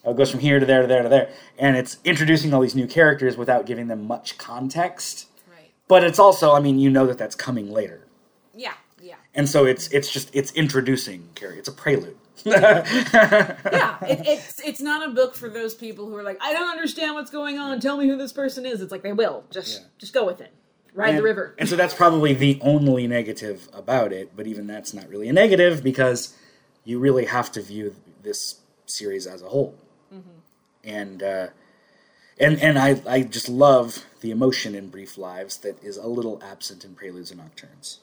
It 0.05 0.15
goes 0.17 0.29
from 0.29 0.39
here 0.41 0.59
to 0.59 0.65
there 0.65 0.81
to 0.83 0.87
there 0.87 1.03
to 1.03 1.09
there, 1.09 1.29
and 1.57 1.75
it's 1.75 1.97
introducing 2.03 2.53
all 2.53 2.61
these 2.61 2.75
new 2.75 2.87
characters 2.87 3.37
without 3.37 3.65
giving 3.65 3.87
them 3.87 4.05
much 4.05 4.37
context. 4.37 5.27
Right. 5.49 5.71
But 5.87 6.03
it's 6.03 6.19
also, 6.19 6.53
I 6.53 6.59
mean, 6.59 6.77
you 6.77 6.91
know 6.91 7.07
that 7.07 7.17
that's 7.17 7.33
coming 7.35 7.71
later, 7.71 8.05
Yeah, 8.53 8.73
yeah. 9.01 9.15
and 9.33 9.49
so 9.49 9.65
it's 9.65 9.87
it's 9.87 10.11
just 10.11 10.29
it's 10.35 10.51
introducing 10.51 11.29
character. 11.33 11.57
It's 11.59 11.69
a 11.69 11.71
prelude. 11.71 12.17
Yeah, 12.45 13.97
it, 14.05 14.27
it's 14.27 14.59
it's 14.59 14.81
not 14.81 15.07
a 15.07 15.11
book 15.13 15.35
for 15.35 15.49
those 15.49 15.73
people 15.73 16.05
who 16.07 16.15
are 16.15 16.23
like, 16.23 16.37
I 16.41 16.53
don't 16.53 16.69
understand 16.69 17.15
what's 17.15 17.31
going 17.31 17.57
on. 17.57 17.79
Tell 17.79 17.97
me 17.97 18.07
who 18.07 18.17
this 18.17 18.33
person 18.33 18.65
is. 18.65 18.81
It's 18.81 18.91
like 18.91 19.03
they 19.03 19.13
will 19.13 19.43
just 19.51 19.81
Yeah. 19.81 19.87
just 19.97 20.13
go 20.13 20.25
with 20.25 20.41
it. 20.41 20.51
Ride 20.93 21.09
and, 21.09 21.17
the 21.17 21.23
river. 21.23 21.55
And 21.57 21.67
so 21.67 21.75
that's 21.75 21.93
probably 21.93 22.33
the 22.33 22.57
only 22.61 23.05
negative 23.07 23.67
about 23.73 24.13
it, 24.13 24.31
but 24.35 24.47
even 24.47 24.65
that's 24.67 24.93
not 24.93 25.09
really 25.09 25.27
a 25.27 25.33
negative 25.33 25.83
because 25.83 26.35
you 26.85 26.99
really 26.99 27.25
have 27.25 27.51
to 27.53 27.61
view 27.61 27.95
this 28.23 28.61
series 28.85 29.27
as 29.27 29.41
a 29.41 29.49
whole. 29.49 29.75
And 30.83 31.23
uh, 31.23 31.47
and 32.39 32.61
and 32.61 32.77
I 32.77 33.01
I 33.07 33.23
just 33.23 33.49
love 33.49 34.05
the 34.21 34.29
emotion 34.29 34.75
in 34.75 34.89
Brief 34.89 35.17
Lives 35.17 35.57
that 35.57 35.83
is 35.83 35.97
a 35.97 36.07
little 36.07 36.39
absent 36.43 36.85
in 36.85 36.93
Preludes 36.93 37.31
and 37.31 37.39
Nocturnes. 37.41 37.99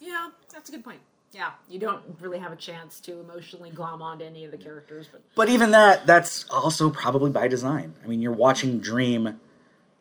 Yeah, 0.00 0.30
that's 0.52 0.68
a 0.68 0.72
good 0.72 0.82
point. 0.84 1.00
Yeah, 1.32 1.50
you 1.68 1.78
don't 1.78 2.02
really 2.20 2.38
have 2.38 2.52
a 2.52 2.56
chance 2.56 3.00
to 3.00 3.18
emotionally 3.20 3.70
glom 3.70 4.02
onto 4.02 4.24
any 4.24 4.44
of 4.44 4.50
the 4.50 4.58
characters, 4.58 5.08
but 5.10 5.22
But 5.34 5.48
even 5.48 5.70
that, 5.70 6.06
that's 6.06 6.44
also 6.50 6.90
probably 6.90 7.30
by 7.30 7.48
design. 7.48 7.94
I 8.04 8.06
mean, 8.06 8.20
you're 8.20 8.32
watching 8.32 8.78
Dream 8.80 9.40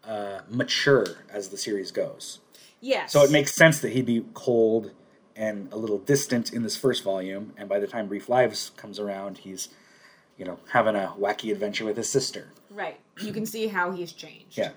uh, 0.03 0.39
mature 0.49 1.05
as 1.31 1.47
the 1.49 1.57
series 1.57 1.91
goes. 1.91 2.39
yes. 2.81 3.13
So 3.13 3.23
it 3.23 3.31
makes 3.31 3.53
sense 3.53 3.79
that 3.79 3.93
he'd 3.93 4.05
be 4.05 4.25
cold 4.33 4.91
and 5.35 5.71
a 5.71 5.77
little 5.77 5.99
distant 5.99 6.51
in 6.51 6.63
this 6.63 6.75
first 6.75 7.03
volume, 7.03 7.53
and 7.57 7.69
by 7.69 7.79
the 7.79 7.87
time 7.87 8.07
Brief 8.09 8.27
Lives 8.27 8.71
comes 8.75 8.99
around, 8.99 9.37
he's, 9.39 9.69
you 10.37 10.43
know, 10.43 10.59
having 10.73 10.95
a 10.95 11.13
wacky 11.17 11.51
adventure 11.51 11.85
with 11.85 11.95
his 11.97 12.09
sister. 12.09 12.49
right. 12.69 12.99
You 13.21 13.31
can 13.31 13.45
see 13.45 13.67
how 13.67 13.91
he's 13.91 14.11
changed. 14.11 14.57
Yeah. 14.57 14.71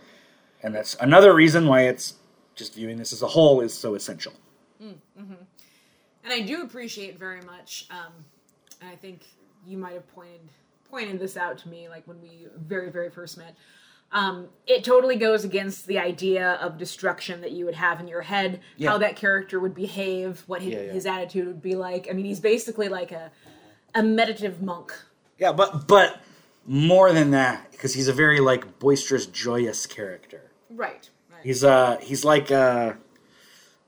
And 0.62 0.74
that's 0.74 0.94
another 1.00 1.34
reason 1.34 1.66
why 1.66 1.82
it's 1.82 2.14
just 2.54 2.74
viewing 2.74 2.98
this 2.98 3.12
as 3.12 3.22
a 3.22 3.26
whole 3.28 3.60
is 3.60 3.74
so 3.74 3.94
essential. 3.94 4.34
And 6.24 6.32
I 6.32 6.40
do 6.40 6.62
appreciate 6.62 7.18
very 7.18 7.42
much. 7.42 7.86
Um, 7.90 8.12
and 8.80 8.90
I 8.90 8.96
think 8.96 9.20
you 9.66 9.78
might 9.78 9.94
have 9.94 10.08
pointed 10.14 10.40
pointed 10.90 11.18
this 11.18 11.36
out 11.36 11.58
to 11.58 11.68
me, 11.68 11.88
like 11.88 12.06
when 12.06 12.20
we 12.22 12.46
very 12.56 12.90
very 12.90 13.10
first 13.10 13.36
met. 13.38 13.54
Um, 14.12 14.46
it 14.66 14.84
totally 14.84 15.16
goes 15.16 15.44
against 15.44 15.86
the 15.88 15.98
idea 15.98 16.52
of 16.60 16.78
destruction 16.78 17.40
that 17.40 17.50
you 17.50 17.64
would 17.64 17.74
have 17.74 17.98
in 17.98 18.06
your 18.06 18.20
head, 18.20 18.60
Yeah. 18.76 18.90
how 18.90 18.98
that 18.98 19.16
character 19.16 19.58
would 19.58 19.74
behave, 19.74 20.44
what 20.46 20.62
his, 20.62 20.72
Yeah, 20.72 20.80
yeah. 20.82 20.92
his 20.92 21.04
attitude 21.06 21.46
would 21.48 21.60
be 21.62 21.74
like. 21.74 22.06
I 22.08 22.12
mean, 22.12 22.24
he's 22.24 22.38
basically 22.40 22.88
like 22.88 23.10
a 23.12 23.32
a 23.94 24.02
meditative 24.02 24.62
monk. 24.62 24.92
Yeah, 25.38 25.52
but 25.52 25.88
but 25.88 26.20
more 26.66 27.12
than 27.12 27.32
that, 27.32 27.72
because 27.72 27.94
he's 27.94 28.06
a 28.08 28.12
very 28.12 28.38
like 28.40 28.78
boisterous, 28.78 29.26
joyous 29.26 29.84
character. 29.86 30.50
Right. 30.70 31.10
Right. 31.32 31.40
He's 31.42 31.64
uh 31.64 31.98
he's 32.00 32.24
like 32.24 32.50
uh 32.52 32.92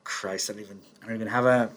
Christ, 0.05 0.51
I 0.51 0.55
don't 0.55 0.63
even 0.63 0.81
I 1.03 1.07
don't 1.07 1.15
even 1.17 1.29
have 1.29 1.47
a 1.47 1.71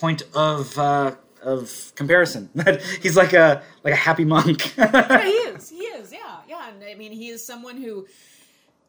point 0.00 0.22
of 0.34 0.78
uh 0.78 1.14
of 1.42 1.92
comparison. 1.94 2.50
he's 3.02 3.16
like 3.16 3.32
a 3.32 3.62
like 3.84 3.94
a 3.94 3.96
happy 3.96 4.24
monk. 4.24 4.74
yeah, 4.78 5.24
he 5.24 5.30
is. 5.30 5.68
He 5.68 5.76
is. 5.76 6.12
Yeah, 6.12 6.38
yeah. 6.48 6.68
And 6.68 6.82
I 6.84 6.94
mean, 6.94 7.12
he 7.12 7.28
is 7.28 7.44
someone 7.44 7.76
who 7.76 8.06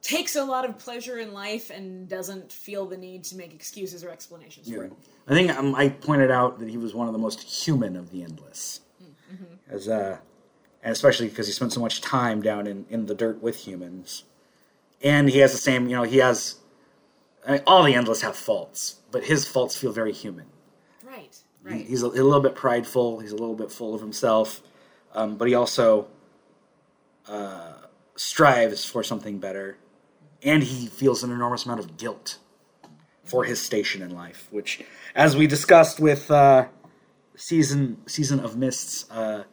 takes 0.01 0.35
a 0.35 0.43
lot 0.43 0.67
of 0.67 0.77
pleasure 0.79 1.19
in 1.19 1.31
life 1.31 1.69
and 1.69 2.09
doesn't 2.09 2.51
feel 2.51 2.85
the 2.85 2.97
need 2.97 3.23
to 3.25 3.35
make 3.35 3.53
excuses 3.53 4.03
or 4.03 4.09
explanations 4.09 4.67
for 4.69 4.85
it. 4.85 4.93
I 5.27 5.33
think 5.33 5.51
um, 5.51 5.75
I 5.75 5.89
pointed 5.89 6.31
out 6.31 6.59
that 6.59 6.69
he 6.69 6.77
was 6.77 6.93
one 6.95 7.07
of 7.07 7.13
the 7.13 7.19
most 7.19 7.41
human 7.41 7.95
of 7.95 8.11
the 8.11 8.23
endless, 8.23 8.81
as 9.69 9.87
uh, 9.87 10.17
and 10.83 10.91
especially 10.91 11.29
because 11.29 11.47
he 11.47 11.53
spent 11.53 11.71
so 11.71 11.79
much 11.79 12.01
time 12.01 12.41
down 12.41 12.67
in, 12.67 12.85
in 12.89 13.05
the 13.05 13.15
dirt 13.15 13.41
with 13.41 13.67
humans, 13.67 14.23
and 15.03 15.29
he 15.29 15.39
has 15.39 15.51
the 15.51 15.59
same. 15.59 15.87
You 15.87 15.97
know, 15.97 16.03
he 16.03 16.17
has 16.17 16.55
I 17.47 17.51
mean, 17.53 17.61
all 17.65 17.83
the 17.83 17.95
endless 17.95 18.21
have 18.21 18.35
faults, 18.35 18.97
but 19.11 19.25
his 19.25 19.47
faults 19.47 19.77
feel 19.77 19.91
very 19.91 20.13
human. 20.13 20.47
Right. 21.63 21.85
He's 21.85 22.03
a, 22.03 22.07
a 22.07 22.09
little 22.09 22.39
bit 22.39 22.55
prideful. 22.55 23.19
He's 23.19 23.31
a 23.31 23.35
little 23.35 23.55
bit 23.55 23.71
full 23.71 23.93
of 23.93 24.01
himself, 24.01 24.61
um, 25.13 25.35
but 25.35 25.47
he 25.47 25.53
also 25.53 26.07
uh, 27.27 27.73
strives 28.15 28.83
for 28.83 29.03
something 29.03 29.37
better, 29.37 29.77
and 30.41 30.63
he 30.63 30.87
feels 30.87 31.23
an 31.23 31.31
enormous 31.31 31.65
amount 31.65 31.79
of 31.79 31.97
guilt 31.97 32.39
for 33.23 33.43
his 33.43 33.61
station 33.61 34.01
in 34.01 34.09
life. 34.09 34.47
Which, 34.49 34.83
as 35.15 35.35
we 35.35 35.45
discussed 35.45 35.99
with 35.99 36.31
uh, 36.31 36.65
season 37.35 38.01
season 38.07 38.39
of 38.39 38.57
mists, 38.57 39.09
uh, 39.11 39.43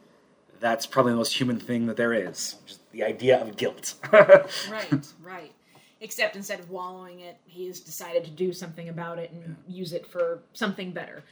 that's 0.59 0.85
probably 0.85 1.11
the 1.11 1.17
most 1.17 1.37
human 1.37 1.59
thing 1.59 1.85
that 1.87 1.97
there 1.97 2.13
is. 2.13 2.55
Just 2.65 2.91
the 2.91 3.03
idea 3.03 3.39
of 3.39 3.55
guilt. 3.55 3.93
right. 4.11 5.07
Right. 5.21 5.53
Except 6.01 6.37
instead 6.37 6.59
of 6.61 6.69
wallowing 6.69 7.19
it, 7.19 7.37
he 7.45 7.67
has 7.67 7.81
decided 7.81 8.23
to 8.23 8.31
do 8.31 8.53
something 8.53 8.87
about 8.87 9.19
it 9.19 9.31
and 9.31 9.57
use 9.67 9.91
it 9.91 10.07
for 10.07 10.39
something 10.53 10.91
better. 10.91 11.23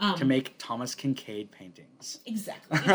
To 0.00 0.06
um, 0.22 0.28
make 0.28 0.54
Thomas 0.56 0.94
Kinkade 0.94 1.50
paintings. 1.50 2.20
Exactly. 2.24 2.78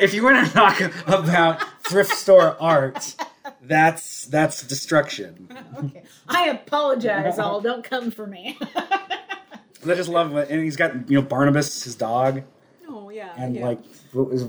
if 0.00 0.14
you 0.14 0.22
want 0.22 0.46
to 0.46 0.52
talk 0.52 0.80
about 1.08 1.82
thrift 1.82 2.12
store 2.12 2.56
art, 2.60 3.16
that's 3.62 4.26
that's 4.26 4.62
destruction. 4.62 5.48
okay. 5.76 6.04
I 6.28 6.50
apologize, 6.50 7.40
all. 7.40 7.60
Don't 7.60 7.82
come 7.82 8.12
for 8.12 8.24
me. 8.24 8.56
I 8.76 9.94
just 9.94 10.08
love 10.08 10.36
it, 10.36 10.48
and 10.48 10.62
he's 10.62 10.76
got 10.76 11.10
you 11.10 11.20
know 11.20 11.26
Barnabas, 11.26 11.82
his 11.82 11.96
dog, 11.96 12.42
oh 12.88 13.10
yeah. 13.10 13.32
and 13.36 13.56
yeah. 13.56 13.66
like 13.66 13.78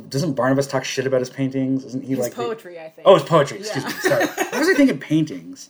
doesn't 0.10 0.34
Barnabas 0.34 0.68
talk 0.68 0.86
shit 0.86 1.08
about 1.08 1.22
his 1.22 1.32
paintings? 1.32 1.86
Isn't 1.86 2.04
he 2.04 2.10
his 2.10 2.20
like 2.20 2.36
the- 2.36 2.44
poetry, 2.44 2.80
I 2.80 2.90
think. 2.90 3.08
oh, 3.08 3.16
it's 3.16 3.26
poetry. 3.28 3.60
Excuse 3.60 3.84
Yeah. 3.84 3.90
me. 3.90 3.96
Sorry, 3.96 4.48
I 4.54 4.60
was 4.60 4.78
thinking 4.78 5.00
paintings? 5.00 5.70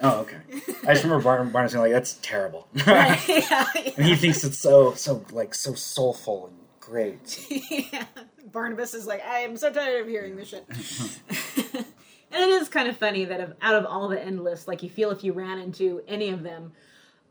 He 0.00 0.04
does 0.04 0.24
paint. 0.24 0.40
Oh, 0.48 0.56
okay. 0.56 0.62
I 0.88 0.92
just 0.92 1.04
remember 1.04 1.22
Barn- 1.24 1.50
Barnabas 1.50 1.72
saying 1.72 1.82
like, 1.82 1.92
"That's 1.92 2.14
terrible," 2.22 2.68
yeah, 2.74 3.20
yeah. 3.28 3.66
and 3.96 4.06
he 4.06 4.14
thinks 4.16 4.44
it's 4.44 4.58
so 4.58 4.94
so 4.94 5.24
like 5.32 5.54
so 5.54 5.74
soulful 5.74 6.46
and 6.48 6.56
great. 6.80 7.46
yeah. 7.70 8.04
Barnabas 8.52 8.94
is 8.94 9.06
like, 9.06 9.24
I 9.24 9.40
am 9.40 9.56
so 9.56 9.72
tired 9.72 10.02
of 10.02 10.08
hearing 10.08 10.36
this 10.36 10.48
shit. 10.48 10.64
and 10.68 11.86
it 12.32 12.48
is 12.48 12.68
kind 12.68 12.88
of 12.88 12.96
funny 12.96 13.24
that 13.24 13.40
of, 13.40 13.54
out 13.60 13.74
of 13.74 13.84
all 13.84 14.08
the 14.08 14.22
endless, 14.22 14.68
like 14.68 14.82
you 14.82 14.88
feel 14.88 15.10
if 15.10 15.24
you 15.24 15.32
ran 15.32 15.58
into 15.58 16.02
any 16.06 16.30
of 16.30 16.42
them, 16.42 16.72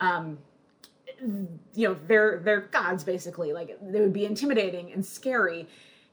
um, 0.01 0.37
you 1.21 1.87
know, 1.87 1.95
they're 2.07 2.41
they're 2.43 2.61
gods 2.61 3.03
basically. 3.03 3.53
Like 3.53 3.77
they 3.81 4.01
would 4.01 4.13
be 4.13 4.25
intimidating 4.25 4.91
and 4.91 5.05
scary. 5.05 5.67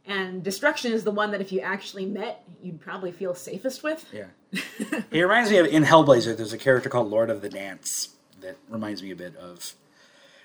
And 0.06 0.42
destruction 0.42 0.92
is 0.92 1.04
the 1.04 1.12
one 1.12 1.30
that 1.30 1.40
if 1.40 1.52
you 1.52 1.60
actually 1.60 2.06
met, 2.06 2.44
you'd 2.60 2.80
probably 2.80 3.12
feel 3.12 3.34
safest 3.34 3.82
with. 3.82 4.04
Yeah. 4.12 4.26
He 5.10 5.22
reminds 5.22 5.50
me 5.50 5.58
of 5.58 5.66
in 5.66 5.84
Hellblazer. 5.84 6.36
There's 6.36 6.52
a 6.52 6.58
character 6.58 6.88
called 6.88 7.08
Lord 7.08 7.30
of 7.30 7.40
the 7.42 7.48
Dance 7.48 8.16
that 8.40 8.56
reminds 8.68 9.02
me 9.02 9.10
a 9.10 9.16
bit 9.16 9.36
of 9.36 9.74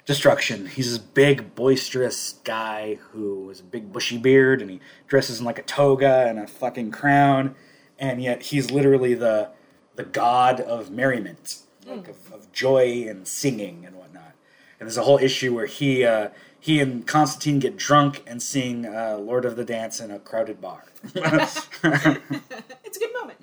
Destruction. 0.07 0.67
He's 0.67 0.89
this 0.89 0.99
big, 0.99 1.53
boisterous 1.53 2.35
guy 2.45 2.97
who 3.11 3.49
has 3.49 3.59
a 3.59 3.63
big 3.63 3.91
bushy 3.91 4.17
beard 4.17 4.61
and 4.61 4.71
he 4.71 4.79
dresses 5.05 5.39
in 5.39 5.45
like 5.45 5.59
a 5.59 5.63
toga 5.63 6.27
and 6.29 6.39
a 6.39 6.47
fucking 6.47 6.91
crown, 6.91 7.55
and 7.99 8.23
yet 8.23 8.43
he's 8.43 8.71
literally 8.71 9.15
the 9.15 9.49
the 9.97 10.05
god 10.05 10.61
of 10.61 10.89
merriment, 10.89 11.57
like 11.85 12.07
of, 12.07 12.31
of 12.31 12.49
joy 12.53 13.05
and 13.05 13.27
singing 13.27 13.83
and 13.85 13.97
whatnot. 13.97 14.31
And 14.79 14.87
there's 14.87 14.95
a 14.95 15.03
whole 15.03 15.17
issue 15.17 15.53
where 15.53 15.65
he 15.65 16.05
uh, 16.05 16.29
he 16.59 16.79
and 16.81 17.05
Constantine 17.07 17.59
get 17.59 17.77
drunk 17.77 18.23
and 18.27 18.41
sing 18.41 18.85
uh, 18.85 19.17
Lord 19.19 19.45
of 19.45 19.55
the 19.55 19.63
Dance 19.65 19.99
in 19.99 20.11
a 20.11 20.19
crowded 20.19 20.59
bar. 20.61 20.83
It's 21.13 22.97
a 22.97 22.99
good 22.99 23.13
moment. 23.13 23.37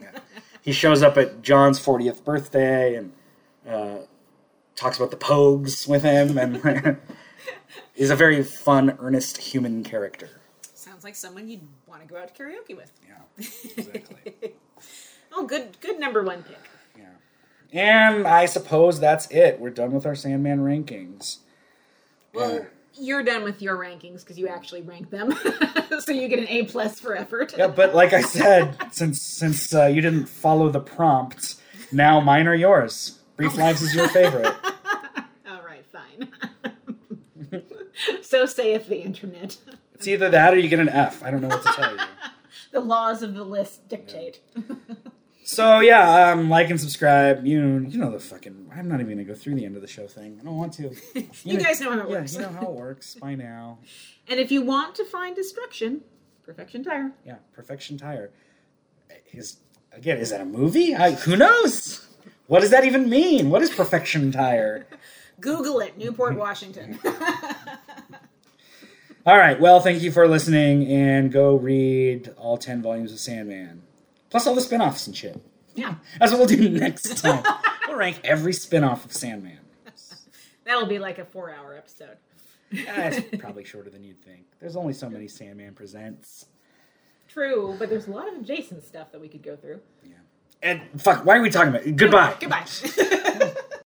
he 0.62 0.72
shows 0.72 1.02
up 1.02 1.16
at 1.18 1.42
John's 1.42 1.78
40th 1.78 2.24
birthday 2.24 2.94
and 2.96 3.12
uh, 3.68 3.98
talks 4.76 4.96
about 4.96 5.10
the 5.10 5.16
Pogues 5.16 5.86
with 5.86 6.02
him, 6.02 6.38
and 6.38 6.98
is 7.96 8.10
a 8.10 8.16
very 8.16 8.42
fun, 8.42 8.96
earnest 9.00 9.36
human 9.38 9.82
character. 9.84 10.28
Sounds 10.74 11.04
like 11.04 11.14
someone 11.14 11.48
you'd 11.48 11.66
want 11.86 12.02
to 12.02 12.08
go 12.08 12.18
out 12.20 12.34
to 12.34 12.42
karaoke 12.42 12.76
with. 12.76 12.90
Yeah, 13.06 13.46
exactly. 13.76 14.34
Oh, 15.36 15.46
good, 15.48 15.80
good 15.80 15.98
number 15.98 16.22
one 16.22 16.44
pick. 16.44 16.58
yeah. 16.96 17.06
And 17.72 18.24
I 18.24 18.46
suppose 18.46 19.00
that's 19.00 19.26
it. 19.32 19.58
We're 19.58 19.70
done 19.70 19.90
with 19.90 20.06
our 20.06 20.14
Sandman 20.14 20.60
rankings. 20.60 21.38
Well, 22.32 22.54
Yeah. 22.54 22.64
You're 22.96 23.22
done 23.22 23.44
with 23.44 23.60
your 23.62 23.76
rankings 23.76 24.20
because 24.20 24.38
you 24.38 24.48
actually 24.48 24.82
rank 24.82 25.10
them, 25.10 25.32
so 26.00 26.12
you 26.12 26.28
get 26.28 26.38
an 26.38 26.48
A 26.48 26.64
plus 26.64 27.00
for 27.00 27.16
effort. 27.16 27.54
Yeah, 27.56 27.68
but 27.68 27.94
like 27.94 28.12
I 28.12 28.22
said, 28.22 28.76
since 28.92 29.20
since 29.20 29.74
uh, 29.74 29.86
you 29.86 30.00
didn't 30.00 30.26
follow 30.26 30.70
the 30.70 30.80
prompt, 30.80 31.56
now 31.92 32.20
mine 32.20 32.46
are 32.46 32.54
yours. 32.54 33.18
Brief 33.36 33.56
Lives 33.56 33.82
is 33.82 33.94
your 33.94 34.08
favorite. 34.08 34.54
All 35.48 35.62
right, 35.64 35.84
fine. 35.92 36.28
so 38.22 38.46
saith 38.46 38.88
the 38.88 39.02
internet. 39.02 39.56
It's 39.94 40.06
either 40.06 40.30
that 40.30 40.54
or 40.54 40.58
you 40.58 40.68
get 40.68 40.80
an 40.80 40.88
F. 40.88 41.22
I 41.22 41.30
don't 41.30 41.40
know 41.40 41.48
what 41.48 41.62
to 41.62 41.72
tell 41.72 41.92
you. 41.92 42.00
The 42.72 42.80
laws 42.80 43.22
of 43.22 43.34
the 43.34 43.44
list 43.44 43.88
dictate. 43.88 44.40
So 45.44 45.80
yeah, 45.80 46.30
um, 46.30 46.48
like 46.48 46.70
and 46.70 46.80
subscribe. 46.80 47.44
You 47.46 47.86
you 47.86 47.98
know 47.98 48.10
the 48.10 48.18
fucking. 48.18 48.70
I'm 48.74 48.88
not 48.88 49.00
even 49.00 49.12
gonna 49.12 49.24
go 49.24 49.34
through 49.34 49.56
the 49.56 49.64
end 49.66 49.76
of 49.76 49.82
the 49.82 49.88
show 49.88 50.06
thing. 50.06 50.38
I 50.40 50.44
don't 50.44 50.56
want 50.56 50.72
to. 50.74 50.90
You 51.44 51.58
guys 51.58 51.80
know 51.80 51.90
how 51.90 52.00
it 52.00 52.08
yeah, 52.08 52.20
works. 52.20 52.34
you 52.34 52.40
know 52.40 52.48
how 52.48 52.66
it 52.68 52.72
works 52.72 53.14
by 53.16 53.34
now. 53.34 53.78
And 54.26 54.40
if 54.40 54.50
you 54.50 54.62
want 54.62 54.94
to 54.94 55.04
find 55.04 55.36
destruction, 55.36 56.00
Perfection 56.44 56.82
Tire. 56.82 57.12
Yeah, 57.26 57.36
Perfection 57.52 57.98
Tire 57.98 58.30
is 59.32 59.58
again. 59.92 60.16
Is 60.18 60.30
that 60.30 60.40
a 60.40 60.46
movie? 60.46 60.94
I, 60.94 61.12
who 61.12 61.36
knows? 61.36 62.06
What 62.46 62.60
does 62.60 62.70
that 62.70 62.84
even 62.84 63.10
mean? 63.10 63.50
What 63.50 63.60
is 63.62 63.70
Perfection 63.70 64.32
Tire? 64.32 64.86
Google 65.40 65.80
it, 65.80 65.98
Newport, 65.98 66.36
Washington. 66.36 66.98
All 69.26 69.36
right. 69.38 69.58
Well, 69.58 69.80
thank 69.80 70.02
you 70.02 70.10
for 70.12 70.28
listening, 70.28 70.86
and 70.86 71.32
go 71.32 71.56
read 71.56 72.32
all 72.36 72.56
ten 72.58 72.82
volumes 72.82 73.12
of 73.12 73.18
Sandman, 73.18 73.82
plus 74.34 74.48
all 74.48 74.54
the 74.56 74.60
spin-offs 74.60 75.06
and 75.06 75.16
shit. 75.16 75.40
yeah, 75.76 75.94
That's 76.18 76.32
what 76.32 76.40
we'll 76.40 76.48
do 76.48 76.68
next 76.68 77.18
time. 77.22 77.44
we'll 77.86 77.96
rank 77.96 78.18
every 78.24 78.52
spin-off 78.52 79.04
of 79.04 79.12
Sandman. 79.12 79.60
that'll 80.64 80.86
be 80.88 80.98
like 80.98 81.20
a 81.20 81.24
four-hour 81.24 81.76
episode. 81.76 82.16
Eh, 82.72 82.84
it's 82.88 83.36
probably 83.40 83.62
shorter 83.62 83.90
than 83.90 84.02
you'd 84.02 84.20
think. 84.24 84.46
There's 84.58 84.74
only 84.74 84.92
so 84.92 85.08
many 85.08 85.28
Sandman 85.28 85.72
presents. 85.74 86.46
True, 87.28 87.76
but 87.78 87.88
there's 87.88 88.08
a 88.08 88.10
lot 88.10 88.26
of 88.26 88.40
adjacent 88.40 88.84
stuff 88.84 89.12
that 89.12 89.20
we 89.20 89.28
could 89.28 89.44
go 89.44 89.54
through. 89.54 89.78
Yeah. 90.02 90.14
And 90.64 90.80
fuck, 91.00 91.24
why 91.24 91.36
are 91.36 91.40
we 91.40 91.50
talking 91.50 91.68
about? 91.68 91.86
it? 91.86 91.94
Goodbye. 91.94 92.34
Goodbye. 92.40 92.64